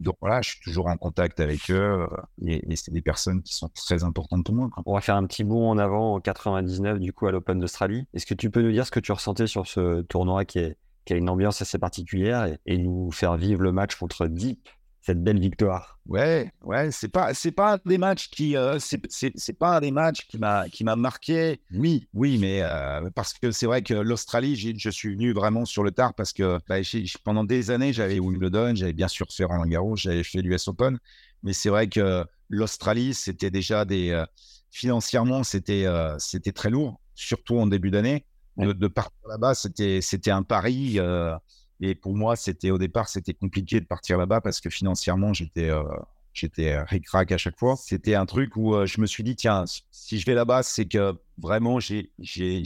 Donc 0.01 0.17
voilà, 0.21 0.43
je 0.43 0.51
suis 0.51 0.61
toujours 0.61 0.89
en 0.89 0.97
contact 0.97 1.39
avec 1.39 1.71
eux, 1.71 1.75
euh, 1.75 2.07
et, 2.45 2.75
c'est 2.75 2.93
des 2.93 3.01
personnes 3.01 3.43
qui 3.43 3.55
sont 3.55 3.69
très 3.69 4.03
importantes 4.03 4.45
pour 4.45 4.57
moi. 4.57 4.71
On 4.87 4.95
va 4.95 5.01
faire 5.01 5.15
un 5.15 5.25
petit 5.25 5.45
bond 5.45 5.71
en 5.71 5.79
avant 5.79 6.15
en 6.15 6.21
99, 6.21 6.99
du 6.99 7.13
coup, 7.13 7.29
à 7.29 7.31
l'Open 7.31 7.61
d'Australie. 7.61 8.07
Est-ce 8.13 8.27
que 8.27 8.35
tu 8.35 8.51
peux 8.51 8.61
nous 8.61 8.73
dire 8.73 8.85
ce 8.85 8.91
que 8.91 9.01
tu 9.01 9.13
ressentais 9.13 9.47
sur 9.47 9.69
ce 9.69 10.03
tournoi 10.03 10.45
qui, 10.45 10.59
est, 10.59 10.77
qui 11.05 11.13
a 11.13 11.17
une 11.17 11.31
ambiance 11.31 11.63
assez 11.63 11.79
particulière 11.79 12.47
et, 12.47 12.59
et 12.67 12.77
nous 12.77 13.13
faire 13.13 13.37
vivre 13.37 13.63
le 13.63 13.71
match 13.71 13.95
contre 13.95 14.27
Deep? 14.27 14.69
Cette 15.05 15.23
belle 15.23 15.39
victoire. 15.39 15.99
Ouais, 16.07 16.51
ouais, 16.63 16.91
c'est 16.91 17.09
pas 17.09 17.35
c'est 17.35 17.53
pas 17.53 17.75
un 17.75 17.79
des 17.85 17.99
matchs 17.99 18.31
qui 18.31 18.57
euh, 18.57 18.79
c'est 18.79 19.59
pas 19.59 19.79
des 19.81 19.91
matchs 19.91 20.27
qui 20.29 20.39
m'a 20.39 20.67
qui 20.71 20.83
m'a 20.83 20.97
marqué. 20.97 21.61
Oui, 21.75 22.09
oui, 22.15 22.39
mais 22.39 22.61
euh, 22.63 23.11
parce 23.15 23.35
que 23.35 23.51
c'est 23.51 23.67
vrai 23.67 23.83
que 23.83 23.93
l'Australie, 23.93 24.57
je 24.57 24.91
suis 24.91 25.15
venu 25.15 25.35
vraiment 25.35 25.67
sur 25.67 25.83
le 25.83 25.91
tard 25.91 26.15
parce 26.15 26.33
que 26.33 26.59
bah, 26.69 26.77
pendant 27.23 27.45
des 27.45 27.71
années 27.71 27.93
j'avais 27.93 28.19
Wimbledon, 28.19 28.75
j'avais 28.75 28.95
bien 28.95 29.09
sûr 29.09 29.27
fait 29.31 29.45
Roland 29.45 29.67
Garros, 29.67 29.97
j'avais 29.97 30.25
fait 30.25 30.41
l'US 30.41 30.69
Open, 30.69 30.99
mais 31.43 31.53
c'est 31.53 31.69
vrai 31.69 31.89
que 31.89 32.25
l'Australie 32.49 33.13
c'était 33.13 33.51
déjà 33.51 33.85
des 33.85 34.11
euh, 34.11 34.25
financièrement 34.71 35.45
c'était 35.45 35.85
c'était 36.19 36.53
très 36.53 36.71
lourd, 36.71 36.99
surtout 37.15 37.59
en 37.59 37.67
début 37.67 37.91
d'année. 37.91 38.25
De, 38.57 38.73
de, 38.73 38.87
partir 38.87 39.19
là-bas, 39.29 39.55
c'était 39.55 40.01
c'était 40.01 40.31
un 40.31 40.45
pari. 40.45 40.99
Et 41.81 41.95
pour 41.95 42.15
moi, 42.15 42.37
c'était 42.37 42.71
au 42.71 42.79
départ, 42.79 43.09
c'était 43.09 43.35
compliqué 43.35 43.81
de 43.81 43.87
partir 43.87 44.19
là-bas 44.19 44.41
parce 44.41 44.61
que 44.61 44.71
financièrement, 44.71 45.33
j'étais 45.33 45.71
euh, 45.71 45.83
j'étais 46.33 46.79
ric-rac 46.83 47.33
à 47.33 47.39
chaque 47.39 47.59
fois. 47.59 47.77
C'était 47.77 48.15
un 48.15 48.27
truc 48.27 48.57
où 48.57 48.75
euh, 48.75 48.87
je 48.87 49.01
me 49.01 49.07
suis 49.07 49.23
dit, 49.23 49.37
tiens, 49.37 49.65
si 49.91 50.19
je 50.19 50.27
vais 50.27 50.35
là-bas, 50.35 50.63
c'est 50.63 50.85
que 50.87 51.15
vraiment, 51.39 51.81
j'ai 51.81 52.11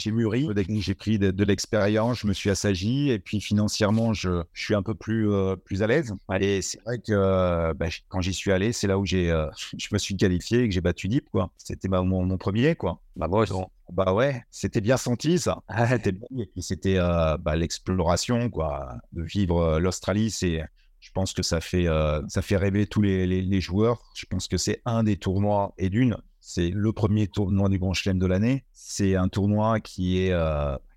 mûri, 0.06 0.48
j'ai 0.80 0.94
pris 0.94 1.18
de, 1.18 1.44
l'expérience, 1.44 2.20
je 2.20 2.26
me 2.26 2.32
suis 2.32 2.50
assagi, 2.50 3.10
et 3.10 3.18
puis 3.18 3.40
financièrement, 3.40 4.12
je, 4.12 4.42
je 4.52 4.62
suis 4.62 4.74
un 4.74 4.82
peu 4.82 4.94
plus, 4.94 5.30
euh, 5.30 5.56
plus 5.56 5.82
à 5.82 5.86
l'aise. 5.86 6.14
Et 6.40 6.62
c'est 6.62 6.80
vrai 6.82 6.98
que 6.98 7.72
bah, 7.74 7.86
quand 8.08 8.20
j'y 8.20 8.34
suis 8.34 8.52
allé, 8.52 8.72
c'est 8.72 8.86
là 8.86 8.98
où 8.98 9.06
j'ai 9.06 9.28
je 9.78 9.88
me 9.92 9.98
suis 9.98 10.16
qualifié 10.16 10.62
et 10.62 10.68
que 10.68 10.74
j'ai 10.74 10.80
battu 10.80 11.08
Deep. 11.08 11.28
C'était 11.56 11.88
mon, 11.88 12.24
mon, 12.24 12.38
premier, 12.38 12.74
quoi. 12.74 13.00
Bah, 13.16 13.28
bon, 13.28 13.44
bah 13.92 14.12
ouais, 14.12 14.42
c'était 14.50 14.80
bien 14.80 14.96
senti 14.96 15.38
ça. 15.38 15.62
c'était 15.88 16.14
c'était 16.58 16.98
bah, 17.40 17.56
l'exploration 17.56 18.50
quoi, 18.50 18.96
de 19.12 19.22
vivre 19.22 19.78
l'Australie. 19.78 20.30
C'est, 20.30 20.64
je 21.00 21.10
pense 21.12 21.32
que 21.32 21.42
ça 21.42 21.60
fait 21.60 21.86
ça 22.28 22.42
fait 22.42 22.56
rêver 22.56 22.86
tous 22.86 23.02
les, 23.02 23.26
les, 23.26 23.60
joueurs. 23.60 24.02
Je 24.14 24.26
pense 24.26 24.48
que 24.48 24.56
c'est 24.56 24.82
un 24.84 25.02
des 25.02 25.16
tournois 25.16 25.74
et 25.78 25.90
d'une, 25.90 26.16
c'est 26.40 26.70
le 26.70 26.92
premier 26.92 27.28
tournoi 27.28 27.68
du 27.68 27.78
Grand 27.78 27.94
Chelem 27.94 28.18
de 28.18 28.26
l'année. 28.26 28.64
C'est 28.72 29.16
un 29.16 29.28
tournoi 29.28 29.80
qui 29.80 30.18
est 30.18 30.32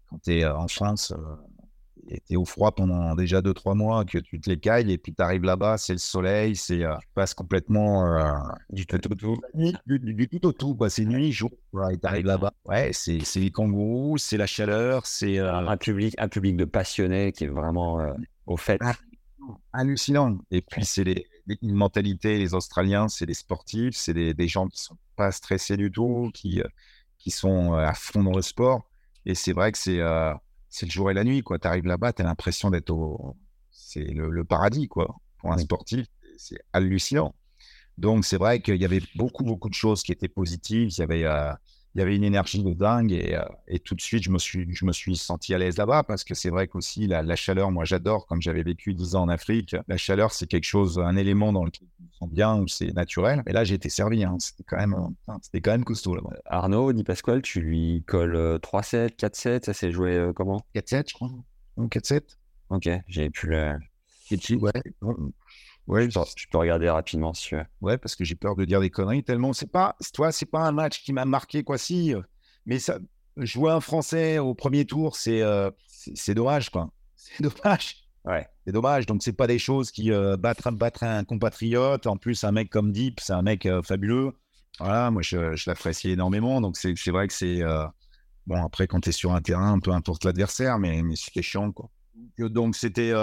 quand 0.09 0.19
tu 0.23 0.33
es 0.33 0.45
en 0.45 0.67
France, 0.67 1.13
tu 2.27 2.33
es 2.33 2.35
au 2.35 2.45
froid 2.45 2.73
pendant 2.73 3.15
déjà 3.15 3.41
2-3 3.41 3.75
mois, 3.75 4.05
que 4.05 4.17
tu 4.17 4.39
te 4.39 4.49
les 4.49 4.59
cailles, 4.59 4.91
et 4.91 4.97
puis 4.97 5.13
tu 5.13 5.21
arrives 5.21 5.43
là-bas, 5.43 5.77
c'est 5.77 5.93
le 5.93 5.99
soleil, 5.99 6.55
c'est 6.55 6.83
euh, 6.83 6.95
tu 7.01 7.07
passes 7.13 7.33
complètement 7.33 8.05
euh, 8.05 8.33
du 8.69 8.85
tout 8.85 8.99
au 9.11 9.15
tout. 9.15 9.37
Du, 9.85 10.27
tout 10.27 10.45
au 10.45 10.51
tout, 10.51 10.77
C'est 10.89 11.05
nuit, 11.05 11.31
jour. 11.31 11.51
Ouais, 11.73 11.97
tu 11.97 12.07
arrives 12.07 12.25
là-bas. 12.25 12.53
Ouais, 12.65 12.91
c'est 12.93 13.21
les 13.35 13.51
kangourous, 13.51 14.17
c'est 14.17 14.37
la 14.37 14.47
chaleur, 14.47 15.05
c'est. 15.05 15.39
Euh, 15.39 15.53
un, 15.53 15.77
public, 15.77 16.15
un 16.17 16.27
public 16.27 16.57
de 16.57 16.65
passionnés 16.65 17.31
qui 17.31 17.45
est 17.45 17.47
vraiment 17.47 18.15
au 18.45 18.57
fait. 18.57 18.79
Hallucinant. 19.73 20.37
Et 20.51 20.61
puis, 20.61 20.85
c'est 20.85 21.03
les, 21.03 21.27
une 21.61 21.73
mentalité, 21.73 22.37
les 22.37 22.53
Australiens, 22.53 23.07
c'est 23.07 23.25
des 23.25 23.33
sportifs, 23.33 23.95
c'est 23.95 24.13
des, 24.13 24.33
des, 24.33 24.47
gens 24.47 24.67
qui 24.67 24.79
sont 24.79 24.97
pas 25.15 25.31
stressés 25.31 25.77
du 25.77 25.91
tout, 25.91 26.29
qui, 26.33 26.61
qui 27.17 27.31
sont 27.31 27.73
à 27.73 27.93
fond 27.93 28.23
dans 28.23 28.35
le 28.35 28.41
sport. 28.41 28.87
Et 29.25 29.35
c'est 29.35 29.53
vrai 29.53 29.71
que 29.71 29.77
c'est 29.77 29.99
c'est 30.71 30.85
le 30.85 30.91
jour 30.91 31.11
et 31.11 31.13
la 31.13 31.23
nuit, 31.23 31.43
quoi. 31.43 31.59
Tu 31.59 31.67
arrives 31.67 31.85
là-bas, 31.85 32.13
tu 32.13 32.21
as 32.23 32.25
l'impression 32.25 32.71
d'être 32.71 32.89
au. 32.89 33.35
C'est 33.69 34.05
le, 34.05 34.43
paradis, 34.45 34.87
quoi. 34.87 35.15
Pour 35.37 35.51
un 35.51 35.57
sportif, 35.57 36.07
c'est 36.37 36.59
hallucinant. 36.71 37.35
Donc, 37.97 38.25
c'est 38.25 38.37
vrai 38.37 38.61
qu'il 38.61 38.77
y 38.77 38.85
avait 38.85 39.01
beaucoup, 39.15 39.43
beaucoup 39.43 39.69
de 39.69 39.73
choses 39.73 40.01
qui 40.01 40.13
étaient 40.13 40.29
positives. 40.29 40.89
Il 40.91 40.97
y 40.97 41.03
avait, 41.03 41.25
euh, 41.25 41.51
il 41.93 41.99
y 41.99 42.01
avait 42.01 42.15
une 42.15 42.23
énergie 42.23 42.63
de 42.63 42.73
dingue 42.73 43.11
et, 43.11 43.35
euh, 43.35 43.43
et, 43.67 43.79
tout 43.79 43.95
de 43.95 44.01
suite, 44.01 44.23
je 44.23 44.29
me 44.29 44.37
suis, 44.39 44.73
je 44.73 44.85
me 44.85 44.93
suis 44.93 45.17
senti 45.17 45.53
à 45.53 45.57
l'aise 45.57 45.77
là-bas 45.77 46.03
parce 46.03 46.23
que 46.23 46.33
c'est 46.33 46.49
vrai 46.49 46.67
qu'aussi, 46.67 47.05
la, 47.07 47.21
la, 47.21 47.35
chaleur, 47.35 47.71
moi, 47.71 47.83
j'adore, 47.83 48.25
comme 48.27 48.41
j'avais 48.41 48.63
vécu 48.63 48.93
10 48.93 49.15
ans 49.15 49.23
en 49.23 49.29
Afrique, 49.29 49.75
la 49.87 49.97
chaleur, 49.97 50.31
c'est 50.31 50.47
quelque 50.47 50.63
chose, 50.63 50.99
un 50.99 51.15
élément 51.17 51.51
dans 51.51 51.65
lequel 51.65 51.87
je 51.99 52.05
me 52.05 52.09
sens 52.19 52.29
bien, 52.29 52.55
où 52.55 52.67
c'est 52.67 52.93
naturel. 52.93 53.43
Mais 53.45 53.51
là, 53.51 53.63
j'ai 53.65 53.75
été 53.75 53.89
servi. 53.89 54.23
hein. 54.23 54.37
C'était 54.39 54.63
quand 54.63 54.77
même, 54.77 54.93
euh, 54.93 55.33
c'était 55.41 55.59
quand 55.61 55.71
même 55.71 55.83
costaud 55.83 56.15
là-bas. 56.15 56.35
Arnaud, 56.45 56.93
Di 56.93 57.03
Pasquale, 57.03 57.41
tu 57.41 57.59
lui 57.61 58.03
colles 58.07 58.35
euh, 58.35 58.57
3-7, 58.57 59.15
4-7, 59.17 59.65
ça 59.65 59.73
s'est 59.73 59.91
joué 59.91 60.15
euh, 60.15 60.33
comment? 60.33 60.65
4-7, 60.75 61.09
je 61.09 61.13
crois. 61.13 61.29
Ou 61.77 61.87
4-7. 61.87 62.21
Ok, 62.69 62.89
j'avais 63.07 63.29
pu 63.29 63.47
le. 63.47 63.75
Ouais. 64.55 64.71
Ouais, 65.87 66.09
Je 66.09 66.19
peux- 66.19 66.25
je 66.37 66.45
peux 66.49 66.57
regarder 66.57 66.89
rapidement 66.89 67.33
si 67.33 67.49
tu 67.49 67.55
veux. 67.55 67.65
Ouais, 67.81 67.97
parce 67.97 68.15
que 68.15 68.23
j'ai 68.23 68.35
peur 68.35 68.55
de 68.55 68.65
dire 68.65 68.79
des 68.79 68.89
conneries 68.89 69.23
tellement 69.23 69.51
c'est 69.53 69.69
pas, 69.71 69.95
toi, 70.13 70.31
c'est 70.31 70.45
pas 70.45 70.61
un 70.61 70.71
match 70.71 71.03
qui 71.03 71.11
m'a 71.13 71.25
marqué 71.25 71.63
quoi 71.63 71.77
si, 71.77 72.13
euh, 72.13 72.21
mais 72.65 72.79
ça, 72.79 72.99
jouer 73.37 73.71
un 73.71 73.81
Français 73.81 74.37
au 74.39 74.53
premier 74.53 74.85
tour, 74.85 75.15
c'est, 75.15 75.41
euh, 75.41 75.69
c'est 75.87 76.33
dommage 76.35 76.69
quoi. 76.69 76.91
C'est 77.15 77.43
dommage. 77.43 77.95
Ouais. 78.25 78.47
C'est 78.65 78.71
dommage. 78.73 79.05
Donc 79.05 79.21
c'est 79.23 79.33
pas 79.33 79.45
des 79.47 79.59
choses 79.59 79.91
qui 79.91 80.11
euh, 80.11 80.37
battre, 80.37 80.71
battre 80.71 81.03
un 81.03 81.23
compatriote. 81.23 82.07
En 82.07 82.17
plus, 82.17 82.43
un 82.43 82.51
mec 82.51 82.69
comme 82.69 82.91
Deep, 82.91 83.19
c'est 83.19 83.33
un 83.33 83.41
mec 83.43 83.65
euh, 83.67 83.81
fabuleux. 83.83 84.31
Voilà, 84.79 85.11
moi 85.11 85.21
je, 85.21 85.55
je 85.55 85.69
l'apprécie 85.69 86.09
énormément. 86.09 86.61
Donc 86.61 86.77
c'est 86.77 86.93
vrai 87.11 87.27
que 87.27 87.33
c'est 87.33 87.61
bon 88.47 88.63
après 88.63 88.87
quand 88.87 89.01
tu 89.01 89.09
es 89.09 89.11
sur 89.11 89.33
un 89.33 89.41
terrain, 89.41 89.79
peu 89.79 89.91
importe 89.91 90.23
l'adversaire, 90.25 90.79
mais, 90.79 91.01
mais 91.03 91.15
c'était 91.15 91.41
chiant 91.43 91.71
quoi. 91.71 91.89
Donc 92.37 92.75
c'était 92.75 93.13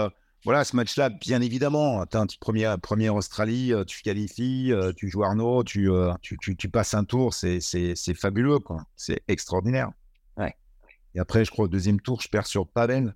voilà, 0.45 0.65
ce 0.65 0.77
match-là, 0.77 1.11
bien 1.11 1.41
évidemment, 1.41 2.05
tu 2.07 2.39
premier, 2.39 2.75
premier 2.83 3.09
Australie, 3.11 3.73
euh, 3.73 3.85
tu 3.85 4.03
qualifies, 4.03 4.73
euh, 4.73 4.93
tu 4.97 5.09
joues 5.09 5.25
Arnaud, 5.25 5.65
tu, 5.65 5.91
euh, 5.91 6.13
tu, 6.23 6.39
tu, 6.41 6.57
tu 6.57 6.69
passes 6.69 6.95
un 6.95 7.05
tour, 7.05 7.35
c'est, 7.35 7.61
fabuleux, 8.15 8.59
quoi. 8.59 8.85
C'est 8.97 9.21
extraordinaire. 9.29 9.91
Ouais. 10.37 10.55
Et 11.15 11.21
après, 11.21 11.45
je 11.45 11.51
crois, 11.51 11.65
au 11.67 11.69
deuxième 11.69 12.01
tour, 12.01 12.21
je 12.21 12.29
perds 12.29 12.47
sur 12.47 12.67
Pavel. 12.69 13.15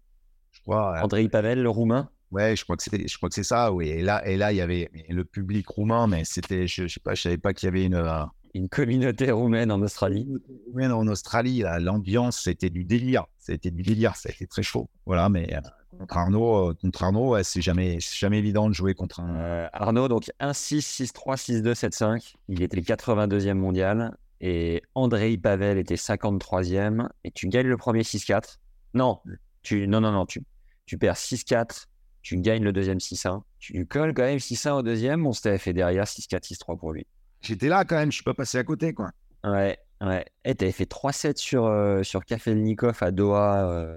Je 0.53 0.61
crois. 0.63 1.01
Andrei 1.03 1.29
Pavel, 1.29 1.63
le 1.63 1.71
roumain 1.71 2.11
ouais, 2.33 2.57
je 2.57 2.65
crois 2.65 2.77
que 2.77 2.83
c'est, 2.83 3.07
je 3.07 3.17
crois 3.19 3.29
que 3.29 3.35
c'est 3.35 3.43
ça, 3.45 3.73
oui. 3.73 3.89
Et 3.89 4.03
là, 4.03 4.27
et 4.27 4.37
là, 4.37 4.53
il 4.53 4.57
y 4.57 4.61
avait 4.63 4.91
le 5.09 5.25
public 5.25 5.69
roumain, 5.69 6.07
mais 6.07 6.25
c'était, 6.25 6.67
je, 6.67 6.87
je 6.87 6.95
sais 6.95 7.01
pas, 7.01 7.15
je 7.15 7.23
savais 7.23 7.39
pas 7.39 7.53
qu'il 7.55 7.67
y 7.67 7.69
avait 7.69 7.85
une. 7.85 7.95
euh, 7.95 8.25
Une 8.55 8.69
communauté 8.69 9.31
roumaine 9.31 9.71
en 9.71 9.81
Australie. 9.83 10.27
oui, 10.73 10.87
en 10.87 11.07
Australie, 11.09 11.63
l'ambiance, 11.81 12.41
c'était 12.43 12.71
du 12.71 12.85
délire. 12.85 13.27
C'était 13.39 13.71
du 13.71 13.83
délire, 13.83 14.17
ça 14.17 14.29
a 14.29 14.33
été 14.33 14.47
très 14.47 14.63
chaud. 14.63 14.89
Voilà, 15.07 15.29
mais 15.29 15.55
euh, 15.55 15.61
contre 15.99 16.17
Arnaud, 16.17 16.71
euh, 16.71 16.75
contre 16.81 17.03
Arnaud, 17.05 17.31
ouais, 17.31 17.45
c'est 17.45 17.61
jamais, 17.63 17.99
jamais 18.01 18.39
évident 18.39 18.69
de 18.69 18.75
jouer 18.75 18.95
contre 18.95 19.21
un. 19.21 19.37
Euh, 19.37 19.69
Arnaud, 19.73 20.09
donc 20.09 20.31
1-6, 20.41 20.81
6-3, 20.81 21.37
6-2, 21.37 21.75
7-5. 21.75 22.35
Il 22.49 22.63
était 22.63 22.81
82e 22.81 23.55
mondial. 23.55 24.17
Et 24.41 24.83
Andrei 24.95 25.37
Pavel 25.37 25.79
était 25.79 25.95
53e. 25.97 27.09
Et 27.25 27.31
tu 27.31 27.49
gagnes 27.49 27.69
le 27.69 27.77
premier 27.77 28.03
6-4. 28.03 28.59
Non, 28.95 29.21
tu, 29.63 29.87
non, 29.87 30.01
non, 30.01 30.11
non. 30.13 30.27
Tu, 30.27 30.43
tu 30.87 30.99
perds 30.99 31.15
6-4. 31.17 31.87
Tu 32.23 32.37
gagnes 32.39 32.65
le 32.65 32.73
deuxième 32.73 32.99
6-1. 32.99 33.43
Tu 33.59 33.87
colles 33.87 34.15
quand 34.15 34.23
même 34.23 34.39
6-1 34.39 34.73
au 34.79 34.83
deuxième. 34.83 35.21
Mon 35.21 35.33
Steph 35.33 35.61
est 35.67 35.73
derrière 35.73 36.05
6-4, 36.05 36.43
6-3 36.55 36.79
pour 36.79 36.93
lui. 36.93 37.07
J'étais 37.41 37.69
là 37.69 37.85
quand 37.85 37.97
même, 37.97 38.11
je 38.11 38.17
suis 38.17 38.25
pas 38.25 38.35
passé 38.35 38.59
à 38.59 38.65
côté, 38.65 38.95
quoi. 38.95 39.11
Ouais, 39.45 39.77
ouais. 40.01 40.25
Et 40.45 40.55
t'avais 40.55 40.71
fait 40.73 40.89
3-7 40.89 41.37
sur, 41.37 41.65
euh, 41.67 42.03
sur 42.05 42.25
Kafelnikov 42.25 42.99
à 43.01 43.11
Doha 43.11 43.69
euh, 43.69 43.97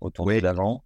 au 0.00 0.08
tour 0.10 0.26
Ouais. 0.26 0.40
d'avant. 0.40 0.82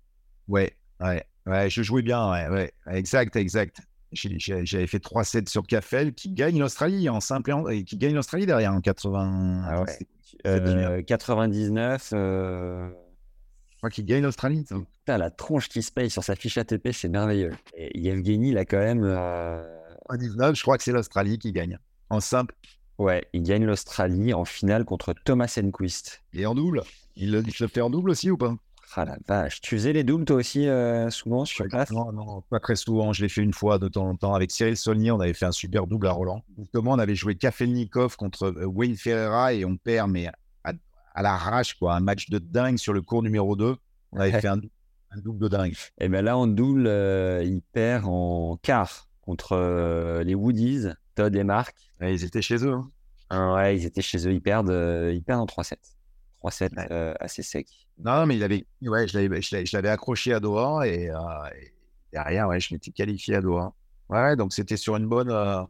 Ouais, 0.49 0.77
ouais, 1.01 1.25
ouais, 1.47 1.71
je 1.71 1.83
jouais 1.83 2.03
bien, 2.03 2.31
ouais, 2.31 2.49
ouais, 2.49 2.73
exact, 2.91 3.37
exact. 3.37 3.81
J'avais 4.13 4.87
fait 4.87 5.01
3-7 5.01 5.49
sur 5.49 5.67
Cafel 5.67 6.15
qui 6.15 6.31
gagne 6.31 6.59
l'Australie 6.61 7.09
en 7.09 7.21
simple 7.21 7.51
et, 7.51 7.53
en- 7.53 7.65
qui 7.65 7.97
gagne 7.97 8.15
l'Australie 8.15 8.47
derrière 8.47 8.73
en 8.73 8.81
80. 8.81 9.63
Ah 9.67 9.81
ouais. 9.83 9.87
c'est- 9.89 10.07
c'est 10.45 10.67
génial. 10.67 10.93
Euh, 10.93 11.03
99. 11.03 12.11
euh, 12.15 12.89
Je 13.73 13.77
crois 13.79 13.91
qu'il 13.91 14.07
gagne 14.07 14.23
l'Australie. 14.23 14.65
Putain, 14.65 15.19
la 15.19 15.31
tronche 15.31 15.69
qui 15.69 15.83
se 15.83 15.93
paye 15.93 16.09
sur 16.09 16.25
sa 16.25 16.35
fiche 16.35 16.57
ATP, 16.57 16.93
c'est 16.93 17.09
merveilleux. 17.09 17.53
Et 17.77 17.99
Yevgeny, 17.99 18.57
a 18.57 18.65
quand 18.65 18.79
même. 18.79 19.03
euh, 19.05 19.63
99, 20.09 20.57
je 20.57 20.63
crois 20.63 20.79
que 20.79 20.85
c'est 20.85 20.93
l'Australie 20.93 21.39
qui 21.39 21.53
gagne. 21.53 21.79
En 22.09 22.21
simple 22.21 22.55
Ouais, 22.99 23.27
il 23.35 23.43
gagne 23.43 23.67
l'Australie 23.67 24.33
en 24.33 24.45
finale 24.47 24.85
contre 24.87 25.13
Thomas 25.25 25.55
Enquist. 25.63 26.23
et 26.33 26.47
en 26.47 26.55
double. 26.55 26.83
Il 27.17 27.35
il 27.35 27.53
le 27.61 27.67
fait 27.69 27.81
en 27.83 27.91
double 27.91 28.11
aussi 28.11 28.31
ou 28.31 28.39
pas? 28.39 28.57
Ah 28.99 29.05
la 29.05 29.19
vache. 29.29 29.61
Tu 29.61 29.77
faisais 29.77 29.93
les 29.93 30.05
doubles 30.05 30.25
toi 30.25 30.37
aussi 30.37 30.67
euh, 30.69 31.11
souvent 31.11 31.45
sur 31.45 31.67
place? 31.69 31.91
Non, 31.91 32.13
non, 32.13 32.41
pas 32.49 32.61
très 32.61 32.77
souvent. 32.77 33.13
Je 33.13 33.23
l'ai 33.23 33.29
fait 33.29 33.43
une 33.43 33.53
fois 33.53 33.79
de 33.79 33.89
temps 33.89 34.09
en 34.09 34.17
temps 34.17 34.33
avec 34.35 34.51
Cyril 34.51 34.77
Saulnier. 34.77 35.11
On 35.11 35.21
avait 35.21 35.35
fait 35.35 35.45
un 35.45 35.53
super 35.53 35.87
double 35.87 36.07
à 36.07 36.13
Roland. 36.13 36.43
Justement, 36.59 36.93
on 36.93 36.99
avait 36.99 37.15
joué 37.15 37.35
Kafelnikov 37.35 38.17
contre 38.17 38.45
euh, 38.47 38.65
Wayne 38.65 38.97
Ferreira 38.97 39.53
et 39.53 39.67
on 39.67 39.77
perd, 39.77 40.11
mais 40.11 40.29
à, 40.65 40.73
à 41.15 41.23
l'arrache, 41.23 41.75
quoi. 41.75 41.95
Un 41.95 42.01
match 42.01 42.31
de 42.31 42.39
dingue 42.39 42.79
sur 42.79 42.95
le 42.95 43.03
cours 43.03 43.23
numéro 43.23 43.55
2. 43.55 43.77
On 44.13 44.19
avait 44.21 44.41
fait 44.41 44.49
un, 44.49 44.61
un 45.11 45.19
double 45.21 45.41
de 45.41 45.49
dingue. 45.49 45.75
Et 45.99 46.09
bien 46.09 46.23
là, 46.23 46.39
en 46.39 46.47
double, 46.47 46.87
euh, 46.87 47.43
il 47.45 47.61
perd 47.61 48.05
en 48.07 48.57
quart 48.63 49.09
contre 49.21 49.53
euh, 49.53 50.25
les 50.25 50.35
Woodies, 50.35 50.87
Todd 51.15 51.37
et 51.37 51.45
Marc. 51.45 51.77
Ils 52.01 52.25
étaient 52.25 52.41
chez 52.41 52.65
eux. 52.65 52.73
hein. 52.73 52.91
Ah 53.29 53.53
ouais, 53.55 53.77
ils 53.77 53.85
étaient 53.85 54.01
chez 54.03 54.27
eux, 54.27 54.33
ils 54.33 54.41
perdent, 54.41 54.71
ils 55.13 55.23
perdent 55.23 55.41
en 55.43 55.47
3-7. 55.47 55.75
3-7 56.39 56.73
Ouais. 56.77 56.87
euh, 56.91 57.15
assez 57.21 57.43
sec. 57.43 57.69
Non, 57.99 58.27
mais 58.27 58.37
il 58.37 58.43
avait, 58.43 58.67
ouais, 58.83 59.07
je 59.09 59.19
l'avais, 59.77 59.89
accroché 59.89 60.33
à 60.33 60.41
Doha 60.41 60.87
et, 60.87 61.11
euh, 61.11 61.17
et 61.61 61.73
derrière, 62.13 62.49
ouais, 62.49 62.61
je 62.61 62.75
m'étais 62.75 62.91
qualifié 62.91 63.37
à 63.37 63.41
Doha. 63.41 63.73
Ouais, 64.09 64.37
donc 64.37 64.53
c'était 64.53 64.77
sur 64.77 64.97
une 64.97 65.07
bonne. 65.07 65.31
euh, 65.31 65.63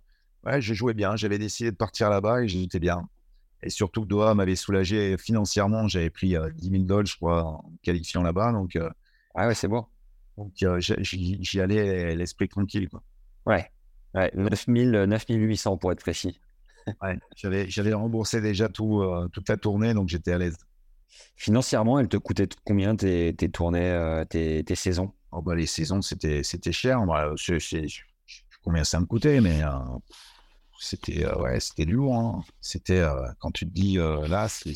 ouais, 0.44 0.60
je 0.60 0.74
jouais 0.74 0.94
bien. 0.94 1.16
J'avais 1.16 1.38
décidé 1.38 1.70
de 1.70 1.76
partir 1.76 2.10
là-bas 2.10 2.42
et 2.42 2.48
j'étais 2.48 2.78
bien. 2.80 3.08
Et 3.62 3.70
surtout 3.70 4.02
que 4.02 4.08
Doha 4.08 4.34
m'avait 4.34 4.56
soulagé 4.56 5.16
financièrement. 5.18 5.88
J'avais 5.88 6.10
pris 6.10 6.36
euh, 6.36 6.50
10 6.54 6.70
000 6.70 6.82
dollars, 6.84 7.06
je 7.06 7.16
crois, 7.16 7.44
en 7.44 7.72
qualifiant 7.82 8.22
là-bas. 8.22 8.52
Donc, 8.52 8.76
euh, 8.76 8.90
Ah 9.34 9.46
ouais, 9.48 9.54
c'est 9.54 9.68
bon. 9.68 9.86
donc 10.36 10.52
euh, 10.62 10.78
j'y- 10.80 11.60
allais 11.60 12.14
l'esprit 12.16 12.48
tranquille. 12.48 12.88
Quoi. 12.90 13.02
Ouais. 13.46 13.70
Ouais, 14.14 14.30
9000, 14.34 14.94
euh, 14.94 15.06
9800 15.06 15.76
pour 15.78 15.92
être 15.92 16.00
précis. 16.00 16.40
Ouais, 17.02 17.18
j'avais, 17.36 17.68
j'avais 17.68 17.92
remboursé 17.92 18.40
déjà 18.40 18.68
tout, 18.68 19.00
euh, 19.00 19.28
toute 19.32 19.48
la 19.48 19.56
tournée, 19.56 19.94
donc 19.94 20.08
j'étais 20.08 20.32
à 20.32 20.38
l'aise. 20.38 20.56
Financièrement, 21.36 21.98
elle 21.98 22.08
te 22.08 22.16
coûtait 22.16 22.48
combien 22.64 22.96
tes, 22.96 23.34
tes 23.34 23.50
tournées, 23.50 23.90
euh, 23.90 24.24
tes, 24.24 24.62
tes 24.64 24.74
saisons? 24.74 25.12
Oh, 25.32 25.42
bah, 25.42 25.54
les 25.54 25.66
saisons, 25.66 26.02
c'était, 26.02 26.42
c'était 26.42 26.72
cher. 26.72 27.04
Bah, 27.06 27.32
je 27.36 27.58
je 27.58 27.66
sais 27.68 27.82
plus 27.82 28.58
combien 28.62 28.84
ça 28.84 29.00
me 29.00 29.06
coûtait, 29.06 29.40
mais 29.40 29.62
euh, 29.62 29.68
c'était, 30.80 31.26
ouais, 31.34 31.60
c'était 31.60 31.84
lourd. 31.84 32.14
hein. 32.16 32.44
C'était, 32.60 33.04
quand 33.38 33.50
tu 33.50 33.66
te 33.66 33.70
dis, 33.72 33.96
là, 33.96 34.48
c'est, 34.48 34.74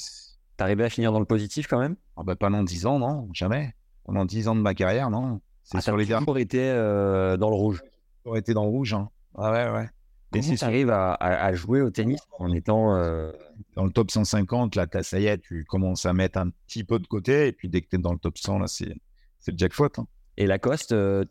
T'arrivais 0.56 0.84
à 0.84 0.90
finir 0.90 1.11
dans 1.12 1.20
le 1.20 1.24
positif 1.24 1.66
quand 1.66 1.78
même? 1.78 1.96
Ah, 2.16 2.22
bah, 2.22 2.36
pendant 2.36 2.62
10 2.62 2.84
ans, 2.86 2.98
non, 2.98 3.28
jamais. 3.32 3.74
Pendant 4.04 4.24
10 4.24 4.48
ans 4.48 4.54
de 4.54 4.61
ma 4.61 4.74
carrière, 4.74 5.08
non. 5.11 5.40
C'est 5.62 5.78
Ah, 5.78 5.80
sur 5.80 5.96
les 5.96 6.04
derniers 6.04 6.24
toujours 6.26 6.38
été 6.38 6.66
dans 6.68 7.48
le 7.48 7.54
rouge? 7.56 7.82
j'aurais 8.24 8.40
été 8.40 8.52
dans 8.54 8.64
le 8.64 8.70
rouge. 8.70 8.92
Hein. 8.92 9.08
Ah 9.36 9.52
ouais, 9.52 9.70
ouais. 9.70 9.88
Comment 10.33 10.43
tu 10.57 10.64
arrives 10.64 10.91
à, 10.91 11.12
à- 11.14 11.45
à 11.47 11.55
jouer 11.55 11.81
au 11.83 11.91
tennis 11.91 12.20
en 12.39 12.53
étant... 12.53 12.95
euh, 12.97 13.33
dans 13.76 13.85
le 13.85 13.91
top 13.91 14.11
150, 14.11 14.74
là, 14.76 14.87
ça 15.03 15.18
y 15.20 15.26
est, 15.26 15.39
tu 15.39 15.64
commences 15.64 16.07
à 16.07 16.12
mettre 16.12 16.39
un 16.39 16.51
petit 16.66 16.85
peu 16.85 16.99
de 16.99 17.07
côté, 17.07 17.49
et 17.49 17.53
puis 17.53 17.68
dès 17.68 17.83
que 17.83 17.89
tu 17.89 17.97
es 17.97 17.99
dans 17.99 18.12
le 18.12 18.18
top 18.18 18.39
100, 18.39 18.59
là, 18.59 18.66
c'est, 18.66 18.87
le 18.87 19.55
jackpot. 19.57 19.89
hein. 19.99 20.07
Et 20.37 20.47
Lacoste, 20.47 20.93
euh, 20.93 21.24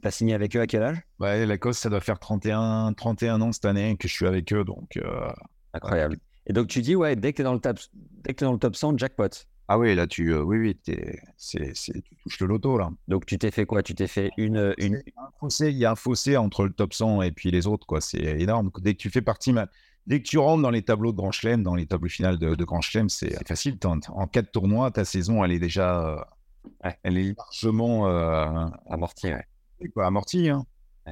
t'as 0.00 0.10
signé 0.10 0.34
avec 0.34 0.56
eux 0.56 0.60
à 0.60 0.66
quel 0.66 0.82
âge? 0.82 0.98
Ouais, 1.20 1.46
Lacoste, 1.46 1.80
ça 1.82 1.90
doit 1.90 2.00
faire 2.00 2.18
31, 2.18 2.92
31 2.94 3.40
ans 3.40 3.52
cette 3.52 3.66
année 3.66 3.96
que 3.96 4.08
je 4.08 4.12
suis 4.14 4.26
avec 4.26 4.52
eux, 4.52 4.64
donc. 4.64 4.96
euh, 4.96 5.28
Incroyable. 5.74 6.16
Et 6.46 6.52
donc 6.52 6.66
tu 6.66 6.80
dis, 6.82 6.96
ouais, 6.96 7.14
dès 7.14 7.32
que 7.32 7.36
tu 7.36 7.42
es 7.42 7.44
dans 7.44 7.54
le 8.52 8.58
top 8.58 8.74
100, 8.76 8.98
jackpot. 8.98 9.28
Ah 9.74 9.78
oui, 9.78 9.94
là, 9.94 10.06
tu, 10.06 10.34
euh, 10.34 10.42
oui, 10.42 10.58
oui, 10.58 10.74
t'es- 10.76 11.18
c'est, 11.38 11.74
c'est, 11.74 11.94
tu 12.02 12.14
touches 12.22 12.40
le 12.40 12.46
loto, 12.46 12.76
là. 12.76 12.90
Donc 13.08 13.24
tu 13.24 13.38
t'es 13.38 13.50
fait 13.50 13.64
quoi? 13.64 13.82
Tu 13.82 13.94
t'es 13.94 14.06
fait 14.06 14.30
une, 14.36 14.74
une... 14.76 15.02
Il 15.06 15.12
y 15.14 15.18
a 15.18 15.22
un 15.22 15.30
fossé- 15.40 15.70
il 15.70 15.78
y 15.78 15.84
a 15.86 15.90
un 15.92 15.94
fossé 15.96 16.36
entre 16.36 16.64
le 16.64 16.72
top 16.74 16.92
100 16.92 17.22
et 17.22 17.32
puis 17.32 17.50
les 17.50 17.66
autres, 17.66 17.86
quoi. 17.86 18.02
C'est 18.02 18.18
énorme. 18.40 18.70
Dès 18.80 18.92
que 18.94 18.98
tu 18.98 19.08
fais 19.08 19.22
partie, 19.22 19.54
dès 20.06 20.20
que 20.20 20.28
tu 20.28 20.36
rentres 20.36 20.62
dans 20.62 20.70
les 20.70 20.82
tableaux 20.82 21.12
de 21.12 21.16
Grand 21.16 21.30
Chelem, 21.32 21.62
dans 21.62 21.74
les 21.74 21.86
tableaux 21.86 22.10
finales 22.10 22.38
de, 22.38 22.54
de 22.54 22.64
Grand 22.64 22.82
Chelem, 22.82 23.08
c'est 23.08 23.30
c'est 23.34 23.48
facile. 23.48 23.78
T'en- 23.78 23.98
En 24.08 24.26
quatre 24.26 24.52
tournois, 24.52 24.90
ta 24.90 25.04
saison, 25.06 25.42
elle 25.42 25.52
est 25.52 25.58
déjà, 25.58 26.06
euh, 26.06 26.20
Ouais. 26.84 26.98
elle 27.02 27.16
est 27.18 27.34
largement 27.36 28.08
euh, 28.08 28.66
amorti, 28.90 29.28
ouais. 29.28 29.44
quoi, 29.94 30.06
amortie 30.06 30.48
hein. 30.50 30.66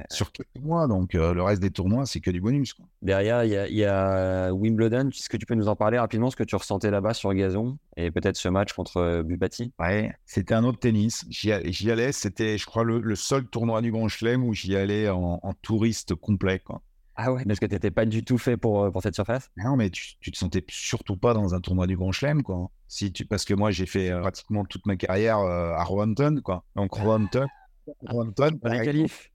Sur 0.09 0.31
quatre 0.31 0.47
tournois. 0.53 0.87
Donc 0.87 1.15
euh, 1.15 1.33
le 1.33 1.43
reste 1.43 1.61
des 1.61 1.71
tournois, 1.71 2.05
c'est 2.05 2.19
que 2.19 2.31
du 2.31 2.41
bonus. 2.41 2.73
Quoi. 2.73 2.85
Derrière, 3.01 3.43
il 3.43 3.51
y 3.51 3.57
a, 3.57 3.67
il 3.67 3.75
y 3.75 3.85
a 3.85 4.53
Wimbledon. 4.53 5.09
Est-ce 5.09 5.29
que 5.29 5.37
tu 5.37 5.45
peux 5.45 5.55
nous 5.55 5.67
en 5.67 5.75
parler 5.75 5.99
rapidement, 5.99 6.29
ce 6.29 6.35
que 6.35 6.43
tu 6.43 6.55
ressentais 6.55 6.91
là-bas 6.91 7.13
sur 7.13 7.33
gazon 7.33 7.77
et 7.97 8.11
peut-être 8.11 8.37
ce 8.37 8.49
match 8.49 8.73
contre 8.73 8.97
euh, 8.97 9.23
Bubati 9.23 9.73
Ouais, 9.79 10.13
c'était 10.25 10.53
un 10.53 10.63
autre 10.63 10.79
tennis. 10.79 11.25
J'y 11.29 11.51
allais, 11.91 12.11
c'était, 12.11 12.57
je 12.57 12.65
crois, 12.65 12.83
le, 12.83 12.99
le 12.99 13.15
seul 13.15 13.45
tournoi 13.45 13.81
du 13.81 13.91
Grand 13.91 14.07
Chelem 14.07 14.43
où 14.43 14.53
j'y 14.53 14.75
allais 14.75 15.09
en, 15.09 15.39
en 15.41 15.53
touriste 15.53 16.15
complet. 16.15 16.59
Quoi. 16.59 16.81
Ah 17.15 17.33
ouais, 17.33 17.43
parce 17.45 17.59
que 17.59 17.65
tu 17.65 17.73
n'étais 17.73 17.91
pas 17.91 18.05
du 18.05 18.23
tout 18.23 18.37
fait 18.37 18.57
pour, 18.57 18.83
euh, 18.83 18.89
pour 18.89 19.03
cette 19.03 19.15
surface? 19.15 19.51
Non, 19.57 19.75
mais 19.75 19.89
tu, 19.89 20.13
tu 20.21 20.31
te 20.31 20.37
sentais 20.37 20.63
surtout 20.69 21.17
pas 21.17 21.33
dans 21.33 21.53
un 21.53 21.59
tournoi 21.59 21.85
du 21.85 21.97
Grand 21.97 22.11
Chelem, 22.11 22.41
quoi. 22.41 22.71
Si 22.87 23.11
tu, 23.11 23.25
parce 23.25 23.45
que 23.45 23.53
moi, 23.53 23.71
j'ai 23.71 23.85
fait 23.85 24.09
euh, 24.09 24.21
pratiquement 24.21 24.65
toute 24.65 24.85
ma 24.85 24.95
carrière 24.95 25.39
euh, 25.39 25.73
à 25.73 25.83
Roehampton, 25.83 26.41
quoi. 26.43 26.63
Donc, 26.75 26.93
Roehampton, 26.93 27.47
Roehampton, 28.07 28.57
Pas 28.57 28.69
les 28.69 28.85
qualifs 28.85 29.30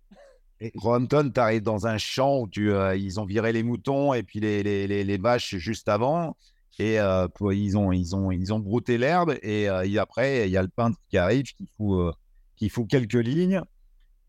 et 0.61 0.72
Roehampton, 0.74 1.30
t'arrives 1.30 1.62
dans 1.62 1.86
un 1.86 1.98
champ 1.98 2.40
où 2.40 2.48
tu, 2.48 2.72
euh, 2.72 2.96
ils 2.96 3.20
ont 3.20 3.26
viré 3.26 3.52
les 3.52 3.62
moutons 3.62 4.14
et 4.14 4.22
puis 4.22 4.40
les, 4.40 4.62
les, 4.62 4.86
les, 4.86 5.04
les 5.04 5.18
vaches 5.18 5.57
juste 5.57 5.88
avant. 5.88 6.36
Et 6.78 6.98
euh, 7.00 7.26
ils, 7.52 7.76
ont, 7.76 7.92
ils, 7.92 8.14
ont, 8.16 8.30
ils 8.30 8.52
ont 8.52 8.59
brouté 8.59 8.98
l'herbe. 8.98 9.36
Et, 9.42 9.68
euh, 9.68 9.86
et 9.86 9.98
après, 9.98 10.48
il 10.48 10.52
y 10.52 10.57
a 10.57 10.62
le 10.62 10.68
peintre 10.68 10.98
qui 11.09 11.18
arrive, 11.18 11.44
qui 11.44 11.66
fout, 11.76 12.14
qui 12.57 12.68
fout 12.68 12.88
quelques 12.88 13.14
lignes, 13.14 13.61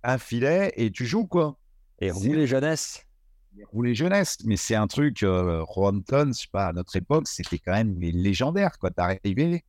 un 0.04 0.18
filet, 0.18 0.74
et 0.76 0.92
tu 0.92 1.06
joues, 1.06 1.28
quoi. 1.28 1.58
Et 2.00 2.12
rouler 2.12 2.46
jeunesse. 2.46 3.04
Rouler 3.72 3.96
jeunesse, 3.96 4.38
mais 4.46 4.56
c'est 4.56 4.76
un 4.76 4.86
truc, 4.86 5.26
Rohampton, 5.26 6.28
je 6.28 6.42
sais 6.42 6.48
pas, 6.52 6.68
à 6.68 6.74
notre 6.74 6.96
époque, 6.96 7.28
c'était 7.28 7.58
quand 7.58 7.74
même 7.74 8.00
légendaire. 8.00 8.78
Tu 8.80 8.88
arrivais, 8.98 9.64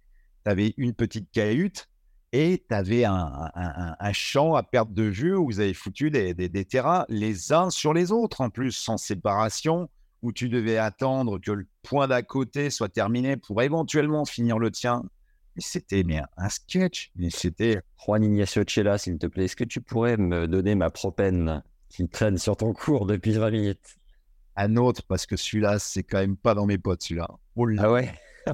tu 0.45 0.51
avais 0.51 0.75
une 0.77 0.93
petite 0.93 1.31
cahute 1.33 1.89
et 2.33 2.65
tu 2.69 2.75
avais 2.75 3.05
un, 3.05 3.51
un, 3.55 4.13
champ 4.13 4.55
à 4.55 4.63
perte 4.63 4.93
de 4.93 5.05
vue 5.05 5.35
où 5.35 5.47
vous 5.47 5.61
avez 5.61 5.73
foutu 5.73 6.11
des, 6.11 6.35
des, 6.35 6.65
terrains 6.65 7.07
les 7.09 7.53
uns 7.53 7.71
sur 7.71 7.95
les 7.95 8.13
autres, 8.13 8.43
en 8.43 8.51
plus, 8.51 8.73
sans 8.73 8.99
séparation, 8.99 9.89
où 10.23 10.33
tu 10.33 10.49
devais 10.49 10.77
attendre 10.77 11.39
que 11.39 11.53
le 11.53 11.67
point 11.83 12.07
d'à 12.07 12.23
côté 12.23 12.71
soit 12.71 12.91
terminé 12.91 13.37
pour 13.37 13.63
éventuellement 13.63 14.25
finir 14.25 14.59
le 14.59 14.71
tien. 14.71 15.05
Mais 15.57 15.63
c'était 15.63 16.03
mais 16.05 16.21
un 16.37 16.49
sketch, 16.49 17.11
mais 17.17 17.31
c'était... 17.31 17.81
Juan 18.05 18.23
Ignacio 18.23 18.63
Chela, 18.67 18.99
s'il 18.99 19.19
te 19.19 19.27
plaît, 19.27 19.47
est-ce 19.47 19.57
que 19.57 19.65
tu 19.65 19.81
pourrais 19.81 20.17
me 20.17 20.47
donner 20.47 20.75
ma 20.75 20.91
propène 20.91 21.63
qui 21.89 22.07
traîne 22.09 22.37
sur 22.37 22.57
ton 22.57 22.75
cours 22.75 23.07
depuis 23.07 23.33
20 23.33 23.51
minutes? 23.51 23.97
Un 24.57 24.77
autre, 24.77 25.03
parce 25.09 25.25
que 25.25 25.37
celui-là, 25.37 25.79
c'est 25.79 26.03
quand 26.03 26.19
même 26.19 26.37
pas 26.37 26.55
dans 26.55 26.67
mes 26.67 26.79
potes, 26.79 27.03
celui-là. 27.03 27.29
ah 27.79 27.93
ouais? 27.93 28.13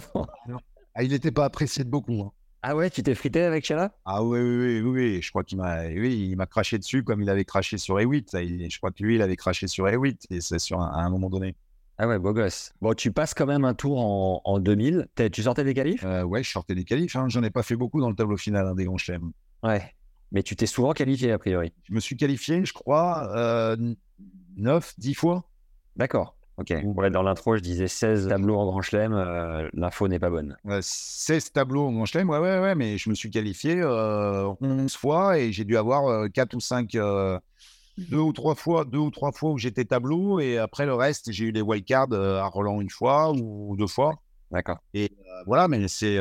Ah, 0.97 1.03
Il 1.03 1.11
n'était 1.11 1.33
pas 1.33 1.45
apprécié 1.45 1.83
de 1.83 1.91
beaucoup. 1.91 2.23
Hein. 2.23 2.33
Ah 2.67 2.75
ouais, 2.75 2.89
tu 2.89 3.03
t'es 3.03 3.15
frité 3.15 3.43
avec 3.43 3.67
Chala? 3.67 3.95
Ah 4.07 4.25
oui, 4.25 4.41
oui, 4.41 4.81
oui, 4.81 4.91
oui, 4.91 5.23
je 5.23 5.29
crois 5.29 5.45
qu'il 5.45 5.59
m'a 5.59 5.85
oui, 5.85 6.29
il 6.31 6.35
m'a 6.37 6.47
craché 6.47 6.79
dessus 6.79 7.05
comme 7.05 7.21
il 7.21 7.29
avait 7.29 7.45
craché 7.45 7.77
sur 7.77 7.99
E8. 7.99 8.71
Je 8.71 8.79
crois 8.79 8.91
que 8.91 9.03
lui, 9.03 9.17
il 9.17 9.23
avait 9.23 9.37
craché 9.37 9.69
sur 9.69 9.85
E8 9.85 10.29
et 10.31 10.41
c'est 10.41 10.59
sur 10.59 10.81
un, 10.81 10.87
à 10.87 11.03
un 11.03 11.11
moment 11.11 11.29
donné. 11.29 11.57
Ah 11.99 12.09
ouais, 12.09 12.19
beau 12.19 12.33
gosse. 12.33 12.73
Bon, 12.81 12.95
tu 12.95 13.13
passes 13.13 13.35
quand 13.35 13.45
même 13.45 13.67
un 13.67 13.75
tour 13.75 14.01
en, 14.01 14.41
en 14.47 14.59
2000. 14.61 15.09
Tu 15.31 15.43
sortais 15.43 15.63
des 15.63 15.75
qualifs? 15.75 16.05
Euh, 16.05 16.23
Ouais, 16.23 16.43
je 16.43 16.51
sortais 16.51 16.75
des 16.75 16.85
qualifs. 16.85 17.15
Hein. 17.17 17.29
J'en 17.29 17.43
ai 17.43 17.51
pas 17.51 17.63
fait 17.63 17.77
beaucoup 17.77 18.01
dans 18.01 18.09
le 18.09 18.17
tableau 18.17 18.39
final 18.39 18.67
hein, 18.67 18.75
des 18.75 18.87
grands 18.87 18.97
chelems. 18.97 19.33
Ouais, 19.63 19.95
mais 20.33 20.43
tu 20.43 20.57
t'es 20.57 20.65
souvent 20.65 20.95
qualifié 20.95 21.33
a 21.33 21.39
priori. 21.39 21.75
Je 21.83 21.93
me 21.93 22.01
suis 22.01 22.17
qualifié, 22.17 22.65
je 22.65 22.73
crois, 22.73 23.31
euh, 23.37 23.77
9, 24.57 24.95
10 24.97 25.13
fois. 25.13 25.45
D'accord. 25.97 26.34
Ok. 26.57 26.73
dans 27.11 27.23
l'intro, 27.23 27.57
je 27.57 27.63
disais 27.63 27.89
16 27.89 28.29
tableaux 28.29 28.57
en 28.57 28.67
Grand 28.67 28.81
Chelem. 28.83 29.13
Euh, 29.13 29.69
l'info 29.73 30.07
n'est 30.07 30.21
pas 30.21 30.31
bonne. 30.31 30.57
16 30.81 31.53
tableaux 31.53 31.87
en 31.87 31.93
Grand 31.93 32.05
Chelem, 32.05 32.31
ouais, 32.31 32.39
ouais, 32.39 32.61
ouais, 32.61 32.75
mais 32.77 32.97
je 32.97 33.11
me 33.11 33.15
suis 33.15 33.31
qualifié 33.31 33.81
euh, 33.81 34.53
11 34.61 34.95
fois 34.95 35.39
et 35.39 35.51
j'ai 35.51 35.65
dû 35.65 35.77
avoir 35.77 36.31
4 36.31 36.55
euh, 36.55 36.57
ou 36.57 36.61
5, 36.61 36.95
euh, 36.95 37.41
deux 37.99 38.19
ou 38.19 38.33
trois 38.33 38.55
fois, 38.55 38.85
deux 38.85 38.99
ou 38.99 39.11
trois 39.11 39.33
fois 39.33 39.51
où 39.51 39.59
j'étais 39.59 39.85
tableau 39.85 40.39
et 40.39 40.59
après 40.59 40.87
le 40.87 40.95
reste, 40.95 41.33
j'ai 41.33 41.47
eu 41.47 41.53
des 41.53 41.61
wildcards 41.61 42.13
à 42.13 42.47
Roland 42.47 42.81
une 42.81 42.91
fois 42.91 43.33
ou 43.33 43.75
deux 43.77 43.89
fois. 43.89 44.23
D'accord. 44.53 44.79
Et 44.95 45.11
voilà, 45.47 45.67
mais 45.67 45.89
c'est 45.89 46.19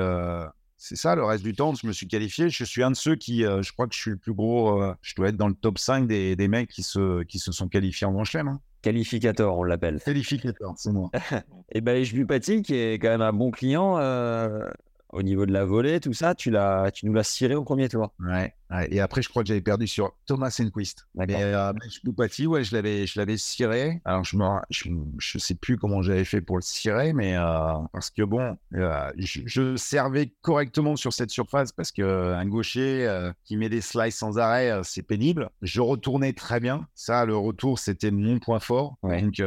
c'est 0.77 0.97
ça, 0.97 1.15
le 1.15 1.23
reste 1.23 1.43
du 1.45 1.53
temps, 1.53 1.73
je 1.75 1.87
me 1.87 1.93
suis 1.93 2.07
qualifié. 2.07 2.49
Je 2.49 2.65
suis 2.65 2.83
un 2.83 2.91
de 2.91 2.95
ceux 2.95 3.15
qui, 3.15 3.43
je 3.43 3.71
crois 3.71 3.87
que 3.87 3.95
je 3.95 3.99
suis 4.01 4.11
le 4.11 4.17
plus 4.17 4.33
gros, 4.33 4.83
je 5.01 5.15
dois 5.15 5.29
être 5.29 5.37
dans 5.37 5.47
le 5.47 5.53
top 5.53 5.77
5 5.77 6.07
des, 6.07 6.35
des 6.35 6.47
mecs 6.47 6.69
qui 6.69 6.83
se, 6.83 7.23
qui 7.23 7.39
se 7.39 7.51
sont 7.51 7.69
qualifiés 7.69 8.05
en 8.05 8.11
Grand 8.11 8.25
Chelem. 8.25 8.49
Hein. 8.49 8.59
Qualificateur, 8.83 9.57
on 9.57 9.63
l'appelle. 9.63 10.01
Qualificateur, 10.03 10.73
c'est 10.75 10.91
moi. 10.91 11.09
et 11.71 11.79
ben, 11.79 12.03
je 12.03 12.21
Pati, 12.23 12.61
qui 12.61 12.75
est 12.75 12.99
quand 12.99 13.07
même 13.07 13.21
un 13.21 13.31
bon 13.31 13.49
client 13.49 13.97
euh, 13.97 14.69
au 15.13 15.21
niveau 15.21 15.45
de 15.45 15.53
la 15.53 15.63
volée, 15.63 15.99
tout 15.99 16.13
ça, 16.13 16.35
tu, 16.35 16.49
l'as, 16.49 16.91
tu 16.91 17.05
nous 17.05 17.13
l'as 17.13 17.23
ciré 17.23 17.55
au 17.55 17.63
premier 17.63 17.87
tour. 17.87 18.13
Ouais. 18.19 18.53
Et 18.89 18.99
après, 18.99 19.21
je 19.21 19.29
crois 19.29 19.43
que 19.43 19.47
j'avais 19.47 19.61
perdu 19.61 19.87
sur 19.87 20.13
Thomas 20.25 20.55
Enquist. 20.59 21.07
Mais 21.13 21.27
euh, 21.29 21.71
Boupati, 22.03 22.47
ouais, 22.47 22.63
je 22.63 22.75
l'avais, 22.75 23.05
je 23.05 23.19
l'avais 23.19 23.37
ciré. 23.37 24.01
Alors, 24.03 24.23
je 24.23 24.35
ne 24.35 24.43
je, 24.71 24.89
je, 25.19 25.37
sais 25.37 25.53
plus 25.53 25.77
comment 25.77 26.01
j'avais 26.01 26.25
fait 26.25 26.41
pour 26.41 26.57
le 26.57 26.63
cirer, 26.63 27.13
mais 27.13 27.37
euh, 27.37 27.73
parce 27.91 28.09
que 28.09 28.23
bon, 28.23 28.57
euh, 28.73 29.11
je, 29.17 29.75
servais 29.75 30.33
correctement 30.41 30.95
sur 30.95 31.13
cette 31.13 31.29
surface 31.29 31.71
parce 31.71 31.91
que 31.91 32.33
un 32.33 32.45
gaucher 32.45 33.05
euh, 33.07 33.31
qui 33.43 33.57
met 33.57 33.69
des 33.69 33.81
slices 33.81 34.17
sans 34.17 34.39
arrêt, 34.39 34.71
c'est 34.83 35.03
pénible. 35.03 35.49
Je 35.61 35.81
retournais 35.81 36.33
très 36.33 36.59
bien. 36.59 36.87
Ça, 36.95 37.25
le 37.25 37.37
retour, 37.37 37.77
c'était 37.77 38.11
mon 38.11 38.39
point 38.39 38.59
fort. 38.59 38.97
Donc, 39.03 39.41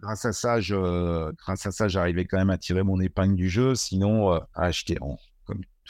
grâce 0.00 0.24
à 0.24 0.32
ça, 0.32 0.60
je, 0.60 1.32
grâce 1.32 1.66
à 1.66 1.70
ça, 1.70 1.88
j'arrivais 1.88 2.24
quand 2.24 2.38
même 2.38 2.50
à 2.50 2.58
tirer 2.58 2.82
mon 2.82 3.00
épingle 3.00 3.36
du 3.36 3.48
jeu. 3.48 3.74
Sinon, 3.74 4.40
ah, 4.54 4.70
j'étais 4.70 4.96
en, 5.00 5.18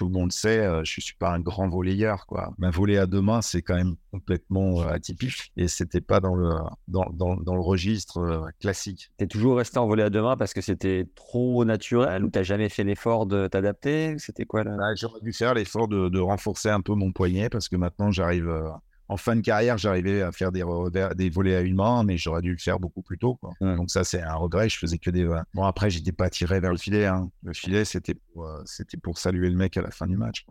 tout 0.01 0.07
le 0.07 0.13
monde 0.13 0.33
sait, 0.33 0.61
euh, 0.61 0.83
je 0.83 0.99
suis 0.99 1.15
pas 1.15 1.31
un 1.31 1.41
grand 1.41 1.69
volleyeur. 1.69 2.25
Quoi. 2.25 2.55
Ma 2.57 2.71
volée 2.71 2.97
à 2.97 3.05
deux 3.05 3.21
mains, 3.21 3.43
c'est 3.43 3.61
quand 3.61 3.75
même 3.75 3.97
complètement 4.11 4.81
euh, 4.81 4.89
atypique 4.89 5.53
et 5.59 5.69
c'était 5.69 6.01
pas 6.01 6.21
dans 6.21 6.35
le, 6.35 6.55
dans, 6.89 7.05
dans, 7.13 7.37
dans 7.37 7.55
le 7.55 7.61
registre 7.61 8.17
euh, 8.19 8.47
classique. 8.61 9.11
Tu 9.19 9.25
es 9.25 9.27
toujours 9.27 9.59
resté 9.59 9.79
en 9.79 9.87
volée 9.87 10.03
à 10.03 10.09
deux 10.09 10.23
mains 10.23 10.39
parce 10.39 10.55
que 10.55 10.63
c'était 10.63 11.07
trop 11.15 11.67
naturel 11.67 12.25
ou 12.25 12.31
tu 12.31 12.39
n'as 12.39 12.45
jamais 12.45 12.71
fait 12.71 12.83
l'effort 12.83 13.27
de 13.27 13.47
t'adapter? 13.47 14.17
C'était 14.17 14.47
quoi 14.47 14.65
là 14.65 14.75
bah, 14.75 14.95
J'aurais 14.95 15.21
dû 15.21 15.35
faire 15.35 15.53
l'effort 15.53 15.87
de, 15.87 16.09
de, 16.09 16.19
renforcer 16.19 16.71
un 16.71 16.81
peu 16.81 16.95
mon 16.95 17.13
poignet 17.13 17.51
parce 17.51 17.69
que 17.69 17.77
maintenant 17.77 18.11
j'arrive 18.11 18.51
en 19.11 19.17
fin 19.17 19.35
de 19.35 19.41
carrière, 19.41 19.77
j'arrivais 19.77 20.23
à 20.23 20.31
faire 20.31 20.53
des, 20.53 20.65
des 21.17 21.31
volets 21.31 21.57
à 21.57 21.63
une 21.63 21.75
main, 21.75 22.05
mais 22.05 22.17
j'aurais 22.17 22.43
dû 22.43 22.53
le 22.53 22.59
faire 22.59 22.79
beaucoup 22.79 23.03
plus 23.03 23.19
tôt. 23.19 23.41
Donc 23.61 23.91
ça, 23.91 24.05
c'est 24.05 24.23
un 24.23 24.37
regret. 24.37 24.69
Je 24.69 24.79
faisais 24.79 24.99
que 24.99 25.11
des. 25.11 25.29
Bon, 25.53 25.65
après, 25.65 25.91
j'étais 25.91 26.13
pas 26.13 26.31
tiré 26.31 26.61
vers 26.61 26.71
le 26.71 26.79
filet. 26.79 27.07
Hein. 27.07 27.29
Le 27.43 27.53
filet, 27.53 27.85
c'était 27.85 28.15
pour, 28.15 28.47
euh, 28.47 28.63
c'était 28.67 28.99
pour 28.99 29.19
saluer 29.19 29.51
le 29.51 29.57
mec 29.57 29.77
à 29.77 29.83
la 29.83 29.91
fin 29.91 30.07
du 30.07 30.17
match. 30.17 30.47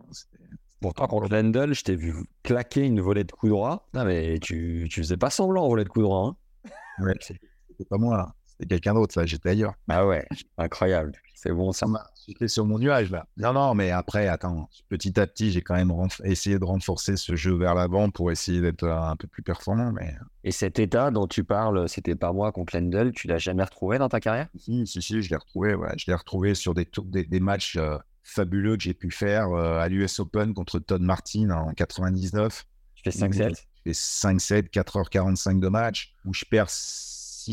Pourtant, 0.82 1.06
contre 1.06 1.34
Lendl, 1.34 1.72
je 1.72 1.82
t'ai 1.82 1.96
vu 1.96 2.14
claquer 2.42 2.84
une 2.84 3.00
volée 3.00 3.24
de 3.24 3.32
coup 3.32 3.48
droit. 3.48 3.88
Non, 3.94 4.04
mais 4.04 4.38
tu, 4.40 4.86
tu 4.90 5.00
faisais 5.00 5.16
pas 5.16 5.30
semblant 5.30 5.64
en 5.64 5.68
volée 5.70 5.84
de 5.84 5.88
coup 5.88 6.02
droit. 6.02 6.36
Hein 6.68 7.04
ouais, 7.04 7.16
c'était 7.20 7.88
pas 7.88 7.96
moi. 7.96 8.34
C'était 8.46 8.66
quelqu'un 8.66 8.92
d'autre. 8.92 9.18
Là, 9.18 9.24
j'étais 9.24 9.48
ailleurs. 9.48 9.72
Ah 9.88 10.06
ouais, 10.06 10.26
incroyable. 10.58 11.12
C'est 11.42 11.52
bon 11.52 11.72
ça. 11.72 11.86
J'étais 12.28 12.48
sur 12.48 12.66
mon 12.66 12.78
nuage 12.78 13.10
là. 13.10 13.26
Non, 13.38 13.54
non, 13.54 13.74
mais 13.74 13.90
après, 13.92 14.28
attends, 14.28 14.68
petit 14.90 15.18
à 15.18 15.26
petit, 15.26 15.50
j'ai 15.50 15.62
quand 15.62 15.74
même 15.74 15.90
essayé 16.22 16.58
de 16.58 16.64
renforcer 16.66 17.16
ce 17.16 17.34
jeu 17.34 17.54
vers 17.56 17.74
l'avant 17.74 18.10
pour 18.10 18.30
essayer 18.30 18.60
d'être 18.60 18.86
un 18.86 19.16
peu 19.16 19.26
plus 19.26 19.42
performant. 19.42 19.90
Mais... 19.90 20.14
Et 20.44 20.50
cet 20.50 20.78
état 20.78 21.10
dont 21.10 21.26
tu 21.26 21.42
parles, 21.42 21.88
c'était 21.88 22.14
pas 22.14 22.34
moi 22.34 22.52
contre 22.52 22.76
Lendl, 22.76 23.12
tu 23.12 23.26
l'as 23.26 23.38
jamais 23.38 23.64
retrouvé 23.64 23.96
dans 23.96 24.10
ta 24.10 24.20
carrière? 24.20 24.48
Si, 24.54 24.86
si, 24.86 25.00
si, 25.00 25.22
je 25.22 25.30
l'ai 25.30 25.36
retrouvé. 25.36 25.74
Ouais. 25.74 25.94
Je 25.96 26.04
l'ai 26.08 26.14
retrouvé 26.14 26.54
sur 26.54 26.74
des, 26.74 26.86
des, 27.04 27.24
des 27.24 27.40
matchs 27.40 27.76
euh, 27.76 27.96
fabuleux 28.22 28.76
que 28.76 28.82
j'ai 28.82 28.92
pu 28.92 29.10
faire 29.10 29.48
euh, 29.48 29.78
à 29.78 29.88
l'US 29.88 30.20
Open 30.20 30.52
contre 30.52 30.78
Todd 30.78 31.00
Martin 31.00 31.48
en 31.48 31.72
99. 31.72 32.66
Tu 32.96 33.10
fais 33.10 33.18
5-7 33.18 33.56
Je 33.86 33.92
fais 33.92 33.92
5-7, 33.92 34.68
4h45 34.68 35.58
de 35.58 35.68
match, 35.68 36.12
où 36.26 36.34
je 36.34 36.44
perds 36.44 36.68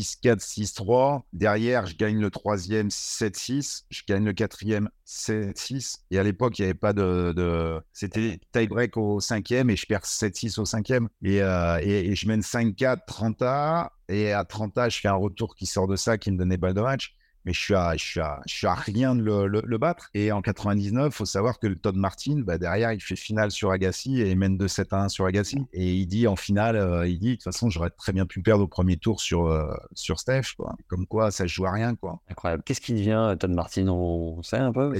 6-4, 0.02 0.38
6-3. 0.40 1.22
Derrière, 1.32 1.86
je 1.86 1.96
gagne 1.96 2.20
le 2.20 2.30
troisième 2.30 2.88
7-6. 2.88 3.84
Je 3.90 4.02
gagne 4.06 4.24
le 4.24 4.32
quatrième 4.32 4.90
7-6. 5.06 6.00
Et 6.10 6.18
à 6.18 6.22
l'époque, 6.22 6.58
il 6.58 6.62
n'y 6.62 6.66
avait 6.66 6.74
pas 6.74 6.92
de. 6.92 7.80
C'était 7.92 8.40
tie-break 8.52 8.96
au 8.96 9.20
cinquième 9.20 9.70
et 9.70 9.76
je 9.76 9.86
perds 9.86 10.04
7-6 10.04 10.60
au 10.60 10.64
cinquième. 10.64 11.08
Et, 11.22 11.42
euh, 11.42 11.78
et, 11.82 12.10
et, 12.10 12.14
je 12.14 12.28
mène 12.28 12.40
5-4, 12.40 13.06
30A. 13.06 13.90
Et 14.08 14.32
à 14.32 14.42
30A, 14.44 14.90
je 14.90 15.00
fais 15.00 15.08
un 15.08 15.14
retour 15.14 15.54
qui 15.54 15.66
sort 15.66 15.86
de 15.86 15.96
ça 15.96 16.18
qui 16.18 16.30
me 16.30 16.38
donnait 16.38 16.56
balle 16.56 16.74
de 16.74 16.80
match 16.80 17.17
mais 17.48 17.54
je 17.54 17.60
suis 17.60 17.74
à, 17.74 17.96
je 17.96 18.04
suis 18.04 18.20
à, 18.20 18.42
je 18.46 18.54
suis 18.54 18.66
à 18.66 18.74
rien 18.74 19.14
de 19.14 19.22
le, 19.22 19.46
le, 19.46 19.78
battre. 19.78 20.10
Et 20.12 20.32
en 20.32 20.42
99, 20.42 21.14
faut 21.14 21.24
savoir 21.24 21.58
que 21.58 21.66
le 21.66 21.76
Todd 21.76 21.96
Martin, 21.96 22.42
bah, 22.44 22.58
derrière, 22.58 22.92
il 22.92 23.00
fait 23.00 23.16
finale 23.16 23.50
sur 23.50 23.70
Agassi 23.70 24.20
et 24.20 24.34
mène 24.34 24.58
2-7 24.58 24.94
1 24.94 25.08
sur 25.08 25.24
Agassi. 25.24 25.56
Et 25.72 25.94
il 25.94 26.06
dit 26.06 26.26
en 26.26 26.36
finale, 26.36 26.76
euh, 26.76 27.08
il 27.08 27.18
dit 27.18 27.30
de 27.30 27.34
toute 27.36 27.44
façon, 27.44 27.70
j'aurais 27.70 27.88
très 27.88 28.12
bien 28.12 28.26
pu 28.26 28.42
perdre 28.42 28.64
au 28.64 28.68
premier 28.68 28.98
tour 28.98 29.22
sur, 29.22 29.46
euh, 29.46 29.72
sur 29.94 30.20
Steph. 30.20 30.52
Quoi. 30.58 30.76
Comme 30.88 31.06
quoi, 31.06 31.30
ça 31.30 31.44
se 31.44 31.52
joue 31.54 31.64
à 31.64 31.72
rien. 31.72 31.94
Quoi. 31.94 32.20
Incroyable. 32.28 32.62
Qu'est-ce 32.66 32.82
qui 32.82 32.92
devient 32.92 33.34
Todd 33.40 33.52
Martin? 33.52 33.88
On 33.88 34.42
sait 34.42 34.58
un 34.58 34.72
peu 34.72 34.92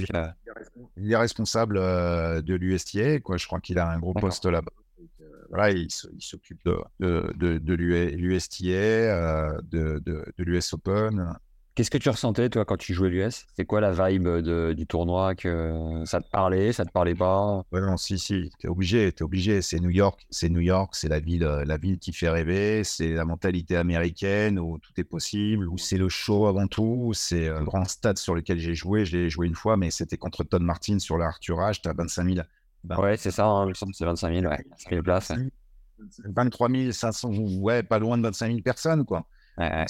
Il 0.97 1.11
est 1.11 1.15
responsable 1.15 1.77
euh, 1.77 2.41
de 2.41 2.55
l'USTA. 2.55 3.19
Je 3.37 3.45
crois 3.45 3.59
qu'il 3.59 3.77
a 3.77 3.91
un 3.91 3.99
gros 3.99 4.13
poste 4.13 4.47
là-bas 4.47 4.71
voilà, 5.51 5.71
il, 5.71 5.89
s'occupe 5.89 6.63
de, 6.63 6.77
de, 6.99 7.33
de, 7.35 7.57
de 7.57 7.73
l'USTA, 7.73 9.57
de, 9.63 9.99
de 10.05 10.43
l'US 10.43 10.73
Open. 10.73 11.35
Qu'est-ce 11.79 11.91
que 11.91 11.97
tu 11.97 12.09
ressentais, 12.09 12.49
toi, 12.49 12.65
quand 12.65 12.75
tu 12.75 12.93
jouais 12.93 13.09
l'US 13.09 13.45
C'est 13.55 13.63
quoi 13.63 13.79
la 13.79 13.93
vibe 13.93 14.27
du 14.75 14.85
tournoi 14.85 15.33
que 15.33 16.03
Ça 16.03 16.19
te 16.19 16.29
parlait 16.29 16.73
Ça 16.73 16.83
te 16.83 16.91
parlait 16.91 17.15
pas? 17.15 17.63
Ouais, 17.71 17.79
non, 17.79 17.95
si, 17.95 18.19
si. 18.19 18.51
T'es 18.59 18.67
obligé, 18.67 19.13
t'es 19.13 19.23
obligé. 19.23 19.61
C'est 19.61 19.79
New 19.79 19.89
York, 19.89 20.27
c'est 20.29 20.49
New 20.49 20.59
York, 20.59 20.93
c'est 20.93 21.07
la 21.07 21.21
ville, 21.21 21.45
la 21.45 21.77
ville 21.77 21.97
qui 21.97 22.11
fait 22.11 22.27
rêver. 22.27 22.83
C'est 22.83 23.13
la 23.13 23.23
mentalité 23.23 23.77
américaine 23.77 24.59
où 24.59 24.77
tout 24.77 24.91
est 24.97 25.05
possible, 25.05 25.69
où 25.69 25.77
c'est 25.77 25.97
le 25.97 26.09
show 26.09 26.47
avant 26.47 26.67
tout. 26.67 27.13
C'est 27.13 27.47
un 27.47 27.63
grand 27.63 27.85
stade 27.85 28.17
sur 28.17 28.35
lequel 28.35 28.59
j'ai 28.59 28.75
joué. 28.75 29.05
Je 29.05 29.15
l'ai 29.15 29.29
joué 29.29 29.47
une 29.47 29.55
fois, 29.55 29.77
mais 29.77 29.89
c'était 29.89 30.17
contre 30.17 30.43
Todd 30.43 30.61
Martin 30.61 30.99
sur 30.99 31.17
l'Arthurage. 31.17 31.81
T'as 31.81 31.93
25 31.93 32.33
000. 32.33 32.47
ouais, 33.01 33.15
c'est 33.15 33.31
ça. 33.31 33.45
Hein, 33.45 33.71
c'est 33.93 34.03
25 34.03 34.33
000, 34.33 34.51
ouais. 34.51 34.65
000 34.89 35.01
places. 35.01 35.31
23 36.25 36.91
500, 36.91 37.29
ouais, 37.61 37.83
pas 37.83 37.99
loin 37.99 38.17
de 38.17 38.23
25 38.23 38.47
000 38.47 38.59
personnes, 38.63 39.05
quoi. 39.05 39.25
Ouais, 39.57 39.71
ouais 39.71 39.85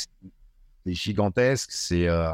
c'est 0.89 0.93
gigantesque. 0.93 1.71
C'est 1.71 2.07
euh, 2.07 2.31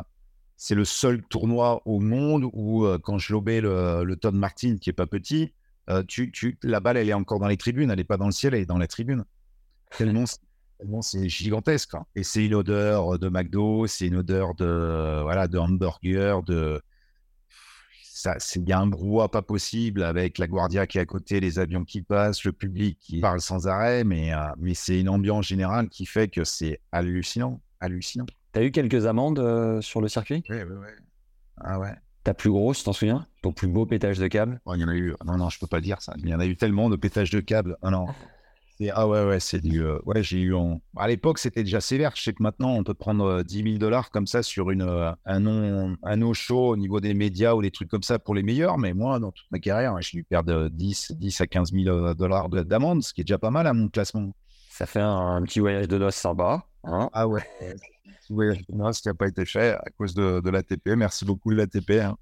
c'est 0.57 0.75
le 0.75 0.85
seul 0.85 1.21
tournoi 1.23 1.81
au 1.85 1.99
monde 1.99 2.49
où, 2.53 2.85
euh, 2.85 2.97
quand 2.97 3.17
je 3.17 3.33
lobais 3.33 3.59
le, 3.59 4.03
le 4.03 4.15
Todd 4.15 4.35
Martin, 4.35 4.77
qui 4.77 4.89
est 4.89 4.93
pas 4.93 5.07
petit, 5.07 5.53
euh, 5.89 6.03
tu, 6.07 6.31
tu, 6.31 6.57
la 6.63 6.79
balle, 6.79 6.97
elle 6.97 7.09
est 7.09 7.13
encore 7.13 7.39
dans 7.39 7.47
les 7.47 7.57
tribunes, 7.57 7.91
elle 7.91 7.97
n'est 7.97 8.05
pas 8.05 8.17
dans 8.17 8.27
le 8.27 8.31
ciel, 8.31 8.53
elle 8.53 8.61
est 8.61 8.65
dans 8.65 8.77
les 8.77 8.87
tribunes. 8.87 9.25
Tellement, 9.97 10.25
c'est 11.01 11.27
gigantesque. 11.27 11.95
Hein. 11.95 12.05
Et 12.15 12.23
c'est 12.23 12.45
une 12.45 12.55
odeur 12.55 13.19
de 13.19 13.27
McDo, 13.27 13.85
c'est 13.87 14.07
une 14.07 14.15
odeur 14.15 14.55
de, 14.55 15.21
voilà, 15.23 15.47
de 15.47 15.57
hamburger, 15.57 16.41
de. 16.43 16.81
il 18.55 18.69
y 18.69 18.71
a 18.71 18.79
un 18.79 18.87
brouhaha 18.87 19.27
pas 19.27 19.41
possible 19.41 20.03
avec 20.03 20.37
la 20.37 20.47
Guardia 20.47 20.87
qui 20.87 20.97
est 20.97 21.01
à 21.01 21.05
côté, 21.05 21.41
les 21.41 21.59
avions 21.59 21.83
qui 21.83 22.01
passent, 22.01 22.45
le 22.45 22.53
public 22.53 22.97
qui 22.99 23.19
parle 23.19 23.41
sans 23.41 23.67
arrêt, 23.67 24.05
mais 24.05 24.31
mais 24.57 24.73
c'est 24.73 24.99
une 24.99 25.09
ambiance 25.09 25.45
générale 25.45 25.89
qui 25.89 26.05
fait 26.05 26.29
que 26.29 26.43
c'est 26.45 26.79
hallucinant, 26.91 27.61
hallucinant. 27.79 28.25
T'as 28.55 28.63
eu 28.63 28.71
quelques 28.71 29.05
amendes 29.05 29.39
euh, 29.39 29.81
sur 29.81 29.99
le 29.99 30.07
circuit? 30.07 30.41
Ouais, 30.49 30.63
ouais, 30.63 30.75
ouais. 30.77 30.95
Ah 31.57 31.77
ouais. 31.77 31.93
Ta 32.23 32.33
plus 32.33 32.49
grosse, 32.49 32.85
t'en 32.85 32.93
souviens? 32.93 33.27
Ton 33.41 33.51
plus 33.51 33.67
beau 33.67 33.85
pétage 33.85 34.17
de 34.17 34.27
câble? 34.29 34.61
Oh, 34.63 34.75
il 34.75 34.79
y 34.79 34.85
en 34.85 34.87
a 34.87 34.95
eu. 34.95 35.13
Non, 35.25 35.35
non, 35.35 35.49
je 35.49 35.59
peux 35.59 35.67
pas 35.67 35.75
le 35.75 35.81
dire 35.83 36.01
ça. 36.01 36.13
Il 36.19 36.29
y 36.29 36.33
en 36.33 36.39
a 36.39 36.45
eu 36.45 36.55
tellement 36.55 36.89
de 36.89 36.95
pétage 36.95 37.31
de 37.31 37.41
câbles. 37.41 37.75
Ah 37.81 37.91
non. 37.91 38.05
C'est- 38.77 38.91
Ah 38.95 39.09
ouais, 39.09 39.25
ouais, 39.25 39.41
c'est 39.41 39.59
du. 39.59 39.83
euh, 39.83 39.99
Ouais, 40.05 40.23
j'ai 40.23 40.39
eu. 40.39 40.55
en- 40.55 40.81
À 40.95 41.09
l'époque, 41.09 41.37
c'était 41.37 41.63
déjà 41.63 41.81
sévère. 41.81 42.13
Je 42.15 42.21
sais 42.23 42.31
que 42.33 42.41
maintenant, 42.41 42.71
on 42.75 42.85
peut 42.85 42.93
prendre 42.93 43.25
euh, 43.25 43.43
10 43.43 43.61
000 43.61 43.77
dollars 43.77 44.09
comme 44.09 44.25
ça 44.25 44.41
sur 44.41 44.71
une, 44.71 44.83
euh, 44.83 45.11
un 45.25 45.41
nom, 45.41 45.97
un 46.01 46.15
no 46.15 46.33
show 46.33 46.69
au 46.69 46.77
niveau 46.77 47.01
des 47.01 47.13
médias 47.13 47.55
ou 47.55 47.61
des 47.61 47.71
trucs 47.71 47.89
comme 47.89 48.03
ça 48.03 48.19
pour 48.19 48.35
les 48.35 48.43
meilleurs. 48.43 48.77
Mais 48.77 48.93
moi, 48.93 49.19
dans 49.19 49.33
toute 49.33 49.51
ma 49.51 49.59
carrière, 49.59 50.01
j'ai 50.01 50.19
dû 50.19 50.23
perdre 50.23 50.53
euh, 50.53 50.69
10, 50.71 51.11
10 51.11 51.41
à 51.41 51.47
15 51.47 51.73
000 51.73 51.89
euh, 51.89 52.13
dollars 52.13 52.47
de- 52.47 52.63
d'amende, 52.63 53.03
ce 53.03 53.13
qui 53.13 53.19
est 53.19 53.25
déjà 53.25 53.37
pas 53.37 53.51
mal 53.51 53.67
à 53.67 53.73
mon 53.73 53.89
classement. 53.89 54.31
Ça 54.69 54.85
fait 54.85 55.01
un, 55.01 55.35
un 55.35 55.41
petit 55.43 55.59
voyage 55.59 55.89
de 55.89 55.97
noces 55.97 56.15
sympa. 56.15 56.65
hein. 56.85 57.09
Ah 57.11 57.27
ouais. 57.27 57.43
Oui, 58.29 58.65
non, 58.73 58.91
ce 58.93 59.01
qui 59.01 59.07
n'a 59.07 59.13
pas 59.13 59.27
été 59.27 59.45
fait 59.45 59.71
à 59.73 59.85
cause 59.97 60.13
de, 60.13 60.39
de 60.41 60.49
l'ATP. 60.49 60.89
Merci 60.97 61.25
beaucoup, 61.25 61.51
l'ATP. 61.51 61.91
hein. 62.01 62.17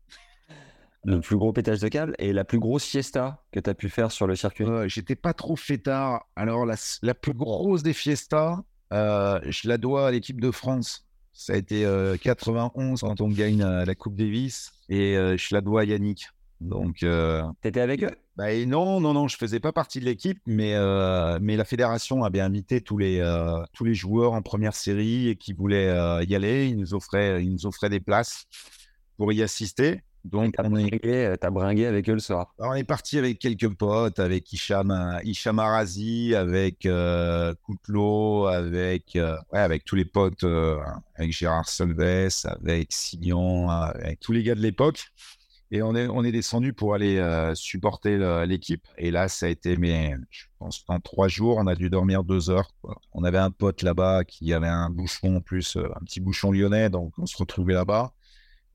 le 1.06 1.20
plus 1.20 1.36
gros 1.38 1.52
pétage 1.54 1.80
de 1.80 1.88
câble 1.90 2.16
et 2.20 2.32
la 2.34 2.44
plus 2.46 2.60
grosse 2.60 2.86
fiesta 2.86 3.44
que 3.52 3.60
tu 3.60 3.70
as 3.70 3.74
pu 3.74 3.90
faire 3.90 4.12
sur 4.12 4.28
le 4.28 4.36
circuit. 4.36 4.66
Euh, 4.66 4.88
J'étais 4.88 5.16
pas 5.16 5.34
trop 5.34 5.56
fêtard. 5.56 6.26
Alors, 6.36 6.66
la, 6.66 6.76
la 7.02 7.14
plus 7.14 7.34
grosse 7.34 7.84
des 7.84 7.94
fiestas, 7.94 8.60
euh, 8.94 9.40
je 9.46 9.68
la 9.68 9.78
dois 9.78 10.08
à 10.08 10.12
l'équipe 10.12 10.40
de 10.40 10.52
France. 10.52 11.06
Ça 11.34 11.54
a 11.54 11.56
été 11.56 11.86
euh, 11.86 12.16
91 12.22 13.02
quand 13.02 13.20
on 13.22 13.28
gagne 13.30 13.64
euh, 13.64 13.86
la 13.86 13.96
Coupe 13.96 14.16
Davis 14.16 14.72
et 14.90 15.18
euh, 15.18 15.36
je 15.36 15.54
la 15.56 15.62
dois 15.62 15.82
à 15.82 15.84
Yannick. 15.86 16.28
Donc, 16.64 17.04
euh, 17.04 17.44
T'étais 17.62 17.82
avec 17.82 18.04
eux? 18.04 18.12
bah, 18.36 18.54
non, 18.66 19.00
non, 19.00 19.14
non, 19.14 19.28
je 19.28 19.38
faisais 19.38 19.60
pas 19.60 19.72
partie 19.72 20.00
de 20.00 20.06
l'équipe, 20.06 20.40
mais, 20.48 20.74
euh, 20.76 21.38
mais 21.42 21.56
la 21.58 21.66
fédération 21.66 22.24
avait 22.24 22.40
invité 22.40 22.82
tous 22.82 22.98
les, 22.98 23.20
euh, 23.20 23.62
tous 23.74 23.84
les 23.84 23.94
joueurs 23.94 24.34
en 24.34 24.42
première 24.42 24.74
série 24.74 25.28
et 25.30 25.36
qui 25.36 25.54
voulaient 25.54 25.90
euh, 25.90 26.24
y 26.24 26.34
aller. 26.34 26.68
Ils 26.68 26.78
nous 26.78 26.94
offraient, 26.94 27.44
ils 27.44 27.52
nous 27.52 27.66
offraient 27.66 27.90
des 27.90 28.00
places 28.00 28.46
pour 29.18 29.32
y 29.34 29.44
assister. 29.44 30.02
Donc, 30.24 30.56
T'as 30.56 30.64
est, 30.64 30.70
bringué, 30.70 31.36
bringué 31.52 31.86
avec 31.86 32.08
eux 32.10 32.14
le 32.14 32.20
soir? 32.20 32.54
alors, 32.58 32.72
on 32.72 32.76
est 32.76 32.86
parti 32.86 33.18
avec 33.18 33.40
quelques 33.40 33.68
potes, 33.76 34.20
avec 34.20 34.52
Hicham, 34.54 35.20
Hicham 35.24 35.60
Arazi, 35.60 36.34
avec 36.34 36.88
Coutelot, 37.64 38.46
avec, 38.48 39.12
ouais, 39.16 39.60
avec 39.60 39.84
tous 39.84 39.96
les 39.96 40.06
potes, 40.06 40.46
avec 41.16 41.34
Gérard 41.34 41.68
Solves, 41.68 42.00
avec 42.46 42.94
Signon, 42.94 43.70
avec 43.70 44.22
tous 44.22 44.32
les 44.32 44.44
gars 44.44 44.56
de 44.56 44.62
l'époque. 44.62 45.08
Et 45.74 45.82
on 45.82 45.96
est, 45.96 46.32
descendu 46.32 46.72
pour 46.72 46.94
aller 46.94 47.18
euh, 47.18 47.56
supporter 47.56 48.46
l'équipe. 48.46 48.88
Et 49.00 49.10
là, 49.10 49.28
ça 49.28 49.48
a 49.48 49.50
été, 49.50 49.76
mais 49.76 50.16
je 50.30 50.44
pense, 50.60 50.86
en 50.88 51.00
trois 51.00 51.28
jours, 51.28 51.58
on 51.58 51.66
a 51.66 51.74
dû 51.74 51.90
dormir 51.90 52.24
deux 52.24 52.52
heures. 52.52 52.70
On 53.12 53.24
avait 53.24 53.40
un 53.40 53.50
pote 53.50 53.82
là-bas 53.82 54.24
qui 54.24 54.54
avait 54.54 54.68
un 54.68 54.92
bouchon 54.92 55.38
en 55.38 55.42
plus, 55.42 55.76
euh, 55.76 55.90
un 55.96 56.06
petit 56.06 56.20
bouchon 56.20 56.52
lyonnais, 56.52 56.92
donc 56.92 57.14
on 57.18 57.26
se 57.26 57.36
retrouvait 57.36 57.74
là-bas. 57.74 58.14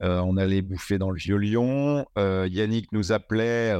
Euh, 0.02 0.18
on 0.26 0.36
allait 0.36 0.60
bouffer 0.60 0.98
dans 0.98 1.12
le 1.12 1.18
vieux 1.18 1.36
Lyon. 1.36 2.04
Yannick 2.16 2.90
nous 2.90 3.12
appelait, 3.12 3.76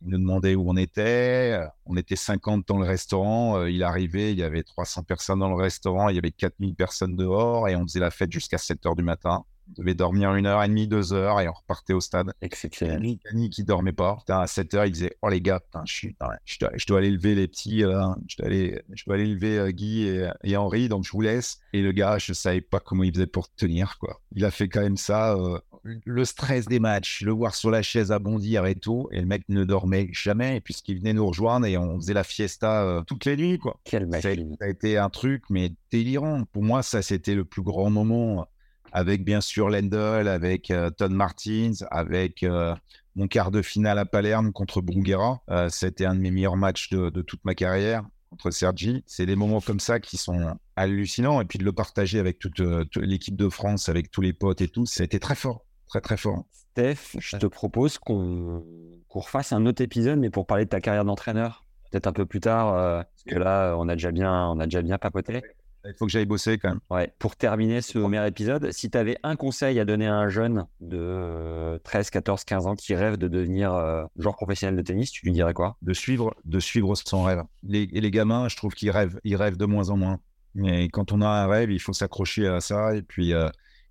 il 0.00 0.08
nous 0.08 0.18
demandait 0.18 0.54
où 0.54 0.66
on 0.66 0.78
était. 0.78 1.60
On 1.84 1.94
était 1.98 2.16
50 2.16 2.66
dans 2.66 2.78
le 2.78 2.86
restaurant. 2.86 3.66
Il 3.66 3.82
arrivait, 3.82 4.32
il 4.32 4.38
y 4.38 4.42
avait 4.42 4.62
300 4.62 5.02
personnes 5.02 5.40
dans 5.40 5.50
le 5.50 5.62
restaurant, 5.62 6.08
il 6.08 6.16
y 6.16 6.18
avait 6.18 6.30
4000 6.30 6.74
personnes 6.74 7.16
dehors 7.16 7.68
et 7.68 7.76
on 7.76 7.82
faisait 7.82 8.00
la 8.00 8.10
fête 8.10 8.32
jusqu'à 8.32 8.56
7 8.56 8.86
heures 8.86 8.96
du 8.96 9.02
matin. 9.02 9.44
On 9.68 9.82
devait 9.82 9.94
dormir 9.94 10.34
une 10.34 10.46
heure 10.46 10.62
et 10.62 10.68
demie, 10.68 10.86
deux 10.88 11.12
heures 11.12 11.40
et 11.40 11.48
on 11.48 11.52
repartait 11.52 11.92
au 11.92 12.00
stade. 12.00 12.32
Exceptionnel. 12.40 13.02
Yannick, 13.26 13.52
qui 13.52 13.64
dormait 13.64 13.92
pas. 13.92 14.16
Putain, 14.18 14.40
à 14.40 14.46
7 14.46 14.74
heures, 14.74 14.86
il 14.86 14.92
disait 14.92 15.16
Oh 15.22 15.28
les 15.28 15.40
gars, 15.40 15.60
putain, 15.60 15.82
je, 15.86 15.92
suis, 15.92 16.08
putain, 16.08 16.28
je, 16.44 16.58
dois, 16.58 16.70
je 16.74 16.86
dois 16.86 16.98
aller 16.98 17.10
lever 17.10 17.34
les 17.34 17.48
petits. 17.48 17.84
euh, 17.84 18.02
je, 18.28 18.36
dois 18.36 18.46
aller, 18.46 18.80
je 18.94 19.04
dois 19.04 19.14
aller 19.16 19.26
lever 19.26 19.58
euh, 19.58 19.70
Guy 19.70 20.02
et, 20.06 20.28
et 20.44 20.56
Henri, 20.56 20.88
donc 20.88 21.04
je 21.04 21.10
vous 21.12 21.20
laisse. 21.20 21.58
Et 21.72 21.82
le 21.82 21.92
gars, 21.92 22.18
je 22.18 22.32
savais 22.32 22.60
pas 22.60 22.80
comment 22.80 23.02
il 23.02 23.12
faisait 23.12 23.26
pour 23.26 23.52
tenir. 23.54 23.98
quoi. 23.98 24.20
Il 24.32 24.44
a 24.44 24.50
fait 24.50 24.68
quand 24.68 24.80
même 24.82 24.96
ça. 24.96 25.34
euh, 25.34 25.58
le 26.04 26.24
stress 26.24 26.66
des 26.66 26.80
matchs, 26.80 27.22
le 27.22 27.30
voir 27.32 27.54
sur 27.54 27.70
la 27.70 27.80
chaise 27.82 28.10
à 28.10 28.18
bondir 28.18 28.66
et 28.66 28.74
tout. 28.74 29.08
Et 29.12 29.20
le 29.20 29.26
mec 29.26 29.42
ne 29.48 29.64
dormait 29.64 30.08
jamais 30.12 30.60
puisqu'il 30.60 30.98
venait 30.98 31.12
nous 31.12 31.26
rejoindre 31.26 31.66
et 31.66 31.76
on 31.78 31.96
faisait 32.00 32.14
la 32.14 32.24
fiesta 32.24 33.04
toutes 33.06 33.24
les 33.24 33.36
nuits. 33.36 33.58
quoi. 33.58 33.78
Ça 33.88 33.98
a, 33.98 34.00
machine. 34.00 34.56
ça 34.58 34.66
a 34.66 34.68
été 34.68 34.98
un 34.98 35.10
truc, 35.10 35.44
mais 35.48 35.72
délirant. 35.92 36.42
Pour 36.52 36.62
moi, 36.64 36.82
ça, 36.82 37.02
c'était 37.02 37.34
le 37.36 37.44
plus 37.44 37.62
grand 37.62 37.90
moment. 37.90 38.48
Avec 38.96 39.24
bien 39.24 39.42
sûr 39.42 39.68
Lendl, 39.68 40.26
avec 40.26 40.70
euh, 40.70 40.88
Todd 40.88 41.12
Martins, 41.12 41.72
avec 41.90 42.42
euh, 42.42 42.74
mon 43.14 43.28
quart 43.28 43.50
de 43.50 43.60
finale 43.60 43.98
à 43.98 44.06
Palerme 44.06 44.52
contre 44.54 44.80
Brunguera. 44.80 45.42
Euh, 45.50 45.68
c'était 45.68 46.06
un 46.06 46.14
de 46.14 46.20
mes 46.20 46.30
meilleurs 46.30 46.56
matchs 46.56 46.88
de, 46.88 47.10
toute 47.20 47.44
ma 47.44 47.54
carrière 47.54 48.04
contre 48.30 48.50
Sergi. 48.50 49.04
C'est 49.06 49.26
des 49.26 49.36
moments 49.36 49.60
comme 49.60 49.80
ça 49.80 50.00
qui 50.00 50.16
sont 50.16 50.56
hallucinants. 50.76 51.42
Et 51.42 51.44
puis 51.44 51.58
de 51.58 51.64
le 51.64 51.72
partager 51.72 52.18
avec 52.18 52.38
toute, 52.38 52.60
euh, 52.60 52.86
l'équipe 52.96 53.36
de 53.36 53.50
France, 53.50 53.90
avec 53.90 54.10
tous 54.10 54.22
les 54.22 54.32
potes 54.32 54.62
et 54.62 54.68
tout, 54.68 54.86
été 54.98 55.20
très 55.20 55.34
fort. 55.34 55.66
Très, 55.88 56.00
très 56.00 56.16
fort. 56.16 56.46
Steph, 56.50 57.18
je 57.18 57.36
te 57.36 57.46
propose 57.46 57.98
qu'on 57.98 58.64
refasse 59.10 59.52
un 59.52 59.66
autre 59.66 59.82
épisode, 59.82 60.18
mais 60.18 60.30
pour 60.30 60.46
parler 60.46 60.64
de 60.64 60.70
ta 60.70 60.80
carrière 60.80 61.04
d'entraîneur. 61.04 61.66
Peut-être 61.90 62.06
un 62.06 62.14
peu 62.14 62.24
plus 62.24 62.40
tard, 62.40 62.72
parce 62.72 63.24
que 63.26 63.34
là, 63.34 63.76
on 63.76 63.90
a 63.90 63.92
déjà 63.94 64.10
bien, 64.10 64.48
on 64.48 64.58
a 64.58 64.64
déjà 64.64 64.80
bien 64.80 64.96
papoté. 64.96 65.42
Il 65.88 65.94
faut 65.98 66.06
que 66.06 66.12
j'aille 66.12 66.26
bosser 66.26 66.58
quand 66.58 66.70
même. 66.70 66.80
Ouais. 66.90 67.12
Pour 67.18 67.36
terminer 67.36 67.80
ce 67.80 67.98
premier 67.98 68.26
épisode, 68.26 68.72
si 68.72 68.90
tu 68.90 68.98
avais 68.98 69.18
un 69.22 69.36
conseil 69.36 69.78
à 69.78 69.84
donner 69.84 70.06
à 70.06 70.14
un 70.14 70.28
jeune 70.28 70.66
de 70.80 70.98
euh, 70.98 71.78
13, 71.78 72.10
14, 72.10 72.44
15 72.44 72.66
ans 72.66 72.74
qui 72.74 72.94
rêve 72.94 73.16
de 73.16 73.28
devenir 73.28 73.74
euh, 73.74 74.04
joueur 74.16 74.36
professionnel 74.36 74.76
de 74.76 74.82
tennis, 74.82 75.10
tu 75.10 75.24
lui 75.24 75.32
dirais 75.32 75.54
quoi? 75.54 75.76
De 75.82 75.92
suivre, 75.92 76.34
de 76.44 76.60
suivre 76.60 76.94
son 76.94 77.22
rêve. 77.22 77.42
Les, 77.62 77.88
et 77.92 78.00
les 78.00 78.10
gamins, 78.10 78.48
je 78.48 78.56
trouve 78.56 78.74
qu'ils 78.74 78.90
rêvent, 78.90 79.18
ils 79.24 79.36
rêvent 79.36 79.56
de 79.56 79.66
moins 79.66 79.90
en 79.90 79.96
moins. 79.96 80.20
Mais 80.56 80.88
quand 80.88 81.12
on 81.12 81.20
a 81.20 81.28
un 81.28 81.46
rêve, 81.46 81.70
il 81.70 81.80
faut 81.80 81.92
s'accrocher 81.92 82.46
à 82.48 82.60
ça. 82.60 82.96
Et 82.96 83.02
puis, 83.02 83.34
euh, 83.34 83.48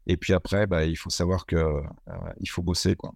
et 0.08 0.18
puis 0.18 0.34
après, 0.34 0.66
bah, 0.66 0.84
il 0.84 0.96
faut 0.96 1.12
savoir 1.12 1.46
que 1.46 1.56
euh, 1.56 1.82
il 2.40 2.50
faut 2.50 2.64
bosser. 2.64 2.96
quoi. 2.96 3.14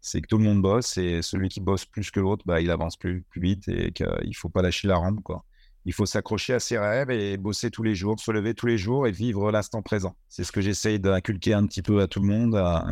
C'est 0.00 0.20
que 0.20 0.28
tout 0.28 0.38
le 0.38 0.44
monde 0.44 0.62
bosse 0.62 0.96
et 0.96 1.20
celui 1.20 1.48
qui 1.48 1.60
bosse 1.60 1.84
plus 1.84 2.12
que 2.12 2.20
l'autre, 2.20 2.44
bah, 2.46 2.60
il 2.60 2.70
avance 2.70 2.96
plus, 2.96 3.22
plus 3.22 3.40
vite 3.40 3.68
et 3.68 3.90
qu'il 3.90 4.36
faut 4.36 4.48
pas 4.48 4.62
lâcher 4.62 4.86
la 4.86 4.96
rampe. 4.96 5.20
Quoi. 5.22 5.44
Il 5.86 5.92
faut 5.92 6.04
s'accrocher 6.04 6.52
à 6.52 6.58
ses 6.58 6.78
rêves 6.78 7.10
et 7.10 7.36
bosser 7.36 7.70
tous 7.70 7.84
les 7.84 7.94
jours, 7.94 8.18
se 8.18 8.32
lever 8.32 8.54
tous 8.54 8.66
les 8.66 8.76
jours 8.76 9.06
et 9.06 9.12
vivre 9.12 9.52
l'instant 9.52 9.82
présent. 9.82 10.16
C'est 10.28 10.42
ce 10.42 10.50
que 10.50 10.60
j'essaye 10.60 10.98
d'inculquer 10.98 11.54
un 11.54 11.64
petit 11.64 11.80
peu 11.80 12.02
à 12.02 12.08
tout 12.08 12.20
le 12.20 12.26
monde, 12.26 12.56
à, 12.56 12.84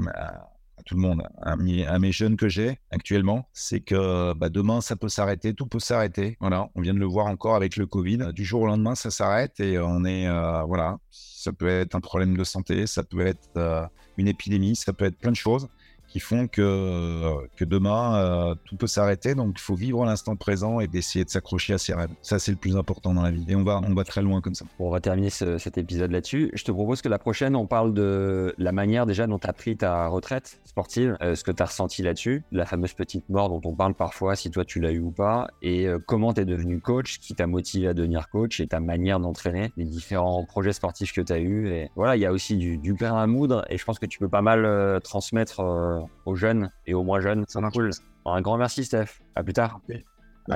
tout 0.87 0.95
le 0.95 1.01
monde, 1.01 1.25
à 1.43 1.57
mes 1.57 2.13
jeunes 2.13 2.37
que 2.37 2.49
j'ai 2.49 2.79
actuellement. 2.93 3.49
C'est 3.53 3.81
que 3.81 4.33
bah, 4.35 4.49
demain, 4.49 4.81
ça 4.81 4.95
peut 4.95 5.09
s'arrêter, 5.09 5.55
tout 5.55 5.67
peut 5.67 5.81
s'arrêter. 5.81 6.37
Voilà, 6.39 6.69
on 6.77 6.83
vient 6.83 6.95
de 6.95 7.01
le 7.01 7.07
voir 7.07 7.27
encore 7.27 7.57
avec 7.57 7.77
le 7.77 7.87
Covid. 7.87 8.33
Du 8.33 8.45
jour 8.45 8.63
au 8.63 8.67
lendemain, 8.67 8.95
ça 8.95 9.11
s'arrête 9.11 9.59
et 9.59 9.77
on 9.81 10.05
est, 10.05 10.29
euh, 10.29 10.63
voilà, 10.63 10.99
ça 11.11 11.53
peut 11.53 11.69
être 11.69 11.97
un 11.97 12.01
problème 12.01 12.37
de 12.37 12.45
santé, 12.45 12.87
ça 12.87 13.03
peut 13.03 13.27
être 13.27 13.49
euh, 13.57 13.85
une 14.19 14.29
épidémie, 14.29 14.77
ça 14.77 14.93
peut 14.93 15.07
être 15.07 15.19
plein 15.19 15.33
de 15.33 15.37
choses 15.37 15.69
qui 16.15 16.21
font 16.21 16.47
que, 16.47 16.63
euh, 16.63 17.45
que 17.57 17.65
demain, 17.65 18.15
euh, 18.15 18.55
tout 18.67 18.77
peut 18.77 18.87
s'arrêter. 18.87 19.35
Donc, 19.35 19.57
il 19.57 19.61
faut 19.61 19.75
vivre 19.75 20.05
l'instant 20.05 20.37
présent 20.37 20.79
et 20.79 20.87
d'essayer 20.87 21.25
de 21.25 21.29
s'accrocher 21.29 21.75
à 21.75 21.79
ses 21.79 21.93
rêves. 21.93 22.11
Ça, 22.23 22.39
c'est 22.39 22.53
le 22.53 22.57
plus 22.57 22.77
important 22.77 23.13
dans 23.13 23.23
la 23.23 23.33
vie. 23.33 23.45
Et 23.49 23.57
on 23.57 23.65
va, 23.65 23.81
on 23.85 23.95
va 23.95 24.05
très 24.05 24.23
loin 24.23 24.41
comme 24.41 24.55
ça. 24.55 24.65
On 24.79 24.91
va 24.91 25.01
terminer 25.01 25.31
ce- 25.31 25.59
cet 25.59 25.77
épisode 25.77 26.13
là-dessus. 26.13 26.53
Je 26.55 26.63
te 26.63 26.71
propose 26.71 27.03
que 27.03 27.09
la 27.09 27.19
prochaine, 27.19 27.57
on 27.57 27.67
parle 27.67 27.95
de 27.95 28.55
la 28.59 28.71
manière 28.71 29.07
déjà 29.07 29.27
dont 29.27 29.41
tu 29.41 29.49
as 29.49 29.53
pris 29.53 29.77
ta 29.77 30.07
retraite 30.07 30.61
sportive, 30.67 31.17
euh, 31.21 31.35
ce 31.35 31.43
que 31.43 31.51
tu 31.51 31.61
as 31.65 31.67
ressenti 31.67 32.03
là-dessus, 32.03 32.45
la 32.53 32.65
fameuse 32.65 32.93
petite 32.93 33.29
mort 33.29 33.49
dont 33.49 33.61
on 33.69 33.75
parle 33.75 33.95
parfois, 33.95 34.37
si 34.37 34.53
toi 34.53 34.65
tu 34.65 34.79
l'as 34.79 34.93
eu 34.93 35.01
ou 35.01 35.11
pas, 35.11 35.49
et 35.63 35.89
comment 36.07 36.33
tu 36.33 36.43
es 36.43 36.45
devenu 36.45 36.81
coach, 36.81 37.19
qui 37.19 37.35
t'a 37.35 37.49
motivé 37.49 37.89
à 37.89 37.95
devenir 37.95 38.29
coach, 38.29 38.61
et 38.61 38.69
ta 38.69 38.79
manière 38.79 39.19
d'entraîner, 39.19 39.73
les 39.77 39.85
différents 39.85 40.45
projets 40.45 40.73
sportifs 40.73 41.13
que 41.13 41.23
tu 41.23 41.33
as 41.33 41.41
eus. 41.41 41.71
Et 41.71 41.91
voilà, 41.97 42.15
il 42.15 42.21
y 42.21 42.27
a 42.27 42.31
aussi 42.33 42.57
du, 42.57 42.79
du 42.79 42.95
grain 42.95 43.21
à 43.21 43.27
moudre, 43.27 43.65
et 43.69 43.79
je 43.79 43.85
pense 43.85 43.99
que 43.99 44.07
tu 44.07 44.21
peux 44.21 44.29
pas 44.29 44.43
mal 44.43 45.01
transmettre 45.03 46.04
aux 46.27 46.35
jeunes 46.35 46.71
et 46.87 46.95
aux 46.95 47.03
moins 47.03 47.21
jeunes. 47.21 47.45
Ça 47.49 47.61
marche. 47.61 47.75
Cool. 47.75 47.91
Un 48.27 48.41
grand 48.41 48.57
merci, 48.57 48.85
Steph. 48.85 49.23
À 49.35 49.43
plus 49.43 49.53
tard. 49.53 49.81
Bah, 49.89 49.95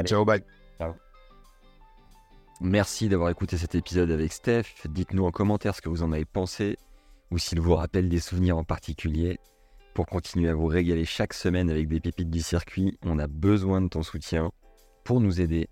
Allez. 0.00 0.08
ciao, 0.08 0.24
bye. 0.24 0.42
Merci 2.60 3.08
d'avoir 3.08 3.30
écouté 3.30 3.56
cet 3.56 3.76
épisode 3.76 4.10
avec 4.10 4.32
Steph. 4.32 4.64
Dites-nous 4.86 5.24
en 5.24 5.30
commentaire 5.30 5.76
ce 5.76 5.80
que 5.80 5.88
vous 5.88 6.02
en 6.02 6.10
avez 6.10 6.24
pensé 6.24 6.76
ou 7.30 7.38
s'il 7.38 7.60
vous 7.60 7.74
rappelle 7.74 8.08
des 8.08 8.18
souvenirs 8.18 8.58
en 8.58 8.64
particulier. 8.64 9.38
Pour 9.94 10.06
continuer 10.06 10.48
à 10.48 10.54
vous 10.54 10.66
régaler 10.66 11.04
chaque 11.04 11.34
semaine 11.34 11.70
avec 11.70 11.88
des 11.88 12.00
pépites 12.00 12.30
du 12.30 12.40
circuit, 12.40 12.98
on 13.02 13.18
a 13.18 13.28
besoin 13.28 13.80
de 13.80 13.88
ton 13.88 14.02
soutien. 14.02 14.50
Pour 15.04 15.20
nous 15.20 15.40
aider, 15.40 15.68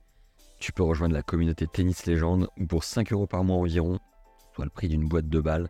tu 0.59 0.73
peux 0.73 0.83
rejoindre 0.83 1.15
la 1.15 1.23
communauté 1.23 1.67
Tennis 1.67 2.07
Légende 2.07 2.49
où 2.59 2.67
pour 2.67 2.85
5 2.85 3.13
euros 3.13 3.27
par 3.27 3.43
mois 3.43 3.57
environ, 3.57 3.99
soit 4.55 4.65
le 4.65 4.71
prix 4.71 4.89
d'une 4.89 5.09
boîte 5.09 5.29
de 5.29 5.41
balles, 5.41 5.69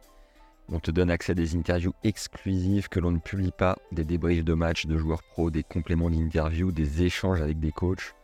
on 0.71 0.81
te 0.81 0.91
donne 0.91 1.11
accès 1.11 1.33
à 1.33 1.35
des 1.35 1.55
interviews 1.55 1.93
exclusives 2.03 2.89
que 2.89 2.99
l'on 2.99 3.13
ne 3.13 3.19
publie 3.19 3.53
pas, 3.57 3.77
des 3.93 4.05
débriefs 4.05 4.45
de 4.45 4.55
matchs 4.55 4.87
de 4.87 4.97
joueurs 4.97 5.23
pros, 5.23 5.51
des 5.51 5.63
compléments 5.63 6.11
d'interviews, 6.11 6.73
des 6.73 7.03
échanges 7.03 7.41
avec 7.41 7.61
des 7.61 7.73
coachs. 7.73 8.15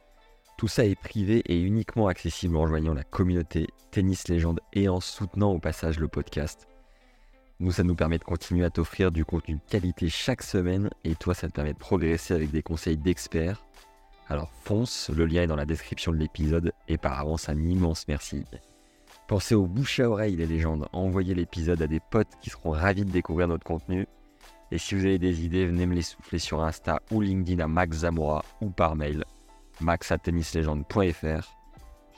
Tout 0.59 0.69
ça 0.69 0.85
est 0.85 0.98
privé 0.98 1.43
et 1.47 1.60
uniquement 1.60 2.09
accessible 2.09 2.56
en 2.56 2.62
rejoignant 2.62 2.94
la 2.94 3.05
communauté 3.05 3.69
Tennis 3.90 4.28
Légende 4.28 4.60
et 4.73 4.89
en 4.89 5.01
soutenant 5.01 5.52
au 5.52 5.59
passage 5.59 5.98
le 5.98 6.09
podcast. 6.09 6.69
Nous, 7.60 7.73
ça 7.73 7.85
nous 7.85 7.94
permet 7.94 8.19
de 8.19 8.24
continuer 8.24 8.64
à 8.64 8.70
t'offrir 8.70 9.12
du 9.12 9.24
contenu 9.24 9.55
de 9.55 9.70
qualité 9.70 10.09
chaque 10.09 10.43
semaine 10.43 10.90
et 11.05 11.14
toi, 11.14 11.35
ça 11.35 11.48
te 11.48 11.52
permet 11.52 11.74
de 11.74 11.78
progresser 11.78 12.35
avec 12.35 12.51
des 12.51 12.62
conseils 12.62 12.97
d'experts. 12.97 13.64
Alors 14.28 14.51
fonce, 14.64 15.10
le 15.10 15.27
lien 15.27 15.43
est 15.43 15.47
dans 15.47 15.56
la 15.56 15.66
description 15.66 16.10
de 16.10 16.16
l'épisode 16.16 16.73
et 16.89 16.98
par 16.98 17.20
avance 17.20 17.48
un 17.48 17.59
immense 17.59 18.09
merci. 18.09 18.44
Pensez 19.33 19.55
aux 19.55 19.67
bouche 19.67 19.99
à 19.99 20.11
oreille 20.11 20.37
les 20.37 20.45
légendes, 20.45 20.87
envoyez 20.93 21.35
l'épisode 21.35 21.81
à 21.81 21.87
des 21.87 22.01
potes 22.01 22.29
qui 22.43 22.51
seront 22.51 22.73
ravis 22.73 23.07
de 23.07 23.11
découvrir 23.11 23.49
notre 23.49 23.65
contenu. 23.65 24.07
Et 24.71 24.77
si 24.77 24.95
vous 24.95 25.07
avez 25.07 25.19
des 25.19 25.47
idées, 25.47 25.65
venez 25.65 25.87
me 25.87 25.95
les 25.95 26.03
souffler 26.03 26.39
sur 26.39 26.63
Insta 26.63 27.01
ou 27.11 27.23
LinkedIn 27.23 27.65
à 27.65 27.67
Max 27.67 28.01
Zamora 28.01 28.45
ou 28.61 28.69
par 28.69 28.95
mail 28.95 29.25
max 29.81 30.13
à 30.13 30.19
tennislegende.fr. 30.19 31.51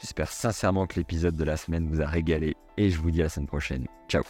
J'espère 0.01 0.29
sincèrement 0.29 0.89
que 0.89 0.97
l'épisode 0.97 1.37
de 1.37 1.45
la 1.45 1.57
semaine 1.57 1.87
vous 1.87 2.03
a 2.03 2.07
régalé 2.07 2.57
et 2.77 2.91
je 2.91 2.99
vous 2.99 3.13
dis 3.13 3.21
à 3.21 3.25
la 3.27 3.29
semaine 3.29 3.47
prochaine. 3.47 3.87
Ciao 4.09 4.25